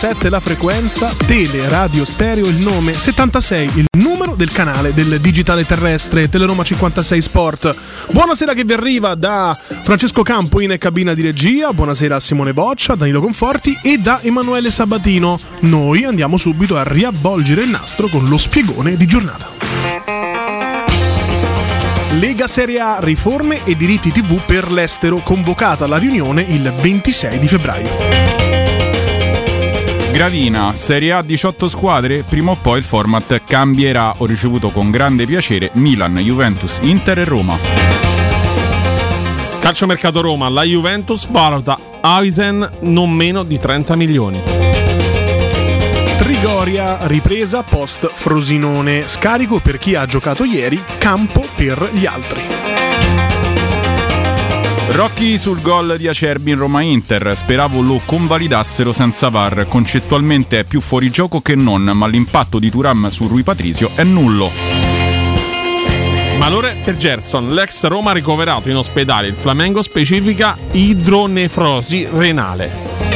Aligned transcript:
92.7 0.00 0.30
la 0.30 0.40
frequenza, 0.40 1.14
tele, 1.26 1.68
radio, 1.68 2.06
stereo 2.06 2.46
il 2.46 2.62
nome, 2.62 2.94
76 2.94 3.70
il 3.74 3.84
numero 3.98 4.34
del 4.34 4.50
canale 4.50 4.94
del 4.94 5.20
digitale 5.20 5.66
terrestre, 5.66 6.30
Teleroma 6.30 6.64
56 6.64 7.20
Sport. 7.20 7.74
Buonasera 8.10 8.54
che 8.54 8.64
vi 8.64 8.72
arriva 8.72 9.14
da 9.14 9.54
Francesco 9.82 10.22
Campo 10.22 10.62
in 10.62 10.74
cabina 10.78 11.12
di 11.12 11.20
regia, 11.20 11.74
buonasera 11.74 12.16
a 12.16 12.20
Simone 12.20 12.54
Boccia, 12.54 12.94
Danilo 12.94 13.20
Conforti 13.20 13.78
e 13.82 13.98
da 13.98 14.20
Emanuele 14.22 14.70
Sabatino. 14.70 15.38
Noi 15.60 16.04
andiamo 16.04 16.38
subito 16.38 16.78
a 16.78 16.82
riavvolgere 16.82 17.60
il 17.60 17.68
nastro 17.68 18.08
con 18.08 18.24
lo 18.24 18.38
spiegone 18.38 18.96
di 18.96 19.04
giornata. 19.04 19.48
Lega 22.12 22.46
Serie 22.46 22.80
A, 22.80 22.98
riforme 23.00 23.66
e 23.66 23.76
diritti 23.76 24.10
TV 24.10 24.40
per 24.46 24.72
l'estero, 24.72 25.18
convocata 25.18 25.86
la 25.86 25.98
riunione 25.98 26.40
il 26.40 26.72
26 26.80 27.38
di 27.38 27.46
febbraio. 27.46 28.39
Gravina, 30.20 30.74
Serie 30.74 31.12
A 31.12 31.22
18 31.22 31.66
squadre, 31.66 32.24
prima 32.28 32.50
o 32.50 32.56
poi 32.56 32.76
il 32.76 32.84
format 32.84 33.42
cambierà. 33.42 34.16
Ho 34.18 34.26
ricevuto 34.26 34.68
con 34.68 34.90
grande 34.90 35.24
piacere 35.24 35.70
Milan, 35.72 36.18
Juventus, 36.18 36.76
Inter 36.82 37.20
e 37.20 37.24
Roma. 37.24 37.56
Calciomercato 39.60 40.20
Roma, 40.20 40.50
la 40.50 40.62
Juventus 40.62 41.26
valuta 41.26 41.78
Eisen 42.02 42.70
non 42.80 43.10
meno 43.10 43.44
di 43.44 43.58
30 43.58 43.96
milioni. 43.96 44.42
Trigoria, 46.18 47.06
ripresa 47.06 47.62
post 47.62 48.06
Frosinone, 48.06 49.08
scarico 49.08 49.58
per 49.58 49.78
chi 49.78 49.94
ha 49.94 50.04
giocato 50.04 50.44
ieri, 50.44 50.84
campo 50.98 51.46
per 51.56 51.88
gli 51.94 52.04
altri. 52.04 52.59
Rocchi 54.92 55.38
sul 55.38 55.62
gol 55.62 55.96
di 55.98 56.08
Acerbi 56.08 56.50
in 56.50 56.58
Roma-Inter, 56.58 57.36
speravo 57.36 57.80
lo 57.80 58.00
convalidassero 58.04 58.92
senza 58.92 59.28
VAR, 59.28 59.66
concettualmente 59.68 60.58
è 60.58 60.64
più 60.64 60.80
fuori 60.80 61.10
gioco 61.10 61.40
che 61.40 61.54
non, 61.54 61.82
ma 61.82 62.06
l'impatto 62.08 62.58
di 62.58 62.70
Turam 62.70 63.06
su 63.08 63.28
Rui 63.28 63.42
Patrizio 63.44 63.90
è 63.94 64.02
nullo. 64.02 64.50
Malore 66.38 66.76
per 66.84 66.96
Gerson, 66.96 67.54
l'ex 67.54 67.84
Roma 67.84 68.12
ricoverato 68.12 68.68
in 68.68 68.76
ospedale, 68.76 69.28
il 69.28 69.36
Flamengo 69.36 69.80
specifica 69.80 70.56
idronefrosi 70.72 72.08
renale. 72.10 73.09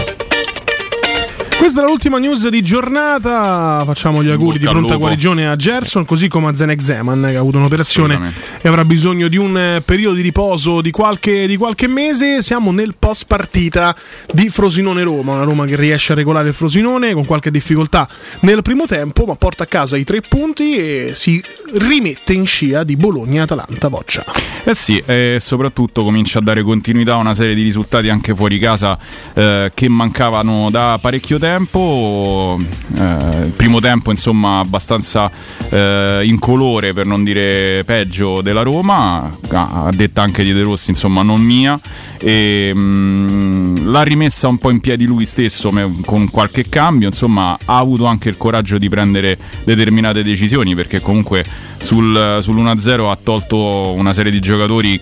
Questa 1.65 1.83
è 1.83 1.87
l'ultima 1.87 2.19
news 2.19 2.47
di 2.49 2.61
giornata. 2.61 3.85
Facciamo 3.87 4.23
gli 4.23 4.29
auguri 4.29 4.59
di 4.59 4.67
pronta 4.67 4.97
guarigione 4.97 5.49
a 5.49 5.57
Gerson, 5.57 6.03
sì. 6.03 6.09
così 6.09 6.29
come 6.29 6.49
a 6.49 6.55
Zenek 6.55 6.85
Zeman, 6.85 7.23
che 7.31 7.37
ha 7.37 7.41
avuto 7.41 7.57
un'operazione 7.57 8.35
e 8.61 8.69
avrà 8.69 8.85
bisogno 8.85 9.29
di 9.29 9.39
un 9.39 9.57
eh, 9.57 9.83
periodo 9.83 10.17
di 10.17 10.21
riposo 10.21 10.83
di 10.83 10.91
qualche, 10.91 11.47
di 11.47 11.57
qualche 11.57 11.89
mese. 11.89 12.43
Siamo 12.43 12.71
nel 12.71 12.97
post 12.99 13.25
partita 13.27 13.97
di 14.31 14.51
Frosinone-Roma. 14.51 15.33
Una 15.33 15.45
Roma 15.45 15.65
che 15.65 15.75
riesce 15.77 16.13
a 16.13 16.17
regolare 16.17 16.49
il 16.49 16.55
Frosinone 16.55 17.15
con 17.15 17.25
qualche 17.25 17.51
difficoltà 17.51 18.07
nel 18.41 18.61
primo 18.61 18.85
tempo, 18.85 19.25
ma 19.25 19.35
porta 19.35 19.63
a 19.63 19.67
casa 19.67 19.97
i 19.97 20.05
tre 20.05 20.21
punti 20.21 20.77
e 20.77 21.13
si 21.15 21.43
rimette 21.77 22.35
in 22.35 22.45
scia 22.45 22.85
di 22.85 22.95
Bologna-Atalanta. 22.95 23.89
Boccia. 23.89 24.23
Eh 24.65 24.75
sì, 24.75 25.03
e 25.07 25.39
soprattutto 25.41 26.05
comincia 26.05 26.41
a 26.41 26.43
dare 26.43 26.63
continuità 26.63 27.15
a 27.15 27.17
una 27.17 27.33
serie 27.33 27.55
di 27.55 27.63
risultati 27.63 28.11
anche 28.11 28.35
fuori 28.35 28.59
casa 28.59 28.99
eh, 29.33 29.73
che 29.73 29.89
mancavano 29.89 30.69
da 30.71 30.99
parecchio 31.01 31.39
tempo 31.39 31.53
tempo, 31.55 32.59
eh, 32.97 33.53
primo 33.55 33.79
tempo 33.79 34.11
insomma 34.11 34.59
abbastanza 34.59 35.31
eh, 35.69 36.23
incolore 36.25 36.93
per 36.93 37.07
non 37.07 37.23
dire 37.23 37.85
peggio 37.85 38.41
della 38.41 38.63
Roma, 38.63 39.37
a 39.51 39.91
detta 39.95 40.23
anche 40.23 40.43
di 40.43 40.53
De 40.53 40.63
Rossi 40.63 40.91
insomma 40.91 41.23
non 41.23 41.41
mia, 41.41 41.79
e 42.19 42.73
mh, 42.75 42.81
mm, 42.81 43.91
l'ha 43.93 44.03
rimessa 44.03 44.49
un 44.49 44.59
po' 44.59 44.71
in 44.71 44.81
piedi 44.81 45.05
lui 45.05 45.25
stesso 45.25 45.73
con 46.05 46.29
qualche 46.29 46.69
cambio, 46.69 47.07
insomma 47.07 47.57
ha 47.65 47.79
avuto 47.79 48.07
anche 48.07 48.29
il 48.29 48.37
coraggio 48.37 48.77
di 48.77 48.89
prendere 48.89 49.39
determinate 49.63 50.25
decisioni 50.25 50.75
perché 50.75 51.01
comunque 51.01 51.45
sul, 51.79 52.39
sull'1-0 52.41 53.11
ha 53.11 53.19
tolto 53.23 53.93
una 53.93 54.13
serie 54.13 54.33
di 54.33 54.41
giocatori 54.41 55.01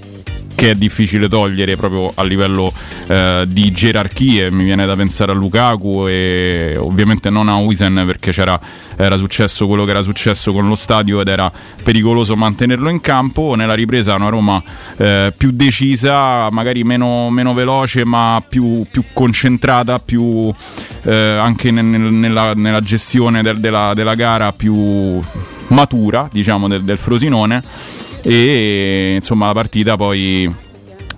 che 0.55 0.71
è 0.71 0.75
difficile 0.75 1.29
togliere 1.29 1.77
proprio 1.77 2.13
a 2.15 2.23
livello 2.23 2.73
eh, 3.07 3.45
di 3.49 3.73
gerarchie. 3.73 4.51
Mi 4.51 4.65
viene 4.65 4.87
da 4.87 4.95
pensare 4.95 5.33
a 5.33 5.35
Lukaku 5.35 6.07
e 6.07 6.77
ovviamente 6.79 7.31
non 7.31 7.49
a 7.49 7.57
Wisen 7.57 8.05
perché 8.07 8.33
era 8.97 9.17
successo 9.17 9.67
quello 9.67 9.85
che 9.85 9.91
era 9.91 10.03
successo 10.03 10.53
con 10.53 10.69
lo 10.69 10.75
stadio 10.75 11.21
ed 11.21 11.29
era 11.29 11.51
pericoloso 11.83 12.37
mantenerlo 12.37 12.89
in 12.89 13.01
campo. 13.01 13.55
Nella 13.55 13.75
ripresa 13.75 14.15
una 14.15 14.29
Roma 14.29 14.63
eh, 14.97 15.33
più 15.37 15.51
decisa, 15.53 16.51
magari 16.51 16.85
meno, 16.85 17.31
meno 17.31 17.55
veloce 17.55 18.05
ma 18.05 18.43
più, 18.47 18.87
più 18.91 19.05
concentrata, 19.13 19.99
più 19.99 20.53
eh, 21.03 21.15
anche 21.15 21.71
nel, 21.71 21.85
nella, 21.85 22.55
nella, 22.55 22.81
gestione 22.81 23.43
del, 23.43 23.59
della, 23.59 23.93
della, 23.95 24.15
gara 24.15 24.53
più 24.53 25.21
matura 25.69 26.29
diciamo 26.31 26.69
del, 26.69 26.83
del 26.83 26.99
Frosinone 26.99 27.63
e 28.23 29.15
insomma 29.17 29.47
la 29.47 29.53
partita 29.53 29.97
poi 29.97 30.71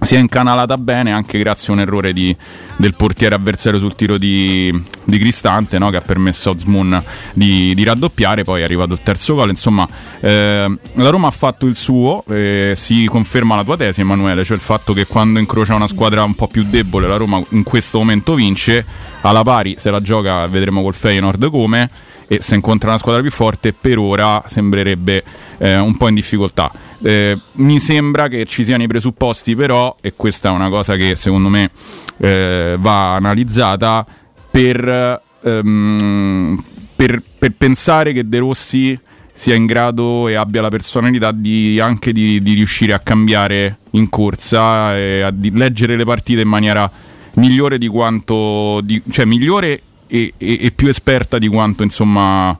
si 0.04 0.16
è 0.16 0.18
incanalata 0.18 0.76
bene 0.76 1.12
anche 1.12 1.38
grazie 1.38 1.72
a 1.72 1.76
un 1.76 1.80
errore 1.80 2.12
di, 2.12 2.34
del 2.76 2.94
portiere 2.94 3.34
avversario 3.34 3.78
sul 3.78 3.94
tiro 3.94 4.18
di, 4.18 4.70
di 5.04 5.18
Cristante 5.18 5.78
no? 5.78 5.90
che 5.90 5.96
ha 5.96 6.02
permesso 6.02 6.50
a 6.50 6.52
Osmoon 6.52 7.02
di, 7.32 7.74
di, 7.74 7.84
raddoppiare 7.84 8.44
poi 8.44 8.60
è 8.60 8.64
arrivato 8.64 8.92
il 8.92 9.00
terzo 9.02 9.34
gol 9.34 9.48
insomma 9.48 9.88
eh, 10.20 10.78
la 10.94 11.08
Roma 11.08 11.28
ha 11.28 11.30
fatto 11.30 11.66
il 11.66 11.76
suo 11.76 12.22
eh, 12.28 12.74
si 12.76 13.06
conferma 13.06 13.56
la 13.56 13.64
tua 13.64 13.76
tesi 13.76 14.02
Emanuele 14.02 14.44
cioè 14.44 14.56
il 14.56 14.62
fatto 14.62 14.92
che 14.92 15.06
quando 15.06 15.38
incrocia 15.38 15.74
una 15.74 15.86
squadra 15.86 16.22
un 16.22 16.34
po' 16.34 16.48
più 16.48 16.64
debole 16.64 17.08
la 17.08 17.16
Roma 17.16 17.42
in 17.50 17.62
questo 17.62 17.98
momento 17.98 18.34
vince 18.34 18.84
alla 19.22 19.42
pari 19.42 19.76
se 19.78 19.90
la 19.90 20.00
gioca 20.00 20.46
vedremo 20.46 20.82
col 20.82 20.94
Feyenoord 20.94 21.48
come 21.48 21.88
e 22.26 22.40
se 22.40 22.54
incontra 22.54 22.90
una 22.90 22.98
squadra 22.98 23.20
più 23.20 23.30
forte 23.30 23.72
per 23.72 23.98
ora 23.98 24.42
sembrerebbe 24.46 25.22
eh, 25.58 25.76
un 25.76 25.96
po' 25.96 26.08
in 26.08 26.14
difficoltà. 26.14 26.70
Eh, 27.06 27.38
mi 27.56 27.78
sembra 27.80 28.28
che 28.28 28.46
ci 28.46 28.64
siano 28.64 28.82
i 28.82 28.86
presupposti 28.86 29.54
però, 29.54 29.94
e 30.00 30.14
questa 30.16 30.48
è 30.48 30.52
una 30.52 30.70
cosa 30.70 30.96
che 30.96 31.16
secondo 31.16 31.50
me 31.50 31.70
eh, 32.16 32.76
va 32.78 33.16
analizzata, 33.16 34.06
per, 34.50 35.20
ehm, 35.42 36.64
per, 36.96 37.22
per, 37.38 37.52
pensare 37.58 38.14
che 38.14 38.26
De 38.26 38.38
Rossi 38.38 38.98
sia 39.34 39.54
in 39.54 39.66
grado 39.66 40.28
e 40.28 40.34
abbia 40.34 40.62
la 40.62 40.70
personalità 40.70 41.30
di, 41.30 41.78
anche 41.78 42.10
di, 42.10 42.40
di 42.40 42.54
riuscire 42.54 42.94
a 42.94 43.00
cambiare 43.00 43.80
in 43.90 44.08
corsa 44.08 44.96
e 44.96 45.20
a 45.20 45.34
leggere 45.52 45.96
le 45.96 46.04
partite 46.06 46.40
in 46.40 46.48
maniera 46.48 46.90
migliore 47.34 47.76
di 47.76 47.88
quanto 47.88 48.80
di, 48.82 49.02
cioè 49.10 49.26
migliore 49.26 49.78
e, 50.06 50.32
e, 50.38 50.58
e 50.58 50.70
più 50.70 50.88
esperta 50.88 51.36
di 51.36 51.48
quanto 51.48 51.82
insomma 51.82 52.56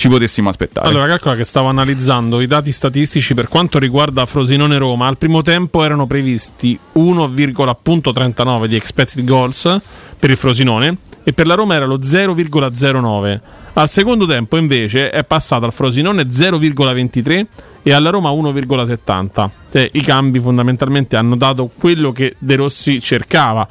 ci 0.00 0.08
potessimo 0.08 0.48
aspettare. 0.48 0.88
Allora, 0.88 1.06
calcola 1.06 1.36
che 1.36 1.44
stavo 1.44 1.68
analizzando 1.68 2.40
i 2.40 2.46
dati 2.46 2.72
statistici 2.72 3.34
per 3.34 3.48
quanto 3.48 3.78
riguarda 3.78 4.24
Frosinone 4.24 4.78
Roma. 4.78 5.06
Al 5.06 5.18
primo 5.18 5.42
tempo 5.42 5.84
erano 5.84 6.06
previsti 6.06 6.78
1,39 6.94 8.64
di 8.64 8.76
expected 8.76 9.22
goals 9.26 9.78
per 10.18 10.30
il 10.30 10.38
Frosinone 10.38 10.96
e 11.22 11.34
per 11.34 11.46
la 11.46 11.54
Roma 11.54 11.74
era 11.74 11.84
lo 11.84 11.98
0,09. 11.98 13.40
Al 13.74 13.90
secondo 13.90 14.24
tempo 14.24 14.56
invece 14.56 15.10
è 15.10 15.22
passato 15.22 15.66
al 15.66 15.72
Frosinone 15.74 16.22
0,23 16.22 17.46
e 17.82 17.92
alla 17.92 18.08
Roma 18.08 18.30
1,70. 18.30 19.50
Cioè, 19.70 19.90
I 19.92 20.00
cambi 20.00 20.40
fondamentalmente 20.40 21.16
hanno 21.16 21.36
dato 21.36 21.70
quello 21.76 22.10
che 22.12 22.36
De 22.38 22.56
Rossi 22.56 23.02
cercava 23.02 23.68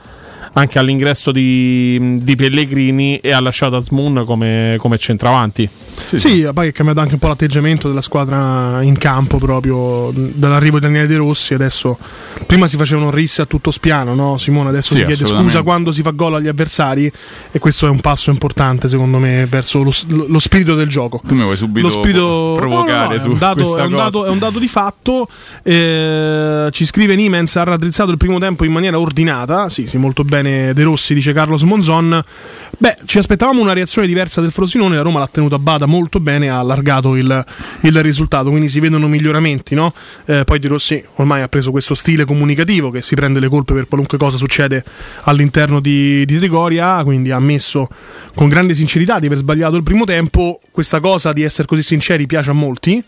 anche 0.54 0.78
all'ingresso 0.78 1.32
di, 1.32 2.20
di 2.22 2.36
Pellegrini 2.36 3.18
e 3.18 3.32
ha 3.32 3.40
lasciato 3.40 3.78
Asmoon 3.78 4.24
come, 4.26 4.76
come 4.78 4.98
centravanti. 5.00 5.70
Sì, 6.06 6.18
sì, 6.18 6.50
poi 6.54 6.70
è 6.70 6.72
cambiato 6.72 7.02
anche 7.02 7.14
un 7.14 7.20
po' 7.20 7.28
l'atteggiamento 7.28 7.88
della 7.88 8.02
squadra 8.02 8.82
in 8.82 8.98
campo 8.98 9.38
proprio 9.38 10.12
dall'arrivo 10.14 10.80
di 10.80 10.86
Daniele 10.86 11.08
De 11.08 11.18
Rossi. 11.18 11.54
Adesso 11.54 11.98
prima 12.46 12.68
si 12.68 12.78
facevano 12.78 13.12
risse 13.12 13.42
a 13.42 13.46
tutto 13.46 13.72
spiano, 13.72 14.14
no? 14.16 14.38
Simone 14.38 14.70
adesso 14.70 14.94
sì, 14.94 15.00
si 15.00 15.06
chiede 15.06 15.26
scusa 15.26 15.62
quando 15.62 15.92
si 15.92 16.02
fa 16.02 16.12
gol 16.12 16.36
agli 16.36 16.48
avversari 16.48 17.12
e 17.52 17.60
questo 17.60 17.86
è 17.88 17.90
un 17.90 18.00
passo 18.00 18.30
importante 18.32 18.88
secondo 18.88 19.20
me 19.20 19.46
verso 19.46 19.84
lo, 19.84 19.94
lo 20.08 20.40
spirito 20.40 20.76
del 20.76 20.88
gioco. 20.88 21.22
Tu 21.26 21.36
mi 21.36 21.44
vuoi 21.44 21.58
subito 21.58 21.88
lo 21.88 21.94
spirito... 21.94 22.54
provocare 22.58 23.18
no, 23.18 23.24
no, 23.24 23.28
no, 23.28 23.28
è, 23.28 23.28
un 23.28 23.38
dato, 23.38 23.78
è, 23.78 23.84
un 23.84 23.96
dato, 23.96 24.26
è 24.26 24.30
un 24.30 24.40
dato 24.40 24.60
di 24.60 24.68
fatto. 24.68 25.28
Eh, 25.64 26.68
ci 26.72 26.86
scrive 26.86 27.16
Nimens 27.16 27.56
ha 27.56 27.64
raddrizzato 27.64 28.12
il 28.12 28.18
primo 28.18 28.40
tempo 28.40 28.66
in 28.66 28.72
maniera 28.72 29.00
ordinata. 29.00 29.70
Sì, 29.70 29.88
sì, 29.88 29.98
molto 29.98 30.24
bene 30.24 30.74
De 30.74 30.84
Rossi, 30.84 31.14
dice 31.14 31.34
Carlos 31.34 31.64
Monzon. 31.64 32.22
Beh, 32.78 32.98
ci 33.06 33.18
aspettavamo 33.18 33.62
una 33.62 33.74
reazione 33.74 34.08
diversa 34.08 34.42
del 34.42 34.52
Frosinone, 34.52 34.96
la 34.96 35.02
Roma 35.02 35.20
l'ha 35.20 35.30
tenuto 35.32 35.56
a 35.56 35.60
bada 35.60 35.86
molto 35.90 36.20
bene, 36.20 36.50
ha 36.50 36.60
allargato 36.60 37.16
il, 37.16 37.46
il 37.82 38.02
risultato, 38.02 38.50
quindi 38.50 38.70
si 38.70 38.80
vedono 38.80 39.08
miglioramenti. 39.08 39.76
No? 39.76 39.94
Eh, 40.26 40.44
poi 40.46 40.60
De 40.60 40.68
Rossi 40.68 41.04
ormai 41.16 41.42
ha 41.42 41.48
preso 41.48 41.72
questo 41.72 41.96
stile 41.96 42.26
comunicativo 42.26 42.92
che 42.92 43.02
si 43.02 43.16
prende 43.16 43.40
le 43.40 43.50
colpe 43.50 43.74
per 43.74 43.88
qualunque 43.88 44.18
cosa 44.18 44.38
succede 44.38 44.84
all'interno 45.24 45.80
di, 45.80 46.24
di 46.26 46.38
Trigoria, 46.38 47.04
quindi 47.04 47.32
ha 47.32 47.36
ammesso 47.36 47.90
con 48.36 48.48
grande 48.48 48.76
sincerità 48.76 49.20
di 49.20 49.26
aver 49.26 49.40
sbagliato 49.40 49.76
il 49.76 49.84
primo 49.84 50.06
tempo. 50.06 50.62
Questa 50.72 51.00
cosa 51.00 51.34
di 51.34 51.44
essere 51.44 51.68
così 51.68 51.82
sinceri 51.82 52.26
piace 52.26 52.52
a 52.52 52.54
molti 52.54 53.04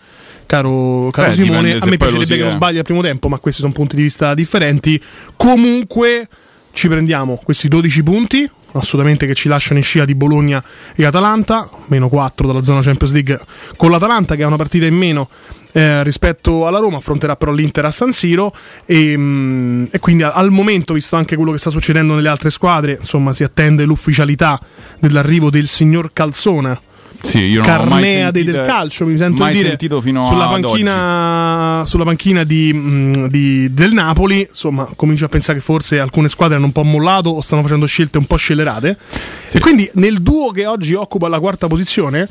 caro, 0.52 1.10
caro 1.12 1.30
Beh, 1.30 1.36
Simone. 1.36 1.74
A 1.74 1.86
me 1.86 1.98
piacerebbe 1.98 2.36
che 2.36 2.44
non 2.44 2.52
sbagli 2.52 2.78
al 2.78 2.84
primo 2.84 3.02
tempo, 3.02 3.30
ma 3.30 3.40
questi 3.40 3.62
sono 3.62 3.72
punti 3.72 3.96
di 3.96 4.02
vista 4.02 4.34
differenti. 4.34 5.02
Comunque 5.38 6.28
ci 6.74 6.88
prendiamo 6.88 7.40
questi 7.42 7.68
12 7.68 8.04
punti 8.04 8.50
assolutamente 8.74 9.26
che 9.26 9.34
ci 9.34 9.48
lasciano 9.48 9.80
in 9.80 9.84
scia 9.84 10.06
di 10.06 10.16
Bologna 10.16 10.64
e 10.96 11.06
Atalanta, 11.06 11.70
meno 11.88 12.10
4 12.10 12.48
dalla 12.48 12.62
zona 12.62 12.82
Champions 12.82 13.14
League, 13.14 13.40
con 13.76 13.92
l'Atalanta 13.92 14.36
che 14.36 14.44
ha 14.44 14.48
una 14.48 14.56
partita 14.56 14.86
in 14.86 14.96
meno 14.96 15.30
eh, 15.74 16.04
rispetto 16.04 16.68
alla 16.68 16.80
Roma, 16.80 16.98
affronterà 16.98 17.36
però 17.36 17.52
l'Inter 17.52 17.86
a 17.86 17.92
San 17.92 18.12
Siro 18.12 18.54
e, 18.86 19.18
mh, 19.18 19.90
e, 19.92 20.00
quindi 20.00 20.24
al 20.24 20.52
momento, 20.52 20.94
visto 20.94 21.16
anche 21.16 21.36
quello 21.36 21.52
che 21.52 21.58
sta 21.58 21.70
succedendo 21.70 22.16
nelle 22.16 22.30
altre 22.30 22.50
squadre, 22.50 22.98
insomma 23.00 23.34
si 23.34 23.44
attende 23.44 23.86
l'ufficialità 23.86 24.60
dell'arrivo 25.00 25.50
del 25.50 25.68
signor 25.68 26.12
Calzona 26.14 26.80
sì, 27.22 27.60
Carnea 27.62 28.32
del 28.32 28.64
calcio, 28.66 29.06
mi 29.06 29.18
sento 29.18 29.46
dire 29.46 29.78
sulla 29.80 30.48
panchina, 30.48 31.84
sulla 31.86 32.04
panchina 32.04 32.44
di, 32.44 33.28
di, 33.30 33.74
del 33.74 33.94
Napoli. 33.94 34.46
Insomma, 34.48 34.90
comincio 34.96 35.26
a 35.26 35.30
pensare 35.30 35.60
che 35.60 35.64
forse 35.64 36.00
alcune 36.00 36.30
squadre 36.30 36.58
hanno 36.58 36.66
un 36.66 36.72
po' 36.72 36.84
mollato 36.84 37.30
o 37.30 37.42
stanno 37.42 37.62
facendo 37.62 37.86
scelte 37.86 38.18
un 38.18 38.26
po' 38.26 38.36
scellerate. 38.36 38.98
Sì. 39.46 39.58
E 39.58 39.60
quindi 39.60 39.90
nel 39.96 40.22
duo 40.22 40.52
che 40.52 40.66
oggi 40.66 40.94
occupa 40.94 41.28
la 41.28 41.40
quarta 41.40 41.68
posizione, 41.68 42.28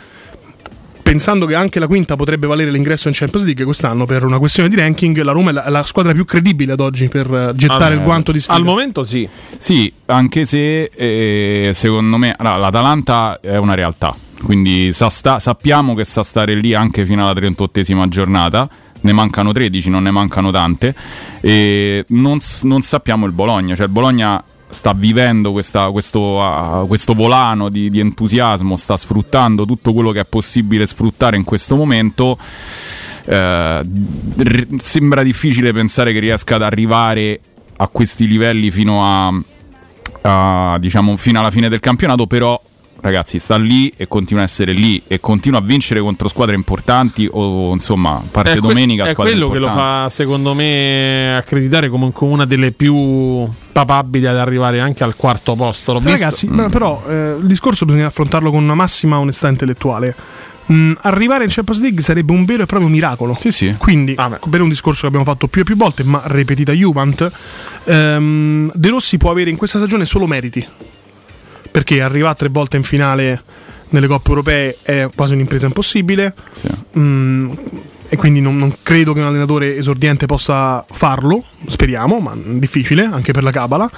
pensando 1.03 1.47
che 1.47 1.55
anche 1.55 1.79
la 1.79 1.87
quinta 1.87 2.17
potrebbe 2.17 2.47
valere 2.47 2.71
l'ingresso 2.71 3.09
in 3.09 3.15
Champions 3.15 3.45
League 3.45 3.65
quest'anno 3.65 4.07
per 4.07 4.25
una 4.25 4.39
questione 4.39 4.69
di 4.69 4.77
ranking, 4.77 5.21
la 5.23 5.33
Roma 5.33 5.51
è 5.51 5.53
la, 5.53 5.69
la 5.69 5.85
squadra 5.85 6.13
più 6.13 6.25
credibile 6.25 6.73
ad 6.73 6.81
oggi 6.81 7.09
per 7.09 7.33
eh, 7.33 7.53
gettare 7.55 7.95
il 7.95 8.03
guanto 8.03 8.33
di 8.33 8.39
sfida. 8.39 8.57
Al 8.57 8.65
momento 8.65 9.03
sì. 9.03 9.29
Sì, 9.59 9.93
anche 10.07 10.45
se 10.45 10.85
eh, 10.95 11.71
secondo 11.75 12.17
me 12.17 12.35
l'Atalanta 12.39 13.41
è 13.41 13.57
una 13.57 13.75
realtà 13.75 14.15
quindi 14.43 14.91
sa 14.93 15.11
sta, 15.11 15.39
sappiamo 15.39 15.95
che 15.95 16.05
sa 16.05 16.23
stare 16.23 16.55
lì 16.55 16.73
anche 16.73 17.05
fino 17.05 17.29
alla 17.29 17.39
38esima 17.39 18.09
giornata 18.09 18.69
ne 19.03 19.13
mancano 19.13 19.53
13, 19.53 19.91
non 19.91 20.03
ne 20.03 20.11
mancano 20.11 20.51
tante 20.51 20.95
e 21.41 22.05
non, 22.09 22.39
non 22.63 22.83
sappiamo 22.83 23.27
il 23.27 23.33
Bologna, 23.33 23.75
cioè 23.75 23.87
il 23.87 23.93
Bologna 23.93 24.43
sta 24.71 24.93
vivendo 24.95 25.53
questa, 25.53 25.91
questo, 25.91 26.21
uh, 26.21 26.87
questo, 26.87 27.15
volano 27.15 27.69
di, 27.69 27.91
di, 27.91 28.01
entusiasmo, 28.01 28.77
sta 28.77 28.97
sfruttando 28.97 29.65
tutto 29.65 29.93
quello 29.93 30.13
che 30.13 30.21
è 30.21 30.25
possibile 30.25 30.87
sfruttare 30.87 31.37
in 31.37 31.45
questo 31.45 31.77
momento. 31.77 32.39
Uh, 33.25 33.33
r- 33.33 34.67
sembra 34.79 35.23
difficile 35.23 35.73
pensare 35.73 36.13
che 36.13 36.21
riesca 36.21 36.55
ad 36.55 36.63
arrivare 36.63 37.41
a 37.77 37.89
questi 37.89 38.27
livelli 38.27 38.71
fino 38.71 39.05
a, 39.05 39.43
a 40.23 40.79
diciamo, 40.79 41.17
fino 41.17 41.41
alla 41.41 41.51
fine 41.51 41.69
del 41.69 41.81
campionato, 41.81 42.27
però 42.27 42.61
ragazzi, 43.01 43.39
sta 43.39 43.57
lì 43.57 43.93
e 43.97 44.09
continua 44.09 44.43
a 44.43 44.47
essere 44.47 44.73
lì 44.73 45.03
e 45.07 45.21
continua 45.21 45.59
a 45.59 45.63
vincere 45.63 46.01
contro 46.01 46.29
squadre 46.29 46.55
importanti 46.55 47.29
o 47.31 47.73
insomma 47.73 48.23
parte 48.31 48.53
è 48.53 48.61
domenica 48.61 49.03
que- 49.03 49.13
è 49.13 49.15
quello 49.15 49.47
importanti. 49.47 49.53
che 49.53 49.59
lo 49.59 49.71
fa 49.71 50.09
secondo 50.09 50.55
me 50.55 51.37
accreditare 51.37 51.89
come 51.89 52.13
una 52.21 52.45
delle 52.45 52.73
più 52.73 53.49
papabili 53.73 54.27
ad 54.27 54.37
arrivare 54.37 54.81
anche 54.81 55.05
al 55.05 55.17
quarto 55.17 55.55
posto. 55.55 55.93
L'ho 55.93 56.01
ragazzi, 56.03 56.49
mm. 56.49 56.67
però 56.67 57.03
eh, 57.09 57.37
il 57.39 57.47
discorso 57.47 57.85
bisogna 57.85 58.07
affrontarlo 58.07 58.51
con 58.51 58.63
una 58.63 58.75
massima 58.75 59.19
onestà 59.19 59.49
intellettuale. 59.49 60.15
Mm, 60.73 60.93
arrivare 61.01 61.45
in 61.45 61.51
Champions 61.51 61.81
League 61.81 62.03
sarebbe 62.03 62.33
un 62.33 62.45
vero 62.45 62.63
e 62.63 62.67
proprio 62.67 62.89
miracolo. 62.89 63.37
Sì, 63.41 63.51
sì. 63.51 63.75
Quindi, 63.77 64.15
ah, 64.17 64.39
per 64.49 64.61
un 64.61 64.69
discorso 64.69 65.01
che 65.03 65.07
abbiamo 65.09 65.25
fatto 65.25 65.49
più 65.49 65.63
e 65.63 65.65
più 65.65 65.77
volte, 65.77 66.05
ma 66.05 66.23
ripetita 66.27 66.73
Juvent, 66.73 67.31
ehm, 67.85 68.71
De 68.75 68.89
Rossi 68.89 69.17
può 69.17 69.31
avere 69.31 69.51
in 69.51 69.57
questa 69.57 69.79
stagione 69.79 70.07
solo 70.07 70.27
meriti 70.27 70.65
perché 71.71 72.03
arrivare 72.03 72.35
tre 72.37 72.49
volte 72.49 72.77
in 72.77 72.83
finale 72.83 73.43
nelle 73.91 74.07
coppe 74.07 74.29
europee 74.31 74.77
è 74.83 75.09
quasi 75.15 75.35
un'impresa 75.35 75.67
impossibile. 75.67 76.35
Sì. 76.51 76.69
Mm, 76.99 77.51
e 78.09 78.17
quindi 78.17 78.41
non, 78.41 78.57
non, 78.57 78.77
credo 78.83 79.13
che 79.13 79.21
un 79.21 79.27
allenatore 79.27 79.77
esordiente 79.77 80.27
possa 80.27 80.85
farlo, 80.91 81.45
speriamo, 81.69 82.19
ma 82.19 82.37
difficile 82.37 83.05
anche 83.05 83.33
per 83.33 83.45
la 83.45 83.53
Cabala. 83.53 83.89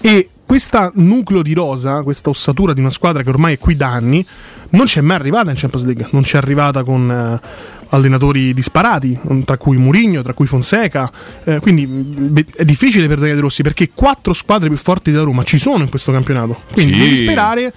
E 0.00 0.28
questo 0.44 0.90
nucleo 0.94 1.42
di 1.42 1.54
rosa, 1.54 2.02
questa 2.02 2.28
ossatura 2.28 2.72
di 2.72 2.80
una 2.80 2.90
squadra 2.90 3.22
che 3.22 3.28
ormai 3.28 3.54
è 3.54 3.58
qui 3.58 3.76
da 3.76 3.88
anni, 3.88 4.26
non 4.70 4.86
c'è 4.86 5.00
mai 5.00 5.16
arrivata 5.16 5.50
in 5.50 5.56
Champions 5.56 5.86
League, 5.86 6.08
non 6.10 6.22
c'è 6.22 6.38
arrivata 6.38 6.82
con 6.82 7.10
eh, 7.10 7.48
allenatori 7.92 8.52
disparati, 8.54 9.18
tra 9.44 9.56
cui 9.56 9.76
Murigno, 9.76 10.22
tra 10.22 10.32
cui 10.32 10.46
Fonseca. 10.46 11.10
Eh, 11.44 11.60
quindi 11.60 11.86
beh, 11.86 12.46
è 12.56 12.64
difficile 12.64 13.06
per 13.06 13.16
Daniele 13.16 13.36
De 13.36 13.42
Rossi 13.42 13.62
perché 13.62 13.90
quattro 13.94 14.32
squadre 14.32 14.68
più 14.68 14.78
forti 14.78 15.10
della 15.10 15.24
Roma 15.24 15.42
ci 15.44 15.58
sono 15.58 15.82
in 15.84 15.90
questo 15.90 16.12
campionato. 16.12 16.62
Quindi 16.72 16.94
sì. 16.94 16.98
devi 16.98 17.16
sperare 17.16 17.72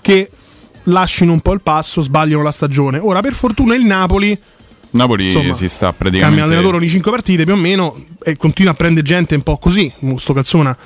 che 0.00 0.30
lasciino 0.84 1.32
un 1.32 1.40
po' 1.40 1.52
il 1.52 1.60
passo, 1.60 2.00
sbagliano 2.00 2.42
la 2.42 2.52
stagione. 2.52 2.98
Ora, 2.98 3.20
per 3.20 3.32
fortuna, 3.32 3.74
il 3.74 3.84
Napoli. 3.84 4.38
Napoli 4.92 5.26
insomma, 5.26 5.54
si 5.54 5.68
sta 5.68 5.92
praticamente. 5.92 6.20
Cambia 6.20 6.44
allenatore 6.44 6.76
ogni 6.76 6.88
5 6.88 7.10
partite 7.12 7.44
più 7.44 7.52
o 7.52 7.56
meno 7.56 8.06
e 8.22 8.36
continua 8.36 8.72
a 8.72 8.74
prendere 8.74 9.06
gente 9.06 9.36
un 9.36 9.42
po' 9.42 9.56
così. 9.56 9.92
Sto 10.16 10.32
calzona 10.32 10.76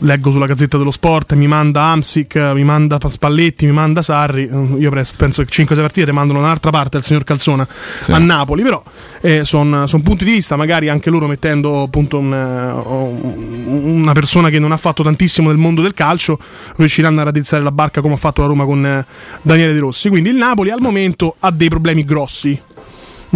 leggo 0.00 0.30
sulla 0.30 0.46
Gazzetta 0.46 0.76
dello 0.76 0.90
Sport, 0.90 1.34
mi 1.34 1.46
manda 1.46 1.82
Amsic, 1.82 2.36
mi 2.36 2.64
manda 2.64 2.98
Spalletti, 3.06 3.66
mi 3.66 3.72
manda 3.72 4.02
Sarri. 4.02 4.48
Io 4.78 4.90
penso 5.16 5.44
che 5.44 5.64
5-6 5.64 5.74
partite 5.76 6.12
mandano 6.12 6.40
da 6.40 6.46
un'altra 6.46 6.70
parte 6.70 6.96
al 6.96 7.02
signor 7.02 7.24
Calzona 7.24 7.66
sì. 8.00 8.12
a 8.12 8.18
Napoli, 8.18 8.62
però 8.62 8.82
eh, 9.20 9.44
sono 9.44 9.86
son 9.86 10.02
punti 10.02 10.24
di 10.24 10.32
vista, 10.32 10.56
magari 10.56 10.88
anche 10.88 11.10
loro 11.10 11.26
mettendo 11.26 11.82
appunto 11.82 12.18
un, 12.18 12.32
uh, 12.32 13.88
una 13.88 14.12
persona 14.12 14.48
che 14.50 14.58
non 14.58 14.72
ha 14.72 14.76
fatto 14.76 15.02
tantissimo 15.02 15.48
nel 15.48 15.58
mondo 15.58 15.82
del 15.82 15.94
calcio, 15.94 16.38
riusciranno 16.76 17.20
a 17.20 17.24
raddrizzare 17.24 17.62
la 17.62 17.72
barca 17.72 18.00
come 18.00 18.14
ha 18.14 18.18
fatto 18.18 18.42
la 18.42 18.48
Roma 18.48 18.64
con 18.64 18.82
uh, 19.06 19.12
Daniele 19.42 19.72
De 19.72 19.78
Rossi. 19.78 20.08
Quindi 20.08 20.30
il 20.30 20.36
Napoli 20.36 20.70
al 20.70 20.80
momento 20.80 21.36
ha 21.38 21.50
dei 21.50 21.68
problemi 21.68 22.04
grossi 22.04 22.60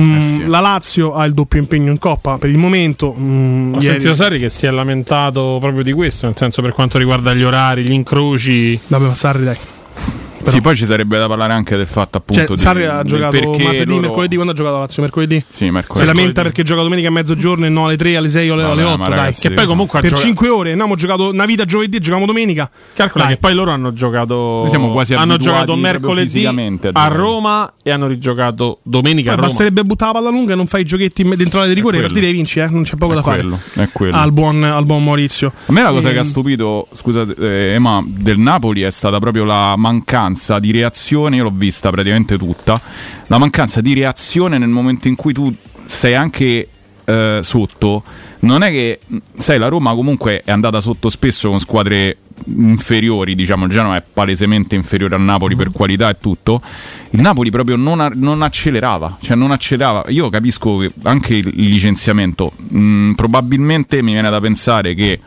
Mm, 0.00 0.16
eh 0.16 0.20
sì. 0.22 0.46
La 0.46 0.60
Lazio 0.60 1.14
ha 1.14 1.24
il 1.24 1.34
doppio 1.34 1.58
impegno 1.58 1.90
in 1.90 1.98
Coppa 1.98 2.38
per 2.38 2.50
il 2.50 2.58
momento. 2.58 3.14
Mm, 3.18 3.74
Ho 3.74 3.76
ieri... 3.76 3.90
sentito 3.92 4.14
Sarri 4.14 4.38
che 4.38 4.48
si 4.48 4.66
è 4.66 4.70
lamentato 4.70 5.58
proprio 5.60 5.82
di 5.82 5.92
questo, 5.92 6.26
nel 6.26 6.36
senso 6.36 6.62
per 6.62 6.72
quanto 6.72 6.98
riguarda 6.98 7.34
gli 7.34 7.42
orari, 7.42 7.82
gli 7.84 7.92
incroci. 7.92 8.78
Vabbè, 8.86 9.06
ma 9.06 9.14
Sarri 9.14 9.44
dai. 9.44 9.56
Però. 10.38 10.50
Sì, 10.50 10.60
poi 10.60 10.76
ci 10.76 10.84
sarebbe 10.84 11.18
da 11.18 11.26
parlare 11.26 11.52
anche 11.52 11.76
del 11.76 11.86
fatto 11.86 12.18
appunto 12.18 12.44
cioè, 12.44 12.56
di 12.56 12.60
Sarri 12.60 12.84
ha 12.84 13.02
giocato 13.04 13.50
martedì, 13.50 13.84
loro... 13.86 14.00
mercoledì 14.00 14.34
quando 14.34 14.52
ha 14.52 14.56
giocato 14.56 14.74
la 14.74 14.80
Lazio? 14.80 15.02
Mercoledì? 15.02 15.44
Sì, 15.48 15.70
mercoledì. 15.70 16.08
Si 16.08 16.14
lamenta 16.14 16.42
perché 16.42 16.62
gioca 16.62 16.82
domenica 16.82 17.08
a 17.08 17.10
mezzogiorno 17.12 17.66
e 17.66 17.68
no 17.68 17.86
alle 17.86 17.96
3, 17.96 18.16
alle 18.16 18.28
6 18.28 18.50
o 18.50 18.54
alle, 18.54 18.62
Vabbè, 18.62 18.84
8, 18.84 19.02
ragazzi, 19.04 19.40
dai. 19.42 19.50
Che 19.50 19.56
poi 19.56 19.66
comunque 19.66 20.00
per 20.00 20.10
gioca... 20.10 20.22
5 20.22 20.48
ore, 20.48 20.74
no, 20.74 20.86
abbiamo 20.88 20.94
giocato 20.96 21.30
una 21.30 21.44
vita 21.44 21.64
giovedì 21.64 21.96
e 21.96 22.00
giochiamo 22.00 22.26
domenica. 22.26 22.70
Calcola 22.94 23.24
dai. 23.24 23.34
che 23.34 23.40
poi 23.40 23.54
loro 23.54 23.70
hanno 23.70 23.92
giocato 23.92 24.34
Noi 24.34 24.68
siamo 24.68 24.90
quasi 24.90 25.14
hanno 25.14 25.36
giocato 25.36 25.76
mercoledì 25.76 26.46
a, 26.46 26.54
a, 26.92 27.08
Roma 27.08 27.74
e 27.82 27.90
hanno 27.90 28.06
rigiocato 28.06 28.80
domenica 28.82 29.30
poi 29.30 29.32
a 29.32 29.36
Roma. 29.36 29.48
Basterebbe 29.48 29.84
buttare 29.84 30.12
la 30.12 30.18
palla 30.18 30.30
lunga 30.30 30.52
e 30.54 30.56
non 30.56 30.66
fai 30.66 30.82
i 30.82 30.84
giochetti 30.84 31.22
dentro 31.22 31.58
l'area 31.58 31.68
di 31.68 31.74
rigore, 31.74 31.96
le 31.96 32.02
partite 32.02 32.32
vinci, 32.32 32.60
eh? 32.60 32.68
non 32.68 32.82
c'è 32.82 32.96
poco 32.96 33.12
è 33.12 33.16
da 33.16 33.22
quello, 33.22 33.58
fare. 33.72 33.86
È 33.86 33.90
quello. 33.92 34.16
Al 34.16 34.32
buon, 34.32 34.62
al 34.64 34.84
buon 34.84 35.04
Maurizio. 35.04 35.52
A 35.66 35.72
me 35.72 35.82
la 35.82 35.90
cosa 35.90 36.10
che 36.10 36.18
ha 36.18 36.22
ehm, 36.22 36.26
stupito, 36.26 36.88
scusate, 36.92 37.34
eh, 37.38 37.74
Ema, 37.74 38.02
del 38.06 38.38
Napoli 38.38 38.82
è 38.82 38.90
stata 38.90 39.18
proprio 39.18 39.44
la 39.44 39.74
mancanza 39.76 40.27
di 40.60 40.70
reazione 40.72 41.36
io 41.36 41.44
l'ho 41.44 41.52
vista 41.54 41.90
praticamente 41.90 42.36
tutta, 42.36 42.80
la 43.26 43.38
mancanza 43.38 43.80
di 43.80 43.94
reazione 43.94 44.58
nel 44.58 44.68
momento 44.68 45.08
in 45.08 45.16
cui 45.16 45.32
tu 45.32 45.54
sei 45.86 46.14
anche 46.14 46.68
eh, 47.04 47.40
sotto, 47.42 48.02
non 48.40 48.62
è 48.62 48.70
che, 48.70 49.00
sai, 49.38 49.58
la 49.58 49.68
Roma 49.68 49.94
comunque 49.94 50.42
è 50.44 50.50
andata 50.50 50.80
sotto 50.80 51.08
spesso 51.08 51.48
con 51.48 51.58
squadre 51.58 52.18
inferiori, 52.44 53.34
diciamo, 53.34 53.64
il 53.64 53.70
Genoa 53.70 53.96
è 53.96 54.02
palesemente 54.12 54.74
inferiore 54.74 55.14
al 55.14 55.22
Napoli 55.22 55.56
per 55.56 55.70
qualità 55.72 56.08
e 56.10 56.18
tutto, 56.20 56.60
il 57.10 57.20
Napoli 57.20 57.50
proprio 57.50 57.76
non, 57.76 58.10
non 58.14 58.42
accelerava, 58.42 59.16
cioè 59.20 59.36
non 59.36 59.50
accelerava, 59.50 60.04
io 60.08 60.28
capisco 60.28 60.78
che 60.78 60.92
anche 61.04 61.34
il 61.34 61.52
licenziamento, 61.54 62.52
mh, 62.56 62.78
mm, 62.78 63.12
probabilmente 63.12 64.02
mi 64.02 64.12
viene 64.12 64.30
da 64.30 64.40
pensare 64.40 64.94
che 64.94 65.18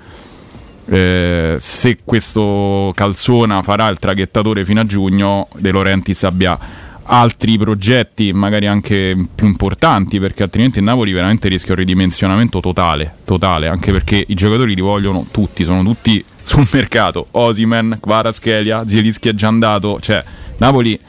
eh, 0.93 1.55
se 1.57 1.99
questo 2.03 2.91
Calzona 2.93 3.63
farà 3.63 3.87
il 3.87 3.97
traghettatore 3.97 4.65
fino 4.65 4.81
a 4.81 4.85
giugno, 4.85 5.47
De 5.55 5.71
Laurentiis 5.71 6.23
abbia 6.23 6.59
altri 7.03 7.57
progetti 7.57 8.33
magari 8.33 8.67
anche 8.67 9.15
più 9.33 9.47
importanti 9.47 10.19
perché 10.19 10.43
altrimenti 10.43 10.79
il 10.79 10.83
Napoli 10.83 11.13
veramente 11.13 11.47
rischia 11.47 11.73
un 11.73 11.79
ridimensionamento 11.79 12.59
totale, 12.59 13.15
totale 13.23 13.67
anche 13.67 13.93
perché 13.93 14.21
i 14.27 14.33
giocatori 14.33 14.75
li 14.75 14.81
vogliono 14.81 15.25
tutti, 15.31 15.63
sono 15.63 15.81
tutti 15.81 16.21
sul 16.43 16.67
mercato. 16.73 17.27
Osimen, 17.31 17.97
Kvaratskhelia, 18.01 18.85
Zielinski 18.85 19.29
è 19.29 19.33
già 19.33 19.47
andato 19.47 19.97
cioè 20.01 20.21
Napoli 20.57 20.99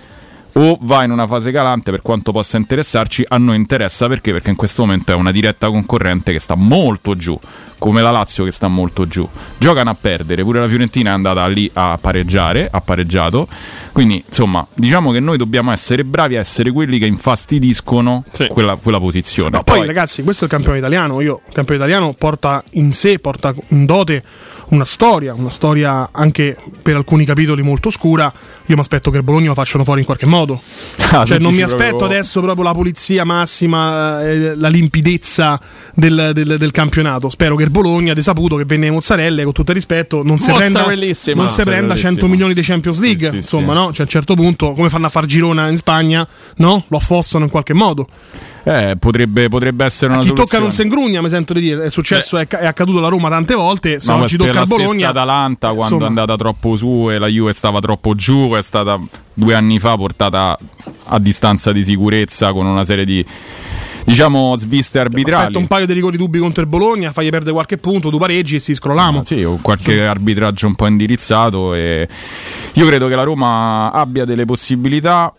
o 0.55 0.79
va 0.83 1.05
in 1.05 1.11
una 1.11 1.27
fase 1.27 1.51
calante 1.51 1.91
per 1.91 2.03
quanto 2.03 2.33
possa 2.33 2.57
interessarci, 2.57 3.25
a 3.29 3.39
noi 3.39 3.57
interessa 3.57 4.09
perché? 4.09 4.33
Perché 4.33 4.51
in 4.51 4.57
questo 4.57 4.83
momento 4.83 5.13
è 5.13 5.15
una 5.15 5.31
diretta 5.31 5.69
concorrente 5.69 6.33
che 6.33 6.39
sta 6.39 6.55
molto 6.55 7.17
giù, 7.17 7.39
come 7.79 8.03
la 8.03 8.11
Lazio 8.11 8.45
che 8.45 8.51
sta 8.51 8.69
molto 8.69 9.07
giù. 9.07 9.27
Giocano 9.57 9.91
a 9.91 9.97
perdere, 9.99 10.43
pure 10.43 10.61
la 10.61 10.69
Fiorentina 10.69 11.11
è 11.11 11.15
andata 11.15 11.47
lì 11.47 11.71
a 11.73 11.99
pareggiare, 12.01 12.69
ha 12.71 12.81
pareggiato. 12.81 13.49
Quindi, 13.93 14.23
insomma, 14.27 14.67
diciamo 14.75 15.11
che 15.11 15.21
noi 15.21 15.37
dobbiamo 15.37 15.73
essere 15.73 16.05
bravi 16.05 16.37
a 16.37 16.41
essere 16.41 16.71
quelli 16.71 16.99
che 16.99 17.07
infastidiscono 17.07 18.25
sì. 18.31 18.47
quella, 18.49 18.77
quella, 18.77 19.01
posizione. 19.01 19.51
No, 19.51 19.63
poi, 19.63 19.79
poi, 19.79 19.87
ragazzi, 19.87 20.23
questo 20.23 20.45
è 20.45 20.47
il 20.47 20.53
campione 20.53 20.79
italiano. 20.79 21.21
Io, 21.21 21.41
il 21.47 21.53
campione 21.55 21.81
italiano 21.81 22.13
porta 22.13 22.63
in 22.73 22.93
sé, 22.93 23.19
porta 23.19 23.55
in 23.69 23.85
dote 23.87 24.23
una 24.73 24.85
storia, 24.87 25.35
una 25.35 25.51
storia 25.51 26.09
anche 26.13 26.57
per 26.81 26.97
alcuni 26.97 27.25
capitoli 27.27 27.63
molto 27.63 27.91
scura. 27.91 28.33
Io 28.67 28.75
mi 28.75 28.81
aspetto 28.81 29.11
che 29.11 29.19
il 29.19 29.23
Bologna 29.23 29.49
lo 29.49 29.55
facciano 29.55 29.85
fuori 29.85 30.01
in 30.01 30.07
qualche 30.07 30.27
modo. 30.27 30.61
Ah, 31.13 31.27
cioè, 31.27 31.39
non 31.39 31.53
mi 31.53 31.61
aspetto 31.61 31.97
proprio- 31.99 32.07
adesso 32.19 32.41
proprio 32.41 32.65
la 32.65 32.73
pulizia 32.73 33.23
massima, 33.25 34.23
eh, 34.27 34.57
la 34.57 34.69
limpidezza 34.69 35.61
del, 35.95 36.31
del- 36.33 36.57
del 36.57 36.71
campionato. 36.71 37.29
Spero 37.29 37.55
che 37.55 37.65
il 37.65 37.71
Bologna, 37.71 38.15
de 38.15 38.23
saputo 38.23 38.57
che 38.57 38.65
venne 38.65 38.91
mozzarelle, 38.91 39.43
con 39.45 39.53
tutto 39.53 39.73
il 39.73 39.77
rispetto, 39.77 40.23
non 40.23 40.39
si 40.39 40.51
prenda, 40.51 40.87
non 41.35 41.51
si 41.51 41.63
prenda 41.65 41.95
100 41.95 42.27
milioni 42.29 42.55
di 42.55 42.63
Champions 42.63 42.99
League. 42.99 43.29
sì, 43.29 43.35
insomma, 43.37 43.75
sì. 43.75 43.79
no? 43.79 43.85
Cioè, 43.93 44.01
a 44.01 44.03
un 44.05 44.09
certo 44.09 44.35
punto, 44.35 44.73
come 44.73 44.89
fanno 44.89 45.05
a 45.05 45.11
far 45.11 45.27
Girona 45.27 45.69
in 45.69 45.77
Spagna, 45.77 46.27
no? 46.57 46.85
Lo 46.89 46.97
affossano 46.97 47.45
in 47.45 47.51
qualche 47.51 47.75
modo. 47.75 48.09
Eh, 48.65 48.97
potrebbe, 48.99 49.49
potrebbe 49.49 49.85
essere 49.85 50.13
una 50.13 50.23
Chi 50.23 50.29
tocca 50.29 50.59
soluzione. 50.59 50.65
non 50.65 50.73
si 50.73 50.83
ingrugna, 50.83 51.21
mi 51.21 51.29
sento 51.29 51.53
di 51.53 51.61
dire. 51.61 51.85
È 51.87 51.91
successo, 51.91 52.39
è, 52.39 52.47
è 52.47 52.67
accaduto 52.67 52.99
alla 52.99 53.09
Roma 53.09 53.29
tante 53.29 53.55
volte. 53.55 53.99
Se 53.99 54.13
No, 54.13 54.23
oggi 54.23 54.37
tocca 54.37 54.61
al 54.61 54.67
Bologna. 54.69 55.09
Atalanta 55.09 55.69
quando 55.69 55.83
insomma, 55.83 56.05
è 56.05 56.09
andata 56.09 56.37
troppo 56.37 56.77
su 56.77 57.09
e 57.11 57.19
la 57.19 57.27
Juve 57.27 57.53
stava 57.53 57.81
troppo 57.81 58.15
giù 58.15 58.53
è 58.53 58.63
stata 58.63 59.01
due 59.35 59.55
anni 59.55 59.79
fa 59.79 59.97
portata 59.97 60.57
a 61.07 61.19
distanza 61.19 61.73
di 61.73 61.83
sicurezza 61.83 62.53
con 62.53 62.67
una 62.67 62.85
serie 62.85 63.05
di 63.05 63.25
diciamo 64.05 64.57
sviste 64.57 64.99
arbitrali 64.99 65.43
Aspetta 65.43 65.59
un 65.59 65.67
paio 65.67 65.87
di 65.87 65.93
rigori 65.93 66.17
dubbi 66.17 66.39
contro 66.39 66.63
il 66.63 66.69
Bologna, 66.69 67.13
fagli 67.13 67.31
perdere 67.31 67.53
qualche 67.53 67.79
punto, 67.79 68.11
tu 68.11 68.19
pareggi 68.19 68.57
e 68.57 68.59
si 68.61 68.75
scrollamo. 68.75 69.21
Ah, 69.21 69.25
sì, 69.25 69.43
o 69.43 69.59
qualche 69.61 70.05
arbitraggio 70.07 70.67
un 70.67 70.75
po' 70.75 70.87
indirizzato 70.87 71.75
e 71.75 72.09
io 72.75 72.87
credo 72.87 73.09
che 73.09 73.15
la 73.17 73.23
Roma 73.23 73.91
abbia 73.93 74.25
delle 74.25 74.45
possibilità 74.45 75.33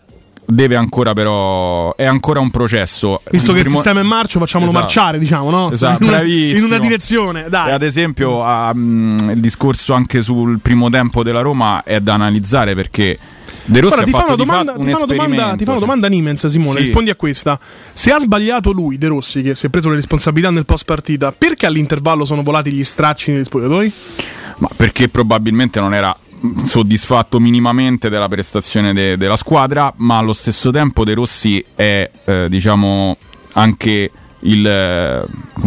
deve 0.46 0.76
ancora 0.76 1.12
però 1.14 1.94
è 1.96 2.04
ancora 2.04 2.40
un 2.40 2.50
processo 2.50 3.20
Visto 3.30 3.52
che 3.52 3.58
il 3.58 3.64
primo- 3.64 3.78
sistema 3.78 4.00
è 4.00 4.02
in 4.02 4.08
marcio, 4.08 4.38
facciamolo 4.38 4.70
Esatto. 4.70 4.84
marciare, 4.84 5.18
diciamo, 5.18 5.50
no? 5.50 5.70
Esatto, 5.70 6.02
in, 6.02 6.08
una, 6.08 6.22
in 6.22 6.62
una 6.62 6.78
direzione, 6.78 7.46
E 7.46 7.48
dai. 7.48 7.70
ad 7.72 7.82
esempio 7.82 8.42
mh, 8.44 9.30
il 9.34 9.40
discorso 9.40 9.94
anche 9.94 10.22
sul 10.22 10.58
primo 10.60 10.90
tempo 10.90 11.22
della 11.22 11.40
Roma 11.40 11.82
è 11.82 12.00
da 12.00 12.14
analizzare 12.14 12.74
perché 12.74 13.18
De 13.66 13.80
Rossi 13.80 13.94
Guarda, 13.94 14.10
ti 14.10 14.10
fa, 14.18 14.24
una 14.26 14.34
domanda, 14.36 14.72
fatto 14.72 14.84
ti 14.84 14.90
un 14.90 14.94
fa 14.98 15.04
una 15.04 15.14
domanda, 15.14 15.56
ti 15.56 15.64
fa 15.64 15.70
una 15.70 15.80
domanda 15.80 16.08
Nimens, 16.08 16.46
Simone. 16.46 16.78
Sì. 16.80 16.84
Rispondi 16.84 17.08
a 17.10 17.14
questa. 17.14 17.58
Se 17.94 18.10
ha 18.12 18.18
sbagliato 18.18 18.72
lui, 18.72 18.98
De 18.98 19.06
Rossi, 19.08 19.40
che 19.40 19.54
si 19.54 19.66
è 19.66 19.68
preso 19.70 19.88
le 19.88 19.94
responsabilità 19.94 20.50
nel 20.50 20.66
post 20.66 20.84
partita, 20.84 21.32
perché 21.32 21.64
all'intervallo 21.64 22.26
sono 22.26 22.42
volati 22.42 22.70
gli 22.72 22.84
stracci 22.84 23.32
negli 23.32 23.44
spogliatoi? 23.44 23.92
Ma 24.58 24.68
perché 24.76 25.08
probabilmente 25.08 25.80
non 25.80 25.94
era 25.94 26.14
soddisfatto 26.64 27.40
minimamente 27.40 28.08
della 28.08 28.28
prestazione 28.28 28.92
de- 28.92 29.16
della 29.16 29.36
squadra, 29.36 29.92
ma 29.96 30.18
allo 30.18 30.32
stesso 30.32 30.70
tempo 30.70 31.04
De 31.04 31.14
Rossi 31.14 31.64
è 31.74 32.10
eh, 32.24 32.46
diciamo 32.48 33.16
anche 33.54 34.10
il, 34.40 34.66
eh, 34.66 35.24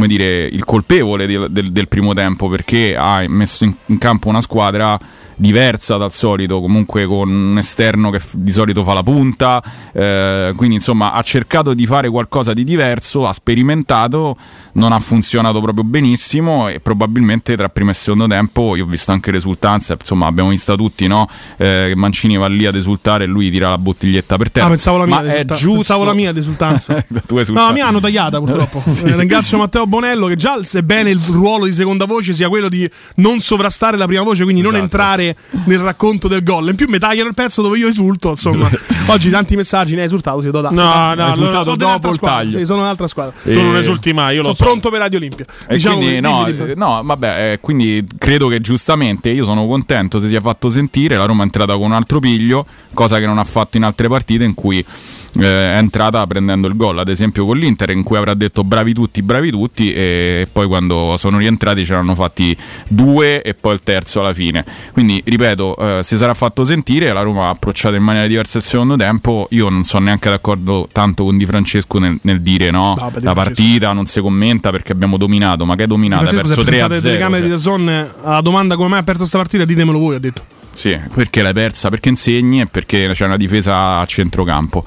dire, 0.07 0.45
il 0.45 0.63
colpevole 0.63 1.25
del, 1.25 1.47
del- 1.49 1.71
del 1.71 1.87
primo 1.87 2.13
tempo 2.13 2.47
perché 2.47 2.95
ha 2.95 3.23
messo 3.27 3.63
in, 3.63 3.73
in 3.87 3.97
campo 3.97 4.29
una 4.29 4.41
squadra 4.41 4.99
diversa 5.39 5.97
dal 5.97 6.11
solito, 6.11 6.59
comunque 6.59 7.05
con 7.05 7.29
un 7.29 7.57
esterno 7.59 8.09
che 8.09 8.19
di 8.31 8.51
solito 8.51 8.83
fa 8.83 8.93
la 8.93 9.03
punta, 9.03 9.63
eh, 9.93 10.51
quindi 10.55 10.75
insomma 10.75 11.13
ha 11.13 11.21
cercato 11.21 11.75
di 11.75 11.85
fare 11.85 12.09
qualcosa 12.09 12.53
di 12.53 12.63
diverso, 12.63 13.27
ha 13.27 13.33
sperimentato, 13.33 14.35
non 14.77 14.91
ha 14.91 14.99
funzionato 14.99 15.59
proprio 15.61 15.83
benissimo 15.83 16.67
e 16.67 16.79
probabilmente 16.79 17.55
tra 17.57 17.67
primo 17.69 17.89
e 17.89 17.93
secondo 17.93 18.27
tempo, 18.27 18.75
io 18.75 18.83
ho 18.85 18.87
visto 18.87 19.11
anche 19.11 19.31
le 19.31 19.37
esultanze, 19.37 19.95
insomma 19.99 20.27
abbiamo 20.27 20.49
visto 20.49 20.75
tutti 20.75 21.07
no? 21.07 21.27
Eh, 21.57 21.85
che 21.89 21.95
Mancini 21.95 22.37
va 22.37 22.47
lì 22.47 22.65
ad 22.65 22.75
esultare 22.75 23.23
e 23.23 23.27
lui 23.27 23.49
tira 23.49 23.69
la 23.69 23.77
bottiglietta 23.77 24.37
per 24.37 24.51
terra. 24.51 24.65
Ah, 24.67 24.69
pensavo 24.69 24.97
la 24.97 25.05
mia, 25.05 25.21
Ma 25.21 25.33
è 25.33 25.45
giusto... 25.45 25.71
pensavo 25.73 26.03
la 26.03 26.13
mia 26.13 26.31
d'esultanza. 26.31 26.93
La 27.09 27.21
tua 27.25 27.37
No, 27.37 27.41
esultanza. 27.41 27.67
la 27.69 27.73
mia 27.73 27.87
hanno 27.87 27.99
tagliata 27.99 28.39
purtroppo. 28.39 28.83
Eh, 29.07 29.15
Ringrazio 29.15 29.57
Matteo 29.57 29.85
Bonello 29.87 30.27
che 30.27 30.35
già 30.35 30.57
sebbene 30.63 31.09
il 31.09 31.19
ruolo 31.29 31.65
di 31.65 31.73
seconda 31.73 32.05
voce 32.05 32.33
sia 32.33 32.47
quello 32.49 32.67
di 32.69 32.89
non 33.15 33.39
sovrastare 33.39 33.97
la 33.97 34.05
prima 34.05 34.23
voce, 34.23 34.43
quindi 34.43 34.61
non 34.61 34.71
Esatto. 34.73 34.83
entrare 34.83 35.35
nel 35.65 35.79
racconto 35.79 36.27
del 36.27 36.43
gol. 36.43 36.69
In 36.69 36.75
più 36.75 36.87
mi 36.89 36.97
tagliano 36.99 37.27
il 37.29 37.33
pezzo 37.33 37.61
dove 37.61 37.77
io 37.77 37.87
esulto, 37.87 38.29
insomma. 38.31 38.69
Oggi 39.07 39.29
tanti 39.29 39.55
messaggi, 39.55 39.93
ne 39.95 40.01
hai 40.01 40.05
esultato, 40.07 40.41
sì, 40.41 40.49
do 40.51 40.61
da- 40.61 40.69
No, 40.69 40.75
sono- 40.75 40.87
no, 40.87 41.15
sono 41.15 41.29
esultato 41.31 41.75
dell'altra 41.75 41.85
dopo 41.93 42.07
il 42.09 42.13
squadra, 42.15 42.37
taglio. 42.37 42.57
Sì, 42.59 42.65
sono 42.65 42.81
un'altra 42.81 43.07
squadra. 43.07 43.33
E- 43.43 43.53
Tu 43.53 43.61
non 43.61 43.75
esulti 43.77 44.13
mai, 44.13 44.35
io 44.35 44.41
lo 44.41 44.53
sono 44.53 44.66
so. 44.66 44.66
Pronto 44.67 44.89
per 44.89 44.99
Radio 44.99 45.17
Olimpia. 45.17 45.45
E 45.67 45.75
Diciamo 45.75 45.97
quindi, 45.97 46.19
no, 46.19 46.45
eh, 46.45 46.75
no, 46.75 47.01
vabbè, 47.03 47.51
eh, 47.51 47.59
quindi 47.59 48.05
credo 48.17 48.47
che 48.47 48.59
giustamente 48.59 49.29
io 49.29 49.43
sono 49.43 49.65
contento 49.65 50.19
se 50.19 50.27
si 50.27 50.35
è 50.35 50.41
fatto 50.41 50.69
sentire. 50.69 51.15
La 51.17 51.25
Roma 51.25 51.41
è 51.41 51.45
entrata 51.45 51.73
con 51.73 51.83
un 51.83 51.93
altro 51.93 52.19
piglio, 52.19 52.65
cosa 52.93 53.19
che 53.19 53.25
non 53.25 53.37
ha 53.37 53.43
fatto 53.43 53.77
in 53.77 53.83
altre 53.83 54.07
partite 54.07 54.43
in 54.43 54.53
cui 54.53 54.83
eh, 55.39 55.73
è 55.73 55.77
entrata 55.77 56.25
prendendo 56.25 56.67
il 56.67 56.75
gol. 56.75 56.99
Ad 56.99 57.09
esempio 57.09 57.45
con 57.45 57.57
l'Inter, 57.57 57.89
in 57.91 58.03
cui 58.03 58.17
avrà 58.17 58.33
detto 58.33 58.63
bravi 58.63 58.93
tutti, 58.93 59.21
bravi 59.21 59.51
tutti, 59.51 59.93
e 59.93 60.47
poi 60.51 60.67
quando 60.67 61.15
sono 61.17 61.37
rientrati 61.37 61.85
ce 61.85 61.93
l'hanno 61.93 62.15
fatti 62.15 62.55
due 62.87 63.41
e 63.41 63.53
poi 63.53 63.73
il 63.73 63.81
terzo 63.83 64.19
alla 64.19 64.33
fine. 64.33 64.65
Quindi 64.91 65.21
ripeto, 65.25 65.99
eh, 65.99 66.03
si 66.03 66.17
sarà 66.17 66.33
fatto 66.33 66.63
sentire. 66.63 67.11
La 67.13 67.21
Roma 67.21 67.47
ha 67.47 67.49
approcciato 67.49 67.95
in 67.95 68.03
maniera 68.03 68.27
diversa 68.27 68.57
il 68.57 68.63
secondo 68.63 68.95
tempo. 68.95 69.47
Io 69.51 69.69
non 69.69 69.83
sono 69.83 70.05
neanche 70.05 70.29
d'accordo 70.29 70.87
tanto 70.91 71.23
con 71.23 71.37
Di 71.37 71.45
Francesco 71.45 71.99
nel, 71.99 72.17
nel 72.21 72.41
dire 72.41 72.71
no, 72.71 72.93
No, 72.97 73.11
Di 73.13 73.23
la 73.23 73.33
partita 73.33 73.93
non 73.93 74.05
si 74.05 74.21
commenta 74.21 74.71
perché 74.71 74.91
abbiamo 74.91 75.17
dominato. 75.17 75.65
Ma 75.65 75.75
che 75.75 75.83
è 75.83 75.87
Francesco 75.87 76.27
si 76.27 76.35
perso 76.35 76.61
è 76.61 76.63
3 76.63 76.81
a 76.81 76.87
presentato 76.87 76.93
alle 76.93 77.01
0. 77.01 77.13
telecamere 77.13 77.41
di 77.41 77.47
cioè. 77.49 77.57
The 77.57 77.63
Zone 77.63 78.11
alla 78.23 78.41
domanda 78.41 78.75
come 78.75 78.89
mai 78.89 78.99
ha 78.99 79.03
perso 79.03 79.19
questa 79.19 79.37
partita, 79.37 79.65
ditemelo 79.65 79.99
voi, 79.99 80.15
ha 80.15 80.19
detto. 80.19 80.55
Sì, 80.71 80.95
perché 81.13 81.41
l'hai 81.41 81.53
persa? 81.53 81.89
Perché 81.89 82.09
insegni 82.09 82.61
e 82.61 82.67
perché 82.67 83.09
c'è 83.11 83.25
una 83.25 83.37
difesa 83.37 83.97
a 83.97 84.05
centrocampo. 84.05 84.85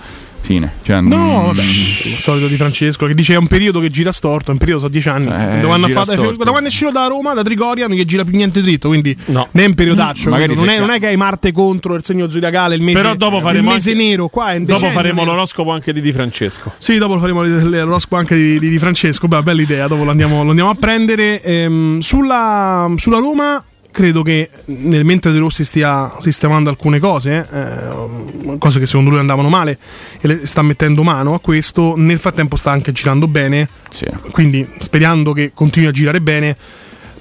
Fine. 0.50 0.72
Cioè, 0.82 1.00
No, 1.00 1.42
mm, 1.42 1.46
vabbè, 1.46 1.62
il 1.62 2.16
solito 2.18 2.48
di 2.48 2.56
Francesco 2.56 3.06
che 3.06 3.14
dice 3.14 3.34
è 3.34 3.36
un 3.36 3.46
periodo 3.46 3.78
che 3.78 3.88
gira 3.88 4.10
storto, 4.10 4.48
è 4.48 4.52
un 4.52 4.58
periodo 4.58 4.80
sono 4.80 4.90
dieci 4.90 5.08
anni. 5.08 5.26
Eh, 5.26 5.92
fatto- 5.92 6.10
storto. 6.10 6.42
da 6.42 6.50
quando 6.50 6.68
è 6.68 6.72
uscito 6.72 6.90
da 6.90 7.06
Roma, 7.06 7.34
da 7.34 7.44
Trigoria, 7.44 7.86
non 7.86 7.96
gli 7.96 8.04
gira 8.04 8.24
più 8.24 8.34
niente 8.34 8.60
dritto, 8.60 8.88
quindi 8.88 9.16
No. 9.26 9.46
è 9.52 9.64
un 9.64 9.74
periodaccio. 9.74 10.28
Magari 10.28 10.54
capito? 10.54 10.64
non, 10.66 10.74
è, 10.74 10.78
non 10.80 10.90
è 10.90 10.98
che 10.98 11.06
hai 11.06 11.16
Marte 11.16 11.52
contro 11.52 11.94
il 11.94 12.02
segno 12.02 12.28
zodiacale, 12.28 12.74
il 12.74 12.82
mese, 12.82 13.00
Però 13.00 13.14
dopo 13.14 13.36
il 13.36 13.42
faremo 13.42 13.70
mese 13.72 13.92
anche- 13.92 14.02
nero, 14.04 14.26
qua 14.28 14.52
è 14.52 14.56
un 14.56 14.64
Dopo 14.64 14.86
faremo 14.90 15.20
nero. 15.20 15.34
l'oroscopo 15.34 15.70
anche 15.70 15.92
di 15.92 16.00
Di 16.00 16.12
Francesco. 16.12 16.72
Sì, 16.78 16.98
dopo 16.98 17.14
lo 17.14 17.20
faremo 17.20 17.44
l'oroscopo 17.44 18.16
anche 18.16 18.34
di, 18.34 18.58
di- 18.58 18.70
di 18.70 18.78
Francesco. 18.80 19.28
Beh, 19.28 19.42
bella 19.42 19.62
idea, 19.62 19.86
dopo 19.86 20.02
lo 20.02 20.10
andiamo, 20.10 20.42
lo 20.42 20.48
andiamo 20.48 20.70
a 20.70 20.74
prendere. 20.74 21.40
Ehm, 21.42 22.00
sulla, 22.00 22.92
sulla 22.96 23.18
Roma, 23.18 23.62
credo 24.00 24.22
che 24.22 24.48
nel 24.64 25.04
mentre 25.04 25.30
De 25.30 25.38
Rossi 25.38 25.62
stia 25.62 26.16
sistemando 26.20 26.70
alcune 26.70 26.98
cose, 26.98 27.46
eh, 27.52 28.56
cose 28.56 28.78
che 28.80 28.86
secondo 28.86 29.10
lui 29.10 29.18
andavano 29.18 29.50
male, 29.50 29.78
e 30.22 30.46
sta 30.46 30.62
mettendo 30.62 31.02
mano 31.02 31.34
a 31.34 31.40
questo, 31.40 31.96
nel 31.98 32.18
frattempo 32.18 32.56
sta 32.56 32.70
anche 32.70 32.92
girando 32.92 33.28
bene. 33.28 33.68
sì. 33.90 34.06
Quindi 34.30 34.66
sperando 34.78 35.34
che 35.34 35.50
continui 35.52 35.88
a 35.88 35.92
girare 35.92 36.22
bene. 36.22 36.56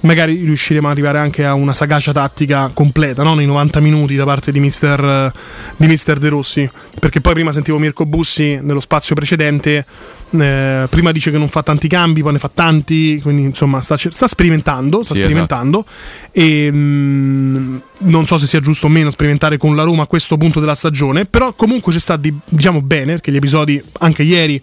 Magari 0.02 0.42
riusciremo 0.44 0.86
ad 0.86 0.94
arrivare 0.94 1.18
anche 1.18 1.44
a 1.44 1.52
una 1.52 1.74
sagacia 1.74 2.12
tattica 2.12 2.70
completa 2.72 3.22
no? 3.22 3.34
nei 3.34 3.44
90 3.44 3.80
minuti 3.80 4.16
da 4.16 4.24
parte 4.24 4.50
di 4.50 4.58
mister, 4.58 5.30
di 5.76 5.86
mister 5.86 6.18
De 6.18 6.30
Rossi. 6.30 6.70
Perché 6.98 7.20
poi 7.20 7.34
prima 7.34 7.52
sentivo 7.52 7.78
Mirko 7.78 8.06
Bussi 8.06 8.58
nello 8.62 8.80
spazio 8.80 9.14
precedente. 9.14 9.84
Eh, 10.30 10.86
prima 10.88 11.12
dice 11.12 11.30
che 11.30 11.38
non 11.38 11.48
fa 11.48 11.62
tanti 11.62 11.88
cambi, 11.88 12.22
poi 12.22 12.32
ne 12.32 12.38
fa 12.38 12.50
tanti. 12.52 13.20
Quindi 13.20 13.42
insomma 13.42 13.80
sta, 13.80 13.96
sta 13.96 14.26
sperimentando. 14.28 15.02
Sta 15.02 15.14
Sì, 15.14 15.20
sperimentando 15.20 15.84
e 16.32 16.68
mm, 16.72 17.76
non 17.98 18.26
so 18.26 18.38
se 18.38 18.46
sia 18.46 18.60
giusto 18.60 18.86
o 18.86 18.88
meno 18.88 19.10
sperimentare 19.10 19.56
con 19.56 19.74
la 19.76 19.82
Roma 19.82 20.04
a 20.04 20.06
questo 20.06 20.36
punto 20.36 20.60
della 20.60 20.74
stagione. 20.74 21.24
Però 21.24 21.52
comunque 21.54 21.92
ci 21.92 22.00
sta 22.00 22.16
di- 22.16 22.34
diciamo 22.44 22.80
bene 22.82 23.12
perché 23.12 23.32
gli 23.32 23.36
episodi 23.36 23.82
anche 23.98 24.22
ieri 24.22 24.62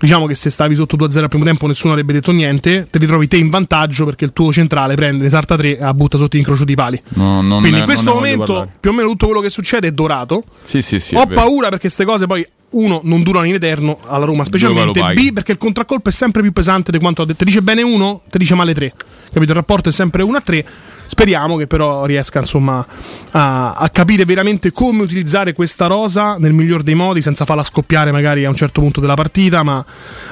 diciamo 0.00 0.26
che 0.26 0.36
se 0.36 0.48
stavi 0.50 0.76
sotto 0.76 0.96
2-0 0.96 1.18
al 1.24 1.28
primo 1.28 1.44
tempo 1.44 1.66
nessuno 1.66 1.92
avrebbe 1.92 2.12
detto 2.12 2.30
niente, 2.30 2.86
te 2.88 2.98
ritrovi 2.98 3.26
te 3.26 3.36
in 3.36 3.50
vantaggio 3.50 4.04
perché 4.04 4.24
il 4.26 4.32
tuo 4.32 4.52
centrale 4.52 4.94
prende, 4.94 5.24
ne 5.24 5.28
salta 5.28 5.56
3 5.56 5.76
e 5.76 5.80
la 5.80 5.92
butta 5.92 6.16
sotto 6.18 6.36
l'incrocio 6.36 6.64
di 6.64 6.76
pali. 6.76 7.02
No, 7.14 7.40
Quindi 7.48 7.70
ne- 7.72 7.78
in 7.78 7.84
questo 7.84 8.14
momento 8.14 8.70
più 8.78 8.90
o 8.90 8.92
meno 8.92 9.08
tutto 9.08 9.26
quello 9.26 9.40
che 9.40 9.50
succede 9.50 9.88
è 9.88 9.90
dorato. 9.90 10.44
Sì, 10.62 10.82
sì, 10.82 11.00
sì. 11.00 11.16
Ho 11.16 11.26
paura 11.26 11.64
perché 11.68 11.88
queste 11.88 12.04
cose 12.04 12.26
poi 12.26 12.46
uno 12.70 13.00
non 13.04 13.22
durano 13.22 13.46
in 13.46 13.54
eterno 13.54 13.98
alla 14.04 14.24
Roma 14.24 14.44
specialmente? 14.44 15.00
B 15.14 15.32
perché 15.32 15.52
il 15.52 15.58
contraccolpo 15.58 16.08
è 16.08 16.12
sempre 16.12 16.42
più 16.42 16.52
pesante 16.52 16.92
di 16.92 16.98
quanto 16.98 17.22
ho 17.22 17.24
detto. 17.24 17.38
Ti 17.38 17.44
dice 17.44 17.62
bene 17.62 17.82
uno, 17.82 18.22
ti 18.30 18.38
dice 18.38 18.54
male 18.54 18.74
tre. 18.74 18.92
Capito? 19.32 19.52
Il 19.52 19.58
rapporto 19.58 19.88
è 19.88 19.92
sempre 19.92 20.22
1 20.22 20.36
a 20.36 20.40
3. 20.40 20.66
Speriamo 21.06 21.56
che 21.56 21.66
però 21.66 22.04
riesca 22.04 22.40
insomma 22.40 22.86
a, 23.30 23.72
a 23.72 23.88
capire 23.88 24.26
veramente 24.26 24.72
come 24.72 25.02
utilizzare 25.02 25.54
questa 25.54 25.86
rosa 25.86 26.36
nel 26.38 26.52
miglior 26.52 26.82
dei 26.82 26.94
modi 26.94 27.22
senza 27.22 27.46
farla 27.46 27.64
scoppiare 27.64 28.12
magari 28.12 28.44
a 28.44 28.50
un 28.50 28.54
certo 28.54 28.82
punto 28.82 29.00
della 29.00 29.14
partita, 29.14 29.62
ma, 29.62 29.82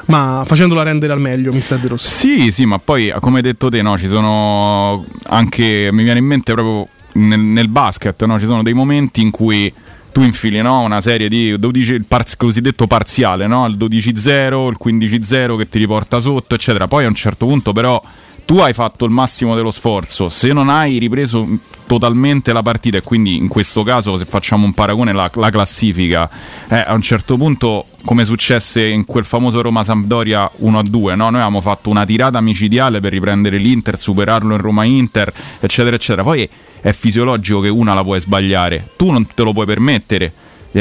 ma 0.07 0.43
facendola 0.47 0.83
rendere 0.83 1.15
al 1.15 1.21
meglio, 1.21 1.51
mister 1.53 1.79
De 1.79 1.89
Rossi. 1.89 2.09
Sì, 2.09 2.51
sì, 2.51 2.67
ma 2.67 2.79
poi 2.79 3.13
come 3.21 3.39
hai 3.39 3.43
detto 3.43 3.71
te, 3.71 3.81
no, 3.81 3.97
ci 3.97 4.07
sono 4.07 5.05
anche, 5.29 5.89
mi 5.93 6.03
viene 6.03 6.19
in 6.19 6.27
mente 6.27 6.53
proprio 6.53 6.89
nel, 7.13 7.41
nel 7.41 7.69
basket, 7.69 8.23
no, 8.25 8.39
ci 8.39 8.47
sono 8.47 8.63
dei 8.63 8.75
momenti 8.75 9.23
in 9.23 9.31
cui 9.31 9.73
tu 10.17 10.23
infili 10.23 10.63
no, 10.63 10.81
una 10.81 11.03
serie 11.03 11.29
di 11.29 11.59
12, 11.59 11.93
il 11.93 12.05
par- 12.07 12.25
cosiddetto 12.39 12.87
parziale, 12.87 13.47
no? 13.47 13.67
il 13.67 13.77
12-0, 13.77 14.69
il 14.71 14.79
15-0 14.83 15.59
che 15.59 15.69
ti 15.69 15.79
riporta 15.79 16.21
sotto, 16.21 16.55
eccetera. 16.55 16.89
Poi 16.89 17.05
a 17.05 17.09
un 17.09 17.15
certo 17.15 17.45
punto 17.45 17.75
però 17.75 18.03
tu 18.47 18.59
hai 18.59 18.73
fatto 18.73 19.05
il 19.05 19.11
massimo 19.11 19.57
dello 19.57 19.73
sforzo, 19.73 20.29
se 20.29 20.53
non 20.53 20.69
hai 20.69 20.99
ripreso 20.99 21.47
totalmente 21.87 22.53
la 22.53 22.63
partita 22.63 22.97
e 22.97 23.03
quindi 23.03 23.37
in 23.37 23.49
questo 23.49 23.83
caso 23.83 24.17
se 24.17 24.25
facciamo 24.25 24.65
un 24.65 24.73
paragone 24.73 25.13
la, 25.13 25.31
la 25.35 25.51
classifica 25.51 26.29
eh, 26.69 26.77
a 26.79 26.95
un 26.95 27.03
certo 27.03 27.37
punto 27.37 27.87
come 28.05 28.25
successe 28.25 28.87
in 28.87 29.05
quel 29.05 29.25
famoso 29.25 29.63
Roma-Sampdoria 29.63 30.51
1-2 30.63 30.91
no? 30.91 31.15
noi 31.15 31.35
avevamo 31.35 31.61
fatto 31.61 31.89
una 31.89 32.05
tirata 32.05 32.41
micidiale 32.41 32.99
per 32.99 33.13
riprendere 33.13 33.57
l'Inter, 33.59 34.01
superarlo 34.01 34.55
in 34.55 34.61
Roma-Inter 34.61 35.33
eccetera 35.61 35.95
eccetera 35.95 36.25
poi 36.25 36.49
è 36.81 36.93
fisiologico 36.93 37.61
che 37.61 37.69
una 37.69 37.95
la 37.95 38.03
puoi 38.03 38.21
sbagliare 38.21 38.91
tu 38.97 39.11
non 39.13 39.27
te 39.27 39.43
lo 39.45 39.53
puoi 39.53 39.67
permettere 39.67 40.33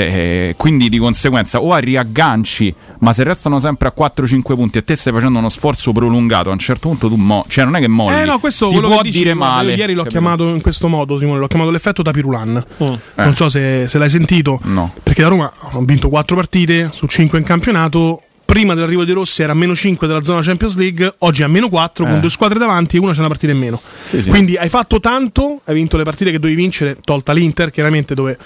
eh, 0.02 0.54
quindi 0.58 0.90
di 0.90 0.98
conseguenza 0.98 1.62
o 1.62 1.75
riagganci, 1.75 2.74
ma 3.00 3.14
se 3.14 3.24
restano 3.24 3.60
sempre 3.60 3.88
a 3.88 3.94
4-5 3.98 4.42
punti 4.56 4.78
e 4.78 4.84
te 4.84 4.96
stai 4.96 5.14
facendo 5.14 5.40
uno 5.40 5.50
sforzo 5.50 5.92
prolungato, 5.92 6.50
a 6.50 6.54
un 6.54 6.60
certo 6.60 6.90
punto 6.90 7.08
tu 7.08 7.16
mo- 7.16 7.46
cioè 7.48 7.64
non 7.66 7.75
è 7.75 7.80
che 7.80 7.88
molli. 7.88 8.20
Eh 8.22 8.25
no, 8.25 8.40
questo 8.40 8.70
ti 8.70 8.80
può 8.80 9.02
dici, 9.02 9.20
dire 9.20 9.34
male. 9.34 9.72
Io 9.72 9.78
ieri 9.78 9.94
l'ho 9.94 10.04
capito? 10.04 10.20
chiamato 10.20 10.48
in 10.50 10.62
questo 10.62 10.88
modo, 10.88 11.18
Simone, 11.18 11.40
l'ho 11.40 11.48
chiamato 11.48 11.72
l'effetto 11.72 12.02
Tapirulan. 12.02 12.66
Mm. 12.84 12.94
Non 13.16 13.36
so 13.36 13.50
se, 13.50 13.86
se 13.88 13.98
l'hai 13.98 14.10
sentito. 14.10 14.60
No. 14.64 14.94
Perché 15.02 15.22
la 15.22 15.28
Roma 15.30 15.52
ha 15.60 15.80
vinto 15.80 16.10
4 16.10 16.36
partite 16.36 16.90
su 16.94 17.08
5 17.08 17.38
in 17.38 17.44
campionato. 17.44 18.22
Prima 18.46 18.75
dell'arrivo 18.75 19.04
di 19.06 19.12
Rossi 19.12 19.42
era 19.42 19.54
a 19.54 19.56
meno 19.56 19.74
5 19.75 20.06
della 20.06 20.22
zona 20.22 20.42
Champions 20.44 20.75
League, 20.78 21.16
oggi 21.20 21.42
è 21.42 21.46
a 21.46 21.48
meno 21.48 21.68
4 21.68 22.06
con 22.06 22.18
Eh. 22.18 22.20
due 22.20 22.30
squadre 22.30 22.60
davanti 22.60 22.96
e 22.96 23.00
una 23.00 23.12
c'è 23.12 23.18
una 23.20 23.28
partita 23.28 23.52
in 23.52 23.58
meno. 23.58 23.82
Sì, 24.04 24.22
sì. 24.22 24.30
Quindi 24.30 24.56
hai 24.56 24.70
fatto 24.70 25.00
tanto, 25.00 25.62
hai 25.66 25.74
vinto 25.74 25.98
le 25.98 26.04
partite 26.04 26.30
che 26.30 26.38
dovevi 26.38 26.56
vincere, 26.56 26.96
tolta 27.04 27.34
l'Inter, 27.34 27.72
chiaramente 27.72 28.14
dove 28.14 28.38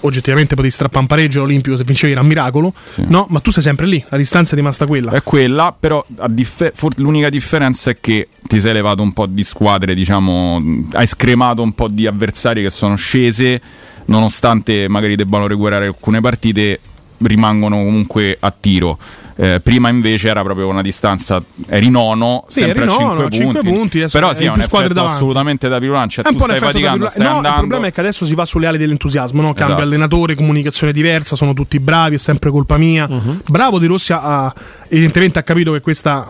oggettivamente 0.00 0.54
potevi 0.54 0.72
strappare 0.72 1.00
un 1.00 1.06
pareggio 1.06 1.40
all'Olimpico 1.40 1.76
se 1.76 1.84
vincevi 1.84 2.12
era 2.12 2.20
un 2.20 2.26
miracolo. 2.26 2.72
Sì. 2.84 3.04
No, 3.08 3.26
ma 3.30 3.40
tu 3.40 3.50
sei 3.50 3.62
sempre 3.62 3.86
lì, 3.86 4.04
la 4.08 4.16
distanza 4.16 4.52
è 4.52 4.56
rimasta 4.56 4.86
quella. 4.86 5.12
È 5.12 5.22
quella, 5.22 5.74
però 5.78 6.04
a 6.18 6.28
diffe- 6.28 6.72
for- 6.74 6.98
l'unica 6.98 7.28
differenza 7.28 7.90
è 7.90 7.98
che 8.00 8.28
ti 8.42 8.60
sei 8.60 8.72
levato 8.72 9.02
un 9.02 9.12
po' 9.12 9.26
di 9.26 9.44
squadre, 9.44 9.94
diciamo, 9.94 10.62
hai 10.92 11.06
scremato 11.06 11.62
un 11.62 11.72
po' 11.72 11.88
di 11.88 12.06
avversari 12.06 12.62
che 12.62 12.70
sono 12.70 12.96
scese, 12.96 13.60
nonostante 14.06 14.88
magari 14.88 15.16
debbano 15.16 15.46
recuperare 15.46 15.86
alcune 15.86 16.20
partite, 16.20 16.80
rimangono 17.18 17.76
comunque 17.76 18.36
a 18.38 18.50
tiro. 18.58 18.98
Eh, 19.40 19.60
prima 19.60 19.88
invece 19.88 20.26
era 20.26 20.42
proprio 20.42 20.66
una 20.66 20.82
distanza, 20.82 21.40
eri 21.68 21.90
nono, 21.90 22.42
Sì, 22.48 22.62
sempre 22.62 22.82
eri 22.82 22.90
a 22.90 22.92
5 22.92 23.04
nono, 23.06 23.18
a 23.20 23.22
punti. 23.28 23.36
cinque 23.36 23.62
punti, 23.62 23.98
adesso 23.98 24.18
però 24.18 24.34
sì, 24.34 24.44
è 24.46 24.48
un 24.50 24.58
effetto 24.58 24.92
davanti. 24.92 25.14
assolutamente 25.14 25.68
da 25.68 25.78
pirulan, 25.78 26.08
cioè 26.08 26.24
È 26.24 26.28
un 26.28 26.34
tu 26.34 26.40
po' 26.40 26.48
stai 26.48 26.58
faticando, 26.58 27.08
stai 27.08 27.22
no, 27.22 27.28
andando. 27.36 27.48
il 27.48 27.54
problema 27.54 27.86
è 27.86 27.92
che 27.92 28.00
adesso 28.00 28.24
si 28.24 28.34
va 28.34 28.44
sulle 28.44 28.66
ali 28.66 28.78
dell'entusiasmo, 28.78 29.40
no? 29.40 29.48
cambia 29.54 29.66
Esatto. 29.76 29.82
allenatore, 29.82 30.34
comunicazione 30.34 30.92
diversa, 30.92 31.36
sono 31.36 31.52
tutti 31.54 31.78
bravi, 31.78 32.16
è 32.16 32.18
sempre 32.18 32.50
colpa 32.50 32.78
mia. 32.78 33.06
Mhm. 33.08 33.42
Bravo 33.48 33.78
Di 33.78 33.86
Rossi 33.86 34.12
ha, 34.12 34.20
ha- 34.22 34.54
evidentemente 34.88 35.38
ha 35.38 35.42
capito 35.42 35.72
che 35.72 35.80
questa, 35.80 36.28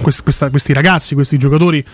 quest- 0.00 0.22
questa- 0.22 0.50
questi 0.50 0.72
ragazzi, 0.72 1.14
questi 1.14 1.36
giocatori 1.38 1.84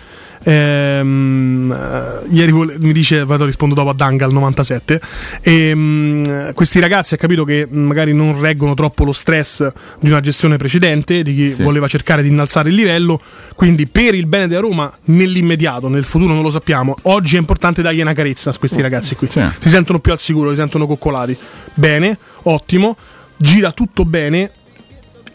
ehm, 0.43 1.71
eh, 1.71 2.27
ieri 2.33 2.51
mi 2.51 2.91
dice 2.93 3.25
vado 3.25 3.45
rispondo 3.45 3.75
dopo 3.75 3.89
a 3.89 3.93
Danga 3.93 4.25
al 4.25 4.31
97 4.31 5.01
ehm, 5.41 6.53
questi 6.53 6.79
ragazzi 6.79 7.13
ha 7.13 7.17
capito 7.17 7.43
che 7.43 7.67
mh, 7.69 7.77
magari 7.77 8.13
non 8.13 8.39
reggono 8.39 8.73
troppo 8.73 9.03
lo 9.03 9.11
stress 9.13 9.67
di 9.99 10.09
una 10.09 10.19
gestione 10.21 10.57
precedente 10.57 11.21
di 11.23 11.35
chi 11.35 11.49
Sì. 11.51 11.63
voleva 11.63 11.87
cercare 11.87 12.21
di 12.21 12.29
innalzare 12.29 12.69
il 12.69 12.75
livello 12.75 13.19
quindi 13.55 13.87
per 13.87 14.15
il 14.15 14.27
bene 14.27 14.47
della 14.47 14.61
Roma 14.61 14.91
nell'immediato 15.05 15.87
nel 15.89 16.03
futuro 16.03 16.33
non 16.33 16.43
lo 16.43 16.49
sappiamo 16.49 16.95
oggi 17.03 17.35
è 17.35 17.39
importante 17.39 17.81
dargli 17.81 18.01
una 18.01 18.13
carezza 18.13 18.49
a 18.51 18.57
questi 18.57 18.81
ragazzi 18.81 19.15
qui 19.15 19.29
Sì. 19.29 19.41
si 19.59 19.69
sentono 19.69 19.99
più 19.99 20.11
al 20.11 20.19
sicuro 20.19 20.49
si 20.51 20.55
sentono 20.57 20.87
coccolati 20.87 21.35
bene 21.73 22.17
ottimo 22.43 22.95
gira 23.35 23.71
tutto 23.71 24.05
bene 24.05 24.51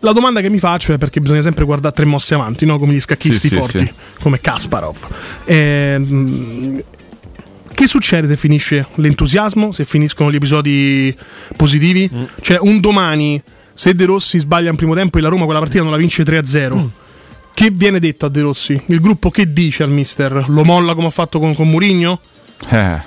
la 0.04 0.12
domanda 0.12 0.40
che 0.40 0.50
mi 0.50 0.58
faccio 0.58 0.92
è 0.92 0.98
perché 0.98 1.20
bisogna 1.20 1.42
sempre 1.42 1.64
guardare 1.64 1.94
tre 1.94 2.04
mosse 2.04 2.34
avanti, 2.34 2.64
no? 2.66 2.78
come 2.78 2.92
gli 2.94 3.00
scacchisti 3.00 3.48
Sì, 3.48 3.54
sì, 3.54 3.60
forti, 3.60 3.78
sì. 3.78 3.92
come 4.20 4.38
Kasparov. 4.40 5.06
Ehm, 5.46 6.82
che 7.74 7.86
succede 7.88 8.28
se 8.28 8.36
finisce 8.36 8.86
l'entusiasmo, 8.96 9.72
se 9.72 9.84
finiscono 9.84 10.30
gli 10.30 10.36
episodi 10.36 11.14
positivi? 11.56 12.08
Mm. 12.12 12.22
Cioè, 12.40 12.58
un 12.60 12.78
domani, 12.80 13.42
se 13.72 13.94
De 13.94 14.04
Rossi 14.04 14.38
sbaglia 14.38 14.70
in 14.70 14.76
primo 14.76 14.94
tempo 14.94 15.18
e 15.18 15.20
la 15.20 15.28
Roma 15.28 15.44
quella 15.44 15.58
partita 15.58 15.82
non 15.82 15.90
la 15.90 15.96
vince 15.98 16.22
3-0, 16.22 16.74
Mm. 16.76 16.86
che 17.54 17.70
viene 17.72 17.98
detto 17.98 18.26
a 18.26 18.28
De 18.28 18.40
Rossi? 18.42 18.80
Il 18.86 19.00
gruppo 19.00 19.30
che 19.30 19.52
dice 19.52 19.82
al 19.82 19.90
mister? 19.90 20.44
Lo 20.48 20.64
molla 20.64 20.94
come 20.94 21.08
ha 21.08 21.10
fatto 21.10 21.38
con, 21.40 21.54
con 21.54 21.68
Mourinho? 21.68 22.20
Eh, 22.68 23.00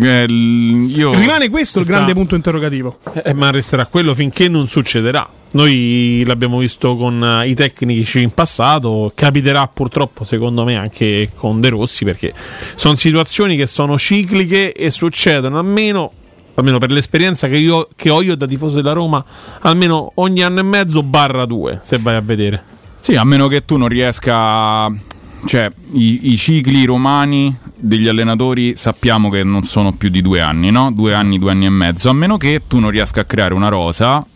eh, 0.00 0.24
io 0.28 1.14
Rimane 1.14 1.48
questo 1.48 1.80
il 1.80 1.86
grande 1.86 2.12
punto 2.12 2.36
interrogativo. 2.36 2.98
Eh, 3.24 3.32
ma 3.34 3.50
resterà 3.50 3.86
quello 3.86 4.14
finché 4.14 4.48
non 4.48 4.68
succederà. 4.68 5.28
Noi 5.50 6.24
l'abbiamo 6.26 6.58
visto 6.58 6.94
con 6.96 7.24
eh, 7.24 7.48
i 7.48 7.54
tecnici 7.54 8.20
in 8.20 8.30
passato, 8.32 9.10
capiterà 9.14 9.66
purtroppo 9.66 10.24
secondo 10.24 10.64
me 10.64 10.76
anche 10.76 11.30
con 11.34 11.60
De 11.60 11.70
Rossi 11.70 12.04
perché 12.04 12.34
sono 12.74 12.94
situazioni 12.96 13.56
che 13.56 13.66
sono 13.66 13.96
cicliche 13.96 14.74
e 14.74 14.90
succedono 14.90 15.58
almeno, 15.58 16.12
almeno 16.54 16.76
per 16.76 16.90
l'esperienza 16.90 17.48
che, 17.48 17.56
io, 17.56 17.88
che 17.96 18.10
ho 18.10 18.20
io 18.20 18.36
da 18.36 18.46
tifoso 18.46 18.76
della 18.76 18.92
Roma, 18.92 19.24
almeno 19.60 20.12
ogni 20.16 20.42
anno 20.42 20.60
e 20.60 20.64
mezzo 20.64 21.02
barra 21.02 21.46
due, 21.46 21.80
se 21.82 21.96
vai 21.98 22.16
a 22.16 22.20
vedere. 22.20 22.62
Sì, 23.00 23.16
a 23.16 23.24
meno 23.24 23.48
che 23.48 23.64
tu 23.64 23.76
non 23.78 23.88
riesca. 23.88 24.92
Cioè, 25.46 25.70
i, 25.92 26.32
i 26.32 26.36
cicli 26.36 26.84
romani 26.84 27.56
degli 27.74 28.08
allenatori 28.08 28.76
sappiamo 28.76 29.30
che 29.30 29.44
non 29.44 29.62
sono 29.62 29.92
più 29.92 30.10
di 30.10 30.20
due 30.20 30.40
anni, 30.40 30.70
no? 30.70 30.90
Due 30.92 31.14
anni, 31.14 31.38
due 31.38 31.52
anni 31.52 31.64
e 31.64 31.70
mezzo. 31.70 32.10
A 32.10 32.12
meno 32.12 32.36
che 32.36 32.62
tu 32.66 32.80
non 32.80 32.90
riesca 32.90 33.20
a 33.20 33.24
creare 33.24 33.54
una 33.54 33.68
rosa 33.68 34.26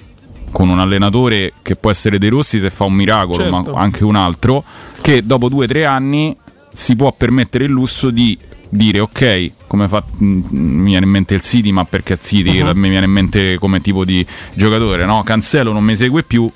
con 0.52 0.68
un 0.68 0.78
allenatore 0.78 1.54
che 1.62 1.74
può 1.76 1.90
essere 1.90 2.18
De 2.18 2.28
Rossi 2.28 2.58
se 2.60 2.70
fa 2.70 2.84
un 2.84 2.92
miracolo, 2.94 3.38
Certo. 3.42 3.72
ma 3.72 3.80
anche 3.80 4.04
un 4.04 4.14
altro, 4.16 4.62
che 5.00 5.24
dopo 5.26 5.48
due 5.48 5.64
o 5.64 5.68
tre 5.68 5.84
anni 5.86 6.36
si 6.72 6.94
può 6.94 7.12
permettere 7.12 7.64
il 7.64 7.70
lusso 7.70 8.10
di 8.10 8.38
dire 8.68 9.00
ok, 9.00 9.50
come 9.66 9.88
fa, 9.88 10.02
mh, 10.06 10.24
mi 10.24 10.90
viene 10.90 11.04
in 11.06 11.10
mente 11.10 11.34
il 11.34 11.40
City, 11.40 11.70
ma 11.72 11.84
perché 11.84 12.18
City 12.20 12.60
Uh-huh. 12.60 12.72
mi 12.74 12.88
viene 12.88 13.06
in 13.06 13.10
mente 13.12 13.56
come 13.58 13.80
tipo 13.80 14.04
di 14.04 14.24
giocatore, 14.54 15.04
no? 15.04 15.22
Cancelo 15.22 15.72
non 15.72 15.82
mi 15.84 15.96
segue 15.96 16.22
più, 16.22 16.50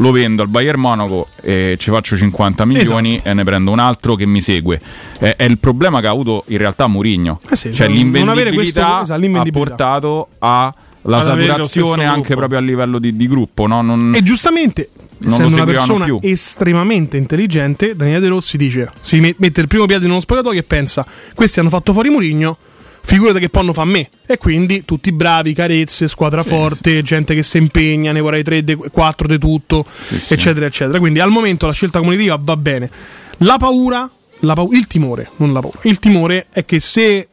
lo 0.00 0.10
vendo 0.12 0.42
al 0.42 0.48
Bayern 0.48 0.78
Monaco 0.80 1.26
e 1.42 1.76
ci 1.78 1.90
faccio 1.90 2.16
50 2.16 2.64
milioni 2.64 3.14
Esatto. 3.14 3.28
e 3.28 3.34
ne 3.34 3.44
prendo 3.44 3.70
un 3.72 3.78
altro 3.80 4.14
che 4.14 4.24
mi 4.26 4.40
segue. 4.40 4.80
È, 5.18 5.34
è 5.36 5.44
il 5.44 5.58
problema 5.58 6.00
che 6.00 6.06
ha 6.06 6.10
avuto 6.10 6.44
in 6.48 6.58
realtà 6.58 6.86
Mourinho. 6.86 7.40
Eh 7.50 7.56
sì, 7.56 7.74
cioè 7.74 7.88
l'invendibilità 7.88 8.52
questo- 8.54 8.78
esatto, 8.80 9.12
ha 9.12 9.16
l'invendibilità. 9.16 9.74
portato 9.74 10.28
alla 10.38 10.74
Lo 11.16 11.20
saturazione 11.22 12.04
anche 12.04 12.34
proprio 12.34 12.58
a 12.58 12.62
livello 12.62 12.98
di, 12.98 13.16
di 13.16 13.26
gruppo. 13.28 13.66
No? 13.66 13.80
Non- 13.82 14.12
E 14.14 14.22
giustamente, 14.22 14.90
Non 15.18 15.32
essendo 15.32 15.54
una 15.54 15.64
persona 15.64 16.04
più. 16.04 16.18
estremamente 16.22 17.16
intelligente, 17.16 17.96
Daniele 17.96 18.20
De 18.20 18.28
Rossi 18.28 18.56
dice: 18.56 18.90
si 19.00 19.18
met- 19.20 19.36
mette 19.38 19.60
il 19.60 19.68
primo 19.68 19.86
piede 19.86 20.04
in 20.04 20.10
uno 20.10 20.20
spogliatoio 20.20 20.60
e 20.60 20.62
pensa: 20.64 21.06
questi 21.34 21.60
hanno 21.60 21.68
fatto 21.70 21.92
fuori 21.92 22.08
Murigno. 22.10 22.58
Figurate 23.00 23.38
che 23.40 23.48
poi 23.48 23.72
fa 23.72 23.82
a 23.82 23.84
me. 23.86 24.10
E 24.26 24.36
quindi 24.36 24.84
tutti 24.84 25.12
bravi, 25.12 25.54
carezze, 25.54 26.08
squadra 26.08 26.42
Sì, 26.42 26.48
forte, 26.48 27.00
gente 27.02 27.34
che 27.34 27.42
si 27.42 27.56
impegna, 27.56 28.12
ne 28.12 28.20
vorrei 28.20 28.42
3, 28.42 28.62
4 28.90 29.26
di 29.28 29.38
tutto, 29.38 29.86
Sì, 30.06 30.20
sì. 30.20 30.34
eccetera, 30.34 30.66
eccetera. 30.66 30.98
Quindi 30.98 31.18
al 31.20 31.30
momento 31.30 31.64
la 31.66 31.72
scelta 31.72 32.00
comunicativa 32.00 32.38
va 32.38 32.56
bene. 32.58 32.90
La 33.38 33.56
paura, 33.56 34.10
la 34.40 34.52
pau- 34.52 34.72
il 34.74 34.86
timore, 34.86 35.30
non 35.36 35.54
la 35.54 35.60
paura, 35.60 35.78
il 35.84 35.98
timore 36.00 36.48
è 36.50 36.66
che 36.66 36.80
se 36.80 37.28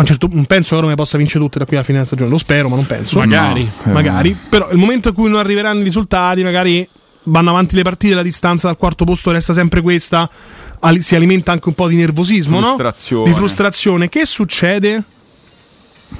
un 0.00 0.06
certo 0.06 0.28
penso 0.46 0.68
che 0.70 0.74
la 0.76 0.80
Roma 0.82 0.94
possa 0.94 1.16
vincere 1.18 1.42
tutte 1.44 1.58
da 1.58 1.64
qui 1.66 1.74
alla 1.76 1.84
fine 1.84 1.96
della 1.98 2.06
stagione, 2.08 2.30
lo 2.30 2.38
spero, 2.38 2.68
ma 2.68 2.76
non 2.76 2.86
penso. 2.86 3.18
Magari. 3.18 3.68
Eh. 3.84 3.90
Magari, 3.90 4.36
però 4.48 4.70
il 4.70 4.78
momento 4.78 5.08
in 5.08 5.14
cui 5.14 5.28
non 5.28 5.38
arriveranno 5.40 5.80
i 5.80 5.84
risultati, 5.84 6.42
magari 6.42 6.88
vanno 7.24 7.50
avanti 7.50 7.74
le 7.76 7.82
partite, 7.82 8.14
la 8.14 8.22
distanza 8.22 8.68
dal 8.68 8.76
quarto 8.76 9.04
posto 9.04 9.30
resta 9.32 9.52
sempre 9.52 9.80
questa, 9.82 10.28
si 11.00 11.14
alimenta 11.16 11.52
anche 11.52 11.68
un 11.68 11.74
po' 11.74 11.88
di 11.88 11.96
nervosismo, 11.96 12.58
no? 12.60 12.66
Frustrazione. 12.66 13.24
Di 13.24 13.34
frustrazione. 13.36 14.08
Che 14.08 14.24
succede? 14.24 15.02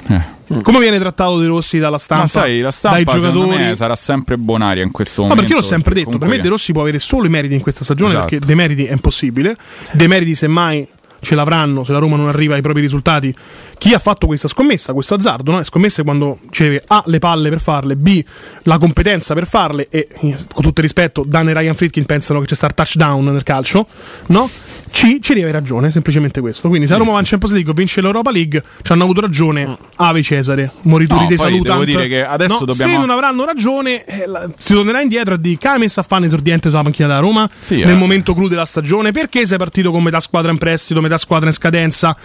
Eh. 0.09 0.37
Come 0.63 0.79
viene 0.81 0.99
trattato 0.99 1.39
De 1.39 1.47
Rossi 1.47 1.79
dalla 1.79 1.99
stampa? 1.99 2.23
Ma 2.25 2.29
sai, 2.29 2.57
la 2.57 2.63
dai 2.63 2.73
stampa 2.73 3.13
secondo 3.13 3.41
giocatori? 3.41 3.65
me 3.65 3.75
sarà 3.75 3.95
sempre 3.95 4.39
bonaria 4.39 4.83
in 4.83 4.91
questo 4.91 5.23
No, 5.23 5.29
momento. 5.29 5.43
perché 5.45 5.57
io 5.57 5.63
l'ho 5.63 5.73
sempre 5.75 5.95
detto, 5.95 6.19
per 6.19 6.29
me 6.29 6.41
De 6.41 6.49
Rossi 6.49 6.73
può 6.73 6.81
avere 6.83 6.99
solo 6.99 7.27
i 7.27 7.29
meriti 7.29 7.55
in 7.55 7.61
questa 7.61 7.85
stagione 7.85 8.11
Esatto. 8.13 8.27
perché 8.29 8.47
dei 8.47 8.55
meriti 8.57 8.85
è 8.85 8.93
impossibile, 8.93 9.57
dei 9.93 10.09
meriti 10.09 10.35
semmai 10.35 10.89
ce 11.21 11.35
l'avranno 11.35 11.83
se 11.85 11.93
la 11.93 11.99
Roma 11.99 12.17
non 12.17 12.29
arriva 12.29 12.55
ai 12.55 12.63
propri 12.63 12.81
risultati. 12.81 13.35
Chi 13.79 13.95
ha 13.95 13.99
fatto 13.99 14.27
questa 14.27 14.49
scommessa, 14.49 14.93
questo 14.93 15.15
azzardo, 15.15 15.53
no? 15.53 15.63
scommesse 15.63 16.03
quando 16.03 16.41
c'è 16.51 16.83
A 16.89 17.03
le 17.07 17.19
palle 17.19 17.49
per 17.49 17.61
farle, 17.61 17.97
B 17.97 18.23
la 18.65 18.77
competenza 18.79 19.35
per 19.35 19.47
farle 19.47 19.87
e 19.89 20.09
eh, 20.11 20.37
con 20.53 20.63
tutto 20.65 20.81
il 20.81 20.87
rispetto 20.87 21.23
Dan 21.25 21.49
e 21.49 21.53
Ryan 21.55 21.75
Fritkin 21.75 22.05
pensano 22.05 22.41
che 22.41 22.47
c'è 22.47 22.55
star 22.55 22.75
touchdown 22.75 23.25
nel 23.25 23.43
calcio, 23.45 23.87
no? 24.27 24.49
C 24.91 25.19
ci 25.21 25.35
deve 25.35 25.51
ragione, 25.53 25.91
semplicemente 25.93 26.41
questo. 26.41 26.69
Quindi 26.69 26.87
se 26.87 26.93
la 26.95 26.99
Roma 26.99 27.13
va 27.13 27.19
in 27.21 27.25
Champions 27.25 27.55
League 27.55 27.73
vince 27.73 28.01
l'Europa 28.01 28.31
League, 28.31 28.63
ci 28.83 28.93
hanno 28.93 29.05
avuto 29.05 29.21
ragione 29.21 29.77
Ave 29.97 30.23
Cesare, 30.23 30.73
morituri 30.83 31.21
No, 31.23 31.27
dei 31.29 31.37
salutant. 31.37 31.69
devo 31.81 31.85
dire 31.85 32.09
che 32.09 32.25
adesso 32.25 32.59
No, 32.61 32.65
dobbiamo- 32.67 32.93
Se 32.93 32.99
non 32.99 33.11
avranno 33.11 33.45
ragione, 33.45 34.05
eh, 34.05 34.27
la- 34.27 34.49
si 34.57 34.73
tornerà 34.75 35.01
indietro 35.01 35.35
e 35.35 35.41
di 35.41 35.57
messo 35.79 36.01
a 36.01 36.03
fare 36.03 36.27
esordiente 36.27 36.69
sulla 36.69 36.83
panchina 36.83 37.07
della 37.09 37.21
Roma 37.21 37.49
Sì, 37.63 37.77
nel 37.77 37.91
eh. 37.95 37.95
momento 37.95 38.35
clou 38.35 38.49
della 38.49 38.65
stagione? 38.65 39.13
Perché 39.13 39.47
sei 39.47 39.59
partito 39.59 39.91
con 39.93 40.03
metà 40.03 40.19
squadra 40.21 40.51
in 40.51 40.59
prestito, 40.59 41.01
metà 41.01 41.17
squadra 41.19 41.49
in 41.49 41.55
scadenza, 41.55 42.17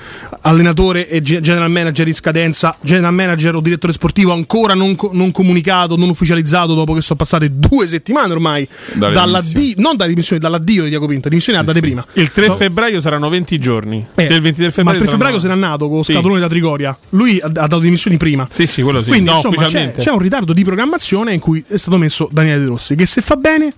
allenatore 0.42 1.08
e 1.08 1.22
general 1.44 1.70
manager 1.70 2.08
in 2.08 2.16
scadenza, 2.16 2.76
general 2.82 3.14
manager 3.14 3.56
o 3.56 3.60
direttore 3.62 3.94
sportivo 3.94 4.32
ancora 4.34 4.74
non, 4.74 4.96
co- 4.96 5.12
non 5.14 5.30
comunicato, 5.32 5.96
non 5.96 6.10
ufficializzato 6.10 6.74
dopo 6.74 6.94
che 6.94 7.02
sono 7.02 7.18
passate 7.20 7.52
due 7.54 7.88
settimane 7.88 8.32
ormai 8.34 8.68
Dalle 8.94 9.14
dall'addio, 9.14 9.74
non 9.78 9.96
dalle 9.96 10.10
dimissioni, 10.10 10.42
dall'addio 10.42 10.84
di 10.84 10.90
Diaco 10.90 11.06
Pinto, 11.06 11.24
le 11.26 11.30
dimissioni 11.30 11.60
Sì, 11.60 11.64
andate 11.66 11.80
sì. 11.80 11.86
prima. 11.86 12.06
Il 12.14 12.32
3 12.32 12.48
No. 12.48 12.56
febbraio 12.56 13.00
saranno 13.00 13.30
20 13.30 13.60
giorni. 13.60 13.98
Eh, 14.16 14.26
Cioè, 14.28 14.36
il 14.36 14.42
23 14.42 14.66
ma 14.66 14.72
febbraio, 14.72 14.98
il 14.98 15.02
3 15.04 15.12
febbraio 15.12 15.40
se 15.40 15.48
n'è 15.50 15.56
nato 15.56 15.88
con 15.88 15.98
lo 15.98 16.04
Sì. 16.04 16.14
scatolone 16.14 16.40
da 16.40 16.48
Trigoria. 16.48 16.98
Lui 17.10 17.40
ha, 17.42 17.46
ha 17.46 17.50
dato 17.50 17.80
dimissioni 17.80 18.18
prima. 18.18 18.48
Sì, 18.50 18.66
sì, 18.66 18.82
quello 18.82 19.02
sì. 19.02 19.10
Quindi 19.10 19.30
no, 19.30 19.36
insomma 19.36 19.66
c'è, 19.66 19.94
c'è 19.98 20.12
un 20.12 20.20
ritardo 20.20 20.54
di 20.54 20.64
programmazione 20.64 21.34
in 21.34 21.40
cui 21.40 21.64
è 21.68 21.78
stato 21.78 21.98
messo 21.98 22.30
Daniele 22.32 22.62
De 22.62 22.66
Rossi, 22.68 22.96
che 22.96 23.06
se 23.06 23.22
fa 23.22 23.36
bene 23.36 23.74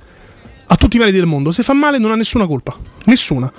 ha 0.67 0.75
tutti 0.77 0.95
i 0.95 0.99
meriti 0.99 1.17
del 1.17 1.25
mondo, 1.27 1.51
se 1.51 1.63
fa 1.63 1.73
male 1.73 1.97
non 1.97 2.11
ha 2.11 2.15
nessuna 2.15 2.45
colpa. 2.47 2.75
Nessuna. 3.05 3.51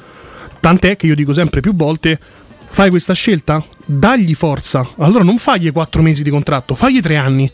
Tant'è 0.60 0.96
che 0.96 1.06
io 1.06 1.14
dico 1.14 1.32
sempre 1.32 1.60
più 1.60 1.74
volte, 1.74 2.18
fai 2.68 2.90
questa 2.90 3.14
scelta, 3.14 3.64
dagli 3.84 4.34
forza. 4.34 4.86
Allora 4.98 5.24
non 5.24 5.38
fagli 5.38 5.70
quattro 5.72 6.02
mesi 6.02 6.22
di 6.22 6.30
contratto, 6.30 6.74
fagli 6.74 7.00
tre 7.00 7.16
anni. 7.16 7.50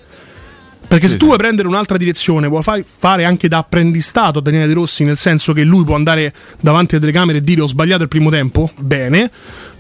Perché 0.87 1.09
se 1.09 1.17
tu 1.17 1.27
vuoi 1.27 1.39
prendere 1.39 1.69
un'altra 1.69 1.97
direzione, 1.97 2.49
vuoi 2.49 2.63
fare 2.63 3.25
anche 3.25 3.49
da 3.49 3.59
apprendistato 3.59 4.41
a 4.41 4.43
Daniele 4.43 4.67
De 4.67 4.75
Rossi, 4.75 5.05
nel 5.05 5.17
senso 5.17 5.53
che 5.55 5.63
lui 5.63 5.85
può 5.85 5.95
andare 5.95 6.35
davanti 6.61 6.95
alle 6.97 7.05
telecamere 7.05 7.39
e 7.39 7.43
dire 7.43 7.63
ho 7.63 7.67
sbagliato 7.67 8.03
il 8.03 8.09
primo 8.09 8.29
tempo, 8.31 8.71
bene, 8.79 9.31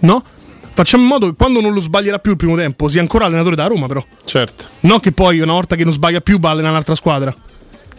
no? 0.01 0.25
Facciamo 0.75 1.03
in 1.03 1.09
modo 1.11 1.27
che 1.29 1.35
quando 1.37 1.61
non 1.61 1.75
lo 1.75 1.81
sbaglierà 1.81 2.19
più 2.19 2.31
il 2.31 2.39
primo 2.39 2.57
tempo 2.57 2.89
sia 2.89 3.03
ancora 3.03 3.27
allenatore 3.27 3.57
da 3.57 3.67
Roma, 3.67 3.87
però. 3.89 4.03
Certo. 4.25 4.65
Non 4.81 5.01
che 5.01 5.13
poi 5.13 5.41
una 5.41 5.53
volta 5.53 5.77
che 5.77 5.85
non 5.85 5.93
sbaglia 5.93 6.23
più 6.23 6.39
va 6.39 6.49
a 6.49 6.53
allenare 6.53 6.73
un'altra 6.73 6.95
squadra. 6.95 7.35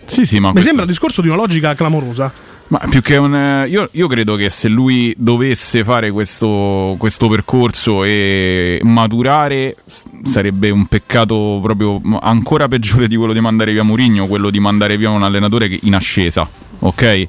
Sì, 0.06 0.26
sì, 0.26 0.40
ma 0.40 0.48
Mi 0.48 0.54
questo- 0.54 0.70
sembra 0.70 0.86
il 0.86 0.90
discorso 0.92 1.22
di 1.22 1.28
una 1.28 1.38
logica 1.38 1.76
clamorosa. 1.76 2.34
Ma 2.74 2.80
più 2.90 3.02
che 3.02 3.18
un. 3.18 3.66
Io, 3.68 3.88
io 3.92 4.08
credo 4.08 4.36
che 4.36 4.50
se 4.50 4.68
lui 4.68 5.14
dovesse 5.16 5.84
fare 5.84 6.10
questo, 6.10 6.96
questo 6.98 7.28
percorso 7.28 8.04
e 8.04 8.80
maturare, 8.82 9.76
sarebbe 10.24 10.72
un 10.72 10.88
peccato 10.88 11.60
proprio 11.62 12.02
ancora 12.20 12.68
peggiore 12.68 13.08
di 13.08 13.16
quello 13.16 13.32
di 13.32 13.42
mandare 13.42 13.74
via 13.74 13.84
Murigno, 13.84 14.26
quello 14.26 14.50
di 14.50 14.60
mandare 14.60 14.98
via 14.98 15.12
un 15.12 15.22
allenatore 15.22 15.68
che- 15.68 15.82
in 15.84 15.94
ascesa, 15.94 16.50
ok? 16.80 17.28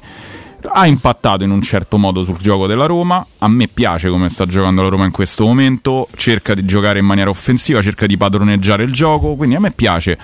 Ha 0.67 0.87
impattato 0.87 1.43
in 1.43 1.51
un 1.51 1.61
certo 1.61 1.99
modo 1.99 2.23
sul 2.23 2.37
gioco 2.37 2.65
della 2.65 2.87
Roma. 2.87 3.23
A 3.37 3.47
me 3.47 3.67
piace 3.67 4.09
come 4.09 4.29
sta 4.29 4.47
giocando 4.47 4.81
la 4.81 4.89
Roma 4.89 5.05
in 5.05 5.11
questo 5.11 5.45
momento. 5.45 6.07
Cerca 6.15 6.55
di 6.55 6.65
giocare 6.65 6.97
in 6.97 7.05
maniera 7.05 7.29
offensiva, 7.29 7.83
cerca 7.83 8.07
di 8.07 8.17
padroneggiare 8.17 8.81
il 8.81 8.91
gioco. 8.91 9.35
Quindi 9.35 9.53
a 9.53 9.59
me 9.59 9.69
piace. 9.69 10.17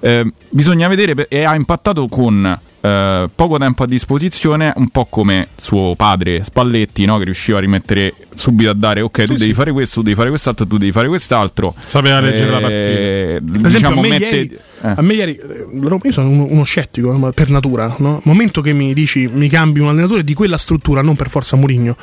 Eh, 0.00 0.32
bisogna 0.48 0.88
vedere, 0.88 1.28
e 1.28 1.42
ha 1.42 1.54
impattato 1.54 2.06
con 2.08 2.58
eh, 2.84 3.28
poco 3.34 3.58
tempo 3.58 3.84
a 3.84 3.86
disposizione, 3.86 4.72
un 4.76 4.88
po' 4.88 5.06
come 5.08 5.48
suo 5.54 5.94
padre 5.94 6.42
Spalletti, 6.42 7.04
no? 7.04 7.16
che 7.18 7.24
riusciva 7.24 7.58
a 7.58 7.60
rimettere 7.60 8.12
subito 8.34 8.70
a 8.70 8.74
dare: 8.74 9.00
ok, 9.00 9.24
tu 9.24 9.34
devi 9.34 9.54
fare 9.54 9.70
questo, 9.72 9.96
tu 10.00 10.02
devi 10.02 10.16
fare 10.16 10.28
quest'altro, 10.28 10.66
tu 10.66 10.78
devi 10.78 10.92
fare 10.92 11.08
quest'altro. 11.08 11.74
Sapeva 11.82 12.20
leggere 12.20 12.50
la 12.50 12.58
Eh, 12.68 13.40
Per 13.40 13.66
esempio, 13.66 13.68
diciamo, 13.70 13.98
a 13.98 14.02
me 14.02 14.08
mette- 14.08 14.24
ieri, 14.24 14.58
eh. 14.82 14.92
a 14.96 15.02
me 15.02 15.14
ieri 15.14 15.34
eh, 15.36 15.66
io 16.02 16.12
sono 16.12 16.28
uno, 16.28 16.46
uno 16.48 16.64
scettico 16.64 17.12
ma 17.18 17.30
per 17.30 17.50
natura. 17.50 17.94
No? 17.98 18.20
Momento 18.24 18.60
che 18.60 18.72
mi 18.72 18.92
dici 18.94 19.28
mi 19.32 19.48
cambi 19.48 19.78
un 19.80 19.88
allenatore 19.88 20.24
di 20.24 20.34
quella 20.34 20.56
struttura, 20.56 21.02
non 21.02 21.14
per 21.14 21.28
forza 21.30 21.54
Mourinho, 21.56 21.96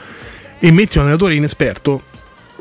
e 0.59 0.71
metti 0.71 0.97
un 0.97 1.03
allenatore 1.03 1.35
inesperto, 1.35 2.01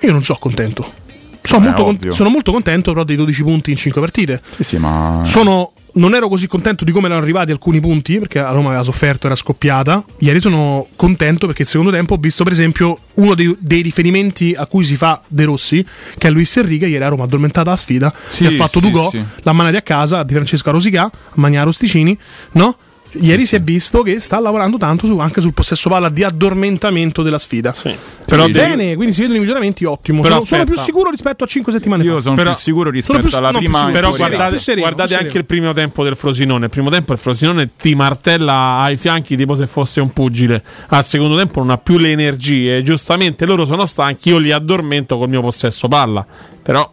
io 0.00 0.12
non 0.12 0.22
sono 0.24 0.38
contento. 0.40 0.92
Sono, 1.40 1.64
molto, 1.66 1.82
con- 1.84 2.12
sono 2.12 2.28
molto 2.30 2.52
contento 2.52 2.90
però 2.92 3.04
dei 3.04 3.16
12 3.16 3.42
punti 3.42 3.70
in 3.70 3.76
5 3.76 4.00
partite. 4.00 4.42
Sì, 4.56 4.62
sì, 4.64 4.76
ma. 4.76 5.22
Sono- 5.24 5.72
non 5.98 6.14
ero 6.14 6.28
così 6.28 6.46
contento 6.46 6.84
di 6.84 6.92
come 6.92 7.06
erano 7.06 7.20
arrivati 7.22 7.50
alcuni 7.50 7.80
punti 7.80 8.18
perché 8.18 8.40
la 8.40 8.50
Roma 8.50 8.68
aveva 8.68 8.82
sofferto, 8.82 9.26
era 9.26 9.34
scoppiata. 9.34 10.04
Ieri 10.18 10.40
sono 10.40 10.86
contento 10.96 11.46
perché 11.46 11.62
il 11.62 11.68
secondo 11.68 11.90
tempo 11.90 12.14
ho 12.14 12.18
visto, 12.18 12.44
per 12.44 12.52
esempio, 12.52 12.98
uno 13.14 13.34
dei, 13.34 13.54
dei 13.58 13.82
riferimenti 13.82 14.54
a 14.56 14.66
cui 14.66 14.84
si 14.84 14.96
fa 14.96 15.20
De 15.28 15.44
Rossi, 15.44 15.84
che 16.16 16.28
è 16.28 16.30
Luis 16.30 16.56
Enrique. 16.56 16.88
Ieri 16.88 17.04
a 17.04 17.08
Roma 17.08 17.24
addormentata 17.24 17.70
la 17.70 17.76
sfida, 17.76 18.14
Sì, 18.28 18.46
che 18.46 18.54
ha 18.54 18.56
fatto 18.56 18.80
sì, 18.80 18.86
Dugò, 18.86 19.10
sì. 19.10 19.22
l'ha 19.42 19.52
mandati 19.52 19.76
a 19.76 19.82
casa 19.82 20.22
di 20.22 20.32
Francesca 20.34 20.70
Rosicà, 20.70 21.04
a 21.04 21.10
Magnaro 21.34 21.72
Sticini, 21.72 22.16
no? 22.52 22.76
Ieri 23.12 23.46
si 23.46 23.56
è 23.56 23.60
visto 23.62 24.02
che 24.02 24.20
sta 24.20 24.38
lavorando 24.38 24.76
tanto 24.76 25.06
su- 25.06 25.18
anche 25.18 25.40
sul 25.40 25.52
possesso 25.54 25.88
palla 25.88 26.08
di 26.08 26.22
addormentamento 26.24 27.22
della 27.22 27.38
sfida. 27.38 27.72
Sì. 27.72 27.94
Però 28.26 28.44
Sì, 28.44 28.50
Bene, 28.52 28.94
quindi 28.94 29.14
si 29.14 29.20
vedono 29.22 29.38
i 29.38 29.40
miglioramenti, 29.40 29.84
ottimo. 29.86 30.20
Però 30.20 30.34
Sono, 30.34 30.44
sono 30.46 30.64
più 30.64 30.76
sicuro 30.76 31.08
rispetto 31.10 31.44
a 31.44 31.46
5 31.46 31.72
settimane 31.72 32.04
Io 32.04 32.16
fa. 32.16 32.20
sono 32.20 32.34
Però- 32.34 32.50
più 32.50 32.58
sicuro 32.60 32.90
rispetto 32.90 33.26
più- 33.26 33.36
alla 33.36 33.50
no, 33.50 33.58
prima. 33.58 33.78
sicuro. 33.78 33.94
Però 33.94 34.10
sereno, 34.12 34.28
guardate, 34.28 34.50
più 34.54 34.60
sereno, 34.64 34.82
guardate 34.86 35.12
anche 35.14 35.24
sereno. 35.28 35.40
il 35.40 35.46
primo 35.46 35.72
tempo 35.72 36.04
del 36.04 36.16
Frosinone. 36.16 36.64
Il 36.66 36.70
primo 36.70 36.90
tempo 36.90 37.12
il 37.14 37.18
Frosinone 37.18 37.70
ti 37.78 37.94
martella 37.94 38.76
ai 38.80 38.96
fianchi 38.98 39.36
tipo 39.36 39.54
se 39.54 39.66
fosse 39.66 40.00
un 40.00 40.12
pugile. 40.12 40.62
Al 40.88 41.06
secondo 41.06 41.36
tempo 41.36 41.60
non 41.60 41.70
ha 41.70 41.78
più 41.78 41.96
le 41.96 42.10
energie. 42.10 42.82
Giustamente 42.82 43.46
loro 43.46 43.64
sono 43.64 43.86
stanchi, 43.86 44.28
io 44.28 44.38
li 44.38 44.52
addormento 44.52 45.16
col 45.16 45.28
mio 45.30 45.40
possesso 45.40 45.88
palla. 45.88 46.26
Però 46.62 46.88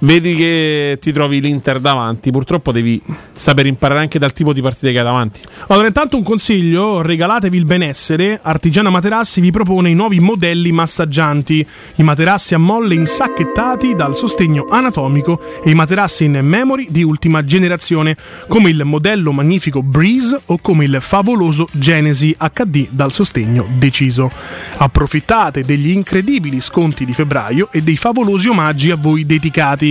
vedi 0.00 0.34
che 0.34 0.98
ti 1.00 1.12
trovi 1.12 1.40
l'Inter 1.40 1.80
davanti. 1.80 2.30
Purtroppo 2.30 2.72
devi 2.72 3.00
saper 3.32 3.66
imparare 3.66 4.00
anche 4.00 4.18
dal 4.18 4.32
tipo 4.32 4.52
di 4.52 4.60
partite 4.60 4.92
che 4.92 4.98
hai 4.98 5.04
davanti. 5.04 5.40
Allora, 5.68 5.86
intanto 5.86 6.16
un 6.16 6.22
consiglio: 6.22 7.02
regalatevi 7.02 7.56
il 7.56 7.64
benessere. 7.64 8.38
Artigiana 8.42 8.90
Materassi 8.90 9.40
vi 9.40 9.50
propone 9.50 9.90
i 9.90 9.94
nuovi 9.94 10.20
modelli 10.20 10.72
massaggianti. 10.72 11.66
I 11.96 12.02
materassi 12.02 12.54
a 12.54 12.58
molle 12.58 12.94
insacchettati 12.94 13.94
dal 13.94 14.14
sostegno 14.16 14.66
anatomico 14.70 15.40
e 15.62 15.70
i 15.70 15.74
materassi 15.74 16.24
in 16.24 16.40
memory 16.42 16.88
di 16.90 17.02
ultima 17.02 17.44
generazione, 17.44 18.16
come 18.48 18.70
il 18.70 18.84
modello 18.84 19.32
magnifico 19.32 19.82
Breeze 19.82 20.40
o 20.46 20.58
come 20.58 20.84
il 20.84 20.98
favoloso 21.00 21.68
Genesi 21.72 22.34
HD 22.36 22.88
dal 22.90 23.12
sostegno 23.12 23.66
deciso. 23.76 24.30
Approfittate 24.78 25.62
degli 25.62 25.90
incredibili 25.90 26.60
sconti 26.60 27.04
di 27.04 27.12
febbraio 27.12 27.68
e 27.70 27.82
dei 27.82 27.96
favolosi 27.96 28.48
omaggi 28.48 28.90
a 28.90 28.96
voi 28.96 29.26
dedicati. 29.26 29.85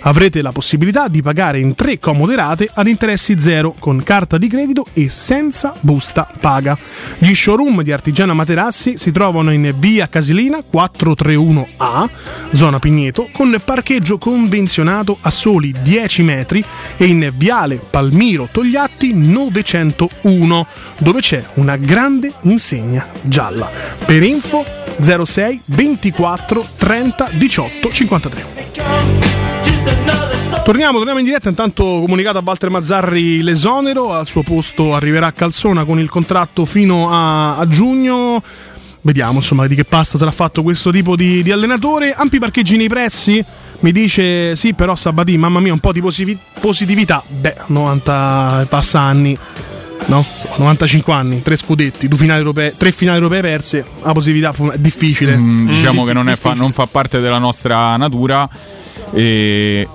Avrete 0.00 0.42
la 0.42 0.52
possibilità 0.52 1.08
di 1.08 1.22
pagare 1.22 1.58
in 1.58 1.74
tre 1.74 1.98
comode 1.98 2.36
rate 2.36 2.70
ad 2.72 2.86
interessi 2.86 3.40
zero 3.40 3.74
con 3.78 4.02
carta 4.02 4.36
di 4.36 4.48
credito 4.48 4.86
e 4.92 5.08
senza 5.08 5.74
busta 5.80 6.28
paga. 6.38 6.76
Gli 7.18 7.34
showroom 7.34 7.82
di 7.82 7.92
Artigiana 7.92 8.34
Materassi 8.34 8.98
si 8.98 9.10
trovano 9.12 9.52
in 9.52 9.72
via 9.78 10.08
Casilina 10.08 10.58
431A, 10.58 12.08
zona 12.52 12.78
Pigneto, 12.78 13.28
con 13.32 13.58
parcheggio 13.64 14.18
convenzionato 14.18 15.16
a 15.20 15.30
soli 15.30 15.74
10 15.82 16.22
metri 16.22 16.64
e 16.96 17.06
in 17.06 17.32
viale 17.36 17.76
Palmiro 17.76 18.48
Togliatti 18.50 19.14
901, 19.14 20.66
dove 20.98 21.20
c'è 21.20 21.42
una 21.54 21.76
grande 21.76 22.32
insegna 22.42 23.06
gialla. 23.22 23.70
Per 24.04 24.22
info 24.22 24.64
06 25.00 25.62
24 25.64 26.66
30 26.76 27.28
18 27.32 27.92
53. 27.92 29.19
Torniamo, 30.70 30.98
torniamo 30.98 31.18
in 31.18 31.24
diretta. 31.24 31.48
Intanto 31.48 31.82
comunicato 31.82 32.38
a 32.38 32.42
Walter 32.44 32.70
Mazzarri 32.70 33.42
l'esonero. 33.42 34.12
Al 34.12 34.26
suo 34.26 34.42
posto 34.42 34.94
arriverà 34.94 35.26
a 35.26 35.32
Calzona 35.32 35.84
con 35.84 35.98
il 35.98 36.08
contratto 36.08 36.64
fino 36.64 37.10
a, 37.10 37.56
a 37.56 37.66
giugno. 37.66 38.40
Vediamo 39.00 39.38
insomma 39.38 39.66
di 39.66 39.74
che 39.74 39.84
pasta 39.84 40.18
sarà 40.18 40.30
fatto 40.30 40.62
questo 40.62 40.90
tipo 40.90 41.16
di, 41.16 41.42
di 41.42 41.50
allenatore. 41.50 42.12
Ampi 42.12 42.38
parcheggi 42.38 42.76
nei 42.76 42.88
pressi. 42.88 43.44
Mi 43.80 43.92
dice 43.92 44.54
sì, 44.54 44.74
però 44.74 44.94
Sabatì, 44.94 45.36
mamma 45.38 45.58
mia, 45.58 45.72
un 45.72 45.80
po' 45.80 45.90
di 45.90 46.00
posivi- 46.00 46.38
positività. 46.60 47.20
Beh, 47.26 47.56
90 47.66 48.60
e 48.62 48.64
passa 48.66 49.00
anni. 49.00 49.36
No? 50.06 50.24
95 50.56 51.12
anni, 51.12 51.42
tre 51.42 51.56
scudetti, 51.56 52.08
due 52.08 52.18
finali 52.18 52.38
europee, 52.38 52.74
tre 52.76 52.90
finali 52.92 53.16
europee 53.16 53.40
perse. 53.40 53.84
La 54.02 54.12
positività 54.12 54.52
è 54.72 54.78
difficile. 54.78 55.36
Mm, 55.36 55.66
diciamo 55.66 56.04
che 56.04 56.12
non, 56.12 56.28
è 56.28 56.36
fa- 56.36 56.54
non 56.54 56.72
fa 56.72 56.86
parte 56.86 57.20
della 57.20 57.38
nostra 57.38 57.96
natura 57.96 58.48
e 59.12 59.88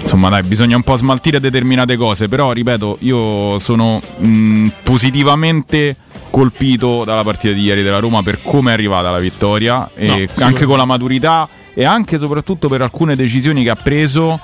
insomma 0.00 0.28
dai 0.28 0.42
bisogna 0.42 0.76
un 0.76 0.82
po' 0.82 0.96
smaltire 0.96 1.40
determinate 1.40 1.96
cose 1.96 2.28
però 2.28 2.52
ripeto 2.52 2.98
io 3.00 3.58
sono 3.58 4.00
mm, 4.24 4.68
positivamente 4.82 5.96
colpito 6.30 7.04
dalla 7.04 7.22
partita 7.22 7.54
di 7.54 7.62
ieri 7.62 7.82
della 7.82 8.00
Roma 8.00 8.22
per 8.22 8.40
come 8.42 8.70
è 8.70 8.74
arrivata 8.74 9.10
la 9.10 9.18
vittoria 9.18 9.88
e 9.94 10.28
anche 10.38 10.64
con 10.64 10.76
la 10.76 10.84
maturità 10.84 11.48
e 11.74 11.84
anche 11.84 12.16
e 12.16 12.18
soprattutto 12.18 12.68
per 12.68 12.82
alcune 12.82 13.16
decisioni 13.16 13.62
che 13.62 13.70
ha 13.70 13.76
preso 13.76 14.38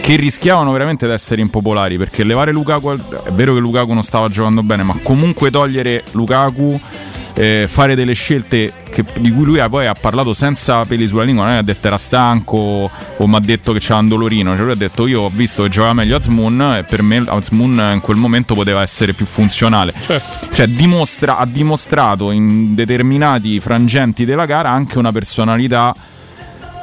che 0.00 0.16
rischiavano 0.16 0.72
veramente 0.72 1.06
di 1.06 1.12
essere 1.12 1.40
impopolari 1.40 1.96
perché 1.96 2.24
levare 2.24 2.52
Lukaku 2.52 2.90
è 3.24 3.30
vero 3.32 3.54
che 3.54 3.60
Lukaku 3.60 3.92
non 3.92 4.02
stava 4.02 4.28
giocando 4.28 4.62
bene 4.62 4.82
ma 4.82 4.98
comunque 5.02 5.50
togliere 5.50 6.02
Lukaku 6.12 6.80
eh, 7.34 7.66
fare 7.68 7.94
delle 7.94 8.12
scelte 8.14 8.72
che- 8.90 9.04
di 9.18 9.32
cui 9.32 9.44
lui 9.44 9.58
ha, 9.58 9.68
poi 9.68 9.86
ha 9.86 9.94
parlato 9.94 10.32
senza 10.32 10.84
peli 10.84 11.06
sulla 11.06 11.24
lingua, 11.24 11.44
non 11.44 11.52
è 11.52 11.56
che 11.56 11.60
ha 11.60 11.64
detto 11.64 11.86
era 11.88 11.98
stanco 11.98 12.56
o 13.16 13.26
mi 13.26 13.34
ha 13.34 13.40
detto 13.40 13.72
che 13.72 13.80
c'era 13.80 13.98
un 13.98 14.08
dolorino, 14.08 14.54
cioè 14.54 14.62
lui 14.62 14.72
ha 14.72 14.76
detto 14.76 15.06
io 15.06 15.22
ho 15.22 15.30
visto 15.32 15.64
che 15.64 15.68
giocava 15.68 15.94
meglio 15.94 16.16
Azmoun 16.16 16.76
e 16.78 16.84
per 16.84 17.02
me 17.02 17.24
Azmoun 17.26 17.90
in 17.94 18.00
quel 18.00 18.16
momento 18.16 18.54
poteva 18.54 18.82
essere 18.82 19.12
più 19.14 19.26
funzionale. 19.26 19.92
Cioè 20.52 20.66
dimostra- 20.68 21.38
ha 21.38 21.46
dimostrato 21.46 22.30
in 22.30 22.74
determinati 22.74 23.58
frangenti 23.58 24.24
della 24.24 24.46
gara 24.46 24.70
anche 24.70 24.98
una 24.98 25.10
personalità 25.10 25.94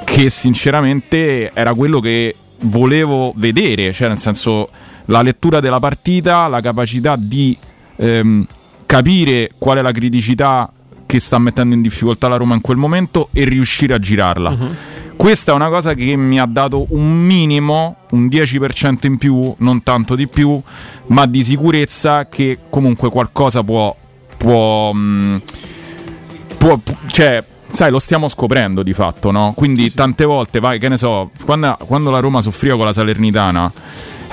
che 0.04 0.30
sinceramente 0.30 1.52
era 1.54 1.74
quello 1.74 2.00
che 2.02 2.36
volevo 2.64 3.34
vedere, 3.38 3.94
cioè 3.94 4.10
nel 4.10 4.20
senso 4.20 4.70
la 5.06 5.22
lettura 5.22 5.60
della 5.62 5.80
partita, 5.80 6.48
la 6.48 6.60
capacità 6.62 7.16
di 7.18 7.58
ehm, 7.96 8.46
capire 8.92 9.52
qual 9.58 9.78
è 9.78 9.82
la 9.82 9.94
criticità 9.94 10.70
che 11.06 11.22
sta 11.22 11.40
mettendo 11.40 11.74
in 11.74 11.82
difficoltà 11.82 12.28
la 12.28 12.36
Roma 12.36 12.56
in 12.56 12.62
quel 12.62 12.76
momento 12.76 13.30
e 13.32 13.46
riuscire 13.46 13.94
a 13.94 14.00
girarla. 14.00 14.50
Questa 15.16 15.54
è 15.54 15.56
una 15.56 15.70
cosa 15.70 15.94
che 15.94 16.18
mi 16.18 16.38
ha 16.38 16.46
dato 16.46 16.88
un 16.90 17.10
minimo, 17.10 18.00
un 18.10 18.26
10% 18.26 19.06
in 19.06 19.18
più, 19.18 19.54
non 19.60 19.82
tanto 19.84 20.16
di 20.16 20.28
più, 20.28 20.62
ma 21.08 21.26
di 21.26 21.42
sicurezza 21.42 22.28
che 22.28 22.58
comunque 22.70 23.10
qualcosa 23.10 23.64
può... 23.64 23.96
può, 24.36 24.92
mh, 24.92 25.42
può 26.58 26.78
cioè, 27.08 27.42
sai, 27.72 27.92
lo 27.92 28.00
stiamo 28.00 28.28
scoprendo 28.28 28.84
di 28.84 28.94
fatto, 28.94 29.32
no? 29.32 29.54
Quindi 29.56 29.90
sì, 29.90 29.96
tante 29.96 30.26
volte, 30.26 30.60
vai, 30.60 30.80
che 30.80 30.90
ne 30.90 30.98
so, 30.98 31.32
quando, 31.46 31.78
quando 31.88 32.12
la 32.12 32.20
Roma 32.20 32.42
soffriva 32.42 32.76
con 32.76 32.86
la 32.86 32.94
Salernitana, 32.94 33.72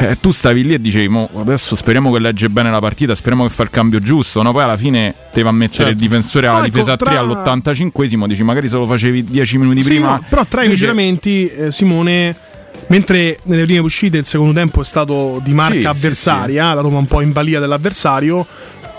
eh, 0.01 0.19
tu 0.21 0.31
stavi 0.31 0.65
lì 0.65 0.75
e 0.75 0.81
dicevi, 0.81 1.29
adesso 1.37 1.75
speriamo 1.75 2.13
che 2.13 2.19
legge 2.21 2.49
bene 2.49 2.71
la 2.71 2.79
partita, 2.79 3.15
speriamo 3.15 3.45
che 3.45 3.51
fa 3.51 3.65
il 3.65 3.71
cambio 3.71 4.01
giusto, 4.01 4.43
no? 4.43 4.53
Poi 4.53 4.63
alla 4.63 4.77
fine 4.77 5.15
te 5.33 5.43
va 5.43 5.49
a 5.49 5.53
mettere 5.53 5.85
certo. 5.85 5.93
il 5.93 5.97
difensore 5.99 6.47
alla 6.47 6.63
difesa 6.63 6.97
tra... 6.97 7.11
3 7.11 7.19
all'85esimo, 7.19 8.27
dici 8.27 8.43
magari 8.43 8.69
se 8.69 8.77
lo 8.77 8.87
facevi 8.87 9.25
10 9.25 9.59
minuti 9.59 9.83
sì, 9.83 9.89
prima. 9.89 10.11
No, 10.13 10.25
però 10.29 10.45
tra 10.45 10.63
i 10.63 10.69
miglioramenti, 10.69 11.47
eh, 11.47 11.73
Simone 11.73 12.47
mentre 12.87 13.39
nelle 13.45 13.65
prime 13.65 13.81
uscite 13.81 14.19
il 14.19 14.25
secondo 14.25 14.53
tempo 14.53 14.81
è 14.81 14.85
stato 14.85 15.41
di 15.43 15.53
marca 15.53 15.75
sì, 15.75 15.85
avversaria, 15.85 16.63
sì, 16.63 16.69
sì. 16.69 16.75
la 16.75 16.81
Roma 16.81 16.99
un 16.99 17.07
po' 17.07 17.21
in 17.21 17.33
balia 17.33 17.61
dell'avversario, 17.61 18.47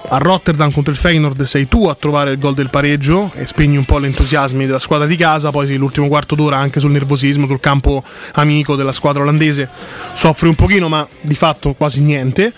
a 0.08 0.18
Rotterdam 0.18 0.72
contro 0.72 0.92
il 0.92 0.98
Feyenoord 0.98 1.44
sei 1.44 1.68
tu 1.68 1.86
a 1.88 1.96
trovare 1.96 2.32
il 2.32 2.40
gol 2.40 2.54
del 2.54 2.70
pareggio 2.70 3.32
e 3.36 3.46
spegni 3.46 3.78
un 3.78 3.86
po' 3.86 3.98
l'entusiasmi 4.00 4.66
della 4.66 4.80
squadra 4.80 5.06
di 5.06 5.16
casa, 5.16 5.52
poi 5.52 5.76
l'ultimo 5.76 6.08
quarto 6.08 6.36
d'ora 6.36 6.58
anche 6.58 6.80
sul 6.80 6.92
nervosismo, 6.92 7.46
sul 7.46 7.60
campo 7.60 8.04
amico 8.34 8.76
della 8.76 8.92
squadra 8.92 9.22
olandese 9.22 9.70
soffri 10.14 10.48
un 10.48 10.56
pochino 10.56 10.90
ma 10.90 11.08
di 11.22 11.36
fatto 11.36 11.74
quasi 11.74 12.02
niente. 12.02 12.52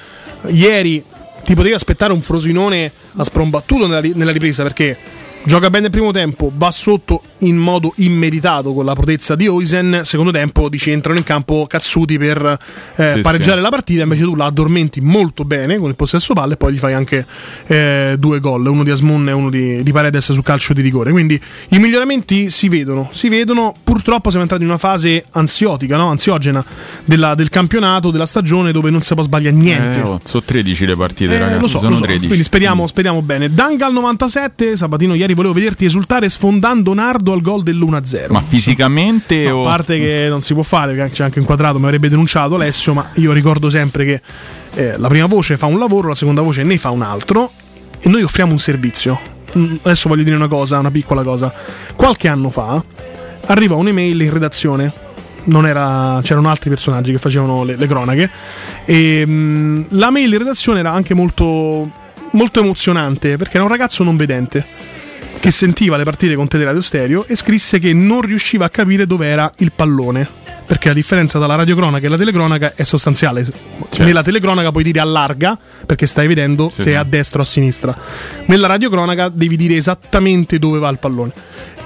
Ieri 0.47 1.03
ti 1.43 1.53
potevi 1.53 1.73
aspettare 1.73 2.13
un 2.13 2.21
Frosinone 2.21 2.91
a 3.17 3.23
sprombattuto 3.23 3.87
nella, 3.87 4.07
nella 4.15 4.31
ripresa 4.31 4.63
perché 4.63 4.97
Gioca 5.43 5.71
bene 5.71 5.85
il 5.85 5.91
primo 5.91 6.11
tempo, 6.11 6.51
va 6.55 6.69
sotto 6.69 7.23
in 7.39 7.57
modo 7.57 7.93
immeritato 7.97 8.73
con 8.73 8.85
la 8.85 8.93
protezza 8.93 9.35
di 9.35 9.47
Oisen. 9.47 10.01
Secondo 10.03 10.31
tempo 10.31 10.69
dici 10.69 10.91
entrano 10.91 11.17
in 11.17 11.23
campo 11.23 11.65
Cazzuti 11.67 12.19
per 12.19 12.59
eh, 12.95 13.13
sì, 13.15 13.21
pareggiare 13.21 13.57
sì. 13.57 13.63
la 13.63 13.69
partita. 13.69 14.03
Invece 14.03 14.21
tu 14.21 14.35
la 14.35 14.45
addormenti 14.45 15.01
molto 15.01 15.43
bene 15.43 15.77
con 15.77 15.89
il 15.89 15.95
possesso 15.95 16.35
palle 16.35 16.53
e 16.53 16.57
poi 16.57 16.73
gli 16.73 16.77
fai 16.77 16.93
anche 16.93 17.25
eh, 17.65 18.15
due 18.19 18.39
gol, 18.39 18.67
uno 18.67 18.83
di 18.83 18.91
Asmun 18.91 19.29
e 19.29 19.31
uno 19.31 19.49
di, 19.49 19.81
di, 19.81 19.91
Paredes 19.91 20.31
su 20.31 20.43
calcio 20.43 20.73
di 20.73 20.81
rigore. 20.81 21.11
Quindi 21.11 21.41
i 21.69 21.79
miglioramenti 21.79 22.51
si 22.51 22.69
vedono, 22.69 23.09
si 23.11 23.27
vedono. 23.27 23.73
Purtroppo 23.83 24.29
siamo 24.29 24.43
entrati 24.43 24.63
in 24.63 24.69
una 24.69 24.77
fase 24.77 25.25
ansiotica, 25.31 25.97
no? 25.97 26.09
ansiogena 26.09 26.63
della, 27.03 27.33
del 27.33 27.49
campionato, 27.49 28.11
della 28.11 28.27
stagione 28.27 28.71
dove 28.71 28.91
non 28.91 29.01
si 29.01 29.15
può 29.15 29.23
sbagliare 29.23 29.55
niente. 29.55 29.99
Eh, 29.99 30.03
oh, 30.03 30.21
sono 30.23 30.43
13 30.43 30.85
le 30.85 30.95
partite, 30.95 31.33
eh, 31.33 31.39
ragazzi. 31.39 31.61
Lo 31.61 31.67
so, 31.67 31.79
sono 31.79 31.89
lo 31.89 31.95
so. 31.95 32.03
13. 32.03 32.27
Quindi 32.27 32.43
speriamo, 32.43 32.85
speriamo 32.85 33.21
bene. 33.23 33.51
Dangal 33.51 33.91
97, 33.91 34.77
Sabatino 34.77 35.15
ieri 35.15 35.30
volevo 35.33 35.53
vederti 35.53 35.85
esultare 35.85 36.29
sfondando 36.29 36.93
Nardo 36.93 37.33
al 37.33 37.41
gol 37.41 37.63
dell'1-0. 37.63 38.31
Ma 38.31 38.41
fisicamente 38.41 39.47
no, 39.47 39.57
o... 39.57 39.61
A 39.61 39.65
parte 39.65 39.99
che 39.99 40.27
non 40.29 40.41
si 40.41 40.53
può 40.53 40.63
fare, 40.63 40.93
perché 40.93 41.11
c'è 41.11 41.23
anche 41.23 41.39
inquadrato, 41.39 41.79
mi 41.79 41.85
avrebbe 41.85 42.09
denunciato 42.09 42.55
Alessio, 42.55 42.93
ma 42.93 43.09
io 43.15 43.31
ricordo 43.31 43.69
sempre 43.69 44.05
che 44.05 44.21
eh, 44.73 44.97
la 44.97 45.07
prima 45.07 45.25
voce 45.25 45.57
fa 45.57 45.65
un 45.65 45.79
lavoro, 45.79 46.09
la 46.09 46.15
seconda 46.15 46.41
voce 46.41 46.63
ne 46.63 46.77
fa 46.77 46.89
un 46.89 47.01
altro 47.01 47.51
e 47.99 48.09
noi 48.09 48.23
offriamo 48.23 48.51
un 48.51 48.59
servizio. 48.59 49.19
Mm, 49.57 49.75
adesso 49.81 50.07
voglio 50.07 50.23
dire 50.23 50.35
una 50.35 50.47
cosa, 50.47 50.79
una 50.79 50.91
piccola 50.91 51.23
cosa. 51.23 51.53
Qualche 51.95 52.27
anno 52.27 52.49
fa 52.49 52.83
arriva 53.45 53.75
un'email 53.75 54.21
in 54.21 54.31
redazione 54.31 55.09
era, 55.65 56.19
c'erano 56.21 56.49
altri 56.49 56.69
personaggi 56.69 57.11
che 57.11 57.17
facevano 57.17 57.63
le, 57.63 57.75
le 57.75 57.87
cronache. 57.87 58.29
E 58.85 59.25
mh, 59.25 59.31
mm, 59.31 59.81
la 59.89 60.11
mail 60.11 60.31
in 60.31 60.37
redazione 60.37 60.79
era 60.79 60.91
anche 60.91 61.13
molto, 61.13 61.89
molto 62.31 62.59
emozionante 62.59 63.37
perché 63.37 63.55
era 63.55 63.63
un 63.63 63.69
ragazzo 63.69 64.03
non 64.03 64.15
vedente 64.15 64.65
che 65.39 65.51
sentiva 65.51 65.97
le 65.97 66.03
partite 66.03 66.35
con 66.35 66.47
Teleradio 66.47 66.81
Stereo 66.81 67.25
e 67.25 67.35
scrisse 67.35 67.79
che 67.79 67.93
non 67.93 68.21
riusciva 68.21 68.65
a 68.65 68.69
capire 68.69 69.07
dove 69.07 69.27
era 69.27 69.51
il 69.57 69.71
pallone. 69.75 70.39
Perché 70.65 70.87
la 70.87 70.93
differenza 70.93 71.37
tra 71.37 71.47
la 71.47 71.55
radiocronaca 71.55 72.05
e 72.05 72.09
la 72.09 72.17
telecronaca 72.17 72.73
è 72.75 72.83
sostanziale. 72.83 73.43
Certo. 73.43 74.03
Nella 74.03 74.23
telecronaca 74.23 74.71
puoi 74.71 74.85
dire 74.85 75.01
allarga 75.01 75.57
perché 75.85 76.07
stai 76.07 76.27
vedendo 76.27 76.71
sì, 76.73 76.83
se 76.83 76.91
è 76.91 76.93
a 76.93 77.03
destra 77.03 77.39
o 77.39 77.41
a 77.41 77.45
sinistra. 77.45 77.97
Nella 78.45 78.67
radiocronaca 78.67 79.27
devi 79.27 79.57
dire 79.57 79.75
esattamente 79.75 80.59
dove 80.59 80.79
va 80.79 80.87
il 80.89 80.97
pallone. 80.97 81.33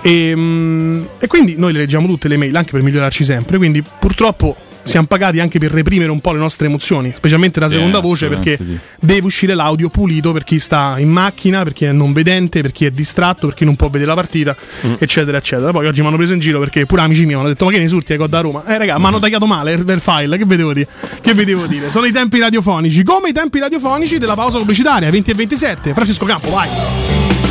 E, 0.02 0.34
mm, 0.36 1.04
e, 1.18 1.26
quindi 1.26 1.56
noi 1.58 1.74
le 1.74 1.80
leggiamo 1.80 2.06
tutte 2.06 2.28
le 2.28 2.38
mail 2.38 2.56
anche 2.56 2.72
per 2.72 2.84
migliorarci 2.84 3.24
sempre. 3.24 3.58
Quindi 3.58 3.82
purtroppo 3.82 4.56
siamo 4.86 5.08
pagati 5.08 5.40
anche 5.40 5.58
per 5.58 5.72
reprimere 5.72 6.12
un 6.12 6.22
po' 6.22 6.32
le 6.32 6.38
nostre 6.38 6.68
emozioni, 6.68 7.12
specialmente 7.16 7.60
la 7.60 7.68
seconda 7.68 8.00
voce, 8.00 8.28
perché 8.28 8.58
deve 9.00 9.26
uscire 9.26 9.56
l'audio 9.56 9.90
pulito 9.90 10.32
per 10.32 10.44
chi 10.44 10.60
sta 10.60 10.96
in 10.98 11.10
macchina, 11.10 11.64
per 11.64 11.74
chi 11.74 11.86
è 11.86 11.92
non 11.92 12.14
vedente, 12.14 12.62
per 12.62 12.72
chi 12.72 12.86
è 12.86 12.92
distratto, 12.92 13.48
per 13.48 13.56
chi 13.56 13.66
non 13.66 13.76
può 13.76 13.90
vedere 13.90 14.10
la 14.10 14.16
partita, 14.16 14.56
mm. 14.86 14.94
eccetera, 15.00 15.38
eccetera. 15.38 15.72
Poi 15.72 15.88
oggi 15.88 16.02
mi 16.02 16.08
hanno 16.08 16.18
preso 16.18 16.34
in 16.34 16.40
giro 16.40 16.60
perché 16.60 16.86
pure 16.86 17.02
amici 17.02 17.22
miei 17.22 17.36
mi 17.36 17.42
hanno 17.42 17.50
detto: 17.50 17.66
Ma 17.66 17.72
che 17.72 17.80
ne 17.80 17.88
surti 17.88 18.14
hai 18.14 18.30
da 18.30 18.40
Roma? 18.40 18.64
Eh, 18.66 18.78
raga, 18.78 18.98
mm. 18.98 19.02
mi 19.02 19.08
hanno 19.08 19.20
tagliato 19.20 19.48
male 19.48 19.74
il 19.74 20.00
file. 20.00 20.38
Che 20.38 20.46
vedevo 20.46 20.74
dire? 20.74 20.88
Che 21.20 21.34
vedevo 21.34 21.66
dire? 21.66 21.90
Sono 21.90 22.06
i 22.06 22.12
tempi 22.12 22.40
radiofonici, 22.40 23.04
come 23.04 23.30
i 23.30 23.34
tempi 23.34 23.60
radiofonici 23.60 24.18
della 24.18 24.36
pausa 24.36 24.60
pubblicitaria 24.60 25.10
20 25.10 25.32
e 25.32 25.34
27. 25.34 25.94
Francesco 25.94 26.26
Campo, 26.26 26.50
vai. 26.52 27.45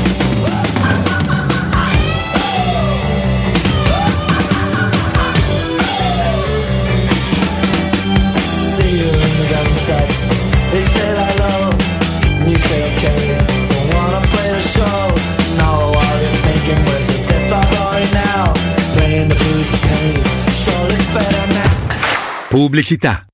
Pubblicità. 22.54 23.33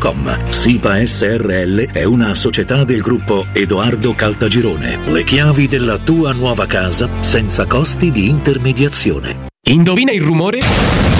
www.sipa.com. 0.00 0.50
SIPA 0.50 1.04
SRL 1.04 1.92
è 1.92 2.04
una 2.04 2.34
società 2.34 2.84
del 2.84 3.00
gruppo 3.00 3.46
Edoardo 3.52 4.14
Caltagirone. 4.14 4.98
Le 5.10 5.22
chiavi 5.22 5.68
della 5.68 5.98
tua 5.98 6.32
nuova 6.32 6.66
casa 6.66 7.08
senza 7.22 7.66
costi 7.66 8.10
di 8.10 8.28
intermediazione. 8.28 9.48
Indovina 9.64 10.10
il 10.10 10.22
rumore? 10.22 11.19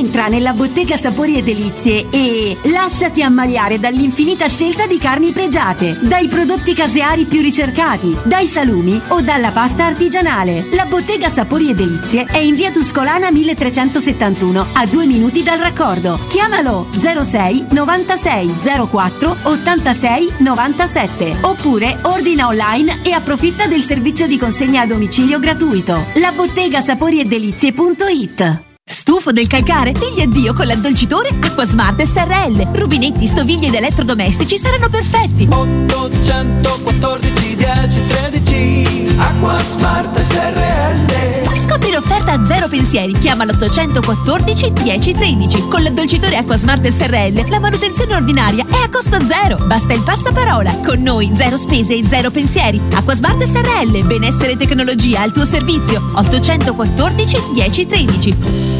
Entra 0.00 0.28
nella 0.28 0.52
bottega 0.52 0.96
Sapori 0.96 1.36
e 1.36 1.42
Delizie 1.42 2.06
e 2.10 2.56
lasciati 2.64 3.22
ammaliare 3.22 3.78
dall'infinita 3.78 4.48
scelta 4.48 4.86
di 4.86 4.98
carni 4.98 5.30
pregiate, 5.30 5.98
dai 6.00 6.26
prodotti 6.26 6.74
caseari 6.74 7.24
più 7.26 7.40
ricercati, 7.40 8.16
dai 8.24 8.46
salumi 8.46 9.00
o 9.08 9.20
dalla 9.20 9.50
pasta 9.50 9.84
artigianale. 9.84 10.66
La 10.72 10.86
bottega 10.86 11.28
Sapori 11.28 11.70
e 11.70 11.74
Delizie 11.74 12.24
è 12.24 12.38
in 12.38 12.54
via 12.54 12.70
Tuscolana 12.70 13.30
1371, 13.30 14.66
a 14.72 14.86
due 14.86 15.06
minuti 15.06 15.42
dal 15.42 15.58
raccordo. 15.58 16.18
Chiamalo 16.28 16.86
06 16.90 17.66
96 17.70 18.54
04 18.90 19.36
86 19.42 20.32
97 20.38 21.38
oppure 21.42 21.98
ordina 22.02 22.46
online 22.46 23.00
e 23.02 23.12
approfitta 23.12 23.66
del 23.66 23.82
servizio 23.82 24.26
di 24.26 24.38
consegna 24.38 24.82
a 24.82 24.86
domicilio 24.86 25.38
gratuito. 25.38 26.06
La 26.14 26.32
bottega 26.32 26.80
Sapori 26.80 27.20
e 27.20 27.24
Delizie.it 27.24 28.68
Stufo 28.90 29.30
del 29.30 29.46
calcare? 29.46 29.92
Digli 29.92 30.20
addio 30.20 30.52
con 30.52 30.66
l'addolcitore 30.66 31.28
Acquasmart 31.28 32.02
SRL. 32.02 32.70
Rubinetti, 32.72 33.28
stoviglie 33.28 33.68
ed 33.68 33.74
elettrodomestici 33.74 34.58
saranno 34.58 34.88
perfetti. 34.88 35.46
814 35.48 37.56
10 37.56 38.06
13 38.06 39.14
Acqua 39.16 39.62
Smart 39.62 40.18
SRL 40.18 41.40
Scopri 41.70 41.92
l'offerta 41.92 42.32
a 42.32 42.44
zero 42.44 42.68
pensieri. 42.68 43.16
Chiama 43.18 43.44
l'814 43.44 44.82
10 44.82 45.14
13. 45.14 45.68
Con 45.68 45.84
l'addolcitore 45.84 46.36
Acquasmart 46.36 46.88
SRL 46.88 47.48
la 47.48 47.60
manutenzione 47.60 48.16
ordinaria 48.16 48.66
è 48.68 48.82
a 48.82 48.88
costo 48.88 49.16
zero. 49.24 49.56
Basta 49.66 49.92
il 49.92 50.02
passaparola. 50.02 50.78
Con 50.78 51.00
noi 51.00 51.30
zero 51.34 51.56
spese 51.56 51.94
e 51.94 52.04
zero 52.08 52.32
pensieri. 52.32 52.82
Acquasmart 52.92 53.44
SRL. 53.44 54.04
Benessere 54.04 54.52
e 54.52 54.56
tecnologia 54.56 55.20
al 55.20 55.32
tuo 55.32 55.44
servizio. 55.44 56.10
814 56.14 57.38
10 57.54 57.86
13. 57.86 58.79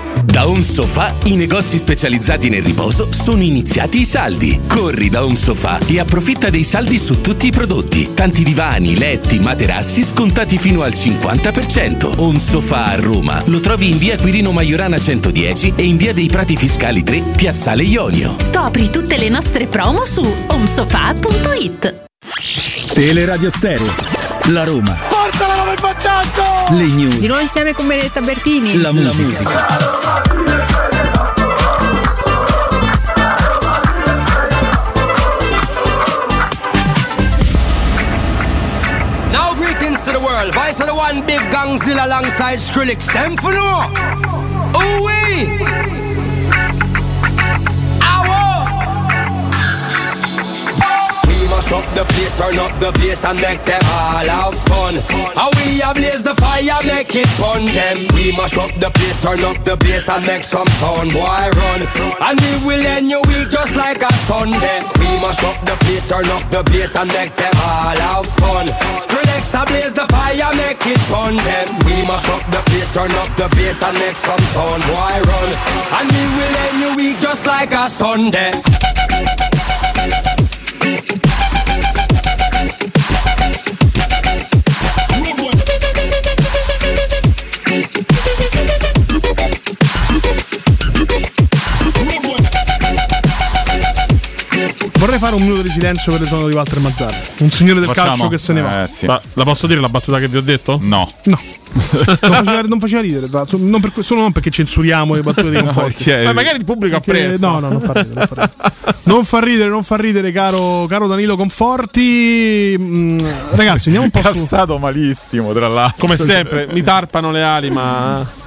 Da 0.23 0.47
Home 0.47 0.63
Sofa, 0.63 1.15
i 1.23 1.35
negozi 1.35 1.77
specializzati 1.77 2.49
nel 2.49 2.63
riposo 2.63 3.11
sono 3.11 3.41
iniziati 3.41 4.01
i 4.01 4.05
saldi. 4.05 4.59
Corri 4.67 5.09
da 5.09 5.23
Home 5.23 5.35
Sofa 5.35 5.79
e 5.87 5.99
approfitta 5.99 6.49
dei 6.49 6.63
saldi 6.63 6.99
su 6.99 7.21
tutti 7.21 7.47
i 7.47 7.51
prodotti. 7.51 8.13
Tanti 8.13 8.43
divani, 8.43 8.97
letti, 8.97 9.39
materassi 9.39 10.03
scontati 10.03 10.57
fino 10.57 10.83
al 10.83 10.91
50%. 10.91 12.19
Home 12.19 12.39
Sofa 12.39 12.85
a 12.85 12.95
Roma. 12.95 13.41
Lo 13.45 13.59
trovi 13.59 13.89
in 13.89 13.97
via 13.97 14.17
Quirino 14.17 14.51
Maiorana 14.51 14.99
110 14.99 15.73
e 15.75 15.83
in 15.83 15.97
via 15.97 16.13
dei 16.13 16.27
Prati 16.27 16.55
Fiscali 16.55 17.03
3, 17.03 17.21
Piazzale 17.35 17.83
Ionio. 17.83 18.35
Scopri 18.39 18.89
tutte 18.89 19.17
le 19.17 19.29
nostre 19.29 19.65
promo 19.67 20.05
su 20.05 20.21
omsofa.it. 20.47 22.09
Teleradio 22.93 23.49
Stereo. 23.49 23.93
La 24.45 24.63
Roma. 24.63 25.10
Portala 25.41 25.55
come 25.55 25.75
vantaggio! 25.75 26.75
Le 26.75 26.85
news. 26.93 27.17
Di 27.17 27.25
nuovo 27.25 27.41
insieme 27.41 27.73
con 27.73 27.87
Benedetta 27.87 28.21
Bertini. 28.21 28.79
La 28.79 28.91
musica. 28.91 29.49
Now 39.31 39.55
greetings 39.55 39.99
to 40.01 40.11
the 40.11 40.19
world. 40.19 40.53
Voice 40.53 40.79
of 40.79 40.85
the 40.85 40.93
one 40.93 41.23
big 41.25 41.39
gangzilla 41.49 42.03
alongside 42.03 42.59
Skrillex. 42.59 43.11
Them 43.11 43.35
for 43.37 43.51
no. 43.51 43.89
Ooh 44.77 45.05
wee. 45.05 45.90
Up 51.73 51.87
the 51.95 52.03
place, 52.13 52.33
turn 52.35 52.57
up 52.59 52.73
the 52.79 52.91
bass 52.99 53.23
and 53.23 53.39
make 53.39 53.63
them 53.63 53.81
all 53.87 54.27
have 54.27 54.57
fun. 54.67 54.95
How 55.35 55.49
we 55.59 55.79
ablaze 55.81 56.23
the 56.23 56.35
fire, 56.35 56.79
make 56.83 57.15
it 57.15 57.29
fun 57.39 57.65
them. 57.71 58.07
We 58.15 58.35
mash 58.35 58.57
up 58.57 58.71
the 58.75 58.91
place, 58.91 59.17
turn 59.23 59.39
up 59.47 59.57
the 59.63 59.75
bass 59.79 60.07
and 60.09 60.25
make 60.27 60.43
some 60.43 60.67
sound, 60.79 61.11
boy 61.15 61.47
run. 61.47 61.81
And 62.23 62.35
we 62.39 62.51
will 62.67 62.83
end 62.83 63.09
your 63.09 63.23
week 63.27 63.49
just 63.49 63.75
like 63.75 64.03
a 64.03 64.11
Sunday. 64.27 64.83
We 64.99 65.09
mash 65.23 65.43
up 65.43 65.59
the 65.63 65.75
place, 65.87 66.03
turn 66.07 66.27
up 66.31 66.43
the 66.51 66.61
bass 66.71 66.95
and 66.95 67.09
make 67.15 67.33
them 67.39 67.55
all 67.63 67.99
have 67.99 68.27
fun. 68.39 68.67
Skrillex 68.99 69.43
ablaze 69.55 69.93
the 69.93 70.05
fire, 70.11 70.51
make 70.55 70.83
it 70.85 71.01
fun 71.07 71.35
them. 71.39 71.67
We 71.87 72.03
mash 72.03 72.27
up 72.29 72.43
the 72.51 72.61
place, 72.67 72.89
turn 72.91 73.11
up 73.15 73.31
the 73.39 73.47
bass 73.55 73.81
and 73.83 73.95
make 73.97 74.19
some 74.19 74.43
sound, 74.51 74.83
boy 74.91 75.15
run. 75.23 75.51
And 75.99 76.07
we 76.11 76.23
will 76.35 76.55
end 76.67 76.77
your 76.83 76.93
week 76.95 77.17
just 77.19 77.45
like 77.45 77.71
a 77.71 77.87
Sunday. 77.87 78.51
Vorrei 95.01 95.17
fare 95.17 95.33
un 95.33 95.41
minuto 95.41 95.63
di 95.63 95.69
silenzio 95.69 96.11
per 96.11 96.21
le 96.21 96.27
suono 96.27 96.47
di 96.47 96.53
Walter 96.53 96.79
Mazzarri. 96.79 97.15
Un 97.39 97.49
signore 97.49 97.79
del 97.79 97.87
Facciamo? 97.89 98.09
calcio 98.09 98.27
che 98.27 98.37
se 98.37 98.53
ne 98.53 98.61
va. 98.61 98.83
Eh, 98.83 98.87
sì. 98.87 99.07
Ma 99.07 99.19
la 99.33 99.43
posso 99.43 99.65
dire 99.65 99.79
la 99.81 99.89
battuta 99.89 100.19
che 100.19 100.27
vi 100.27 100.37
ho 100.37 100.41
detto? 100.41 100.77
No. 100.79 101.09
No. 101.23 101.39
non, 101.71 102.15
faceva, 102.17 102.61
non 102.61 102.79
faceva 102.79 103.01
ridere, 103.01 103.27
non 103.57 103.81
per, 103.81 103.91
solo 104.03 104.21
non 104.21 104.31
perché 104.31 104.51
censuriamo 104.51 105.15
le 105.15 105.21
battute 105.21 105.49
dei 105.49 105.63
conforti. 105.63 106.03
perché- 106.03 106.23
Ma 106.23 106.33
magari 106.33 106.57
il 106.59 106.65
pubblico 106.65 106.99
Perché- 106.99 107.23
apprezza. 107.23 107.47
No, 107.49 107.59
no, 107.59 107.69
non 107.69 107.81
fa 107.81 107.93
ridere. 107.93 108.27
Non 108.27 108.27
fa 108.27 108.35
ridere, 108.35 108.99
non 109.05 109.23
fa 109.25 109.39
ridere, 109.39 109.69
non 109.69 109.83
fa 109.83 109.95
ridere, 109.95 110.31
caro, 110.31 110.85
caro 110.87 111.07
Danilo 111.07 111.35
Conforti. 111.35 112.75
Mm, 112.77 113.10
ragazzi, 113.55 113.89
andiamo 113.89 114.05
un 114.05 114.11
po' 114.11 114.19
su. 114.33 114.39
Cassato 114.39 114.77
malissimo, 114.77 115.53
tra 115.53 115.67
l'altro. 115.67 115.97
Come 115.99 116.17
sempre, 116.17 116.67
mi 116.71 116.81
tarpano 116.81 117.31
le 117.31 117.43
ali, 117.43 117.69
ma. 117.69 118.39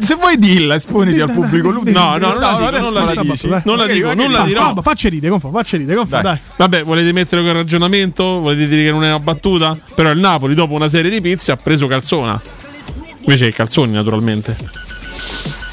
Se 0.00 0.14
vuoi 0.14 0.38
dilla, 0.38 0.76
esponiti 0.76 1.20
al 1.20 1.32
pubblico. 1.32 1.70
Lui- 1.70 1.90
No, 1.92 2.16
no, 2.16 2.28
non 2.32 2.38
la 2.40 2.50
dico, 2.52 2.64
adesso 2.66 2.90
non 2.98 3.06
la 3.14 3.22
dici. 3.22 3.48
non 3.64 3.76
la 3.76 3.86
dico, 3.86 4.14
non 4.14 4.30
la 4.30 4.44
dirò. 4.44 4.72
Facci 4.80 5.08
ridere, 5.08 5.30
confa, 5.32 5.48
facci 5.50 5.76
ridere, 5.76 5.96
confa, 5.98 6.20
Dai. 6.20 6.22
dai. 6.22 6.38
Vabbè, 6.56 6.84
volete 6.84 7.12
mettere 7.12 7.42
quel 7.42 7.54
ragionamento? 7.54 8.24
Volete 8.40 8.68
dire 8.68 8.84
che 8.84 8.90
non 8.92 9.02
è 9.04 9.08
una 9.08 9.18
battuta? 9.18 9.76
Però 9.94 10.10
il 10.10 10.18
Napoli, 10.20 10.54
dopo 10.54 10.74
una 10.74 10.88
serie 10.88 11.10
di 11.10 11.20
pizze, 11.20 11.50
ha 11.52 11.56
preso 11.56 11.86
Calzona. 11.86 12.40
Invece 13.20 13.46
che 13.50 13.52
Calzoni, 13.56 13.92
naturalmente. 13.92 14.56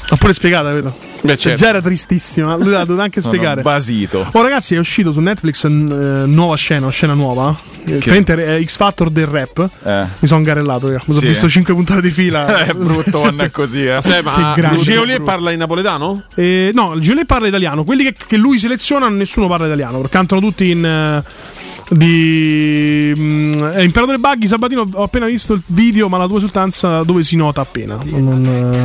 L'ho 0.08 0.16
pure 0.16 0.32
spiegata, 0.32 0.70
vedo. 0.70 0.94
Beh, 1.22 1.30
Cioè, 1.30 1.36
certo. 1.36 1.58
Già 1.58 1.68
era 1.68 1.80
tristissima, 1.80 2.54
lui 2.56 2.70
l'ha 2.70 2.84
dovuto 2.84 3.02
anche 3.02 3.20
Sono 3.20 3.32
spiegare. 3.34 3.62
basito. 3.62 4.24
Oh 4.32 4.42
ragazzi 4.42 4.76
è 4.76 4.78
uscito 4.78 5.12
su 5.12 5.18
Netflix 5.20 5.64
eh, 5.64 5.68
nuova 5.68 6.54
scena, 6.56 6.82
una 6.82 6.90
scena 6.90 7.14
nuova. 7.14 7.56
Eh, 7.84 7.90
praticamente 7.92 8.56
è 8.58 8.62
X 8.64 8.76
Factor 8.76 9.10
del 9.10 9.26
rap. 9.26 9.68
Eh. 9.84 10.06
Mi 10.20 10.28
sono 10.28 10.42
garellato, 10.42 10.86
raga. 10.86 10.98
mi 11.06 11.14
sono 11.14 11.20
Sì. 11.20 11.26
visto 11.26 11.48
5 11.48 11.74
puntate 11.74 12.02
di 12.02 12.10
fila. 12.10 12.46
È 12.64 12.72
brutto 12.72 13.18
quando 13.18 13.42
è 13.42 13.50
così, 13.50 13.84
eh. 13.84 13.90
Aspetta, 13.92 14.22
ma 14.30 14.52
Che 14.54 14.60
grande, 14.60 14.82
Geolier 14.82 15.22
parla 15.22 15.50
in 15.50 15.58
napoletano? 15.58 16.22
Eh, 16.36 16.70
no, 16.72 16.92
il 16.94 17.00
Giulietta 17.00 17.34
parla 17.34 17.48
italiano. 17.48 17.82
Quelli 17.82 18.04
che, 18.04 18.14
che 18.26 18.36
lui 18.36 18.58
seleziona, 18.60 19.08
nessuno 19.08 19.48
parla 19.48 19.66
italiano. 19.66 19.98
perché 19.98 20.16
Cantano 20.16 20.40
tutti 20.40 20.70
in. 20.70 20.84
eh, 20.84 21.54
di 21.88 23.12
mm, 23.16 23.52
eh, 23.74 23.84
Imperatore 23.84 24.18
Buggy 24.18 24.48
Sabatino 24.48 24.88
ho 24.92 25.02
appena 25.04 25.26
visto 25.26 25.52
il 25.52 25.62
video 25.66 26.08
ma 26.08 26.18
la 26.18 26.26
tua 26.26 26.38
esultanza 26.38 27.04
dove 27.04 27.22
si 27.22 27.36
nota 27.36 27.60
appena 27.60 27.96
non, 28.02 28.44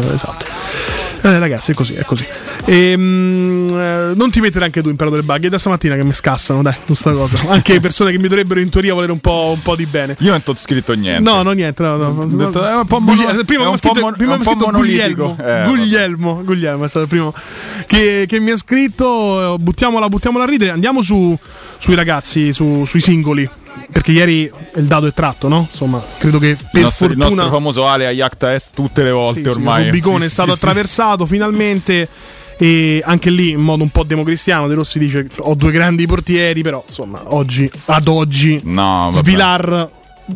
eh, 0.10 0.13
esatto 0.13 0.45
eh, 1.23 1.39
ragazzi 1.39 1.71
è 1.71 1.73
così 1.73 1.93
è 1.93 2.03
così 2.03 2.25
e, 2.65 2.95
mm, 2.97 3.67
eh, 3.69 4.12
non 4.15 4.31
ti 4.31 4.39
mettere 4.39 4.65
anche 4.65 4.81
tu 4.81 4.89
Imperatore 4.89 5.22
Buggy 5.24 5.47
è 5.47 5.49
da 5.49 5.57
stamattina 5.57 5.95
che 5.95 6.03
mi 6.03 6.13
scassano 6.13 6.61
dai 6.61 6.76
questa 6.86 7.11
cosa 7.11 7.49
anche 7.49 7.80
persone 7.82 8.11
che 8.11 8.17
mi 8.17 8.28
dovrebbero 8.28 8.59
in 8.59 8.69
teoria 8.69 8.93
volere 8.93 9.11
un 9.11 9.19
po', 9.19 9.51
un 9.55 9.61
po' 9.61 9.76
di 9.76 9.86
bene 9.86 10.15
Io 10.19 10.32
non 10.32 10.41
ti 10.43 10.49
ho 10.49 10.55
scritto 10.55 10.93
niente. 10.93 11.22
No, 11.22 11.41
no, 11.41 11.51
niente. 11.51 11.82
No, 11.84 11.95
no. 11.97 12.07
Ho 12.22 12.26
detto, 12.26 12.65
è 12.65 12.76
un 12.76 12.86
po' 12.86 12.99
mono- 12.99 13.43
prima 13.45 13.65
mi 13.67 13.74
ha 13.74 13.78
scritto, 13.78 13.99
mon- 13.99 14.13
prima 14.15 14.39
scritto. 14.41 14.69
Guglielmo. 14.72 15.38
Eh, 15.43 15.63
Guglielmo, 15.65 16.41
Guglielmo 16.43 16.86
è 16.86 16.88
stato 16.88 17.03
il 17.03 17.09
primo 17.09 17.34
che, 17.88 18.26
che 18.28 18.39
mi 18.39 18.51
ha 18.51 18.57
scritto. 18.57 19.55
Buttiamola, 19.59 20.07
buttiamola 20.09 20.43
a 20.43 20.47
ridere. 20.47 20.72
Andiamo 20.72 21.01
su, 21.01 21.38
sui 21.78 21.95
ragazzi, 21.95 22.53
su- 22.53 22.86
sui 22.86 23.01
singoli. 23.01 23.49
Perché 23.91 24.11
ieri 24.11 24.51
il 24.76 24.86
dato 24.86 25.05
è 25.07 25.13
tratto, 25.13 25.47
no? 25.47 25.67
Insomma, 25.69 26.01
credo 26.17 26.39
che 26.39 26.55
per 26.55 26.80
il, 26.80 26.82
nostro, 26.82 27.05
il 27.07 27.11
fortuna. 27.13 27.36
nostro 27.43 27.49
famoso 27.57 27.88
Ale 27.88 28.05
a 28.05 28.11
Iacta 28.11 28.53
Est 28.53 28.69
tutte 28.74 29.03
le 29.03 29.11
volte 29.11 29.41
Sì, 29.43 29.51
sì, 29.51 29.57
ormai. 29.57 29.82
il 29.82 29.88
Rubicone 29.88 30.26
è 30.26 30.28
Sì, 30.28 30.34
stato 30.34 30.51
sì, 30.53 30.57
sì. 30.57 30.63
attraversato 30.65 31.26
finalmente. 31.26 32.07
E 32.57 33.01
anche 33.03 33.30
lì 33.32 33.49
in 33.49 33.59
modo 33.59 33.82
un 33.84 33.89
po' 33.89 34.03
democristiano, 34.03 34.67
De 34.67 34.76
Rossi 34.76 34.99
dice: 34.99 35.28
Ho 35.39 35.55
due 35.55 35.72
grandi 35.72 36.05
portieri, 36.05 36.61
però 36.61 36.84
insomma, 36.88 37.22
oggi 37.34 37.69
ad 37.86 38.07
oggi 38.07 38.61
No, 38.63 39.09
vabbè. 39.11 39.17
Svilar 39.17 39.89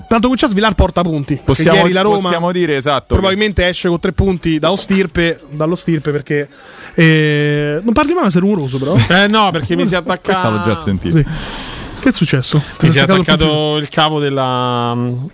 tanto 0.08 0.24
cominciato 0.24 0.52
Svilar 0.52 0.74
porta 0.74 1.02
punti. 1.04 1.36
Perché 1.36 1.46
Possiamo, 1.46 1.78
ieri 1.78 1.92
la 1.94 2.02
Roma 2.02 2.20
possiamo 2.22 2.52
dire 2.52 2.76
esatto. 2.78 3.14
probabilmente 3.14 3.68
esce 3.68 3.88
con 3.90 4.00
tre 4.00 4.12
punti 4.12 4.58
dallo 4.60 4.76
stirpe, 4.76 5.40
dallo 5.52 5.76
stirpe 5.76 6.12
perché 6.12 6.50
eh, 6.96 7.80
non 7.84 7.94
parli 7.94 8.14
mai 8.14 8.24
ma 8.24 8.30
sei 8.32 8.42
rumoroso 8.42 8.80
però. 8.80 8.96
Eh 9.08 9.28
no, 9.28 9.52
perché 9.52 9.76
mi 9.76 9.88
si 9.88 9.94
è 9.94 9.98
attaccato. 9.98 10.40
Questa 10.40 10.50
l'ho 10.50 10.64
già 10.64 10.76
sentito. 10.82 11.18
Sì. 11.18 11.26
Che 12.06 12.12
è 12.12 12.14
successo? 12.14 12.62
Ti 12.78 12.86
Mi 12.86 12.92
si 12.92 13.00
è 13.00 13.02
attaccato 13.02 13.78
il 13.78 13.90
cavo 13.90 14.20
della. 14.20 14.94
mm, 14.94 15.26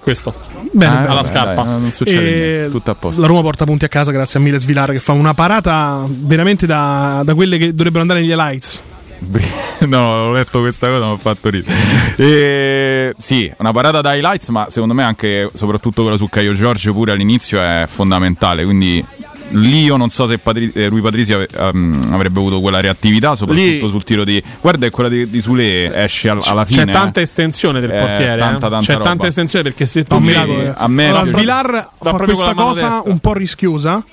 Questo. 0.00 0.34
Bene, 0.72 0.92
Ah, 0.92 1.00
alla 1.02 1.14
vabbè, 1.22 1.28
scarpa. 1.28 1.62
dai, 1.62 1.80
non 1.80 1.92
succede 1.92 2.18
E 2.18 2.50
niente, 2.56 2.70
tutto 2.72 2.90
a 2.90 2.94
posto. 2.96 3.20
La 3.20 3.28
Roma 3.28 3.42
porta 3.42 3.64
punti 3.64 3.84
a 3.84 3.88
casa 3.88 4.10
grazie 4.10 4.40
a 4.40 4.42
Miles 4.42 4.64
Vilar 4.64 4.90
che 4.90 4.98
fa 4.98 5.12
una 5.12 5.34
parata 5.34 6.04
veramente 6.08 6.66
da, 6.66 7.22
da 7.24 7.32
quelle 7.34 7.58
che 7.58 7.72
dovrebbero 7.74 8.00
andare 8.02 8.20
negli 8.20 8.30
highlights. 8.30 8.80
No, 9.86 9.98
ho 9.98 10.32
letto 10.32 10.60
questa 10.60 10.88
cosa, 10.88 11.04
mi 11.06 11.12
ha 11.12 11.16
fatto 11.18 11.48
ridere. 11.50 11.72
E, 12.16 13.14
sì, 13.18 13.52
una 13.58 13.70
parata 13.72 14.00
da 14.00 14.14
highlights, 14.14 14.48
ma 14.48 14.66
secondo 14.70 14.94
me 14.94 15.02
anche, 15.04 15.48
soprattutto 15.52 16.00
quella 16.02 16.16
su 16.16 16.28
Caio 16.30 16.54
Giorgio 16.54 16.92
pure 16.94 17.12
all'inizio 17.12 17.60
è 17.60 17.84
fondamentale. 17.86 18.64
Quindi 18.64 19.04
lì 19.50 19.84
io 19.84 19.96
non 19.96 20.10
so 20.10 20.26
se 20.26 20.38
Patri- 20.38 20.70
eh, 20.74 20.88
Rui 20.88 21.00
Patrizi 21.00 21.32
ave- 21.32 21.48
ehm, 21.56 22.08
avrebbe 22.10 22.38
avuto 22.38 22.60
quella 22.60 22.80
reattività, 22.80 23.34
soprattutto 23.34 23.84
Lì- 23.86 23.88
sul 23.90 24.04
tiro 24.04 24.24
di... 24.24 24.42
Guarda, 24.60 24.86
è 24.86 24.90
quella 24.90 25.08
di, 25.08 25.28
di 25.30 25.40
Sule 25.40 25.94
esce 26.04 26.28
al- 26.28 26.40
alla 26.44 26.64
fine. 26.64 26.84
C'è 26.84 26.92
tanta 26.92 27.20
eh. 27.20 27.22
estensione 27.22 27.80
del 27.80 27.90
Eh, 27.90 27.98
portiere. 27.98 28.38
tanta, 28.38 28.66
eh. 28.66 28.70
tanta 28.70 28.86
C'è 28.86 28.92
roba. 28.94 29.04
tanta 29.04 29.26
estensione 29.28 29.62
perché 29.64 29.86
se 29.86 30.02
tu 30.04 30.18
miracolo, 30.18 30.60
eh. 30.62 30.72
a 30.76 30.88
me 30.88 31.06
Allora, 31.08 31.20
no. 31.22 31.26
Svilar 31.26 31.88
fa 32.00 32.12
questa 32.12 32.44
la 32.46 32.54
cosa 32.54 32.80
destra. 32.88 33.02
un 33.10 33.18
po' 33.18 33.32
rischiosa 33.34 34.04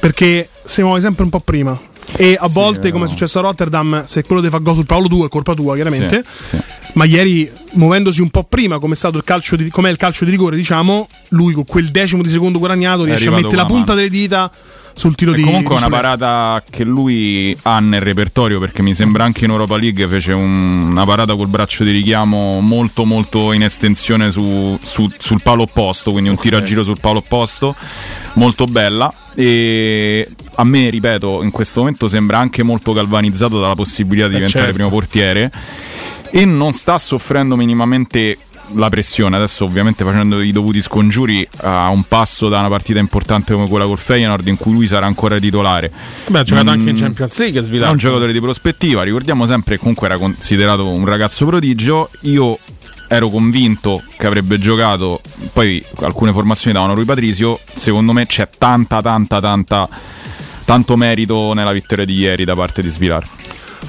perché 0.00 0.48
si 0.64 0.82
muove 0.82 1.00
sempre 1.00 1.24
un 1.24 1.30
po' 1.30 1.40
prima. 1.40 1.78
E 2.16 2.36
a 2.38 2.46
volte, 2.48 2.92
come 2.92 3.06
è 3.06 3.08
successo 3.08 3.38
a 3.40 3.42
Rotterdam, 3.42 4.04
se 4.04 4.22
quello 4.22 4.40
ti 4.42 4.48
fa 4.48 4.58
gol 4.58 4.74
sul 4.74 4.86
Paolo 4.86 5.08
2 5.08 5.26
è 5.26 5.28
colpa 5.28 5.54
tua, 5.54 5.74
chiaramente. 5.74 6.24
Sì, 6.40 6.44
sì. 6.56 6.62
Ma 6.92 7.04
ieri, 7.04 7.50
muovendosi 7.72 8.20
un 8.20 8.30
po' 8.30 8.44
prima, 8.44 8.78
come 8.78 8.94
è 8.94 8.96
stato 8.96 9.16
il 9.16 9.24
calcio 9.24 9.56
di, 9.56 9.68
com'è 9.68 9.90
il 9.90 9.96
calcio 9.96 10.24
di 10.24 10.30
rigore, 10.30 10.54
diciamo, 10.54 11.08
lui 11.30 11.52
con 11.54 11.64
quel 11.64 11.88
decimo 11.90 12.22
di 12.22 12.28
secondo 12.28 12.58
guadagnato 12.58 13.02
riesce 13.04 13.28
a 13.28 13.32
mettere 13.32 13.56
la 13.56 13.64
punta 13.66 13.94
delle 13.94 14.10
dita 14.10 14.50
sul 14.96 15.16
tiro 15.16 15.32
E 15.32 15.34
di 15.34 15.42
comunque 15.42 15.74
è 15.74 15.78
una 15.78 15.88
parata 15.88 16.62
che 16.70 16.84
lui 16.84 17.56
ha 17.62 17.80
nel 17.80 18.00
repertorio 18.00 18.60
perché 18.60 18.80
mi 18.80 18.94
sembra 18.94 19.24
anche 19.24 19.44
in 19.44 19.50
Europa 19.50 19.76
League 19.76 20.06
fece 20.06 20.30
un- 20.32 20.90
una 20.90 21.04
parata 21.04 21.34
col 21.34 21.48
braccio 21.48 21.82
di 21.82 21.90
richiamo 21.90 22.60
molto 22.60 23.04
molto 23.04 23.50
in 23.52 23.62
estensione 23.64 24.30
su- 24.30 24.78
su- 24.80 25.10
sul 25.18 25.42
palo 25.42 25.62
opposto, 25.62 26.12
quindi 26.12 26.30
un 26.30 26.36
tiro 26.36 26.58
a 26.58 26.62
giro 26.62 26.84
sul 26.84 27.00
palo 27.00 27.18
opposto, 27.18 27.74
molto 28.34 28.66
bella 28.66 29.12
e 29.34 30.28
a 30.56 30.64
me, 30.64 30.90
ripeto, 30.90 31.42
in 31.42 31.50
questo 31.50 31.80
momento 31.80 32.08
sembra 32.08 32.38
anche 32.38 32.62
molto 32.62 32.92
galvanizzato 32.92 33.60
dalla 33.60 33.74
possibilità 33.74 34.28
di 34.28 34.34
Eh, 34.34 34.36
diventare 34.38 34.64
certo. 34.64 34.76
primo 34.78 34.90
portiere 34.90 35.50
e 36.30 36.44
non 36.44 36.72
sta 36.72 36.98
soffrendo 36.98 37.56
minimamente 37.56 38.38
la 38.76 38.88
pressione. 38.88 39.36
Adesso, 39.36 39.64
ovviamente, 39.64 40.04
facendo 40.04 40.40
i 40.40 40.50
dovuti 40.50 40.80
scongiuri 40.80 41.46
a 41.62 41.88
un 41.90 42.02
passo 42.04 42.48
da 42.48 42.60
una 42.60 42.68
partita 42.68 42.98
importante 42.98 43.52
come 43.52 43.68
quella 43.68 43.84
col 43.84 43.98
Feyenoord, 43.98 44.48
in 44.48 44.56
cui 44.56 44.72
lui 44.72 44.86
sarà 44.86 45.06
ancora 45.06 45.38
titolare. 45.38 45.90
Beh, 46.28 46.38
ha 46.38 46.42
giocato 46.42 46.66
Mm, 46.66 46.68
anche 46.72 46.90
in 46.90 46.96
Champions 46.96 47.38
League. 47.38 47.60
È 47.60 47.62
Svilar. 47.62 47.90
un 47.90 47.98
giocatore 47.98 48.32
di 48.32 48.40
prospettiva. 48.40 49.02
Ricordiamo 49.02 49.44
sempre 49.46 49.74
che 49.74 49.80
comunque 49.80 50.06
era 50.06 50.16
considerato 50.16 50.88
un 50.88 51.04
ragazzo 51.04 51.44
prodigio. 51.46 52.08
Io 52.22 52.58
ero 53.08 53.28
convinto 53.28 54.02
che 54.18 54.26
avrebbe 54.26 54.58
giocato. 54.58 55.20
Poi 55.52 55.84
alcune 56.00 56.32
formazioni 56.32 56.74
davano 56.74 56.94
Rui 56.94 57.04
Patrizio. 57.04 57.58
Secondo 57.74 58.12
me 58.12 58.26
c'è 58.26 58.48
tanta, 58.58 59.00
tanta, 59.02 59.40
tanta. 59.40 59.88
Tanto 60.64 60.96
merito 60.96 61.52
nella 61.52 61.72
vittoria 61.72 62.04
di 62.04 62.14
ieri 62.16 62.44
da 62.44 62.54
parte 62.54 62.80
di 62.82 62.88
Svilar. 62.88 63.22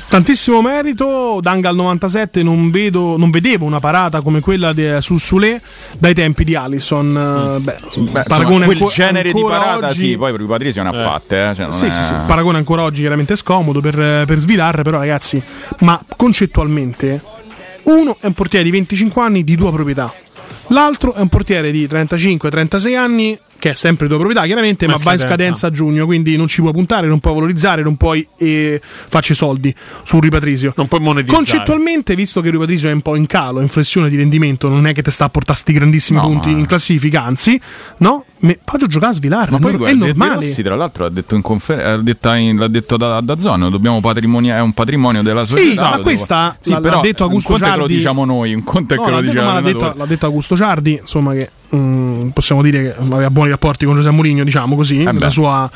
Tantissimo 0.09 0.61
merito, 0.61 1.39
Danga 1.41 1.69
al 1.69 1.75
97 1.77 2.43
non, 2.43 2.69
vedo, 2.69 3.15
non 3.17 3.29
vedevo 3.29 3.63
una 3.65 3.79
parata 3.79 4.19
come 4.19 4.41
quella 4.41 4.73
de- 4.73 4.99
su 5.01 5.17
Sule 5.17 5.61
dai 5.97 6.13
tempi 6.13 6.43
di 6.43 6.53
Allison. 6.53 7.15
eh, 7.15 7.59
Beh, 7.61 7.77
Beh, 8.11 8.23
paragone 8.27 8.65
insomma, 8.65 8.77
quel 8.77 8.89
genere 8.91 9.31
di 9.31 9.41
parata, 9.41 9.87
oggi- 9.87 9.95
sì. 10.09 10.17
Poi 10.17 10.35
Rui 10.35 10.45
Patrizio 10.47 10.83
ne 10.83 10.89
ha 10.89 10.91
fatte. 10.91 11.49
Eh, 11.49 11.55
cioè 11.55 11.63
non 11.67 11.73
Sì, 11.73 11.85
è- 11.85 11.91
sì, 11.91 12.03
sì, 12.03 12.11
il 12.11 12.23
paragone 12.27 12.57
ancora 12.57 12.83
oggi 12.83 12.99
chiaramente 12.99 13.37
scomodo 13.37 13.79
per, 13.79 14.25
per 14.25 14.37
Svilar, 14.37 14.81
però 14.81 14.99
ragazzi, 14.99 15.41
ma 15.79 15.99
concettualmente 16.17 17.21
uno 17.85 18.17
è 18.19 18.25
un 18.25 18.33
portiere 18.33 18.63
di 18.65 18.71
25 18.71 19.21
anni 19.21 19.43
di 19.43 19.55
tua 19.55 19.71
proprietà, 19.71 20.13
l'altro 20.67 21.13
è 21.13 21.19
un 21.21 21.29
portiere 21.29 21.71
di 21.71 21.87
35-36 21.87 22.95
anni 22.97 23.37
che 23.57 23.71
è 23.71 23.73
sempre 23.73 24.05
di 24.05 24.13
tua 24.13 24.21
proprietà 24.21 24.45
chiaramente, 24.45 24.85
Ma 24.85 24.93
ma 24.93 24.99
va 25.01 25.11
in 25.13 25.17
scadenza. 25.17 25.27
scadenza 25.35 25.67
a 25.67 25.71
giugno, 25.71 26.05
quindi 26.05 26.35
non 26.35 26.45
ci 26.45 26.61
puoi 26.61 26.73
puntare, 26.73 27.07
non 27.07 27.19
puoi 27.19 27.33
valorizzare, 27.33 27.81
non 27.81 27.95
puoi 27.95 28.27
eh, 28.37 28.79
farci 28.83 29.33
soldi 29.33 29.73
su 30.03 30.19
Ripatrisio. 30.19 30.73
Non 30.75 30.87
puoi 30.87 30.99
monetizzare. 30.99 31.37
Concettualmente, 31.43 32.13
visto 32.15 32.41
che 32.41 32.51
Ripatrisio 32.51 32.89
è 32.89 32.91
un 32.91 33.01
po' 33.01 33.15
in 33.15 33.25
calo, 33.25 33.61
in 33.61 33.69
flessione 33.69 34.09
di 34.09 34.17
rendimento, 34.17 34.69
non 34.69 34.85
è 34.85 34.93
che 34.93 35.01
ti 35.01 35.09
sta 35.09 35.25
a 35.25 35.29
portare 35.29 35.57
sti 35.57 35.73
grandissimi 35.73 36.19
No, 36.19 36.25
punti 36.27 36.51
ma- 36.51 36.59
in 36.59 36.65
classifica, 36.67 37.23
anzi, 37.23 37.59
no, 37.99 38.25
me, 38.39 38.59
faccio 38.63 38.87
giocare 38.87 39.11
a 39.11 39.15
Svilar, 39.15 39.51
Ma 39.51 39.59
poi 39.59 39.73
è 39.73 39.77
guarda, 39.77 39.97
De 39.97 40.05
normale. 40.13 40.35
Rossi, 40.45 40.61
tra 40.61 40.75
l'altro, 40.75 41.05
ha 41.05 41.09
detto 41.09 41.35
in 41.35 41.41
conferenza, 41.41 42.33
l'ha 42.53 42.67
detto 42.67 42.97
da, 42.97 43.21
da 43.21 43.37
Zone, 43.39 43.69
dobbiamo 43.69 43.99
patrimonio- 44.01 44.53
è 44.53 44.59
un 44.61 44.73
patrimonio 44.73 45.21
della 45.23 45.45
Sì, 45.45 45.55
società. 45.55 45.89
ma 45.89 45.97
lo 45.97 46.03
questa 46.03 46.57
devo- 46.61 46.79
l'ha- 46.79 46.89
l'ha 46.95 47.01
detto 47.01 47.23
Augusto 47.23 47.51
un 47.53 47.57
conto 47.59 47.65
è 47.65 47.71
che 47.71 47.75
lo 47.77 47.81
Ciardi. 47.83 47.95
diciamo 47.95 48.25
noi, 48.25 48.53
un 48.53 48.63
conto 48.63 48.93
è 48.93 48.97
No, 48.97 49.03
che 49.03 49.09
lo 49.09 49.15
l'ha 49.15 49.21
detto, 49.21 49.31
diciamo 49.33 49.51
ma 49.51 49.59
l'ha 49.59 49.65
detto, 49.65 49.93
l'ha 49.97 50.05
detto 50.05 50.25
Augusto 50.25 50.55
Ciardi, 50.57 50.97
insomma, 51.01 51.33
che 51.33 51.49
mm, 51.75 52.27
possiamo 52.29 52.61
dire 52.61 52.81
che 52.83 52.95
aveva 52.97 53.29
buoni 53.29 53.49
rapporti 53.49 53.85
con 53.85 53.95
Giuseppe 53.95 54.13
Mourinho, 54.15 54.43
diciamo 54.43 54.75
così, 54.75 55.03
beh. 55.03 55.11
nella, 55.11 55.29
sua, 55.29 55.69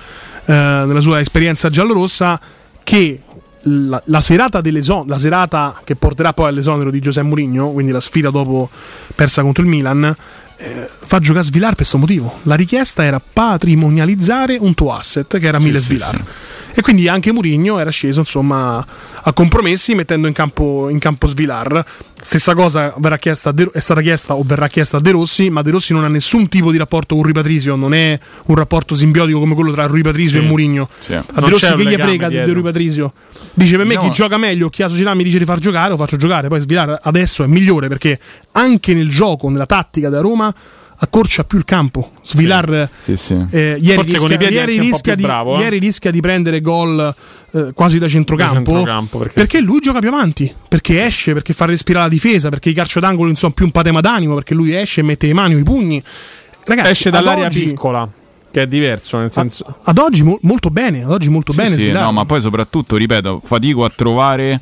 eh, 0.46 0.54
nella 0.54 1.02
sua 1.02 1.20
esperienza 1.20 1.70
giallorossa, 1.70 2.40
che 2.84 3.22
la, 3.64 4.02
la 4.06 4.22
serata 4.22 4.62
dell'eson- 4.62 5.06
la 5.08 5.18
serata 5.18 5.82
che 5.84 5.96
porterà 5.96 6.32
poi 6.34 6.48
all'esonero 6.48 6.92
di 6.92 7.00
Giuseppe 7.00 7.28
Mourinho, 7.28 7.72
quindi 7.72 7.92
la 7.92 8.00
sfida 8.00 8.30
dopo 8.30 8.70
persa 9.16 9.42
contro 9.42 9.64
il 9.64 9.70
Milan, 9.70 10.16
eh, 10.60 10.90
fa 11.00 11.20
giocare 11.20 11.46
Svilar 11.46 11.70
per 11.70 11.78
questo 11.78 11.98
motivo. 11.98 12.40
La 12.44 12.56
richiesta 12.56 13.04
era 13.04 13.20
patrimonializzare 13.22 14.58
un 14.60 14.74
tuo 14.74 14.94
asset, 14.94 15.40
che 15.40 15.48
era 15.48 15.58
Sì, 15.60 15.66
sì, 15.80 15.86
Svilar. 15.86 16.16
sì. 16.16 16.22
E 16.74 16.82
quindi 16.82 17.08
anche 17.08 17.32
Mourinho 17.32 17.80
era 17.80 17.90
sceso 17.90 18.20
insomma 18.20 18.86
a 19.22 19.34
compromessi 19.34 19.96
mettendo 19.96 20.28
in 20.28 20.34
campo, 20.34 20.88
in 20.90 21.00
campo 21.00 21.28
Svilar. 21.28 21.84
Stessa 22.22 22.54
cosa 22.54 22.94
verrà 22.98 23.18
chiesta 23.18 23.54
è 23.72 23.80
stata 23.80 24.02
chiesta 24.02 24.36
o 24.36 24.44
verrà 24.46 24.68
chiesta 24.68 24.98
a 24.98 25.00
De 25.00 25.12
Rossi, 25.12 25.50
ma 25.50 25.62
De 25.62 25.72
Rossi 25.72 25.94
non 25.94 26.04
ha 26.04 26.10
nessun 26.10 26.50
tipo 26.50 26.70
di 26.72 26.78
rapporto 26.78 27.16
con 27.16 27.24
Rui 27.24 27.32
Patrisio, 27.34 27.76
non 27.76 27.94
è 27.94 28.20
un 28.48 28.56
rapporto 28.56 28.94
simbiotico 28.94 29.40
come 29.40 29.56
quello 29.56 29.72
tra 29.72 29.86
Rui 29.88 30.02
Patrisio 30.02 30.40
Sì. 30.40 30.46
e 30.46 30.48
Mourinho. 30.48 30.90
Sì. 31.00 31.14
A 31.14 31.24
Non 31.34 31.44
De 31.46 31.50
Rossi 31.50 31.66
che 31.76 31.84
gli 31.86 31.96
frega 31.96 32.28
di 32.28 32.34
dietro. 32.36 32.54
Rui 32.54 32.64
Patrisio? 32.64 33.14
Dice 33.54 33.76
per 33.78 33.86
me 33.86 33.94
Diciamo- 33.96 34.10
chi 34.10 34.16
gioca 34.16 34.38
meglio, 34.38 34.70
chi 34.70 34.82
la 34.82 34.90
società 34.90 35.14
mi 35.16 35.24
dice 35.24 35.38
di 35.40 35.46
far 35.46 35.60
giocare, 35.60 35.90
lo 35.90 35.98
faccio 35.98 36.18
giocare. 36.18 36.48
Poi 36.50 36.60
Svilar 36.60 37.00
adesso 37.04 37.44
è 37.44 37.48
migliore 37.48 37.88
perché 37.88 38.20
anche 38.52 38.94
nel 38.94 39.10
gioco, 39.10 39.50
nella 39.50 39.66
tattica 39.66 40.10
da 40.10 40.20
Roma, 40.22 40.54
accorcia 41.02 41.44
più 41.44 41.58
il 41.58 41.66
campo. 41.66 42.12
Svilar 42.24 42.90
Sì, 43.00 43.16
sì. 43.18 43.34
eh, 43.52 43.78
ieri, 43.80 44.02
rischia, 44.02 44.50
ieri, 44.50 44.80
rischia 44.80 45.16
di, 45.16 45.24
bravo, 45.24 45.56
eh. 45.58 45.62
ieri 45.62 45.80
rischia 45.80 46.12
di 46.12 46.20
prendere 46.20 46.60
gol 46.62 47.16
eh, 47.52 47.72
quasi 47.74 48.00
da 48.00 48.08
centrocampo, 48.08 48.72
Da 48.72 48.76
centrocampo, 48.78 49.18
perché- 49.18 49.34
perché... 49.34 49.62
lui 49.62 49.80
gioca 49.80 50.00
più 50.00 50.10
avanti, 50.10 50.54
perché 50.68 51.06
esce, 51.06 51.34
perché 51.34 51.54
fa 51.54 51.66
respirare 51.66 52.06
la 52.06 52.12
difesa, 52.12 52.50
perché 52.50 52.70
i 52.70 52.74
calcio 52.74 53.00
d'angolo 53.00 53.28
non 53.28 53.36
sono 53.36 53.54
più 53.54 53.66
un 53.66 53.72
patema 53.72 54.02
d'animo, 54.02 54.36
perché 54.36 54.54
lui 54.54 54.76
esce 54.76 55.00
e 55.02 55.04
mette 55.04 55.26
le 55.28 55.34
mani 55.34 55.56
o 55.56 55.58
i 55.58 55.64
pugni. 55.64 56.04
Ragazzi, 56.66 56.90
Esce 56.90 57.08
ad 57.08 57.16
dall'area 57.16 57.46
oggi- 57.48 57.64
piccola, 57.64 58.08
che 58.52 58.62
è 58.64 58.68
diverso. 58.68 59.18
Nel 59.18 59.32
senso, 59.32 59.66
Ad 59.84 59.98
oggi 59.98 60.22
mo- 60.24 60.38
molto 60.42 60.70
bene, 60.70 61.04
ad 61.04 61.12
oggi 61.12 61.30
molto 61.30 61.52
Sì, 61.54 61.62
bene. 61.62 61.76
sì, 61.76 61.92
no, 61.92 62.12
ma 62.12 62.26
poi 62.26 62.42
soprattutto, 62.42 62.96
ripeto, 62.98 63.42
fatico 63.44 63.84
a 63.86 63.92
trovare 63.96 64.60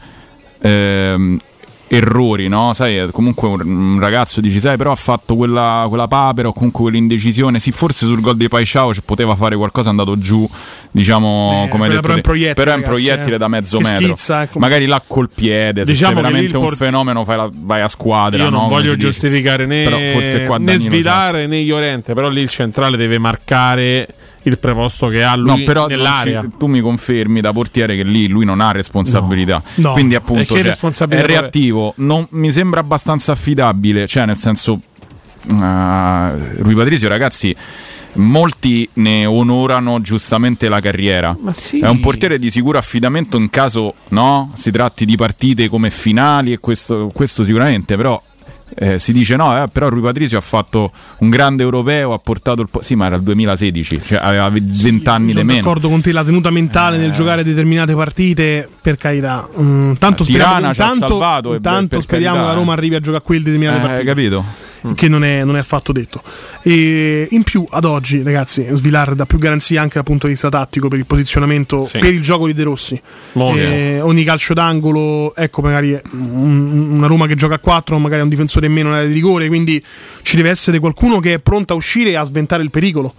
ehm, 0.62 1.38
errori, 1.90 2.48
no? 2.48 2.74
Sai, 2.74 2.96
è 2.98 3.08
comunque 3.12 3.48
un, 3.48 3.98
ragazzo 4.00 4.42
dici, 4.42 4.60
sai, 4.60 4.76
però 4.78 4.92
ha 4.92 4.96
fatto 4.96 5.36
quella, 5.36 5.86
quella 5.88 6.08
papera 6.08 6.50
o 6.50 6.54
comunque 6.54 6.82
quell'indecisione. 6.84 7.60
Sì, 7.60 7.72
forse 7.72 8.06
sul 8.06 8.20
gol 8.22 8.36
di 8.38 8.48
Paisciao 8.50 8.94
ci 8.94 9.02
poteva 9.04 9.36
fare 9.36 9.56
qualcosa, 9.56 9.88
è 9.88 9.92
andato 9.92 10.18
giù, 10.20 10.48
diciamo, 10.92 11.64
Eh, 11.66 11.70
come 11.70 11.88
detto 11.88 12.02
però 12.02 12.14
è 12.14 12.16
un 12.18 12.22
te. 12.22 12.28
proiettile, 12.28 12.54
Però 12.54 12.72
è 12.72 12.76
un 12.76 12.82
ragazzi, 12.82 13.04
proiettile 13.06 13.36
eh. 13.36 13.40
da 13.40 13.48
mezzo 13.48 13.78
Che 13.78 13.84
metro. 13.84 14.02
schizza, 14.08 14.42
ecco. 14.44 14.60
Magari 14.60 14.86
là 14.86 15.02
col 15.06 15.30
piede, 15.34 15.86
se 15.86 15.92
Diciamo 15.92 16.14
sei 16.14 16.22
che 16.24 16.28
lì 16.28 16.34
veramente 16.34 16.50
il 16.50 16.56
un 16.58 16.62
port- 16.64 16.78
fenomeno 16.78 17.24
la- 17.38 17.50
vai 17.54 17.82
a 17.82 17.88
squadra. 17.88 18.44
io 18.44 18.50
non 18.50 18.64
no? 18.64 18.68
Voglio 18.68 18.94
dice. 18.94 19.08
giustificare 19.08 19.66
forse 20.14 20.40
né, 20.40 20.58
né 20.58 20.78
Svilare 20.80 21.48
né 21.48 21.58
Iorente, 21.58 22.14
però 22.14 22.30
lì 22.30 22.42
il 22.42 22.50
centrale 22.50 22.98
deve 22.98 23.18
marcare 23.18 24.08
il 24.48 24.58
preposto 24.60 25.08
che 25.08 25.24
ha 25.24 25.36
lui 25.36 25.60
No, 25.60 25.64
però 25.64 25.88
nell'area. 25.88 26.41
ci- 26.41 26.50
tu 26.58 26.68
mi 26.68 26.80
confermi 26.80 27.41
da 27.41 27.52
portiere 27.54 27.95
che 27.95 28.04
lì 28.04 28.28
lui 28.28 28.45
non 28.45 28.60
ha 28.62 28.72
responsabilità. 28.72 29.62
No. 29.76 29.93
Quindi, 29.93 30.14
E 30.14 30.18
appunto, 30.18 30.45
cioè, 30.45 30.62
responsabilità 30.64 31.26
è 31.26 31.28
reattivo. 31.28 31.93
Non, 31.98 32.26
mi 32.32 32.52
sembra 32.52 32.80
abbastanza 32.80 33.34
affidabile. 33.34 34.08
Cioè, 34.08 34.26
nel 34.26 34.38
senso, 34.38 34.80
uh, 35.48 35.54
Rui 36.60 36.74
Patrizio, 36.76 37.08
ragazzi. 37.10 37.56
Molti 38.14 38.89
ne 38.93 39.26
onorano 39.28 40.02
giustamente 40.02 40.70
la 40.70 40.80
carriera. 40.80 41.38
Ma 41.39 41.54
sì. 41.54 41.80
È 41.80 41.88
un 41.88 42.00
portiere 42.00 42.39
di 42.39 42.50
sicuro 42.50 42.80
affidamento 42.80 43.38
in 43.38 43.50
caso 43.52 43.93
no, 44.10 44.52
si 44.56 44.72
tratti 44.72 45.06
di 45.06 45.16
partite 45.16 45.70
come 45.70 45.91
finali 45.91 46.52
e 46.52 46.58
questo, 46.58 47.12
questo 47.14 47.43
sicuramente, 47.43 47.95
però 47.95 48.20
eh, 48.80 49.00
si 49.00 49.12
dice 49.12 49.36
no, 49.36 49.64
eh, 49.64 49.68
però 49.70 49.90
Rui 49.90 50.02
Patrizio 50.02 50.38
ha 50.38 50.42
fatto 50.42 50.92
un 51.20 51.30
grande 51.30 51.64
europeo, 51.64 52.14
ha 52.14 52.20
portato 52.20 52.62
il... 52.62 52.68
po- 52.70 52.82
sì, 52.84 52.94
ma 52.96 53.08
era 53.08 53.16
il 53.16 53.24
2016, 53.24 54.02
cioè 54.06 54.20
aveva 54.22 54.50
20 54.50 55.10
anni 55.10 55.26
di 55.28 55.32
sono 55.32 55.44
meno. 55.46 55.60
d'accordo 55.62 55.90
con 55.90 56.02
te, 56.02 56.12
la 56.12 56.24
tenuta 56.24 56.52
mentale 56.52 56.98
Eh. 56.98 57.00
nel 57.00 57.12
giocare 57.12 57.44
determinate 57.44 57.96
partite, 57.96 58.70
per 58.82 58.98
carità. 58.98 59.48
Mm, 59.60 59.94
tanto 59.94 60.24
Tirana 60.24 60.72
speriamo, 60.74 60.94
intanto, 60.94 61.08
salvato 61.08 61.54
intanto 61.56 61.96
per 61.96 62.02
speriamo 62.04 62.40
che 62.42 62.46
la 62.46 62.54
Roma 62.54 62.74
eh. 62.74 62.78
arrivi 62.78 62.96
a 62.96 63.00
giocare 63.00 63.18
a 63.18 63.26
quelle 63.26 63.44
determinate 63.44 63.78
Eh, 63.78 63.82
partite. 63.82 64.04
capito? 64.06 64.46
Che 64.96 65.08
non 65.08 65.24
è, 65.24 65.44
non 65.44 65.56
è 65.56 65.60
affatto 65.60 65.92
detto. 65.92 66.22
E 66.62 67.28
in 67.32 67.44
più, 67.44 67.66
ad 67.70 67.86
oggi, 67.86 68.22
ragazzi, 68.24 68.66
Svilar 68.72 69.16
dà 69.16 69.26
più 69.26 69.38
garanzie 69.38 69.78
anche 69.78 69.96
dal 69.96 70.04
punto 70.04 70.26
di 70.28 70.34
vista 70.34 70.50
tattico 70.50 70.88
per 70.88 71.00
il 71.00 71.06
posizionamento, 71.06 71.86
Sì. 71.86 72.00
per 72.00 72.14
il 72.14 72.22
gioco 72.22 72.46
di 72.48 72.54
De 72.54 72.64
Rossi. 72.64 73.00
Eh, 73.58 74.00
ogni 74.02 74.24
calcio 74.24 74.54
d'angolo, 74.54 75.36
ecco, 75.36 75.62
magari 75.62 76.00
un- 76.12 76.94
una 76.98 77.08
Roma 77.08 77.28
che 77.28 77.36
gioca 77.36 77.56
a 77.56 77.60
4, 77.60 77.98
magari 78.00 78.22
un 78.22 78.30
difensore 78.30 78.68
in 78.68 78.74
meno 78.74 78.90
nell'area 78.90 79.08
di 79.10 79.14
rigore, 79.16 79.48
quindi 79.48 79.84
ci 80.22 80.36
deve 80.36 80.50
essere 80.50 80.80
qualcuno 80.80 81.20
che 81.20 81.36
è 81.36 81.40
pronto 81.40 81.74
a 81.74 81.76
uscire 81.76 82.12
e 82.12 82.16
a 82.16 82.24
sventare 82.24 82.64
il 82.64 82.70
pericolo. 82.72 83.14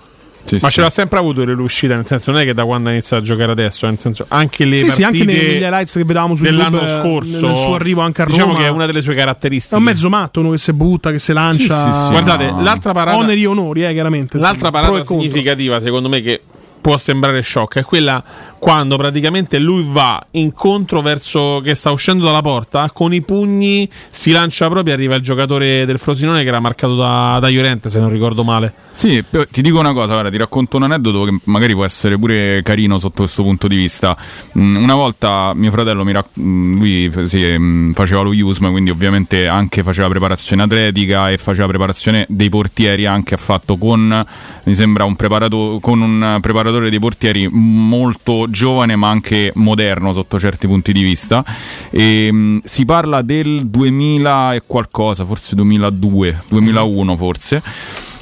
Ma 0.60 0.70
ce 0.70 0.80
l'ha 0.80 0.90
sempre 0.90 1.18
avuto 1.18 1.44
l'uscita, 1.44 1.94
nel 1.94 2.06
senso 2.06 2.30
non 2.30 2.40
è 2.40 2.44
che 2.44 2.54
da 2.54 2.64
quando 2.64 2.88
ha 2.88 2.92
iniziato 2.92 3.22
a 3.22 3.26
giocare 3.26 3.52
adesso, 3.52 3.86
nel 3.86 3.98
senso 3.98 4.24
anche 4.28 4.64
le 4.64 4.78
Sì, 4.78 4.90
sì, 4.90 5.02
partite 5.02 5.04
anche 5.06 5.24
nei- 5.24 5.36
negli 5.54 5.62
highlights 5.62 5.92
che 5.92 5.98
vedevamo 6.04 6.34
su 6.36 6.42
dell'anno 6.42 6.76
YouTube, 6.80 6.92
eh, 6.98 7.00
scorso, 7.02 7.46
nel 7.48 7.56
suo 7.56 7.74
arrivo 7.74 8.00
anche 8.00 8.22
a 8.22 8.26
diciamo 8.26 8.46
Roma. 8.52 8.58
che 8.58 8.64
è 8.66 8.68
una 8.70 8.86
delle 8.86 9.02
sue 9.02 9.14
caratteristiche. 9.14 9.74
È 9.74 9.78
un 9.78 9.84
mezzo 9.84 10.08
matto, 10.08 10.40
uno 10.40 10.50
che 10.50 10.58
si 10.58 10.72
butta, 10.72 11.10
che 11.10 11.18
si 11.18 11.32
lancia. 11.32 11.58
Sì, 11.84 11.92
sì, 11.92 11.98
sì. 12.04 12.08
Guardate, 12.10 12.54
l'altra 12.60 12.92
parata- 12.92 13.16
Oneri 13.16 13.42
e 13.42 13.46
onori, 13.46 13.84
eh, 13.84 13.92
chiaramente. 13.92 14.38
L'altra 14.38 14.68
insomma, 14.68 14.70
parata 14.70 15.02
e 15.02 15.04
contro. 15.04 15.24
significativa, 15.26 15.80
secondo 15.80 16.08
me, 16.08 16.20
che 16.22 16.40
può 16.80 16.96
sembrare 16.96 17.42
shock, 17.42 17.78
è 17.78 17.82
quella 17.82 18.22
quando 18.58 18.96
praticamente 18.96 19.58
lui 19.58 19.86
va 19.88 20.24
incontro 20.32 21.00
verso 21.00 21.60
che 21.62 21.74
sta 21.74 21.90
uscendo 21.90 22.24
dalla 22.24 22.40
porta, 22.40 22.90
con 22.92 23.14
i 23.14 23.22
pugni 23.22 23.88
si 24.10 24.30
lancia 24.32 24.68
proprio 24.68 24.92
e 24.92 24.96
arriva 24.96 25.14
il 25.14 25.22
giocatore 25.22 25.86
del 25.86 25.98
Frosinone 25.98 26.42
che 26.42 26.48
era 26.48 26.60
marcato 26.60 26.96
da, 26.96 27.38
da 27.40 27.48
Llorente, 27.48 27.90
se 27.90 28.00
non 28.00 28.10
ricordo 28.10 28.44
male. 28.44 28.86
Sì, 28.98 29.24
ti 29.52 29.62
dico 29.62 29.78
una 29.78 29.92
cosa, 29.92 30.14
guarda, 30.14 30.28
ti 30.28 30.38
racconto 30.38 30.76
un 30.76 30.82
aneddoto 30.82 31.22
che 31.22 31.38
magari 31.44 31.72
può 31.72 31.84
essere 31.84 32.18
pure 32.18 32.62
carino 32.64 32.98
sotto 32.98 33.18
questo 33.18 33.44
punto 33.44 33.68
di 33.68 33.76
vista. 33.76 34.16
Mm, 34.58 34.74
una 34.74 34.96
volta 34.96 35.52
mio 35.54 35.70
fratello 35.70 36.04
mi 36.04 36.10
rac- 36.10 36.36
mm, 36.36 36.78
lui 36.78 37.12
sì, 37.26 37.44
mm, 37.56 37.92
faceva 37.92 38.22
lo 38.22 38.30
USM, 38.30 38.72
quindi 38.72 38.90
ovviamente 38.90 39.46
anche 39.46 39.84
faceva 39.84 40.08
preparazione 40.08 40.64
atletica 40.64 41.30
e 41.30 41.38
faceva 41.38 41.68
preparazione 41.68 42.26
dei 42.28 42.48
portieri, 42.48 43.06
anche 43.06 43.34
ha 43.34 43.38
fatto 43.38 43.76
con 43.76 44.26
mi 44.64 44.74
sembra 44.74 45.04
un 45.04 45.14
preparato- 45.14 45.78
con 45.80 46.00
un 46.00 46.38
preparatore 46.40 46.90
dei 46.90 46.98
portieri 46.98 47.46
molto 47.48 48.46
giovane 48.50 48.96
ma 48.96 49.08
anche 49.08 49.52
moderno 49.54 50.12
sotto 50.12 50.38
certi 50.38 50.66
punti 50.66 50.92
di 50.92 51.02
vista. 51.02 51.44
E, 51.90 52.28
mm, 52.30 52.58
si 52.64 52.84
parla 52.84 53.22
del 53.22 53.66
2000 53.66 54.54
e 54.54 54.62
qualcosa, 54.66 55.24
forse 55.24 55.54
2002, 55.54 56.42
2001 56.48 57.16
forse. 57.16 57.62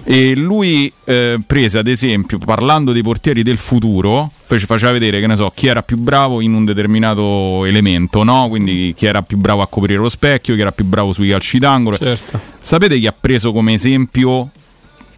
E 0.09 0.37
lui 0.37 0.93
eh, 1.05 1.41
prese 1.45 1.79
ad 1.79 1.89
esempio, 1.89 2.39
parlando 2.39 2.93
dei 2.93 3.03
portieri 3.03 3.43
del 3.43 3.59
futuro, 3.59 4.31
fece- 4.45 4.67
faceva 4.67 4.93
vedere 4.93 5.19
che 5.19 5.27
ne 5.27 5.35
so, 5.35 5.51
chi 5.53 5.67
era 5.67 5.83
più 5.83 5.97
bravo 5.97 6.41
in 6.41 6.55
un 6.55 6.65
determinato 6.65 7.65
elemento, 7.65 8.23
no? 8.23 8.47
Quindi 8.49 8.95
chi 8.97 9.07
era 9.07 9.23
più 9.23 9.37
bravo 9.37 9.63
a 9.63 9.67
coprire 9.67 9.99
lo 9.99 10.09
specchio, 10.09 10.55
chi 10.55 10.61
era 10.61 10.71
più 10.71 10.85
bravo 10.85 11.13
sui 11.13 11.29
calci 11.31 11.59
d'angolo. 11.59 11.97
Certo. 11.97 12.39
Sapete 12.61 13.01
chi 13.01 13.09
ha 13.09 13.15
preso 13.19 13.51
come 13.53 13.73
esempio 13.75 14.49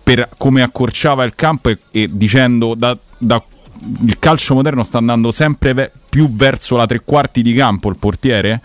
per 0.02 0.26
come 0.38 0.62
accorciava 0.62 1.22
il 1.24 1.34
campo 1.34 1.68
e, 1.68 1.76
e 1.90 2.08
dicendo 2.10 2.74
da, 2.74 2.96
da- 3.18 3.44
il 4.04 4.18
calcio 4.18 4.54
moderno 4.54 4.82
sta 4.84 4.98
andando 4.98 5.30
sempre 5.30 5.72
ve- 5.72 5.90
più 6.08 6.32
verso 6.32 6.76
la 6.76 6.86
tre 6.86 7.00
quarti 7.00 7.42
di 7.42 7.54
campo 7.54 7.88
il 7.88 7.96
portiere? 7.96 8.60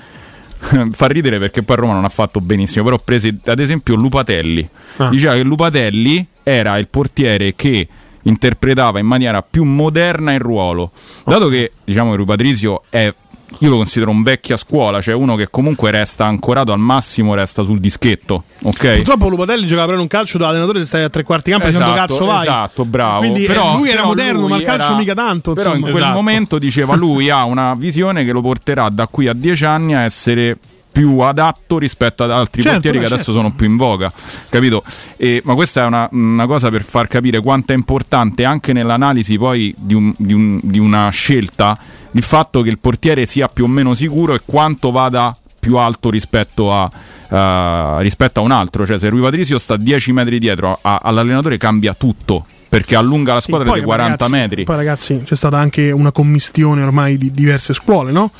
Fa 0.92 1.08
ridere 1.08 1.40
perché 1.40 1.64
poi 1.64 1.76
a 1.76 1.80
Roma 1.80 1.94
non 1.94 2.06
ha 2.06 2.10
fatto 2.10 2.40
benissimo, 2.40 2.86
però 2.86 2.98
prese 2.98 3.38
ad 3.46 3.60
esempio 3.60 3.96
Lupatelli. 3.96 4.68
Ah. 4.98 5.10
Diceva 5.10 5.34
che 5.34 5.44
Lupatelli 5.44 6.26
era 6.44 6.78
il 6.78 6.88
portiere 6.88 7.54
che 7.56 7.88
interpretava 8.24 9.00
in 9.00 9.06
maniera 9.06 9.42
più 9.42 9.64
moderna 9.64 10.34
il 10.34 10.40
ruolo. 10.40 10.92
Dato 11.26 11.48
che 11.50 11.74
diciamo 11.84 12.12
che 12.12 12.18
Rui 12.18 12.26
Patrizio 12.26 12.84
è 12.90 13.14
io 13.60 13.70
lo 13.70 13.78
considero 13.78 14.12
un 14.12 14.24
vecchio 14.24 14.56
a 14.56 14.58
scuola, 14.58 15.02
cioè 15.02 15.14
uno 15.14 15.36
che 15.36 15.48
comunque 15.50 15.92
resta 15.92 16.26
ancorato 16.26 16.72
al 16.72 16.80
massimo, 16.80 17.34
resta 17.34 17.64
sul 17.64 17.80
dischetto, 17.80 18.44
ok? 18.64 18.96
Purtroppo 18.98 19.30
Lupatelli 19.30 19.66
giocava 19.66 19.86
però 19.86 19.98
in 19.98 20.04
un 20.04 20.08
calcio 20.10 20.38
da 20.38 20.50
allenatore 20.50 20.80
che 20.80 20.86
stai 20.86 21.04
a 21.04 21.10
tre 21.10 21.24
quarti 21.24 21.52
campo 21.52 21.68
dicendo 21.68 21.94
cazzo 21.94 22.26
vai. 22.26 22.42
Esatto, 22.42 22.86
bravo. 22.86 23.20
Quindi 23.20 23.44
eh, 23.46 23.48
Però- 23.48 23.76
lui 23.78 23.90
era 23.90 24.04
moderno, 24.04 24.42
lui 24.42 24.50
ma 24.50 24.58
il 24.58 24.64
calcio 24.64 24.88
era- 24.88 24.98
mica 24.98 25.14
tanto. 25.14 25.54
Però 25.54 25.76
in 25.76 25.82
quel 25.82 25.96
Esatto. 25.96 26.14
momento 26.14 26.60
diceva 26.60 26.96
lui 26.96 27.30
ha 27.30 27.44
una 27.46 27.74
visione 27.76 28.26
che 28.26 28.32
lo 28.32 28.42
porterà 28.42 28.90
da 28.90 29.08
qui 29.08 29.28
a 29.28 29.34
dieci 29.34 29.66
anni 29.66 29.94
a 29.96 30.02
essere 30.02 30.58
più 30.94 31.18
adatto 31.22 31.80
rispetto 31.80 32.24
ad 32.24 32.30
altri 32.30 32.62
Certo, 32.62 32.76
portieri 32.82 33.00
che 33.00 33.06
adesso 33.06 33.24
certo. 33.32 33.40
sono 33.40 33.52
più 33.54 33.66
in 33.66 33.78
voga, 33.78 34.12
capito? 34.50 34.84
E- 35.18 35.42
ma 35.44 35.56
questa 35.56 35.82
è 35.82 35.86
una, 35.88 36.08
una 36.12 36.46
cosa 36.46 36.70
per 36.70 36.84
far 36.84 37.08
capire 37.08 37.40
quanto 37.40 37.74
è 37.74 37.76
importante 37.76 38.46
anche 38.46 38.74
nell'analisi 38.74 39.38
poi 39.40 39.74
di, 39.76 39.96
un- 39.96 40.14
di 40.16 40.34
un- 40.34 40.60
di 40.62 40.78
una 40.78 41.10
scelta 41.10 41.76
il 42.14 42.24
fatto 42.24 42.62
che 42.62 42.70
il 42.70 42.80
portiere 42.80 43.26
sia 43.26 43.48
più 43.48 43.66
o 43.66 43.68
meno 43.68 43.94
sicuro 43.94 44.34
e 44.34 44.42
quanto 44.46 44.90
vada 44.92 45.36
più 45.60 45.78
alto 45.78 46.10
rispetto 46.10 46.74
a, 46.74 46.90
eh, 47.30 48.02
rispetto 48.02 48.40
a 48.40 48.44
un 48.44 48.52
altro. 48.52 48.86
Cioè, 48.86 48.98
se 49.00 49.10
Rui 49.10 49.22
Patrizio 49.22 49.58
sta 49.58 49.78
10 49.78 50.12
metri 50.12 50.40
dietro 50.40 50.78
a- 50.82 51.00
all'allenatore 51.04 51.58
cambia 51.58 51.94
tutto 51.94 52.46
perché 52.68 52.96
allunga 52.96 53.34
la 53.34 53.40
Sì, 53.40 53.48
squadra 53.48 53.70
poi, 53.70 53.80
di 53.80 53.86
40 53.86 54.10
ragazzi, 54.26 54.32
metri. 54.32 54.64
Poi 54.64 54.76
ragazzi 54.76 55.22
c'è 55.24 55.36
stata 55.36 55.58
anche 55.58 55.92
una 55.92 56.12
commistione 56.12 56.82
ormai 56.82 57.18
di 57.18 57.32
diverse 57.32 57.74
scuole, 57.74 58.12
no? 58.12 58.32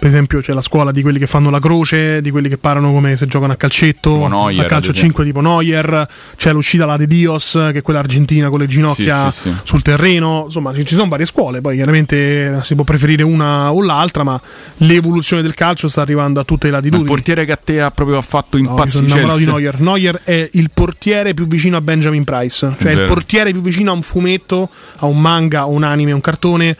Per 0.00 0.08
esempio 0.08 0.40
c'è 0.40 0.54
la 0.54 0.62
scuola 0.62 0.92
di 0.92 1.02
quelli 1.02 1.18
che 1.18 1.26
fanno 1.26 1.50
la 1.50 1.60
croce, 1.60 2.22
di 2.22 2.30
quelli 2.30 2.48
che 2.48 2.56
parano 2.56 2.90
come 2.90 3.16
se 3.16 3.26
giocano 3.26 3.52
a 3.52 3.56
calcetto, 3.56 4.26
Neuer, 4.28 4.60
a 4.60 4.64
calcio 4.64 4.90
ad 4.92 4.96
esempio. 4.96 5.22
5 5.22 5.24
tipo 5.26 5.40
Neuer, 5.42 6.08
c'è 6.36 6.52
l'uscita 6.52 6.86
la 6.86 6.96
de 6.96 7.06
Dios, 7.06 7.50
che 7.70 7.78
è 7.80 7.82
quella 7.82 7.98
argentina 7.98 8.48
con 8.48 8.60
le 8.60 8.66
ginocchia 8.66 9.30
Sì, 9.30 9.40
sì, 9.42 9.48
sì. 9.50 9.56
sul 9.62 9.82
terreno, 9.82 10.44
insomma 10.46 10.72
ci 10.72 10.86
sono 10.94 11.06
varie 11.06 11.26
scuole, 11.26 11.60
poi 11.60 11.76
chiaramente 11.76 12.60
si 12.62 12.74
può 12.74 12.84
preferire 12.84 13.22
una 13.24 13.70
o 13.74 13.82
l'altra, 13.82 14.22
ma 14.22 14.40
l'evoluzione 14.78 15.42
del 15.42 15.52
calcio 15.52 15.86
sta 15.88 16.00
arrivando 16.00 16.40
a 16.40 16.44
tutte 16.44 16.68
le 16.68 16.72
Ma 16.72 16.78
il 16.78 16.82
latitudini. 16.84 17.08
portiere 17.14 17.44
che 17.44 17.52
a 17.52 17.58
te 17.62 17.82
ha 17.82 17.90
proprio 17.90 18.22
fatto 18.22 18.56
No, 18.56 18.62
mi 18.74 18.88
sono 18.88 19.06
impazzire. 19.06 19.36
di 19.38 19.44
Neuer. 19.44 19.80
Neuer 19.80 20.20
è 20.24 20.48
il 20.52 20.70
portiere 20.72 21.34
più 21.34 21.46
vicino 21.46 21.76
a 21.76 21.82
Benjamin 21.82 22.24
Price, 22.24 22.74
cioè 22.80 22.92
il 22.92 22.96
Vero. 23.00 23.12
portiere 23.12 23.52
più 23.52 23.60
vicino 23.60 23.90
a 23.90 23.94
un 23.94 24.02
fumetto, 24.02 24.70
a 25.00 25.04
un 25.04 25.20
manga, 25.20 25.60
a 25.60 25.66
un 25.66 25.82
anime, 25.82 26.12
a 26.12 26.14
un 26.14 26.22
cartone. 26.22 26.74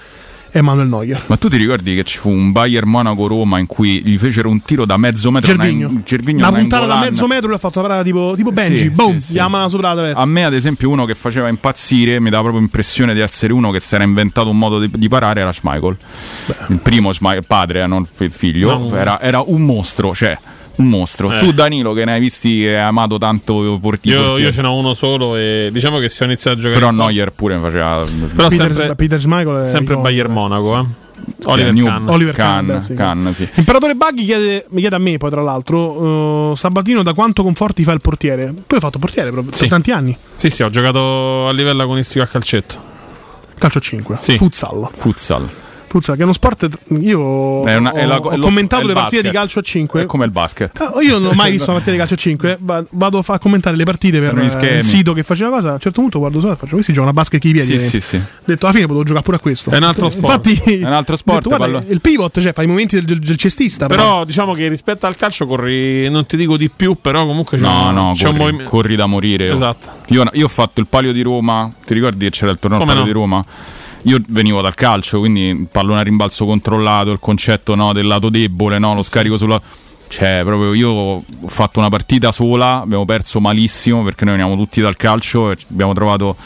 È 0.53 0.61
Manuel 0.61 0.89
Neuer. 0.89 1.23
Ma 1.27 1.37
tu 1.37 1.49
ti 1.49 1.57
ricordi 1.57 1.95
che 1.95 2.03
ci 2.05 2.19
fu 2.19 2.29
un 2.29 2.51
Bayern 2.53 2.89
Monaco-Roma 2.89 3.59
in 3.59 3.67
cui 3.67 4.03
gli 4.05 4.19
fecero 4.19 4.49
un 4.49 4.63
tiro 4.63 4.85
da 4.85 4.97
mezzo 4.97 5.31
metro? 5.31 5.55
Gervigno. 5.55 5.89
Una, 5.89 6.01
Gervigno, 6.05 6.49
Una 6.49 6.59
puntata 6.59 6.87
da 6.87 6.99
mezzo 6.99 7.27
metro 7.27 7.47
lui 7.47 7.57
ha 7.57 7.59
fatto 7.61 7.79
una 7.79 7.89
parata 7.89 8.05
tipo, 8.05 8.33
tipo 8.37 8.51
Benji, 8.51 8.77
Sì, 8.83 8.91
boom, 8.91 9.19
sì, 9.19 9.27
sì. 9.27 9.33
chiamala 9.35 9.69
sopra 9.69 9.93
la. 9.93 10.11
A 10.13 10.27
me, 10.27 10.45
ad 10.45 10.55
esempio, 10.55 10.89
uno 10.91 11.05
che 11.05 11.15
faceva 11.15 11.49
impazzire, 11.49 12.19
mi 12.21 12.31
dava 12.31 12.43
proprio 12.43 12.63
impressione 12.63 13.15
di 13.15 13.21
essere 13.21 13.53
uno 13.53 13.71
che 13.71 13.81
si 13.81 13.95
era 13.95 14.03
inventato 14.05 14.51
un 14.51 14.59
modo 14.59 14.81
di, 14.81 14.91
di 14.93 15.09
parare, 15.09 15.41
era 15.41 15.53
Schmeichel. 15.53 15.97
Il 16.69 16.79
primo 16.79 17.13
Schmeichel, 17.13 17.45
padre, 17.47 17.83
eh, 17.83 17.87
non 17.87 18.07
il 18.19 18.31
figlio, 18.33 18.77
No. 18.77 18.95
era, 18.97 19.21
era 19.21 19.43
un 19.47 19.63
mostro, 19.63 20.15
cioè 20.15 20.37
un 20.81 20.89
mostro. 20.89 21.33
Eh. 21.33 21.39
Tu, 21.41 21.53
Danilo, 21.53 21.93
che 21.93 22.05
ne 22.05 22.13
hai 22.15 22.21
visti 22.21 22.65
e 22.67 22.75
hai 22.75 22.83
amato 22.87 23.19
tanto 23.19 23.75
i 23.75 23.79
porti- 23.79 24.09
Io, 24.09 24.17
portieri. 24.19 24.43
io 24.43 24.53
ce 24.53 24.63
n'ho 24.63 24.75
uno 24.75 24.95
solo 24.95 25.37
e 25.37 25.69
diciamo 25.73 25.99
che 25.99 26.09
se 26.09 26.23
ho 26.25 26.27
iniziato 26.27 26.59
a 26.59 26.61
giocare 26.61 26.81
Però 26.81 26.91
Neuer 26.91 27.31
pure 27.33 27.57
mi 27.57 27.63
faceva. 27.63 28.05
Però 28.35 28.49
Peter, 28.49 28.67
sempre, 28.75 28.95
Peter 28.95 29.21
Schmeichel 29.21 29.63
è 29.63 29.69
sempre. 29.69 29.97
Bayern 29.97 30.33
Monaco, 30.33 30.79
eh. 30.79 30.85
Cioè, 31.39 31.53
Oliver 31.53 31.73
New- 31.75 31.85
Kahn. 31.85 32.09
Oliver 32.09 32.35
Kahn, 32.35 32.67
Kahn, 32.67 32.81
sì. 32.81 32.95
Kahn, 32.95 33.33
sì. 33.35 33.49
Imperatore 33.55 33.95
Buggy 33.95 34.25
chiede, 34.25 34.65
mi 34.71 34.81
chiede 34.81 34.97
a 34.97 34.99
me 34.99 35.19
poi 35.19 35.31
tra 35.31 35.43
l'altro, 35.43 36.51
uh, 36.51 36.55
Sabatino 36.55 37.03
da 37.03 37.13
quanto 37.13 37.43
conforti 37.43 37.85
fa 37.85 37.93
il 37.93 38.01
portiere? 38.01 38.53
Tu 38.67 38.75
hai 38.75 38.81
fatto 38.81 38.99
portiere 38.99 39.31
proprio, 39.31 39.53
Sì. 39.53 39.61
per 39.61 39.69
tanti 39.69 39.91
anni. 39.93 40.17
Sì, 40.37 40.49
sì, 40.49 40.63
ho 40.63 40.71
giocato 40.71 41.47
a 41.47 41.53
livello 41.53 41.83
agonistico 41.83 42.25
a 42.25 42.27
calcetto. 42.27 42.89
Calcio 43.59 43.81
5, 43.81 44.17
Sì. 44.21 44.37
futsal. 44.39 44.89
Futsal. 44.95 45.49
Futsal, 45.91 46.15
che 46.15 46.21
è 46.21 46.25
uno 46.25 46.33
sport. 46.33 46.69
Io 47.01 47.65
È 47.65 47.75
una- 47.75 47.93
ho, 47.93 47.97
è 47.97 48.07
la- 48.07 48.19
ho 48.21 48.39
commentato 48.39 48.87
le 48.87 48.93
partite 48.93 49.17
basket. 49.17 49.23
di 49.23 49.31
calcio 49.37 49.59
a 49.59 49.63
5. 49.63 50.03
È 50.03 50.07
come 50.07 50.25
il 50.25 50.31
basket. 50.31 50.81
Ah, 50.81 50.93
Io 51.03 51.19
non 51.19 51.31
ho 51.33 51.35
mai 51.35 51.51
visto 51.51 51.65
una 51.71 51.81
partita 51.81 51.91
di 51.91 51.99
calcio 51.99 52.15
a 52.15 52.17
5. 52.17 52.59
va- 52.61 52.85
Vado 52.93 53.23
a 53.27 53.39
commentare 53.41 53.75
le 53.77 53.83
partite 53.85 54.21
per 54.21 54.35
Per 54.35 54.65
eh, 54.65 54.77
il 54.79 54.85
sito 54.85 55.13
che 55.13 55.25
faceva 55.25 55.51
cosa. 55.51 55.71
A 55.71 55.73
un 55.73 55.79
certo 55.81 56.01
punto 56.01 56.19
guardo 56.21 56.39
solo 56.39 56.53
e 56.53 56.57
faccio 56.57 56.75
questi 56.75 56.93
giocano 56.93 57.11
a 57.11 57.15
basket 57.15 57.41
con 57.41 57.51
i 57.51 57.53
piedi. 57.53 57.79
Sì, 57.81 57.89
sì, 57.89 58.01
sì. 58.01 58.17
Ho 58.17 58.21
detto 58.45 58.67
alla 58.67 58.75
fine 58.75 58.87
potevo 58.87 59.05
giocare 59.05 59.25
pure 59.25 59.37
a 59.37 59.41
questo. 59.41 59.71
È 59.71 59.77
un 59.77 59.83
altro 59.83 60.09
sport. 60.11 60.47
Infatti, 60.47 60.79
È 60.81 60.87
un 60.87 60.93
altro 60.93 61.17
sport, 61.17 61.43
detto, 61.49 61.57
guarda, 61.57 61.85
il 61.89 62.01
pivot, 62.01 62.41
cioè, 62.41 62.53
fa 62.53 62.63
i 62.63 62.67
movimenti 62.67 63.03
del, 63.03 63.19
del- 63.19 63.37
cestista. 63.37 63.87
Però 63.87 64.25
diciamo 64.25 64.53
che 64.55 64.69
rispetto 64.69 65.07
al 65.07 65.17
calcio 65.17 65.47
corri, 65.47 66.09
non 66.09 66.25
ti 66.27 66.37
dico 66.37 66.57
di 66.57 66.71
più, 66.71 66.97
però 67.01 67.27
comunque 67.27 67.59
c'è, 67.59 67.65
No, 67.65 67.89
un, 67.89 67.95
no, 67.95 68.13
c'è 68.15 68.27
un 68.29 68.33
corri, 68.33 68.39
movimento. 68.45 68.71
corri 68.71 68.95
da 68.97 69.07
morire. 69.07 69.51
Esatto. 69.51 69.89
Io, 70.09 70.25
io 70.35 70.45
ho 70.45 70.49
fatto 70.49 70.79
il 70.81 70.87
palio 70.87 71.13
di 71.13 71.23
Roma, 71.23 71.69
ti 71.85 71.95
ricordi 71.95 72.25
che 72.27 72.31
c'era 72.31 72.51
il 72.53 72.59
torneo 72.59 72.79
al 72.81 72.85
palio 72.87 73.01
no? 73.01 73.07
di 73.07 73.13
Roma? 73.13 73.45
Io 74.05 74.19
venivo 74.29 74.61
dal 74.63 74.75
calcio, 74.75 75.19
quindi 75.19 75.67
pallone 75.71 76.01
a 76.01 76.03
rimbalzo 76.03 76.47
controllato, 76.47 77.11
il 77.11 77.19
concetto 77.21 77.75
no, 77.75 77.93
del 77.93 78.07
lato 78.07 78.29
debole, 78.29 78.79
no, 78.79 78.95
lo 78.95 79.03
scarico 79.03 79.37
sulla... 79.37 79.61
Cioè, 80.09 80.41
proprio 80.45 80.75
io 80.75 80.91
ho 80.91 81.23
fatto 81.47 81.79
una 81.79 81.89
partita 81.89 82.33
sola, 82.33 82.81
abbiamo 82.81 83.05
perso 83.05 83.41
malissimo 83.41 84.03
perché 84.03 84.25
noi 84.25 84.37
veniamo 84.37 84.57
tutti 84.57 84.81
dal 84.81 84.97
calcio 84.97 85.53
e 85.53 85.57
abbiamo 85.71 85.93
trovato 85.93 86.37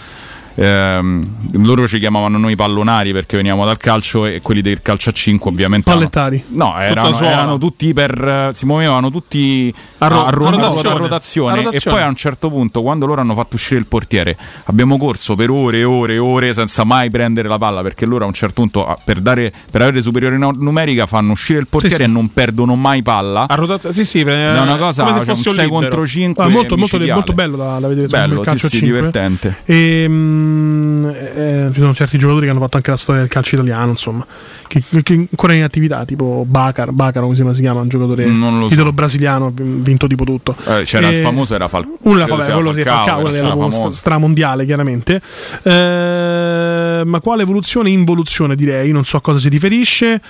ehm, 0.55 1.27
loro 1.65 1.87
ci 1.89 1.99
chiamavano 1.99 2.39
noi 2.39 2.57
pallonari 2.57 3.13
perché 3.13 3.37
venivamo 3.37 3.65
dal 3.65 3.77
calcio 3.77 4.27
e 4.27 4.41
quelli 4.43 4.61
del 4.61 4.81
calcio 4.83 5.11
a 5.11 5.13
5 5.13 5.51
ovviamente 5.51 5.91
Pallettari. 5.91 6.43
no 6.49 6.79
erano, 6.79 7.19
erano 7.21 7.59
tutti 7.59 7.93
per 7.93 8.51
si 8.55 8.67
muovevano 8.67 9.11
tutti 9.11 9.73
A 9.99 10.07
ro- 10.09 10.25
a, 10.27 10.31
ro- 10.31 10.47
a 10.47 10.49
a 10.49 10.53
ro- 10.53 10.61
rotazione. 10.61 10.95
a 10.95 10.99
rotazione. 10.99 11.57
A 11.57 11.61
e 11.61 11.65
rotazione. 11.65 11.97
poi 11.97 12.07
a 12.07 12.09
un 12.09 12.17
certo 12.17 12.51
punto 12.51 12.83
quando 12.83 13.07
loro 13.07 13.21
hanno 13.21 13.35
fatto 13.35 13.57
uscire 13.57 13.81
il 13.81 13.87
portiere 13.87 14.37
abbiamo 14.65 14.97
corso 14.99 15.35
per 15.35 15.51
ore 15.51 15.79
e 15.79 15.85
ore 15.85 16.15
e 16.15 16.19
ore 16.19 16.53
senza 16.53 16.85
mai 16.85 17.11
prendere 17.11 17.49
la 17.49 17.59
palla 17.59 17.83
perché 17.83 18.07
loro 18.07 18.25
a 18.25 18.27
un 18.29 18.35
certo 18.35 18.61
punto 18.63 18.97
per, 19.05 19.21
dare, 19.21 19.53
per 19.71 19.83
avere 19.83 20.01
superiore 20.03 20.37
numerica 20.37 21.07
fanno 21.07 21.33
uscire 21.33 21.59
il 21.61 21.67
portiere 21.69 21.97
sì. 21.97 22.03
e 22.03 22.07
non 22.07 22.33
perdono 22.33 22.75
mai 22.77 23.03
palla 23.03 23.47
A 23.49 23.55
rotazione, 23.55 23.95
sì, 23.95 24.05
sì, 24.05 24.21
è 24.21 24.61
una 24.61 24.77
cosa 24.77 25.05
come 25.05 25.19
se 25.19 25.25
cioè, 25.25 25.31
un 25.31 25.37
fosse 25.37 25.49
un 25.49 25.55
6 25.55 25.65
libero. 25.65 25.81
contro 25.81 26.07
5 26.07 26.45
Ah, 26.45 26.49
molto, 26.49 26.77
molto, 26.77 26.99
molto 26.99 27.33
bello 27.33 27.57
da, 27.57 27.79
da 27.79 27.89
vedere 27.89 28.07
bello 28.09 28.41
il 28.41 28.47
calcio 28.47 28.67
sì, 28.69 28.77
a 28.77 28.79
sì, 28.79 28.85
5. 28.85 28.97
divertente 28.97 29.57
E, 29.65 30.07
mm, 30.45 31.05
eh, 31.07 31.71
ci 31.73 31.81
sono 31.81 31.95
certi 31.95 32.19
giocatori 32.19 32.45
che 32.45 32.51
hanno 32.51 32.61
fatto 32.61 32.77
anche 32.77 32.91
la 32.91 32.97
storia 32.97 33.21
del 33.23 33.31
calcio 33.31 33.55
italiano, 33.55 33.91
insomma, 33.91 34.27
che, 34.67 34.83
che 35.03 35.15
ancora 35.15 35.53
in 35.55 35.63
attività, 35.63 36.05
tipo 36.05 36.45
Bacar, 36.47 36.93
Bacar 36.93 37.23
come 37.23 37.55
si 37.55 37.61
chiama, 37.61 37.81
un 37.81 37.89
giocatore 37.89 38.27
Non 38.27 38.59
lo 38.59 38.65
so. 38.65 38.71
titolo 38.71 38.93
brasiliano, 38.93 39.53
vinto 39.55 40.07
tipo 40.07 40.25
tutto. 40.25 40.55
Eh, 40.67 40.83
c'era 40.85 41.09
E- 41.09 41.17
il 41.19 41.23
famoso 41.23 41.55
era 41.55 41.69
Fal- 41.69 41.87
uno 42.01 42.17
era 42.17 42.27
credo 42.27 42.41
vabbè, 42.43 42.53
quello 42.55 42.73
si 42.73 42.81
è 42.81 42.85
Falcao, 42.85 43.27
Falcao, 43.29 43.71
era 43.71 43.91
stramondiale, 43.91 44.65
chiaramente. 44.65 45.21
Eh, 45.63 47.03
ma 47.05 47.21
quale 47.21 47.43
evoluzione? 47.43 47.91
Involuzione, 47.91 48.55
direi, 48.55 48.91
non 48.93 49.05
so 49.05 49.17
a 49.17 49.21
cosa 49.21 49.39
si 49.39 49.49
riferisce. 49.49 50.21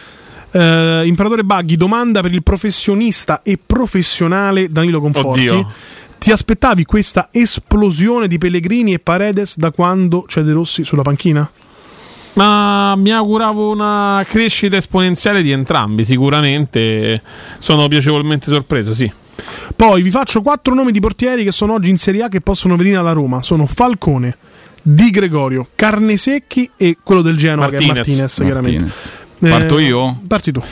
Eh, 0.51 1.03
Imperatore 1.07 1.43
Baghi 1.43 1.77
domanda 1.77 2.21
per 2.21 2.33
il 2.33 2.43
professionista 2.43 3.43
e 3.43 3.59
professionale 3.65 4.71
Danilo 4.71 5.01
Conforti. 5.01 5.49
Oddio. 5.49 5.73
Ti 6.25 6.31
aspettavi 6.31 6.87
questa 6.87 7.29
esplosione 7.31 8.29
di 8.29 8.39
Pellegrini 8.39 8.95
e 8.95 8.99
Paredes 8.99 9.59
da 9.59 9.71
quando 9.73 10.23
c'è 10.23 10.41
De 10.41 10.53
Rossi 10.53 10.83
sulla 10.83 11.03
panchina? 11.03 11.47
Ma 12.33 12.97
mi 12.97 13.13
auguravo 13.13 13.71
una 13.71 14.25
crescita 14.27 14.79
esponenziale 14.79 15.43
di 15.43 15.51
entrambi, 15.51 16.03
sicuramente 16.03 17.21
sono 17.59 17.89
piacevolmente 17.89 18.51
sorpreso, 18.51 18.95
sì. 18.95 19.13
Poi 19.77 20.01
vi 20.01 20.09
faccio 20.09 20.41
quattro 20.41 20.75
nomi 20.75 20.93
di 20.93 21.01
portieri 21.01 21.45
che 21.45 21.53
sono 21.53 21.75
oggi 21.75 21.91
in 21.91 21.99
Serie 21.99 22.23
A 22.23 22.29
che 22.29 22.41
possono 22.41 22.77
venire 22.77 22.97
alla 22.97 23.13
Roma. 23.13 23.43
Sono 23.43 23.67
Falcone, 23.67 24.35
Di 24.81 25.11
Gregorio, 25.11 25.69
Carnesecchi 25.75 26.71
e 26.79 26.97
quello 27.03 27.21
del 27.21 27.37
Genoa 27.37 27.69
che 27.69 27.77
è 27.77 27.85
Martinez. 27.85 27.97
Martinez, 27.97 28.35
chiaramente. 28.37 28.85
Martinez. 29.41 29.59
Parto 29.59 29.79
io? 29.79 30.21
Parti 30.27 30.53
tu. 30.53 30.63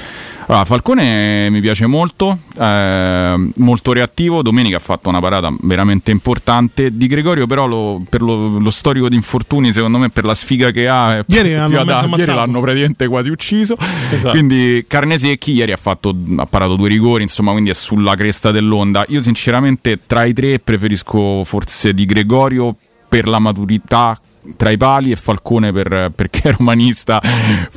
Allora, 0.47 0.64
Falcone 0.64 1.49
mi 1.51 1.61
piace 1.61 1.86
molto, 1.86 2.38
eh, 2.59 3.51
molto 3.57 3.93
reattivo. 3.93 4.43
Domenica 4.43 4.76
ha 4.76 4.80
fatto 4.80 5.09
una 5.09 5.20
parata 5.20 5.55
veramente 5.61 6.11
importante. 6.11 6.97
Di 6.97 7.07
Gregorio, 7.07 7.47
però, 7.47 7.66
lo- 7.66 8.03
per 8.09 8.22
lo, 8.22 8.59
lo 8.59 8.70
storico 8.70 9.09
di 9.09 9.14
infortuni, 9.16 9.72
secondo 9.72 9.99
me, 9.99 10.11
per 10.11 10.24
la 10.24 10.34
sfiga 10.34 10.70
che 10.70 10.88
ha, 10.88 11.24
Ieri 11.26 11.51
più 11.51 11.57
l'hanno 11.59 11.80
ammazzato. 11.80 12.16
Ieri 12.16 12.34
l'hanno 12.34 12.61
praticamente 12.61 13.09
quasi 13.09 13.30
ucciso. 13.30 13.76
Esatto. 14.12 14.30
Quindi 14.30 14.84
Carnesecchi 14.86 15.53
ieri 15.53 15.72
ha, 15.72 15.76
fatto, 15.76 16.14
ha 16.36 16.47
parato 16.47 16.76
due 16.76 16.88
rigori, 16.88 17.22
insomma, 17.22 17.53
quindi 17.53 17.70
è 17.70 17.74
sulla 17.74 18.14
cresta 18.14 18.51
dell'onda. 18.51 19.05
Io, 19.09 19.22
sinceramente, 19.22 20.01
tra 20.07 20.24
i 20.24 20.32
tre 20.32 20.59
preferisco 20.59 21.45
forse 21.45 21.95
Di 21.95 22.05
Gregorio 22.05 22.76
per 23.09 23.28
la 23.28 23.38
maturità 23.38 24.18
tra 24.57 24.70
i 24.70 24.76
pali 24.76 25.12
e 25.12 25.16
Falcone 25.16 25.72
per- 25.72 26.11
perché 26.14 26.49
è 26.51 26.55
romanista 26.57 27.20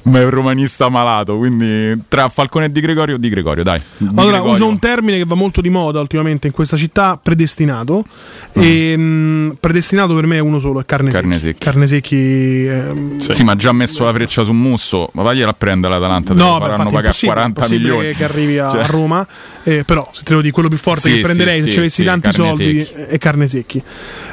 ma 0.04 0.20
è 0.20 0.24
un 0.24 0.30
romanista 0.32 0.90
malato 0.90 1.38
quindi 1.38 2.02
tra 2.08 2.28
Falcone 2.30 2.66
e 2.66 2.70
Di 2.70 2.80
Gregorio 2.82 3.18
Di 3.18 3.30
Gregorio 3.30 3.64
dai 3.64 3.80
Di 3.98 4.08
Allora, 4.16 4.38
Gregorio. 4.38 4.54
uso 4.54 4.68
un 4.68 4.80
termine 4.80 5.18
che 5.18 5.26
va 5.26 5.36
molto 5.36 5.62
di 5.62 5.70
moda 5.70 6.00
ultimamente 6.00 6.48
in 6.48 6.54
questa 6.54 6.76
città, 6.78 7.20
predestinato. 7.22 8.04
E, 8.54 8.98
mh, 8.98 9.58
predestinato 9.60 10.14
per 10.16 10.26
me 10.26 10.38
è 10.38 10.40
uno 10.40 10.60
solo, 10.60 10.80
è 10.80 10.86
Carnesecchi. 10.86 11.22
Carnesecchi. 11.22 11.58
Carnesecchi, 11.60 12.66
ehm, 12.66 13.18
sì. 13.20 13.44
ma 13.44 13.52
ha 13.52 13.56
già 13.56 13.72
messo 13.72 14.04
la 14.04 14.14
freccia 14.14 14.44
su 14.44 14.52
Musso 14.54 15.10
ma 15.14 15.22
vagliela 15.24 15.52
a 15.52 15.56
prendere 15.58 15.94
l'Atalanta 15.94 16.34
No, 16.34 16.58
faranno 16.60 16.84
pagare 16.86 17.06
impossibile, 17.06 17.34
40 17.34 17.44
è 17.44 17.48
impossibile 17.64 17.90
milioni 17.96 18.16
che 18.16 18.24
arrivi 18.24 18.58
a, 18.58 18.70
Cioè, 18.70 18.82
a 18.82 18.86
Roma, 18.88 19.28
eh, 19.64 19.84
però 19.86 20.10
se 20.12 20.24
te 20.24 20.34
lo 20.34 20.42
dico 20.42 20.54
quello 20.56 20.70
più 20.70 20.78
forte 20.78 21.10
Sì, 21.10 21.16
che 21.16 21.22
prenderei 21.22 21.56
sì, 21.58 21.62
se 21.62 21.68
sì, 21.68 21.72
ci 21.74 21.80
avessi 21.80 22.02
sì, 22.02 22.04
tanti 22.04 22.32
soldi 22.32 22.64
Carnesecchi. 22.76 23.02
è 23.14 23.18
Carnesecchi. 23.18 23.84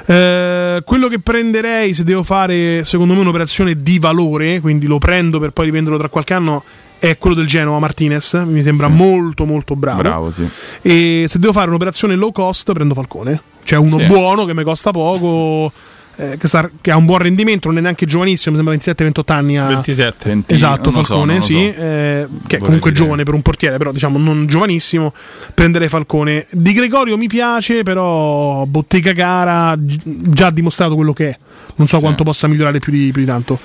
Eh, 0.05 0.83
quello 0.85 1.09
che 1.09 1.19
prenderei 1.21 1.93
se 1.95 2.05
devo 2.05 2.23
fare 2.23 2.85
secondo 2.85 3.15
me 3.15 3.21
un'operazione 3.21 3.83
di 3.83 3.99
valore, 3.99 4.61
quindi 4.61 4.87
lo 4.87 4.99
prendo 4.99 5.39
per 5.39 5.51
poi 5.51 5.67
rivenderlo 5.67 5.99
tra 5.99 6.09
qualche 6.09 6.35
anno, 6.35 6.65
è 6.99 7.17
quello 7.19 7.35
del 7.37 7.47
Genoa 7.47 7.79
Martinez, 7.79 8.35
mi 8.47 8.63
sembra 8.63 8.87
Sì. 8.87 8.93
molto 8.93 9.45
molto 9.45 9.75
bravo. 9.77 10.03
bravo 10.03 10.31
sì 10.31 10.47
E 10.83 11.25
se 11.29 11.39
devo 11.39 11.53
fare 11.53 11.69
un'operazione 11.69 12.15
low 12.15 12.31
cost 12.33 12.73
prendo 12.73 12.95
Falcone, 12.95 13.43
cioè 13.65 13.79
uno 13.79 13.99
Sì. 13.99 14.07
buono 14.07 14.45
che 14.45 14.55
mi 14.55 14.63
costa 14.65 14.91
poco. 14.93 15.73
Eh, 16.17 16.37
che, 16.37 16.47
sta- 16.49 16.71
che 16.81 16.91
ha 16.91 16.97
un 16.97 17.05
buon 17.07 17.19
rendimento, 17.19 17.69
non 17.69 17.79
è 17.79 17.81
neanche 17.81 18.07
giovanissimo, 18.07 18.57
mi 18.57 18.63
sembra 18.65 19.11
27-28 19.11 19.33
anni. 19.33 19.59
Ha, 19.59 19.67
27. 19.67 20.29
20 20.29 20.55
Esatto, 20.55 20.91
non 20.91 21.05
so, 21.05 21.13
Falcone, 21.13 21.35
lo 21.37 21.41
sì, 21.41 21.73
so. 21.75 21.81
eh, 21.81 22.27
che 22.47 22.57
è 22.57 22.61
comunque 22.61 22.91
dire. 22.93 23.03
giovane 23.05 23.23
per 23.25 23.35
un 23.35 23.43
portiere, 23.43 23.77
però 23.79 23.93
diciamo 23.93 24.19
non 24.19 24.47
giovanissimo. 24.47 25.13
Prenderei 25.55 25.89
Falcone. 25.89 26.47
Di 26.51 26.73
Gregorio 26.73 27.17
mi 27.17 27.27
piace, 27.29 27.83
però 27.83 28.65
bottega 28.67 29.13
cara, 29.13 29.75
gi- 29.79 30.01
già 30.05 30.47
ha 30.47 30.51
dimostrato 30.53 30.95
quello 30.95 31.13
che 31.13 31.29
è. 31.31 31.39
Non 31.75 31.87
so 31.87 31.97
Sì. 31.97 32.03
quanto 32.03 32.23
possa 32.23 32.49
migliorare 32.49 32.79
più 32.81 32.93
di, 32.93 33.11
più 33.13 33.23
di 33.23 33.27
tanto. 33.27 33.59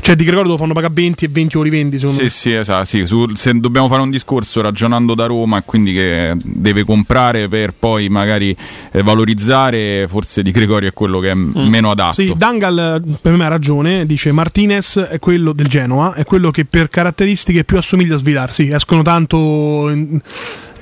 Cioè, 0.00 0.16
Di 0.16 0.24
Gregorio 0.24 0.50
lo 0.52 0.56
fanno 0.56 0.72
pagare 0.72 0.92
20 0.94 1.26
e 1.26 1.28
20 1.30 1.58
o 1.58 1.62
rivendi, 1.62 1.96
secondo 1.98 2.16
Sì, 2.18 2.24
me. 2.24 2.30
sì, 2.30 2.52
esatto. 2.54 2.84
sì. 2.86 3.06
Su- 3.06 3.30
se 3.34 3.52
dobbiamo 3.60 3.88
fare 3.88 4.00
un 4.02 4.10
discorso 4.10 4.60
ragionando 4.62 5.14
da 5.14 5.26
Roma 5.26 5.58
e 5.58 5.62
quindi 5.64 5.92
che 5.92 6.32
deve 6.42 6.82
comprare 6.84 7.46
per 7.48 7.74
poi 7.78 8.08
magari 8.08 8.56
eh, 8.90 9.02
valorizzare, 9.02 10.06
forse 10.08 10.42
Di 10.42 10.50
Gregorio 10.50 10.88
è 10.88 10.92
quello 10.92 11.18
che 11.20 11.30
è 11.30 11.34
m- 11.34 11.52
meno 11.68 11.90
adatto. 11.90 12.22
Mm. 12.22 12.26
Sì, 12.26 12.34
Dangal 12.36 13.02
per 13.20 13.36
me 13.36 13.44
ha 13.44 13.48
ragione. 13.48 14.06
Dice 14.06 14.32
Martinez 14.32 14.96
è 14.98 15.18
quello 15.18 15.52
del 15.52 15.66
Genoa, 15.68 16.14
è 16.14 16.24
quello 16.24 16.50
che 16.50 16.64
per 16.64 16.88
caratteristiche 16.88 17.64
più 17.64 17.76
assomiglia 17.76 18.14
a 18.14 18.18
Svilar. 18.18 18.52
Sì, 18.52 18.68
escono 18.70 19.02
tanto 19.02 19.88
in- 19.90 20.20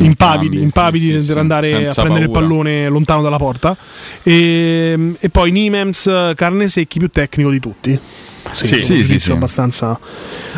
impavidi, 0.05 0.61
impavidi 0.63 1.13
sì, 1.13 1.21
sì, 1.21 1.27
per 1.29 1.39
andare 1.39 1.69
a 1.69 1.93
prendere 1.93 2.05
paura. 2.05 2.25
il 2.25 2.31
pallone 2.31 2.89
lontano 2.89 3.23
dalla 3.23 3.37
porta. 3.39 3.77
E, 4.23 5.15
e 5.19 5.29
poi 5.29 5.51
Nimems, 5.51 6.33
carne 6.35 6.69
secchi, 6.69 6.99
più 6.99 7.09
tecnico 7.09 7.51
di 7.51 7.61
tutti. 7.61 7.99
Sì, 8.53 8.67
Sì, 8.67 8.81
sì, 8.81 9.05
sì, 9.05 9.19
sì. 9.21 9.33
abbastanza, 9.33 9.87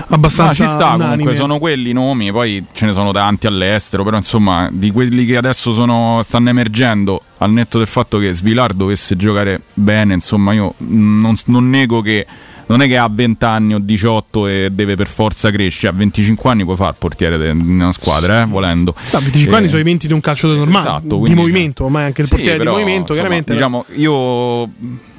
Ma 0.07 0.17
abbastanza 0.17 0.55
ci 0.55 0.63
sta 0.71 0.87
unanime. 0.95 1.09
comunque, 1.09 1.35
sono 1.35 1.59
quelli 1.59 1.91
i 1.91 1.93
nomi, 1.93 2.31
poi 2.33 2.65
ce 2.73 2.87
ne 2.87 2.93
sono 2.93 3.11
tanti 3.13 3.47
all'estero, 3.47 4.03
però 4.05 4.17
insomma 4.17 4.69
di 4.73 4.91
quelli 4.91 5.27
che 5.27 5.37
adesso 5.37 5.73
sono- 5.73 6.23
stanno 6.27 6.49
emergendo, 6.49 7.21
al 7.39 7.51
netto 7.53 7.79
del 7.79 7.89
fatto 7.89 8.19
che 8.19 8.33
Svilar 8.33 8.73
dovesse 8.73 9.17
giocare 9.17 9.61
bene, 9.75 10.15
insomma 10.15 10.53
io 10.53 10.75
non, 10.79 11.35
non 11.47 11.69
nego 11.69 12.01
che 12.01 12.25
non 12.73 12.81
è 12.83 12.89
che 12.89 12.97
ha 12.97 13.07
20 13.11 13.45
anni 13.45 13.75
o 13.75 13.79
18 13.79 14.47
e 14.47 14.69
deve 14.73 14.97
per 14.97 15.07
forza 15.07 15.51
crescere, 15.51 15.93
a 15.93 15.97
25 15.97 16.51
anni 16.51 16.65
puoi 16.65 16.77
fare 16.77 16.91
il 16.91 16.97
portiere 16.99 17.39
di 17.39 17.51
una 17.71 17.93
squadra, 17.93 18.43
eh, 18.43 18.47
volendo. 18.47 18.95
No, 18.97 19.19
25 19.21 19.53
Eh, 19.53 19.57
anni 19.59 19.69
sono 19.69 19.81
i 19.81 19.85
20 19.85 20.07
di 20.07 20.13
un 20.15 20.21
calciatore 20.21 20.59
normale, 20.59 20.89
Esatto, 20.89 21.23
di 21.25 21.35
movimento, 21.35 21.89
ma 21.89 22.05
anche 22.05 22.23
il 22.23 22.27
Sì, 22.27 22.35
portiere 22.35 22.59
però, 22.59 22.71
di 22.71 22.81
movimento, 22.81 23.13
insomma, 23.13 23.19
chiaramente. 23.29 23.53
Diciamo, 23.53 23.85
io 23.97 24.13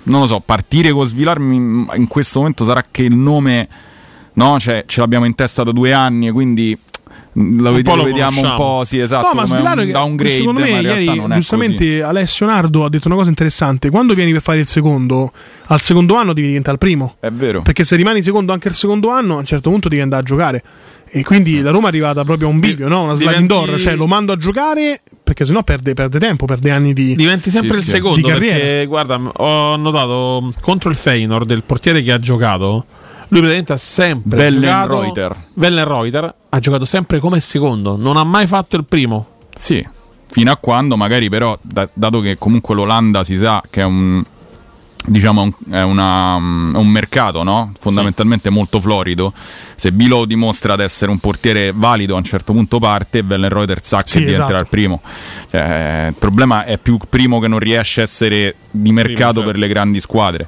non 0.05 0.19
lo 0.21 0.25
so, 0.25 0.39
partire 0.39 0.91
con 0.91 1.05
Svilar 1.05 1.39
mi- 1.39 1.87
in 1.95 2.07
questo 2.07 2.39
momento 2.39 2.65
sarà 2.65 2.83
che 2.89 3.03
il 3.03 3.15
nome 3.15 3.67
no, 4.33 4.59
cioè, 4.59 4.83
ce 4.87 4.99
l'abbiamo 4.99 5.25
in 5.25 5.35
testa 5.35 5.63
da 5.63 5.71
due 5.71 5.93
anni, 5.93 6.31
quindi 6.31 6.75
lo, 7.33 7.41
Un 7.69 7.75
vedi- 7.75 7.81
po' 7.83 7.95
lo 7.95 8.03
lo 8.03 8.03
vediamo 8.03 8.41
un 8.41 8.53
po', 8.55 8.81
sì, 8.85 8.99
esatto, 8.99 9.27
no, 9.33 9.41
ma 9.41 9.47
come 9.47 9.59
un 9.81 9.85
che 9.87 9.91
downgrade, 9.91 10.35
secondo 10.35 10.59
me 10.59 10.69
ieri 10.69 11.05
è 11.07 11.15
così. 11.15 11.33
giustamente 11.33 12.03
Alessio 12.03 12.45
Nardo 12.45 12.85
ha 12.85 12.89
detto 12.89 13.07
una 13.07 13.15
cosa 13.17 13.29
interessante. 13.29 13.89
Quando 13.89 14.13
vieni 14.13 14.31
per 14.31 14.41
fare 14.41 14.59
il 14.59 14.67
secondo, 14.67 15.31
al 15.67 15.81
secondo 15.81 16.15
anno 16.15 16.33
devi 16.33 16.47
diventare 16.47 16.73
il 16.73 16.79
primo. 16.79 17.15
È 17.19 17.31
vero. 17.31 17.61
Perché 17.61 17.83
se 17.83 17.95
rimani 17.95 18.21
secondo 18.21 18.53
anche 18.53 18.67
il 18.67 18.73
secondo 18.75 19.09
anno, 19.09 19.35
a 19.35 19.39
un 19.39 19.45
certo 19.45 19.69
punto 19.69 19.89
devi 19.89 20.01
andare 20.01 20.21
a 20.21 20.25
giocare. 20.25 20.63
E 21.15 21.23
quindi 21.23 21.61
la 21.61 21.69
Roma 21.69 21.85
è 21.85 21.89
arrivata 21.89 22.23
proprio 22.23 22.47
a 22.47 22.51
un 22.51 22.59
bivio, 22.59 22.87
no? 22.87 23.03
Una 23.03 23.13
sliding 23.13 23.41
diventi- 23.47 23.65
door, 23.71 23.79
cioè 23.79 23.95
lo 23.95 24.07
mando 24.07 24.31
a 24.31 24.35
giocare 24.35 24.99
perché 25.23 25.45
sennò 25.45 25.61
perde, 25.61 25.93
perde 25.93 26.17
tempo, 26.17 26.45
perde 26.45 26.71
anni 26.71 26.91
di, 26.93 27.15
Diventi 27.15 27.51
sempre 27.51 27.73
Sì, 27.73 27.77
il 27.79 27.83
sì. 27.83 27.91
secondo 27.91 28.27
perché 28.27 28.85
guarda, 28.87 29.19
ho 29.21 29.75
notato 29.75 30.51
contro 30.59 30.89
il 30.89 30.95
Feyenoord 30.95 31.51
il 31.51 31.61
portiere 31.63 32.01
che 32.01 32.11
ha 32.11 32.19
giocato, 32.19 32.85
lui 33.29 33.39
praticamente 33.39 33.73
ha 33.73 33.77
sempre 33.77 34.37
Wellenreuter. 34.49 35.27
giocato 35.29 35.39
Wellenreuter 35.55 36.33
ha 36.49 36.59
giocato 36.59 36.85
sempre 36.85 37.19
come 37.19 37.39
secondo, 37.39 37.95
non 37.97 38.17
ha 38.17 38.23
mai 38.23 38.47
fatto 38.47 38.75
il 38.75 38.85
primo. 38.85 39.27
Sì, 39.55 39.85
fino 40.27 40.51
a 40.51 40.57
quando 40.57 40.95
magari 40.97 41.29
però, 41.29 41.57
da- 41.61 41.87
dato 41.93 42.19
che 42.19 42.37
comunque 42.37 42.75
l'Olanda 42.75 43.23
si 43.23 43.37
sa 43.37 43.61
che 43.69 43.81
è 43.81 43.85
un 43.85 44.23
diciamo 45.05 45.51
è, 45.69 45.81
una- 45.81 46.35
è 46.37 46.77
un 46.77 46.87
mercato 46.87 47.43
no? 47.43 47.73
fondamentalmente 47.77 48.49
molto 48.49 48.79
florido 48.79 49.33
se 49.75 49.91
Bilo 49.91 50.23
dimostra 50.23 50.77
di 50.77 50.83
essere 50.83 51.11
un 51.11 51.19
portiere 51.19 51.73
valido 51.75 52.13
a 52.15 52.19
un 52.19 52.23
certo 52.23 52.53
punto 52.53 52.79
parte 52.79 53.17
e 53.17 53.23
Wellenreuter 53.27 53.79
sa 53.83 54.01
che 54.03 54.11
Sì, 54.11 54.19
diventerà 54.19 54.45
esatto. 54.45 54.61
il 54.61 54.67
primo 54.69 55.01
Cioè, 55.51 56.05
il 56.07 56.13
problema 56.17 56.63
è 56.63 56.77
più 56.77 56.97
primo 57.09 57.41
che 57.41 57.49
non 57.49 57.59
riesce 57.59 57.99
a 57.99 58.03
essere 58.05 58.55
di 58.71 58.93
mercato 58.93 59.33
certo. 59.39 59.43
per 59.51 59.57
le 59.57 59.67
grandi 59.67 59.99
squadre 59.99 60.47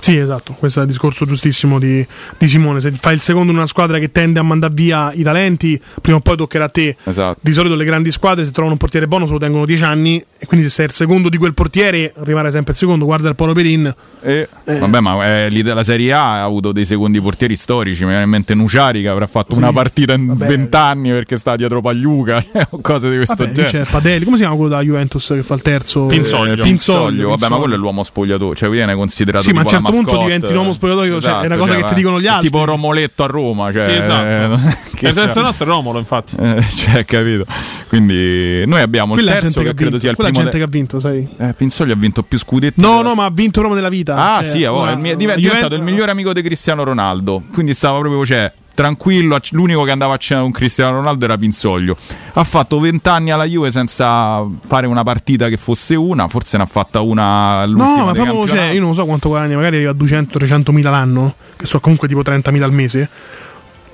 Sì, 0.00 0.16
esatto, 0.16 0.54
questo 0.58 0.80
è 0.80 0.82
il 0.82 0.88
discorso 0.88 1.24
giustissimo 1.26 1.78
di, 1.78 2.04
di 2.38 2.48
Simone. 2.48 2.80
Se 2.80 2.90
fai 2.98 3.14
il 3.14 3.20
secondo 3.20 3.52
in 3.52 3.58
una 3.58 3.66
squadra 3.66 3.98
che 3.98 4.10
tende 4.10 4.38
a 4.38 4.42
mandare 4.42 4.72
via 4.74 5.12
i 5.12 5.22
talenti, 5.22 5.80
prima 6.00 6.16
o 6.18 6.20
poi 6.20 6.36
toccherà 6.36 6.64
a 6.64 6.68
te. 6.68 6.96
Esatto. 7.04 7.38
Di 7.42 7.52
solito 7.52 7.74
le 7.74 7.84
grandi 7.84 8.10
squadre 8.10 8.44
se 8.44 8.50
trovano 8.50 8.72
un 8.72 8.78
portiere 8.78 9.06
buono 9.06 9.26
se 9.26 9.32
lo 9.32 9.38
tengono 9.38 9.66
10 9.66 9.82
anni 9.84 10.24
e 10.38 10.46
quindi 10.46 10.66
se 10.66 10.72
sei 10.72 10.86
il 10.86 10.92
secondo 10.92 11.28
di 11.28 11.36
quel 11.36 11.54
portiere 11.54 12.12
rimane 12.20 12.50
sempre 12.50 12.72
il 12.72 12.78
secondo. 12.78 13.04
Guarda 13.04 13.28
il 13.28 13.34
Polo 13.34 13.52
Perin. 13.52 13.94
E, 14.22 14.48
Vabbè, 14.64 15.00
ma 15.00 15.26
eh, 15.26 15.48
l'idea- 15.50 15.74
la 15.74 15.82
Serie 15.84 16.12
A 16.12 16.40
ha 16.40 16.44
avuto 16.44 16.72
dei 16.72 16.84
secondi 16.86 17.20
portieri 17.20 17.56
storici. 17.56 18.02
Mi 18.02 18.08
viene 18.08 18.24
in 18.24 18.30
mente 18.30 18.54
Nuciari 18.54 19.02
che 19.02 19.08
avrà 19.08 19.26
fatto 19.26 19.54
una 19.54 19.72
partita 19.72 20.14
in 20.14 20.34
20 20.34 20.76
anni 20.76 21.10
perché 21.10 21.36
sta 21.36 21.56
dietro 21.56 21.80
Pagliuca 21.80 22.42
o 22.70 22.80
cose 22.80 23.10
di 23.10 23.16
questo 23.16 23.34
Vabbè, 23.36 23.52
genere. 23.52 23.84
c'è 23.84 23.90
Padelli, 23.90 24.24
come 24.24 24.36
si 24.36 24.42
chiama 24.42 24.56
quello 24.56 24.70
da 24.74 24.80
Juventus 24.82 25.26
che 25.28 25.42
fa 25.42 25.54
il 25.54 25.62
terzo? 25.62 26.06
Pinzoglio. 26.06 26.52
Eh, 26.54 26.56
Pinzoglio, 26.64 27.28
vabbè, 27.28 27.28
ma 27.28 27.34
Pinzoglio. 27.36 27.58
quello 27.58 27.74
è 27.74 27.78
l'uomo 27.78 28.02
spogliatoio, 28.02 28.54
cioè 28.54 28.68
viene 28.70 28.94
considerato 28.94 29.44
Sì, 29.44 29.52
ma 29.52 29.64
certo 29.64 29.89
punto 29.90 30.18
diventi 30.18 30.50
un 30.50 30.56
uomo 30.56 30.72
spogliatoio, 30.72 31.20
cioè, 31.20 31.40
è 31.40 31.46
una 31.46 31.56
cosa 31.56 31.74
che 31.76 31.84
ti 31.84 31.94
dicono 31.94 32.20
gli 32.20 32.26
altri. 32.26 32.48
Tipo 32.48 32.64
Romoletto 32.64 33.24
a 33.24 33.26
Roma, 33.26 33.72
cioè, 33.72 33.82
Sì, 33.82 33.96
esatto. 33.96 34.24
eh, 34.26 35.08
il 35.08 35.12
sia- 35.12 35.42
nostro 35.42 35.64
è 35.64 35.68
Romolo, 35.68 35.98
infatti. 35.98 36.36
eh, 36.40 36.62
cioè, 36.62 37.04
capito? 37.04 37.44
Quindi 37.88 38.64
noi 38.66 38.80
abbiamo 38.80 39.14
Quella 39.14 39.34
il 39.34 39.38
terzo 39.40 39.60
gente 39.60 39.60
che 39.60 39.64
che 39.64 39.70
ha 39.70 39.74
credo 39.74 39.90
vinto. 39.90 39.98
sia 40.00 40.10
il 40.10 40.16
primo. 40.16 40.32
gente 40.32 40.56
che 40.58 40.64
ha 40.64 40.66
vinto, 40.66 41.00
sai. 41.00 41.28
Eh, 41.38 41.54
Pinzoglio 41.54 41.92
ha 41.92 41.96
vinto 41.96 42.22
più 42.22 42.38
scudetti. 42.38 42.80
No, 42.80 43.02
no, 43.02 43.14
ma 43.14 43.24
ha 43.24 43.30
vinto 43.30 43.60
l'uomo 43.60 43.74
della 43.74 43.88
vita. 43.88 44.16
Ah, 44.16 44.42
Cioè, 44.42 44.50
sì, 44.50 44.64
oh, 44.64 44.74
ora- 44.74 44.92
è, 45.00 45.16
diventato 45.16 45.74
il 45.74 45.82
migliore 45.82 46.10
amico 46.10 46.32
di 46.32 46.42
Cristiano 46.42 46.84
Ronaldo. 46.84 47.42
Quindi 47.52 47.74
stava 47.74 47.98
proprio, 47.98 48.24
cioè, 48.24 48.52
tranquillo. 48.74 49.38
L'unico 49.50 49.84
che 49.84 49.90
andava 49.90 50.14
a 50.14 50.16
cena 50.16 50.40
con 50.40 50.50
Cristiano 50.50 50.96
Ronaldo 50.96 51.24
era 51.24 51.36
Pinzoglio. 51.36 51.96
Ha 52.32 52.44
fatto 52.44 52.80
20 52.80 53.08
anni 53.08 53.30
alla 53.30 53.44
Juve 53.44 53.70
senza 53.70 54.44
fare 54.66 54.86
una 54.86 55.02
partita 55.02 55.48
che 55.48 55.56
fosse 55.56 55.94
una. 55.94 56.28
Forse 56.28 56.56
ne 56.56 56.62
ha 56.62 56.66
fatta 56.66 57.00
una 57.00 57.60
all'ultima 57.60 57.96
No, 57.96 58.04
ma 58.06 58.12
proprio, 58.12 58.46
cioè, 58.46 58.70
io 58.72 58.80
non 58.80 58.94
so 58.94 59.04
quanto 59.04 59.28
guadagna, 59.28 59.56
magari 59.56 59.76
arriva 59.76 59.90
a 59.90 59.94
200-300 59.94 60.70
mila 60.70 60.90
l'anno, 60.90 61.34
che 61.56 61.66
so 61.66 61.80
comunque 61.80 62.08
tipo 62.08 62.22
30 62.22 62.50
mila 62.50 62.66
al 62.66 62.72
mese. 62.72 63.08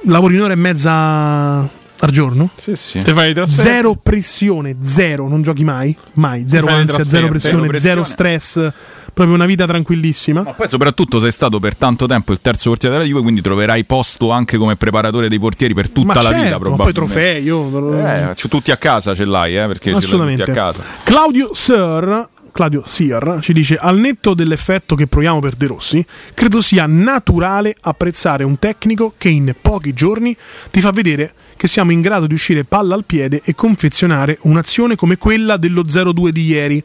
Lavori 0.02 0.36
un'ora 0.36 0.52
e 0.52 0.56
mezza 0.56 1.68
al 1.98 2.10
giorno. 2.10 2.50
Sì, 2.56 2.76
sì. 2.76 3.02
Zero 3.44 3.94
pressione, 4.00 4.76
zero, 4.82 5.28
non 5.28 5.42
giochi 5.42 5.64
mai, 5.64 5.96
mai, 6.14 6.46
zero 6.46 6.66
ansia, 6.68 7.04
zero 7.04 7.28
pressione, 7.28 7.76
zero 7.78 8.04
stress, 8.04 8.72
proprio 9.16 9.34
una 9.34 9.46
vita 9.46 9.64
tranquillissima. 9.66 10.42
Ma 10.42 10.52
poi 10.52 10.68
soprattutto 10.68 11.20
sei 11.20 11.32
stato 11.32 11.58
per 11.58 11.74
tanto 11.74 12.04
tempo 12.04 12.32
il 12.32 12.40
terzo 12.42 12.68
portiere 12.68 12.96
della 12.96 13.08
Juve, 13.08 13.22
quindi 13.22 13.40
troverai 13.40 13.84
posto 13.86 14.30
anche 14.30 14.58
come 14.58 14.76
preparatore 14.76 15.30
dei 15.30 15.38
portieri 15.38 15.72
per 15.72 15.90
tutta 15.90 16.12
ma 16.12 16.22
la 16.22 16.28
certo, 16.28 16.42
vita 16.42 16.50
ma 16.50 16.58
poi 16.76 16.92
probabilmente. 16.92 17.40
trofei, 17.40 17.42
io 17.42 18.30
Eh, 18.30 18.34
tutti 18.50 18.70
a 18.72 18.76
casa 18.76 19.14
ce 19.14 19.24
l'hai, 19.24 19.56
eh, 19.56 19.66
perché 19.66 19.84
ce 19.84 19.90
l'hai 19.92 20.00
tutti 20.02 20.12
Assolutamente. 20.14 20.50
a 20.50 20.54
casa. 20.54 20.82
Claudio 21.02 21.54
Sir, 21.54 22.28
Claudio 22.52 22.82
Sier 22.84 23.38
ci 23.40 23.54
dice: 23.54 23.76
Al 23.78 23.96
netto 23.98 24.34
dell'effetto 24.34 24.94
che 24.94 25.06
proviamo 25.06 25.38
per 25.40 25.54
De 25.54 25.66
Rossi, 25.66 26.04
credo 26.34 26.60
sia 26.60 26.84
naturale 26.84 27.74
apprezzare 27.80 28.44
un 28.44 28.58
tecnico 28.58 29.14
che 29.16 29.30
in 29.30 29.54
pochi 29.58 29.94
giorni 29.94 30.36
ti 30.70 30.80
fa 30.80 30.90
vedere 30.90 31.32
che 31.56 31.68
siamo 31.68 31.90
in 31.90 32.02
grado 32.02 32.26
di 32.26 32.34
uscire 32.34 32.64
palla 32.64 32.94
al 32.94 33.04
piede 33.06 33.40
e 33.42 33.54
confezionare 33.54 34.36
un'azione 34.42 34.94
come 34.94 35.16
quella 35.16 35.56
dello 35.56 35.84
0-2 35.84 36.28
di 36.28 36.44
ieri. 36.44 36.84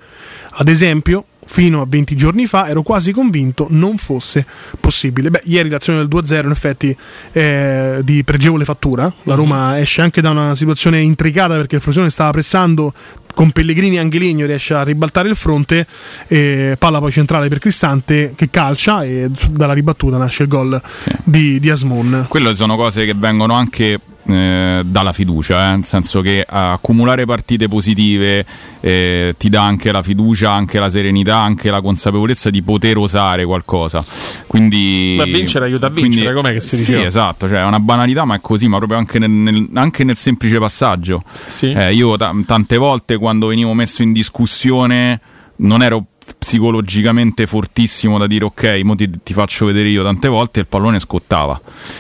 Ad 0.52 0.70
esempio, 0.70 1.26
fino 1.46 1.82
a 1.82 1.86
20 1.88 2.16
giorni 2.16 2.46
fa 2.46 2.70
ero 2.70 2.82
quasi 2.82 3.12
convinto 3.12 3.68
non 3.70 3.98
fosse 3.98 4.46
possibile. 4.80 5.30
Beh, 5.30 5.42
ieri 5.46 5.70
l'azione 5.70 6.00
del 6.00 6.08
2-0 6.08 6.46
in 6.46 6.52
effetti 6.52 6.98
è 7.32 8.00
di 8.04 8.24
pregevole 8.24 8.66
fattura. 8.66 9.12
La 9.24 9.36
Roma 9.36 9.80
esce 9.80 10.02
anche 10.02 10.22
da 10.22 10.30
una 10.30 10.56
situazione 10.56 11.02
intricata 11.02 11.56
perché 11.56 11.76
il 11.76 11.82
Frosinone 11.82 12.10
stava 12.10 12.32
pressando 12.32 12.94
con 13.34 13.52
Pellegrini 13.52 13.96
e 13.96 14.00
Angeligno 14.00 14.46
riesce 14.46 14.74
a 14.74 14.84
ribaltare 14.84 15.30
il 15.30 15.36
fronte 15.36 15.88
e 16.28 16.76
palla 16.78 17.00
poi 17.00 17.12
centrale 17.12 17.48
per 17.48 17.60
Cristante 17.60 18.34
che 18.36 18.50
calcia 18.50 19.04
e 19.04 19.30
dalla 19.50 19.74
ribattuta 19.74 20.18
nasce 20.18 20.44
il 20.44 20.50
gol 20.50 20.82
di, 21.24 21.60
di 21.60 21.70
Asmon. 21.70 22.26
Quelle 22.28 22.54
sono 22.56 22.76
cose 22.76 23.06
che 23.06 23.14
vengono 23.16 23.54
anche 23.54 24.00
eh, 24.28 24.82
dalla 24.86 25.12
fiducia, 25.14 25.70
eh, 25.70 25.76
nel 25.76 25.86
senso 25.86 26.22
che 26.22 26.46
accumulare 26.48 27.26
partite 27.26 27.68
positive 27.68 28.46
eh, 28.80 29.36
ti 29.38 29.50
dà 29.50 29.64
anche 29.64 29.92
la 29.92 30.02
fiducia, 30.04 30.52
anche 30.52 30.80
la 30.80 30.90
serenità, 30.90 31.38
anche 31.38 31.70
la 31.72 31.82
consapevolezza 31.82 32.50
di 32.50 32.62
poter 32.62 32.98
osare 32.98 33.46
qualcosa. 33.46 34.04
Quindi, 34.48 35.16
Ma 35.18 35.24
vincere 35.26 35.66
aiuta 35.66 35.88
a 35.88 35.90
vincere, 35.90 36.34
quindi- 36.34 36.34
com'è 36.42 36.54
che 36.54 36.60
si 36.60 36.76
Sì, 36.76 36.86
diceva? 36.92 37.06
esatto, 37.06 37.48
cioè 37.48 37.60
è 37.60 37.66
una 37.66 37.80
banalità, 37.80 38.26
ma 38.26 38.36
è 38.36 38.42
così, 38.42 38.68
ma 38.68 38.78
proprio 38.78 38.98
anche 38.98 39.20
nel, 39.20 39.30
nel- 39.30 39.70
anche 39.74 40.04
nel 40.04 40.18
semplice 40.18 40.58
passaggio. 40.60 41.24
Eh, 41.62 41.94
io 41.94 42.16
ta- 42.18 42.34
tante 42.46 42.78
volte 42.78 43.18
quando 43.18 43.48
venivo 43.48 43.74
messo 43.74 44.02
in 44.02 44.12
discussione 44.12 45.20
non 45.58 45.84
ero 45.84 46.06
psicologicamente 46.38 47.48
fortissimo 47.48 48.18
da 48.18 48.28
dire 48.28 48.46
ok, 48.46 48.82
mo 48.84 48.96
ti, 48.96 49.10
ti 49.24 49.34
faccio 49.34 49.66
vedere 49.66 49.90
io 49.90 50.04
tante 50.04 50.28
volte 50.28 50.60
il 50.62 50.68
pallone 50.68 51.00
scottava. 51.00 51.60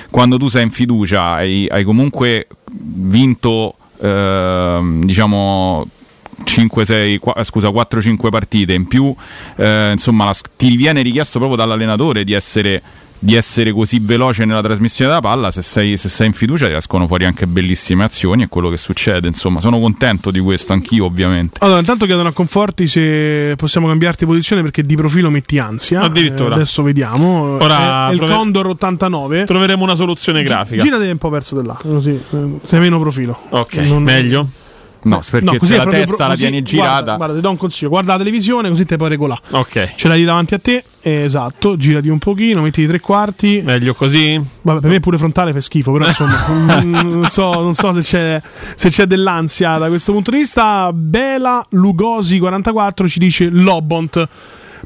Quando 0.09 0.38
tu 0.38 0.47
sei 0.47 0.63
in 0.63 0.71
fiducia 0.71 1.34
hai, 1.34 1.67
hai 1.69 1.84
comunque 1.84 2.47
vinto 2.71 3.75
ehm, 4.01 5.03
diciamo 5.05 5.88
5, 6.43 6.86
6, 6.86 7.17
qua- 7.19 7.43
scusa, 7.43 7.69
4-5 7.69 8.29
partite 8.29 8.73
in 8.73 8.88
più, 8.88 9.13
eh, 9.57 9.91
insomma, 9.91 10.25
la- 10.25 10.36
ti 10.57 10.75
viene 10.75 11.01
richiesto 11.01 11.38
proprio 11.38 11.57
dall'allenatore 11.57 12.23
di 12.23 12.34
essere, 12.34 12.82
di 13.24 13.36
essere 13.36 13.72
così 13.72 13.99
veloce 14.01 14.45
nella 14.45 14.61
trasmissione 14.63 15.11
della 15.11 15.22
palla. 15.22 15.51
Se 15.51 15.61
sei, 15.61 15.95
se 15.95 16.09
sei 16.09 16.28
in 16.28 16.34
fiducia, 16.34 16.65
ti 16.67 16.74
escono 16.74 17.05
fuori 17.05 17.26
anche 17.26 17.45
bellissime 17.45 18.03
azioni. 18.03 18.43
È 18.43 18.49
quello 18.49 18.69
che 18.69 18.78
succede. 18.78 19.28
Insomma, 19.28 19.59
sono 19.61 19.80
contento 19.80 20.32
di 20.32 20.39
questo, 20.39 20.74
anch'io, 20.74 21.05
ovviamente. 21.05 21.59
Allora, 21.61 21.80
intanto 21.80 22.05
chiedono 22.05 22.30
a 22.30 22.34
Conforti 22.34 22.88
se 22.88 23.53
possiamo 23.57 23.88
cambiarti 23.88 24.26
posizione 24.26 24.63
perché 24.63 24.84
di 24.84 24.95
profilo 24.95 25.30
metti 25.30 25.59
ansia. 25.59 26.01
Addirittura. 26.01 26.49
Eh, 26.51 26.53
adesso 26.55 26.82
vediamo. 26.82 27.57
Ora 27.59 28.07
è, 28.07 28.09
è 28.09 28.11
il 28.13 28.17
prove- 28.17 28.34
Condor 28.34 28.67
89. 28.67 29.43
Troveremo 29.45 29.84
una 29.84 29.95
soluzione 29.95 30.41
grafica. 30.41 30.82
Girate 30.82 31.09
un 31.11 31.17
po' 31.17 31.30
verso 31.30 31.59
di 31.61 31.67
là, 31.67 31.78
così 31.80 32.09
eh, 32.09 32.53
sei 32.65 32.80
meno 32.80 32.99
profilo. 32.99 33.38
Ok, 33.49 33.76
Non- 33.76 34.01
meglio. 34.01 34.49
No, 35.04 35.20
perché 35.32 35.45
No, 35.45 35.58
così 35.58 35.76
la 35.76 35.86
testa 35.86 36.16
pro- 36.16 36.28
la 36.28 36.36
tieni 36.36 36.62
guarda, 36.62 36.70
girata. 36.70 37.16
Guarda, 37.16 37.34
ti 37.36 37.41
do 37.41 37.49
un 37.49 37.58
consiglio: 37.58 37.89
guarda 37.89 38.12
la 38.14 38.18
televisione, 38.20 38.70
così 38.70 38.86
te 38.86 38.97
puoi 38.97 39.10
regolare. 39.10 39.41
Ok. 39.52 39.93
Ce 39.95 40.08
l'hai 40.08 40.20
lì 40.20 40.26
davanti 40.26 40.54
a 40.54 40.60
te, 40.60 40.84
eh, 41.02 41.24
esatto. 41.24 41.76
Girati 41.78 42.10
un 42.10 42.20
pochino, 42.20 42.62
metti 42.62 42.82
i 42.82 42.88
tre 42.88 42.99
quarti. 42.99 43.62
Meglio 43.66 43.93
così? 43.95 44.39
Vabbè, 44.62 44.80
per 44.80 44.89
me 44.89 44.99
pure 44.99 45.18
frontale 45.18 45.54
fa 45.54 45.60
schifo, 45.60 45.91
però 45.91 46.06
insomma, 46.06 46.36
mm, 46.84 46.93
non, 46.93 47.28
so, 47.30 47.54
non 47.54 47.74
so 47.74 47.93
se 47.93 48.02
c'è, 48.02 48.41
se 48.76 48.89
c'è 48.89 49.06
dell'ansia 49.06 49.78
da 49.78 49.88
questo 49.88 50.12
punto 50.12 50.30
di 50.32 50.38
vista. 50.38 50.91
Bela 50.93 51.66
Lugosi 51.72 52.38
44 52.39 53.08
ci 53.08 53.20
dice 53.20 53.49
Lobont. 53.49 54.28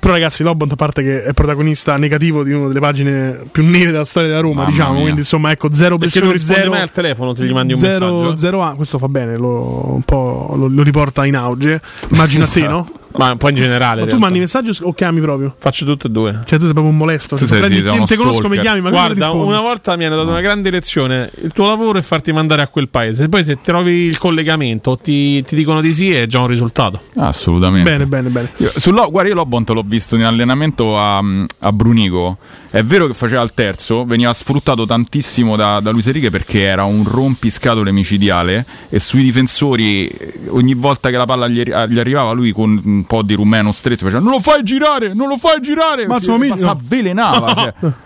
Però 0.05 0.17
ragazzi, 0.17 0.43
Lobont 0.43 0.71
a 0.71 0.75
parte 0.75 1.01
che 1.01 1.23
è 1.23 1.33
protagonista 1.33 1.97
negativo 1.97 2.43
di 2.43 2.51
una 2.51 2.67
delle 2.67 2.79
pagine 2.79 3.39
più 3.51 3.65
nere 3.65 3.89
della 3.89 4.05
storia 4.05 4.29
della 4.29 4.41
Roma, 4.41 4.57
Mamma 4.57 4.69
diciamo, 4.69 4.91
mia. 4.93 5.01
quindi 5.01 5.21
insomma, 5.21 5.49
ecco, 5.49 5.73
zero 5.73 5.97
Perché 5.97 6.19
non 6.19 6.29
pressione, 6.29 6.59
zero 6.59 6.69
mai 6.69 6.81
al 6.81 6.91
telefono 6.91 7.33
se 7.33 7.43
gli 7.43 7.51
mandi 7.51 7.73
un 7.73 7.79
zero, 7.79 8.13
messaggio? 8.19 8.37
zero 8.37 8.61
a 8.63 8.75
questo 8.75 8.99
fa 8.99 9.07
bene, 9.07 9.35
lo, 9.35 9.95
un 9.95 10.03
po' 10.03 10.53
lo, 10.55 10.67
lo 10.67 10.83
riporta 10.83 11.25
in 11.25 11.35
auge. 11.35 11.81
Immagina 12.11 12.43
a 12.43 12.47
te, 12.47 12.67
no? 12.67 12.87
Ma 13.17 13.31
un 13.31 13.37
po' 13.37 13.49
in 13.49 13.55
generale. 13.55 14.01
Ma 14.01 14.07
tu 14.07 14.17
mandi 14.17 14.39
messaggio 14.39 14.71
o 14.81 14.93
chiami 14.93 15.19
proprio? 15.21 15.55
Faccio 15.57 15.85
tutte 15.85 16.07
e 16.07 16.09
due. 16.09 16.41
Cioè, 16.45 16.57
tu 16.57 16.65
sei 16.65 16.73
proprio 16.73 16.87
un 16.91 16.97
molesto. 16.97 17.35
Tu 17.35 17.45
sei- 17.45 17.59
prendi 17.59 17.77
sì, 17.77 17.83
non 17.83 18.05
te 18.05 18.15
conosco, 18.15 18.47
mi 18.49 18.59
chiami, 18.59 18.81
ma 18.81 18.89
Guarda, 18.89 19.31
una 19.31 19.61
volta 19.61 19.95
mi 19.95 20.05
hanno 20.05 20.15
dato 20.15 20.29
una 20.29 20.41
grande 20.41 20.69
lezione. 20.69 21.31
Il 21.41 21.51
tuo 21.51 21.67
lavoro 21.67 21.97
è 21.99 22.01
farti 22.01 22.31
mandare 22.31 22.61
a 22.61 22.67
quel 22.67 22.89
paese. 22.89 23.29
Poi 23.29 23.43
se 23.43 23.59
trovi 23.61 23.91
il 23.91 24.17
collegamento, 24.17 24.97
ti, 24.97 25.43
ti 25.43 25.55
dicono 25.55 25.81
di 25.81 25.93
sì, 25.93 26.13
è 26.13 26.25
già 26.27 26.39
un 26.39 26.47
risultato. 26.47 27.01
Assolutamente. 27.15 27.89
Bene, 27.89 28.05
bene, 28.07 28.29
bene. 28.29 28.49
Io, 28.57 28.71
sullo- 28.75 29.09
guarda, 29.09 29.29
io 29.29 29.35
Lobont 29.35 29.69
l'ho 29.69 29.83
visto 29.85 30.15
in 30.15 30.23
allenamento 30.23 30.97
a, 30.97 31.17
a 31.59 31.71
Brunico. 31.71 32.37
È 32.75 32.83
vero 32.83 33.07
che 33.07 33.13
faceva 33.13 33.41
il 33.41 33.53
terzo, 33.53 34.03
veniva 34.03 34.33
sfruttato 34.33 34.85
tantissimo 34.85 35.55
da, 35.55 35.79
da 35.79 35.91
Luis 35.91 36.07
Enrique 36.07 36.29
perché 36.29 36.63
era 36.63 36.83
un 36.83 37.05
rompiscatole 37.05 37.93
micidiale 37.93 38.65
e 38.89 38.99
sui 38.99 39.23
difensori 39.23 40.07
eh, 40.07 40.41
ogni 40.49 40.73
volta 40.73 41.09
che 41.09 41.15
la 41.15 41.25
palla 41.25 41.47
gli, 41.47 41.63
gli 41.63 41.99
arrivava 41.99 42.33
lui 42.33 42.51
con 42.51 42.81
un 42.83 43.05
po' 43.05 43.21
di 43.21 43.33
rumeno 43.33 43.71
stretto 43.71 44.03
faceva 44.03 44.19
non 44.19 44.33
lo 44.33 44.41
fai 44.41 44.61
girare, 44.63 45.13
non 45.13 45.29
lo 45.29 45.37
fai 45.37 45.61
girare, 45.61 46.05
Massimo 46.05 46.37
si, 46.53 46.65
avvelenava. 46.65 47.73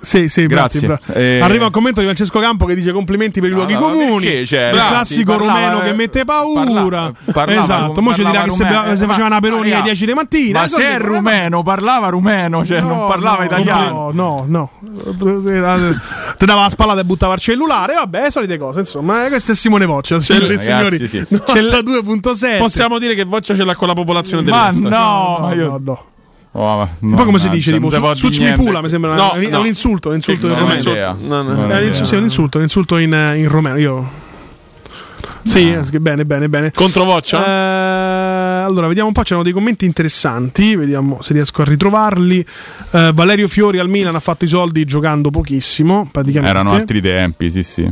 Sì, 0.00 0.28
sì, 0.28 0.46
Grazie. 0.46 0.86
bra- 0.86 0.98
Eh, 1.12 1.40
Arriva 1.40 1.66
un 1.66 1.70
commento 1.70 2.00
di 2.00 2.06
Francesco 2.06 2.38
Campo 2.40 2.64
che 2.66 2.74
dice 2.74 2.92
complimenti 2.92 3.40
per 3.40 3.50
i 3.50 3.52
luoghi 3.52 3.74
ma 3.74 3.80
comuni. 3.80 4.24
perché? 4.26 4.46
Cioè, 4.46 4.70
il 4.70 4.76
classico 4.76 5.36
parlava- 5.36 5.58
romeno 5.60 5.80
che 5.80 5.92
mette 5.92 6.24
paura. 6.24 6.64
parla- 6.64 7.12
parlava- 7.32 7.62
esatto, 7.62 8.02
mo 8.02 8.10
ci 8.14 8.24
dirà 8.24 8.30
parlava 8.30 8.44
che 8.48 8.50
se, 8.54 8.62
rumeno. 8.64 8.96
se 8.96 9.06
faceva 9.06 9.26
una 9.26 9.40
Peroni 9.40 9.60
alle 9.62 9.70
raga, 9.70 9.82
10 9.84 10.06
di 10.06 10.12
mattina. 10.14 10.58
Ma 10.60 10.64
eh, 10.64 10.68
se 10.68 10.82
è 10.82 10.98
rumeno, 10.98 11.62
parlava 11.62 12.08
rumeno, 12.08 12.64
cioè 12.64 12.80
non 12.80 12.98
No, 12.98 13.06
parlava 13.06 13.38
no, 13.38 13.44
italiano. 13.44 14.10
No, 14.12 14.44
no, 14.48 14.70
no. 14.80 15.34
Ti 16.36 16.44
dava 16.44 16.62
la 16.62 16.68
spallata 16.70 17.00
e 17.00 17.04
buttava 17.04 17.34
il 17.34 17.40
cellulare. 17.40 17.94
Vabbè, 17.94 18.30
solite 18.30 18.56
cose. 18.58 18.80
Insomma, 18.80 19.26
Eh, 19.26 19.28
questo 19.28 19.52
è 19.52 19.54
Simone 19.54 19.84
Voccia. 19.86 20.20
Signore 20.20 20.44
e 20.46 20.48
ragazzi, 20.48 20.70
signori, 20.70 21.08
sì. 21.08 21.26
c'è 21.44 21.60
la 21.60 21.78
2.7. 21.80 22.58
Possiamo 22.58 22.98
dire 22.98 23.14
che 23.14 23.24
Voccia 23.24 23.54
ce 23.54 23.64
l'ha 23.64 23.74
con 23.74 23.88
la 23.88 23.94
popolazione 23.94 24.48
Ma 24.50 24.70
no, 24.70 25.38
ma 25.40 25.52
io- 25.54 25.66
no, 25.66 25.80
no. 25.82 26.04
Oh, 26.58 26.88
ma- 27.00 27.16
poi 27.16 27.24
come 27.26 27.38
si 27.38 27.48
no, 27.48 27.52
dice? 27.52 27.70
Tipo, 27.72 27.88
su, 27.90 28.14
Sucmi 28.14 28.38
niente. 28.44 28.62
Pula 28.62 28.80
mi 28.80 28.88
sembra 28.88 29.14
No, 29.14 29.32
una- 29.34 29.46
è 29.46 29.50
no. 29.50 29.60
un 29.60 29.66
insulto, 29.66 30.08
un 30.08 30.14
insulto 30.14 30.46
in 30.46 30.58
romeno. 30.58 31.16
No, 31.20 31.42
no. 31.42 31.50
È 31.50 31.54
un 31.54 31.64
idea. 31.66 31.80
insulto, 31.82 32.06
sì, 32.06 32.14
è 32.14 32.18
un 32.18 32.24
insulto, 32.24 32.56
un 32.56 32.62
insulto 32.64 32.96
in, 32.96 33.12
eh, 33.12 33.38
in 33.38 33.48
romeno. 33.48 33.76
Io. 33.76 34.24
Sì, 35.42 35.70
eh, 35.70 35.82
che 35.90 36.00
bene, 36.00 36.24
bene, 36.24 36.48
bene. 36.48 36.72
Contro 36.72 37.04
Voccia? 37.04 37.44
Eh, 37.44 38.64
allora, 38.64 38.86
vediamo 38.88 39.08
un 39.08 39.14
po', 39.14 39.22
c'erano 39.22 39.42
dei 39.44 39.52
commenti 39.52 39.84
interessanti, 39.84 40.74
vediamo 40.76 41.18
se 41.22 41.34
riesco 41.34 41.60
a 41.62 41.64
ritrovarli. 41.66 42.44
Eh, 42.90 43.10
Valerio 43.14 43.46
Fiori 43.48 43.78
al 43.78 43.88
Milan 43.88 44.14
ha 44.14 44.20
fatto 44.20 44.44
i 44.44 44.48
soldi 44.48 44.84
giocando 44.84 45.30
pochissimo, 45.30 46.08
praticamente. 46.10 46.50
Erano 46.58 46.70
altri 46.72 47.00
tempi, 47.00 47.50
sì, 47.50 47.62
sì. 47.62 47.90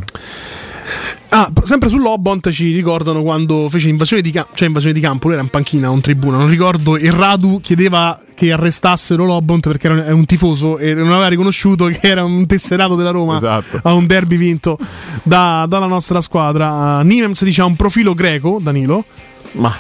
Ah, 1.31 1.51
sempre 1.63 1.89
sull'Obont 1.89 2.51
ci 2.51 2.75
ricordano 2.75 3.23
quando 3.23 3.69
fece 3.71 3.89
invasione 3.89 4.23
di 4.23 4.31
campo, 4.31 4.51
cioè 4.55 4.67
invasione 4.69 4.95
di 4.95 5.01
campo, 5.01 5.27
lui 5.27 5.35
era 5.37 5.43
in 5.43 5.51
panchina, 5.51 5.91
un 5.91 6.01
tribuna, 6.01 6.37
non 6.37 6.49
ricordo, 6.49 6.97
e 6.97 7.11
Radu 7.11 7.61
chiedeva 7.63 8.21
che 8.35 8.53
arrestassero 8.53 9.25
l'Obont 9.25 9.67
perché 9.67 9.87
era 9.87 9.97
un, 9.97 10.03
è 10.07 10.11
un 10.11 10.25
tifoso 10.27 10.79
e 10.79 10.93
non 10.95 11.11
aveva 11.13 11.29
riconosciuto 11.29 11.87
che 11.87 11.99
era 12.03 12.23
un 12.25 12.47
tesserato 12.47 12.95
della 12.97 13.11
Roma 13.11 13.37
Esatto. 13.37 13.81
a 13.83 13.93
un 13.95 14.07
derby 14.07 14.37
vinto 14.37 14.77
da- 15.23 15.65
dalla 15.69 15.87
nostra 15.87 16.21
squadra. 16.21 16.99
Uh, 16.99 17.05
Nimems 17.05 17.43
dice 17.45 17.63
ha 17.63 17.65
un 17.65 17.77
profilo 17.77 18.13
greco, 18.15 18.59
Danilo. 18.63 19.05
Ma 19.53 19.75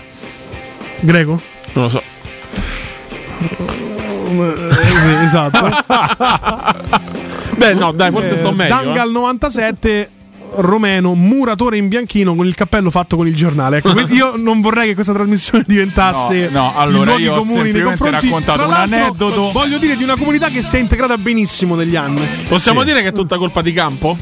Greco? 1.01 1.41
non 1.75 1.85
lo 1.85 1.89
so. 1.91 2.03
Eh, 4.37 5.25
esatto. 5.25 5.69
Beh, 7.57 7.75
no, 7.75 7.93
dai, 7.93 8.11
forse 8.11 8.33
Eh, 8.33 8.37
sto 8.37 8.53
meglio. 8.53 8.81
eh. 8.81 8.85
Dangal 8.85 9.11
97 9.11 10.11
Romeno, 10.57 11.15
muratore 11.15 11.77
in 11.77 11.89
bianchino 11.89 12.35
con 12.35 12.47
il 12.47 12.55
cappello 12.55 12.91
fatto 12.91 13.17
con 13.17 13.27
il 13.27 13.35
giornale. 13.35 13.79
Ecco, 13.79 13.99
io 14.13 14.37
non 14.37 14.61
vorrei 14.61 14.89
che 14.89 14.95
questa 14.95 15.13
trasmissione 15.13 15.65
diventasse 15.67 16.49
No, 16.51 16.61
no, 16.61 16.73
allora 16.77 17.15
io 17.15 17.35
comuni 17.35 17.73
nei 17.73 17.83
confronti 17.83 18.27
raccontato 18.27 18.67
un 18.67 18.73
aneddoto. 18.73 19.53
Voglio 19.53 19.79
dire 19.79 19.97
di 19.97 20.03
una 20.05 20.17
comunità 20.17 20.49
che 20.49 20.63
si 20.63 20.77
è 20.77 20.79
integrata 20.79 21.17
benissimo 21.19 21.75
negli 21.75 21.97
anni. 21.97 22.27
Possiamo 22.49 22.81
Sì. 22.81 22.87
dire 22.87 23.03
che 23.03 23.09
è 23.09 23.13
tutta 23.13 23.37
colpa 23.37 23.63
di 23.63 23.73
campo? 23.73 24.17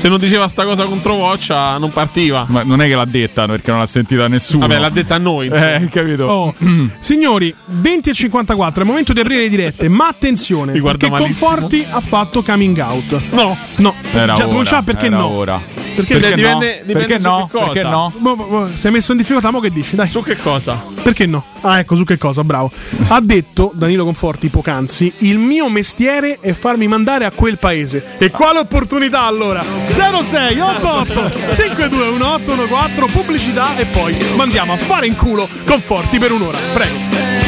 Se 0.00 0.08
non 0.08 0.18
diceva 0.18 0.48
sta 0.48 0.64
cosa 0.64 0.84
contro 0.84 1.14
Voccia, 1.14 1.76
non 1.76 1.90
partiva. 1.92 2.46
Ma 2.48 2.62
non 2.62 2.80
è 2.80 2.88
che 2.88 2.94
l'ha 2.94 3.04
detta 3.04 3.44
perché 3.44 3.70
non 3.70 3.80
l'ha 3.80 3.86
sentita 3.86 4.28
nessuno. 4.28 4.66
Vabbè, 4.66 4.80
l'ha 4.80 4.88
detta 4.88 5.16
a 5.16 5.18
noi. 5.18 5.48
Eh, 5.48 5.88
capito? 5.92 6.24
Oh, 6.24 6.54
signori, 7.00 7.54
20 7.66 8.08
e 8.08 8.14
54 8.14 8.80
è 8.80 8.84
il 8.84 8.88
momento 8.90 9.12
di 9.12 9.20
aprire 9.20 9.42
le 9.42 9.50
dirette, 9.50 9.88
ma 9.90 10.06
attenzione, 10.08 10.72
Mi 10.72 10.80
perché 10.80 11.10
malissimo. 11.10 11.48
Conforti 11.50 11.84
ha 11.90 12.00
fatto 12.00 12.42
coming 12.42 12.78
out. 12.78 13.20
No, 13.32 13.54
no, 13.76 13.94
Era 14.14 14.36
già, 14.36 14.46
ora, 14.46 14.54
non 14.54 14.64
c'ha 14.64 14.82
perché 14.82 15.04
era 15.06 15.16
no. 15.18 15.26
ora. 15.26 15.60
Perché, 15.60 16.16
Perché 16.18 16.34
dipende- 16.34 16.36
dipende- 16.36 16.82
dipende 16.86 16.92
Perché 17.06 17.18
su 17.18 17.28
no? 17.28 17.46
che 17.52 17.58
cosa. 17.58 17.66
Perché 17.72 17.88
no? 17.88 18.12
Boh, 18.16 18.36
boh, 18.36 18.44
boh, 18.46 18.70
sei 18.72 18.90
messo 18.92 19.12
in 19.12 19.18
difficoltà, 19.18 19.50
mo 19.50 19.60
che 19.60 19.70
dici? 19.70 19.96
Dai. 19.96 20.08
Su 20.08 20.22
che 20.22 20.38
cosa? 20.38 20.82
Perché 21.02 21.26
no? 21.26 21.44
Ah, 21.62 21.78
ecco, 21.78 21.96
su 21.96 22.04
che 22.04 22.18
cosa, 22.18 22.42
bravo. 22.44 22.70
Ha 23.08 23.20
detto 23.20 23.72
Danilo 23.74 24.04
Conforti 24.04 24.48
poc'anzi: 24.48 25.12
il 25.18 25.38
mio 25.38 25.68
mestiere 25.68 26.38
è 26.40 26.52
farmi 26.52 26.88
mandare 26.88 27.24
a 27.24 27.30
quel 27.30 27.58
paese. 27.58 28.04
E 28.18 28.30
quale 28.30 28.58
opportunità 28.58 29.22
allora? 29.22 29.62
06 29.88 30.60
88 30.60 31.54
521814 31.54 33.18
pubblicità 33.20 33.76
e 33.76 33.84
poi 33.86 34.16
mandiamo 34.34 34.72
a 34.72 34.76
fare 34.76 35.06
in 35.06 35.16
culo 35.16 35.48
Conforti 35.64 36.18
per 36.18 36.32
un'ora. 36.32 36.58
Prego. 36.72 37.39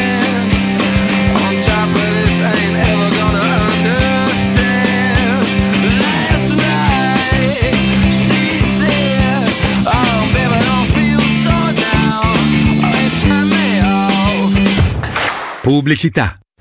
Pubblicità. 15.62 16.41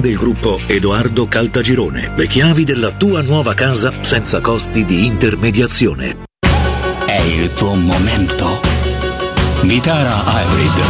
del 0.00 0.16
gruppo 0.16 0.60
Edoardo 0.66 1.26
Caltagirone. 1.26 2.12
Le 2.16 2.26
chiavi 2.26 2.64
della 2.64 2.92
tua 2.92 3.22
nuova 3.22 3.54
casa 3.54 3.92
senza 4.02 4.40
costi 4.40 4.84
di 4.84 5.06
intermediazione. 5.06 6.24
È 7.06 7.20
il 7.20 7.52
tuo 7.54 7.74
momento. 7.74 8.60
Vitara 9.62 10.22
Hybrid. 10.26 10.82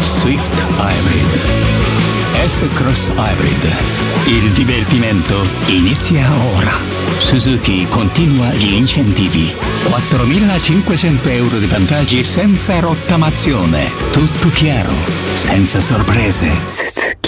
Swift 0.00 0.66
Hybrid. 0.78 1.76
S-Cross 2.46 3.08
Hybrid. 3.16 3.76
Il 4.26 4.52
divertimento 4.52 5.34
inizia 5.66 6.30
ora. 6.56 6.72
Suzuki 7.18 7.86
continua 7.88 8.50
gli 8.52 8.74
incentivi. 8.74 9.52
4.500 9.84 11.30
euro 11.30 11.58
di 11.58 11.66
vantaggi 11.66 12.24
senza 12.24 12.78
rottamazione. 12.80 13.90
Tutto 14.12 14.48
chiaro, 14.50 14.94
senza 15.34 15.80
sorprese. 15.80 17.27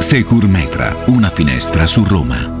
Secur 0.01 0.47
Metra, 0.47 1.03
una 1.07 1.29
finestra 1.29 1.85
su 1.87 2.03
Roma. 2.03 2.60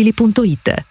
ValentinoAutomobili.it 0.01 0.90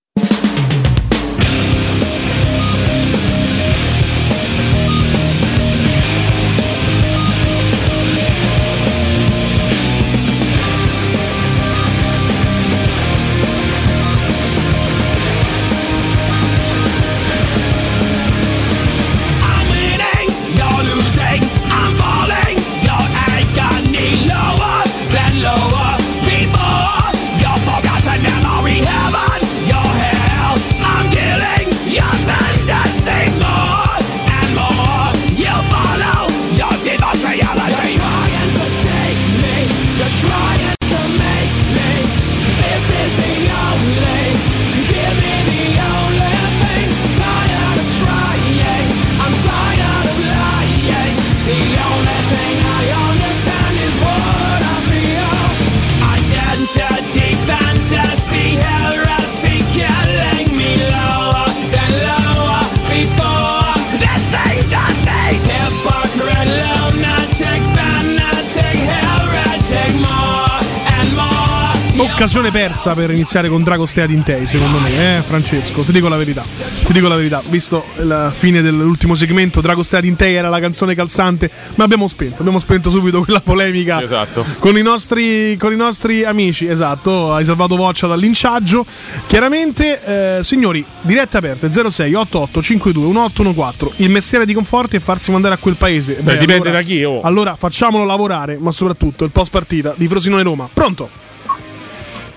Persa 72.51 72.93
per 72.93 73.09
iniziare 73.11 73.47
con 73.47 73.63
Dragostea 73.63 74.05
Dintei, 74.05 74.45
secondo 74.45 74.77
me, 74.79 75.17
eh, 75.17 75.21
Francesco. 75.21 75.83
Ti 75.83 75.93
dico 75.93 76.09
la 76.09 76.17
verità. 76.17 76.43
Ti 76.83 76.91
dico 76.91 77.07
la 77.07 77.15
verità. 77.15 77.41
Visto 77.47 77.85
la 77.99 78.29
fine 78.29 78.61
dell'ultimo 78.61 79.15
segmento, 79.15 79.61
Dragostea 79.61 80.01
Dintei 80.01 80.35
era 80.35 80.49
la 80.49 80.59
canzone 80.59 80.93
calzante, 80.93 81.49
ma 81.75 81.85
abbiamo 81.85 82.09
spento. 82.09 82.39
Abbiamo 82.39 82.59
spento 82.59 82.89
subito 82.89 83.23
quella 83.23 83.39
polemica 83.39 84.03
Esatto. 84.03 84.45
con, 84.59 84.77
i 84.77 84.81
nostri, 84.81 85.55
con 85.57 85.71
i 85.71 85.77
nostri 85.77 86.25
amici. 86.25 86.67
Esatto, 86.67 87.33
hai 87.33 87.45
salvato 87.45 87.77
Voccia 87.77 88.07
dal 88.07 88.19
linciaggio. 88.19 88.85
Chiaramente, 89.27 90.39
eh, 90.39 90.43
signori, 90.43 90.83
dirette 91.01 91.37
aperte 91.37 91.71
06 91.71 92.13
88 92.13 92.61
52 92.61 93.05
1814. 93.05 94.03
Il 94.03 94.09
mestiere 94.09 94.45
di 94.45 94.53
Conforti 94.53 94.97
è 94.97 94.99
farsi 94.99 95.31
mandare 95.31 95.53
a 95.53 95.57
quel 95.57 95.77
paese. 95.77 96.15
Beh, 96.15 96.37
dipende 96.37 96.69
da 96.69 96.81
chi, 96.81 97.01
oh. 97.05 97.21
Allora 97.21 97.55
facciamolo 97.55 98.03
lavorare, 98.03 98.57
ma 98.59 98.73
soprattutto 98.73 99.23
il 99.23 99.31
post 99.31 99.51
partita 99.51 99.93
di 99.95 100.05
Frosinone 100.09 100.43
Roma. 100.43 100.67
Pronto? 100.71 101.20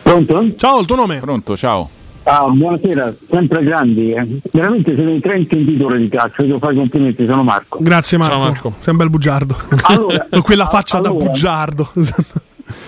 Pronto? 0.05 0.55
Ciao, 0.57 0.81
il 0.81 0.87
tuo 0.87 0.97
nome? 0.97 1.19
Pronto, 1.19 1.57
ciao. 1.57 1.89
Ah, 2.25 2.47
buonasera, 2.49 3.15
sempre 3.31 3.63
grandi. 3.63 4.13
eh. 4.13 4.27
Veramente 4.53 4.95
siete 4.95 5.11
i 5.11 5.21
tre 5.21 5.37
intenditori 5.39 5.99
di 5.99 6.09
calcio, 6.09 6.43
io 6.43 6.59
fare 6.59 6.75
i 6.75 6.77
complimenti, 6.77 7.25
sono 7.27 7.43
Marco. 7.43 7.79
Grazie 7.81 8.19
Marco. 8.19 8.75
Sei 8.79 8.93
un 8.93 8.97
bel 8.99 9.11
bugiardo. 9.11 9.57
Allora- 9.83 10.27
Con 10.31 10.41
quella 10.45 10.67
faccia 10.69 11.01
da 11.01 11.09
allora- 11.09 11.25
bugiardo. 11.25 11.89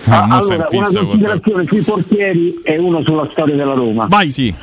Ah, 0.05 0.23
allora, 0.37 0.67
una 0.71 0.89
considerazione 1.05 1.65
sui 1.67 1.81
portieri 1.81 2.59
e 2.63 2.77
uno 2.77 3.01
sulla 3.03 3.27
storia 3.31 3.55
della 3.55 3.73
Roma. 3.73 4.05
Vai. 4.07 4.27
Sì. 4.27 4.53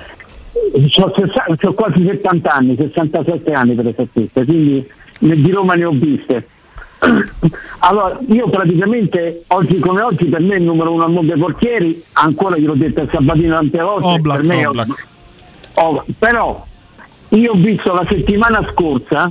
Ho 0.96 1.72
quasi 1.74 2.04
70 2.04 2.52
anni, 2.52 2.76
67 2.76 3.52
anni 3.52 3.74
per 3.74 3.88
esattezza, 3.88 4.44
quindi 4.44 4.88
di 5.18 5.50
Roma 5.50 5.74
ne 5.74 5.84
ho 5.84 5.90
viste. 5.90 6.48
Allora, 7.80 8.18
io 8.28 8.48
praticamente 8.48 9.42
oggi 9.48 9.78
come 9.78 10.00
oggi 10.00 10.24
per 10.24 10.40
me 10.40 10.56
il 10.56 10.62
numero 10.62 10.92
uno 10.92 11.04
al 11.04 11.10
mondo 11.10 11.32
dei 11.32 11.40
portieri, 11.40 12.02
ancora 12.12 12.56
gliel'ho 12.56 12.74
detto 12.74 13.02
a 13.02 13.08
Sabatino 13.10 13.54
tante 13.54 13.80
volte, 13.80 14.06
Oblak, 14.06 14.36
per 14.38 14.46
me 14.46 14.60
è 14.60 14.68
Oblak. 14.68 15.06
Oh, 15.74 16.04
però 16.18 16.64
io 17.30 17.52
ho 17.52 17.56
visto 17.56 17.92
la 17.92 18.06
settimana 18.08 18.66
scorsa 18.70 19.30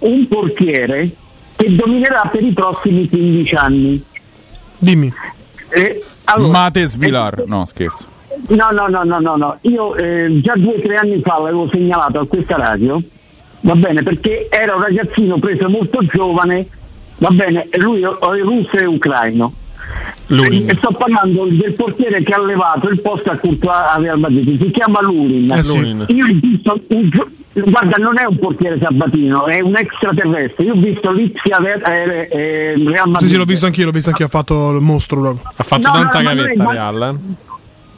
un 0.00 0.28
portiere 0.28 1.10
che 1.56 1.74
dominerà 1.74 2.28
per 2.30 2.42
i 2.44 2.52
prossimi 2.52 3.08
15 3.08 3.54
anni. 3.56 4.04
Dimmi. 4.78 5.12
Eh, 5.70 6.04
allora, 6.24 6.50
Mates 6.50 6.96
Vilar. 6.96 7.44
No, 7.46 7.64
scherzo. 7.64 8.06
No, 8.48 8.70
no, 8.70 8.86
no, 8.86 9.02
no, 9.02 9.18
no, 9.18 9.36
no. 9.36 9.58
Io 9.62 9.94
eh, 9.96 10.40
già 10.40 10.54
due 10.56 10.76
o 10.76 10.80
tre 10.80 10.96
anni 10.96 11.20
fa 11.20 11.38
l'avevo 11.38 11.68
segnalato 11.68 12.20
a 12.20 12.26
questa 12.26 12.56
radio, 12.56 13.02
va 13.60 13.74
bene, 13.74 14.02
perché 14.02 14.46
era 14.50 14.76
un 14.76 14.82
ragazzino 14.82 15.38
preso 15.38 15.68
molto 15.68 16.04
giovane, 16.04 16.66
va 17.18 17.28
bene, 17.30 17.68
lui 17.76 18.02
è 18.02 18.06
è 18.06 18.40
russo 18.42 18.76
e 18.76 18.84
ucraino. 18.84 19.52
E 20.28 20.74
sto 20.76 20.92
parlando 20.92 21.46
del 21.46 21.72
portiere 21.72 22.22
che 22.22 22.34
ha 22.34 22.44
levato 22.44 22.88
il 22.90 23.00
posto 23.00 23.30
a 23.30 23.36
Courtois 23.36 23.74
a 23.74 23.96
Real 23.98 24.18
Madrid, 24.18 24.62
si 24.62 24.70
chiama 24.70 25.00
Lurin. 25.00 25.50
Eh. 25.50 25.62
Lurin. 25.64 26.04
Io 26.08 26.26
ho 26.26 26.38
visto 26.40 26.80
un 26.88 27.10
guarda, 27.64 27.96
non 27.96 28.18
è 28.18 28.24
un 28.24 28.38
portiere 28.38 28.78
sabatino, 28.80 29.46
è 29.46 29.60
un 29.60 29.76
extraterrestre. 29.76 30.64
Io 30.64 30.74
ho 30.74 30.76
visto 30.76 31.10
Lipsia 31.10 31.58
eh, 31.58 32.28
eh, 32.30 32.74
Real 32.76 33.08
Madrid. 33.08 33.28
Sì, 33.28 33.28
sì, 33.28 33.36
l'ho 33.36 33.44
visto 33.44 33.66
anch'io, 33.66 33.86
l'ho 33.86 33.90
visto 33.90 34.10
anch'io, 34.10 34.26
ha 34.26 34.28
fatto 34.28 34.70
il 34.70 34.80
mostro. 34.82 35.40
Ha 35.56 35.62
fatto 35.62 35.86
No, 35.86 35.92
tanta 35.92 36.18
no, 36.18 36.24
ma 36.24 36.34
gavetta 36.34 36.62
noi- 36.62 36.72
Real. 36.72 37.02
eh. 37.02 37.46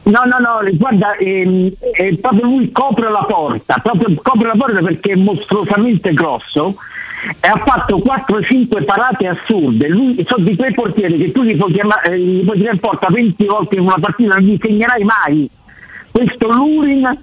No, 0.03 0.23
no, 0.25 0.39
no, 0.39 0.77
guarda, 0.77 1.14
ehm, 1.16 1.71
eh, 1.93 2.16
proprio 2.21 2.45
lui 2.45 2.73
copre 2.73 3.11
la 3.11 3.25
porta, 3.29 3.79
proprio 3.83 4.16
copre 4.23 4.47
la 4.47 4.55
porta 4.57 4.81
perché 4.81 5.12
è 5.12 5.16
mostruosamente 5.16 6.12
grosso 6.14 6.77
e 7.41 7.49
ha 7.49 7.57
fatto 7.64 7.99
4-5 7.99 8.85
parate 8.85 9.27
assurde. 9.27 9.89
Lui 9.89 10.25
sono 10.27 10.45
di 10.45 10.57
quei 10.57 10.73
portieri 10.73 11.18
che 11.18 11.33
tu 11.33 11.43
gli 11.43 11.57
puoi, 11.57 11.73
chiamare, 11.73 12.12
eh, 12.12 12.18
gli 12.18 12.45
puoi 12.45 12.57
tirare 12.57 12.75
in 12.75 12.81
porta 12.81 13.09
20 13.11 13.45
volte 13.47 13.75
in 13.77 13.83
una 13.83 13.99
partita, 14.01 14.35
non 14.35 14.45
gli 14.45 14.59
segnerai 14.61 15.05
mai. 15.05 15.49
Questo 16.11 16.51
Lurin 16.53 17.18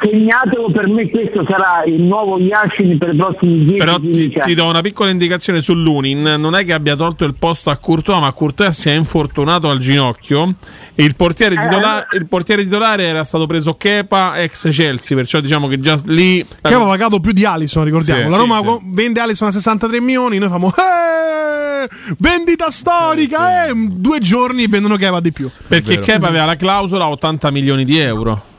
Segnatelo 0.00 0.70
per 0.70 0.88
me 0.88 1.08
questo 1.08 1.44
sarà 1.48 1.82
il 1.86 2.00
nuovo 2.02 2.38
Yashin 2.38 2.96
per 2.98 3.12
i 3.14 3.16
prossimi 3.16 3.64
10 3.64 3.76
Però 3.78 3.96
ti, 3.96 4.02
15 4.10 4.38
anni. 4.38 4.48
ti 4.48 4.54
do 4.54 4.66
una 4.66 4.80
piccola 4.80 5.10
indicazione 5.10 5.60
sull'Unin. 5.60 6.22
Non 6.38 6.54
è 6.54 6.64
che 6.64 6.72
abbia 6.72 6.96
tolto 6.96 7.24
il 7.24 7.34
posto 7.38 7.70
a 7.70 7.76
Courtois, 7.76 8.20
ma 8.20 8.32
Courtois 8.32 8.78
si 8.78 8.88
è 8.88 8.92
infortunato 8.94 9.68
al 9.68 9.78
ginocchio. 9.78 10.54
E 10.94 11.04
il 11.04 11.16
portiere, 11.16 11.54
Eh, 11.54 11.58
titola- 11.68 12.06
il 12.12 12.26
portiere 12.28 12.62
titolare 12.62 13.04
era 13.04 13.24
stato 13.24 13.46
preso 13.46 13.74
Kepa, 13.74 14.38
ex 14.40 14.68
Chelsea. 14.70 15.16
Perciò 15.16 15.40
diciamo 15.40 15.66
che 15.68 15.78
già 15.78 15.98
lì. 16.06 16.44
Che 16.44 16.68
aveva 16.68 16.84
pagato 16.86 17.18
più 17.20 17.32
di 17.32 17.44
Alisson, 17.44 17.84
ricordiamo. 17.84 18.20
Sì, 18.20 18.26
la 18.26 18.32
sì, 18.32 18.38
Roma 18.38 18.58
sì. 18.60 18.78
vende 18.92 19.20
Alisson 19.20 19.48
a 19.48 19.52
63 19.52 20.00
milioni, 20.00 20.38
noi 20.38 20.48
famo 20.48 20.68
"Eh, 20.68 21.88
vendita 22.18 22.70
storica, 22.70 23.66
eh, 23.66 23.72
due 23.74 24.20
giorni 24.20 24.66
vendono 24.66 24.96
Keva 24.96 25.20
di 25.20 25.32
più. 25.32 25.50
Perché 25.66 25.98
Kepa 25.98 26.28
aveva 26.28 26.44
la 26.44 26.56
clausola 26.56 27.04
a 27.04 27.08
80 27.08 27.50
milioni 27.50 27.84
di 27.84 27.98
euro. 27.98 28.50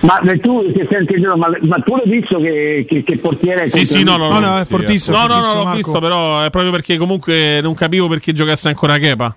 Ma 0.00 0.18
tu 0.40 0.72
che 0.72 0.86
senti, 0.90 1.20
ma, 1.20 1.36
ma 1.60 1.76
tu 1.84 1.94
l'hai 1.96 2.08
visto 2.08 2.38
che, 2.38 2.86
che, 2.88 3.02
che 3.02 3.18
portiere 3.18 3.64
è 3.64 3.66
Sì, 3.68 3.84
sì, 3.84 4.02
no, 4.02 4.16
lui? 4.16 4.28
no, 4.30 4.38
no, 4.38 4.58
è 4.58 4.64
fortissimo, 4.64 5.16
No, 5.18 5.26
no, 5.26 5.40
no, 5.40 5.52
l'ho 5.54 5.62
Marco. 5.64 5.76
visto, 5.76 6.00
però 6.00 6.42
è 6.42 6.48
proprio 6.50 6.72
perché 6.72 6.96
comunque 6.96 7.60
non 7.60 7.74
capivo 7.74 8.08
perché 8.08 8.32
giocasse 8.32 8.68
ancora 8.68 8.96
Kepa. 8.96 9.34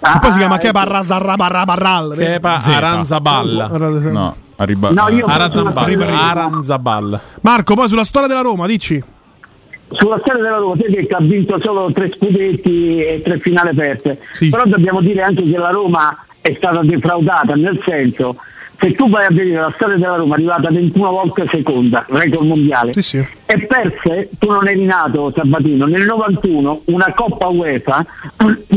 Che 0.00 0.18
poi 0.20 0.30
si 0.30 0.38
chiama 0.38 0.58
Kepa 0.58 0.84
Razarrabarrabarral. 0.84 2.14
Kepa 2.16 2.60
Zeta. 2.60 2.76
Aranzabal. 2.76 3.68
No, 4.12 4.36
arriba- 4.56 4.90
No, 4.90 5.08
io- 5.08 5.26
Aranzabal. 5.26 6.02
Aranzabal. 6.02 7.20
Marco, 7.40 7.74
poi 7.74 7.88
sulla 7.88 8.04
storia 8.04 8.28
della 8.28 8.42
Roma, 8.42 8.66
dici. 8.68 9.02
Sulla 9.90 10.18
storia 10.20 10.42
della 10.42 10.58
Roma, 10.58 10.76
te 10.76 11.06
che 11.06 11.14
ha 11.14 11.18
vinto 11.20 11.58
solo 11.62 11.90
tre 11.92 12.12
scudetti 12.14 13.00
e 13.02 13.22
tre 13.24 13.38
finali 13.40 13.70
aperte, 13.70 14.18
però 14.50 14.62
dobbiamo 14.66 15.00
dire 15.00 15.22
anche 15.22 15.42
che 15.42 15.56
la 15.56 15.70
Roma 15.70 16.16
è 16.42 16.54
stata 16.56 16.80
defraudata, 16.82 17.54
nel 17.54 17.80
senso, 17.84 18.36
se 18.78 18.92
tu 18.92 19.08
vai 19.08 19.24
a 19.26 19.28
vedere 19.30 19.60
la 19.60 19.72
storia 19.74 19.96
della 19.96 20.14
Roma 20.14 20.34
è 20.34 20.38
arrivata 20.38 20.70
21 20.70 21.10
volte 21.10 21.46
seconda, 21.50 22.06
record 22.08 22.46
mondiale, 22.46 22.92
e 23.46 23.66
perse, 23.66 24.30
tu 24.38 24.50
non 24.50 24.68
eri 24.68 24.84
nato 24.84 25.32
Sabatino, 25.34 25.86
nel 25.86 26.04
91 26.04 26.82
una 26.86 27.12
Coppa 27.14 27.48
UEFA 27.48 28.06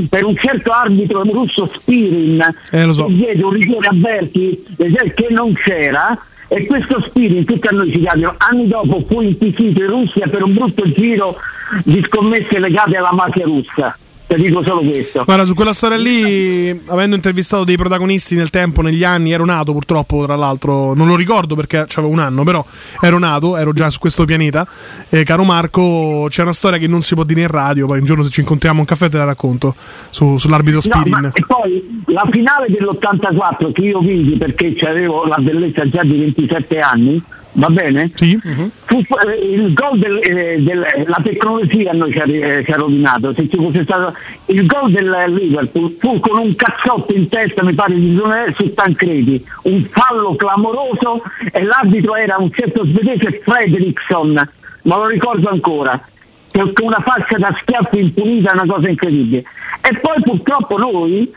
per 0.09 0.25
un 0.25 0.35
certo 0.37 0.71
arbitro 0.71 1.23
russo 1.23 1.69
Spirin 1.71 2.43
Eh, 2.71 2.91
so. 2.91 3.05
diede 3.07 3.43
un 3.43 3.51
rigore 3.51 3.87
a 3.87 3.93
Berti 3.93 4.63
che 4.75 5.27
non 5.29 5.53
c'era 5.53 6.17
e 6.47 6.65
questo 6.65 6.99
Spirin, 7.01 7.45
tutti 7.45 7.67
a 7.67 7.71
noi 7.71 7.91
ci 7.91 8.01
capitano, 8.01 8.35
anni 8.39 8.67
dopo 8.67 9.05
fu 9.07 9.21
inquisito 9.21 9.83
in 9.83 9.87
Russia 9.87 10.27
per 10.27 10.43
un 10.43 10.53
brutto 10.53 10.89
giro 10.91 11.37
di 11.83 12.03
scommesse 12.05 12.59
legate 12.59 12.97
alla 12.97 13.13
mafia 13.13 13.45
russa. 13.45 13.95
Ti 14.35 14.41
dico 14.41 14.63
solo 14.63 14.81
questo. 14.81 15.23
Guarda, 15.25 15.43
su 15.43 15.53
quella 15.53 15.73
storia 15.73 15.97
lì, 15.97 16.69
avendo 16.87 17.15
intervistato 17.15 17.63
dei 17.65 17.75
protagonisti 17.75 18.35
nel 18.35 18.49
tempo, 18.49 18.81
negli 18.81 19.03
anni, 19.03 19.31
ero 19.31 19.43
nato 19.45 19.73
purtroppo, 19.73 20.23
tra 20.25 20.35
l'altro, 20.35 20.93
non 20.93 21.07
lo 21.07 21.15
ricordo 21.15 21.55
perché 21.55 21.85
avevo 21.95 22.07
un 22.13 22.19
anno, 22.19 22.43
però 22.43 22.63
ero 23.01 23.17
nato, 23.19 23.57
ero 23.57 23.73
già 23.73 23.89
su 23.89 23.99
questo 23.99 24.23
pianeta. 24.25 24.65
E 25.09 25.23
caro 25.23 25.43
Marco, 25.43 26.27
c'è 26.29 26.43
una 26.43 26.53
storia 26.53 26.77
che 26.79 26.87
non 26.87 27.01
si 27.01 27.13
può 27.15 27.23
dire 27.23 27.41
in 27.41 27.47
radio, 27.47 27.87
poi 27.87 27.99
un 27.99 28.05
giorno 28.05 28.23
se 28.23 28.29
ci 28.29 28.39
incontriamo 28.39 28.77
a 28.77 28.79
un 28.81 28.85
caffè 28.87 29.09
te 29.09 29.17
la 29.17 29.25
racconto, 29.25 29.75
su- 30.09 30.37
sull'arbitro 30.37 30.81
No, 30.83 30.95
Spirin. 30.95 31.19
ma- 31.21 31.31
e 31.33 31.43
poi 31.45 32.03
la 32.07 32.27
finale 32.31 32.67
dell'84 32.69 33.71
che 33.73 33.81
io 33.81 33.99
vinsi 33.99 34.37
perché 34.37 34.75
avevo 34.87 35.25
la 35.25 35.37
bellezza 35.39 35.87
già 35.89 36.03
di 36.03 36.17
27 36.17 36.79
anni, 36.79 37.21
va 37.53 37.67
bene? 37.69 38.11
Sì. 38.15 38.39
Fu, 38.85 38.97
eh, 38.97 39.35
il 39.53 39.73
gol 39.73 39.99
del, 39.99 40.19
eh, 40.23 40.61
del- 40.61 40.85
la 41.05 41.19
tecnologia 41.23 41.91
noi 41.91 42.11
ci 42.11 42.19
ha, 42.19 42.25
eh, 42.27 42.63
ci 42.63 42.71
ha 42.71 42.75
rovinato. 42.77 43.33
Se 43.33 43.47
ci 43.49 43.57
fosse 43.57 43.83
stato 43.83 44.15
il 44.47 44.65
gol 44.65 44.91
del 44.91 45.25
Liverpool 45.27 45.95
fu 45.99 46.19
con 46.19 46.37
un 46.37 46.55
cazzotto 46.55 47.13
in 47.13 47.27
testa, 47.29 47.63
mi 47.63 47.73
pare 47.73 47.93
di 47.93 48.15
Zunere, 48.17 48.53
su 48.55 48.73
Tancredi, 48.73 49.43
un 49.63 49.83
fallo 49.89 50.35
clamoroso 50.35 51.21
e 51.51 51.63
l'arbitro 51.63 52.15
era 52.15 52.37
un 52.37 52.51
certo 52.51 52.85
svedese 52.85 53.41
Fredriksson, 53.43 54.49
ma 54.83 54.95
lo 54.97 55.07
ricordo 55.07 55.49
ancora. 55.49 55.99
Con 56.51 56.71
una 56.81 56.99
faccia 57.05 57.37
da 57.37 57.55
schiaffo 57.61 57.97
impunita, 57.97 58.51
una 58.53 58.65
cosa 58.65 58.89
incredibile. 58.89 59.43
E 59.81 59.97
poi 59.99 60.21
purtroppo 60.21 60.77
noi 60.77 61.31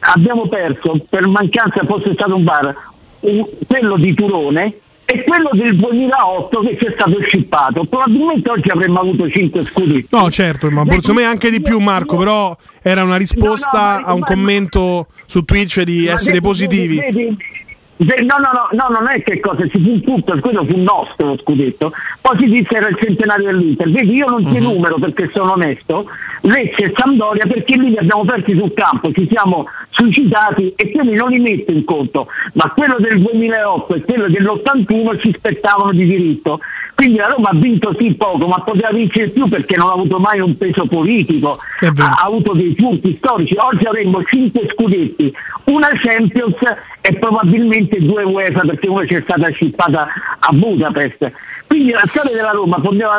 abbiamo 0.00 0.46
perso 0.46 0.98
per 1.08 1.26
mancanza 1.26 1.82
fosse 1.84 2.12
stato 2.12 2.36
un 2.36 2.44
bar 2.44 2.74
un- 3.20 3.44
quello 3.66 3.96
di 3.96 4.14
Turone 4.14 4.74
e 5.10 5.24
quello 5.24 5.48
del 5.54 5.74
2008 5.74 6.60
che 6.60 6.76
ci 6.78 6.84
è 6.84 6.92
stato 6.92 7.18
scippato 7.22 7.84
probabilmente 7.84 8.50
oggi 8.50 8.68
avremmo 8.70 9.00
avuto 9.00 9.26
5 9.28 9.64
scudi 9.64 10.06
No, 10.10 10.30
certo, 10.30 10.70
ma 10.70 10.84
secondo 10.86 11.14
me 11.14 11.24
anche 11.24 11.50
di 11.50 11.62
più, 11.62 11.78
Marco. 11.78 12.16
Però 12.18 12.54
era 12.82 13.04
una 13.04 13.16
risposta 13.16 14.04
a 14.04 14.12
un 14.12 14.20
commento 14.20 15.06
su 15.24 15.44
Twitch 15.44 15.82
di 15.82 16.06
essere 16.06 16.40
positivi. 16.40 16.96
vedi- 16.98 17.12
vedi- 17.12 17.36
ve- 17.36 17.57
No, 17.98 18.36
no, 18.38 18.50
no, 18.52 18.68
no, 18.70 18.98
non 19.00 19.10
è 19.10 19.20
che 19.24 19.40
cosa, 19.40 19.66
ci 19.66 19.80
fu 19.82 20.00
tutto, 20.00 20.38
quello 20.38 20.64
fu 20.64 20.76
nostro 20.76 21.26
lo 21.26 21.38
scudetto. 21.38 21.92
Poi 22.20 22.38
si 22.38 22.44
disse 22.44 22.76
era 22.76 22.86
il 22.86 22.96
centenario 23.00 23.46
dell'Inter. 23.46 23.90
Vedi, 23.90 24.14
io 24.14 24.28
non 24.28 24.44
ti 24.44 24.60
numero 24.60 24.98
perché 24.98 25.28
sono 25.34 25.52
onesto, 25.52 26.06
Lecce 26.42 26.84
e 26.84 26.92
Sampdoria 26.96 27.46
perché 27.46 27.76
lì 27.76 27.90
li 27.90 27.96
abbiamo 27.96 28.24
persi 28.24 28.54
sul 28.56 28.72
campo, 28.72 29.10
ci 29.12 29.26
siamo 29.28 29.66
suicidati 29.90 30.72
e 30.76 30.92
quindi 30.92 31.14
non 31.14 31.30
li 31.30 31.40
metto 31.40 31.72
in 31.72 31.84
conto. 31.84 32.28
Ma 32.52 32.72
quello 32.72 32.96
del 33.00 33.20
2008 33.20 33.94
e 33.94 34.02
quello 34.02 34.28
dell'81 34.28 35.20
ci 35.20 35.34
spettavano 35.36 35.90
di 35.90 36.04
diritto. 36.04 36.60
Quindi 36.98 37.18
la 37.18 37.28
Roma 37.28 37.50
ha 37.50 37.54
vinto 37.54 37.94
sì 37.96 38.12
poco, 38.14 38.48
ma 38.48 38.58
poteva 38.58 38.90
vincere 38.90 39.28
più 39.28 39.46
perché 39.46 39.76
non 39.76 39.90
ha 39.90 39.92
avuto 39.92 40.18
mai 40.18 40.40
un 40.40 40.58
peso 40.58 40.84
politico, 40.86 41.56
ha, 41.80 41.92
ha 41.94 42.24
avuto 42.24 42.54
dei 42.54 42.74
furti 42.76 43.14
storici. 43.16 43.54
Oggi 43.56 43.84
avremmo 43.84 44.20
5 44.24 44.68
scudetti, 44.72 45.32
una 45.66 45.90
Champions 45.94 46.56
e 47.00 47.14
probabilmente 47.14 48.00
due 48.00 48.24
UEFA 48.24 48.62
perché 48.62 48.88
una 48.88 49.06
ci 49.06 49.14
è 49.14 49.20
stata 49.22 49.48
scippata 49.50 50.08
a 50.40 50.50
Budapest. 50.50 51.30
Quindi 51.68 51.92
la 51.92 52.02
storia 52.04 52.34
della 52.34 52.50
Roma 52.50 52.80
poteva 52.80 53.16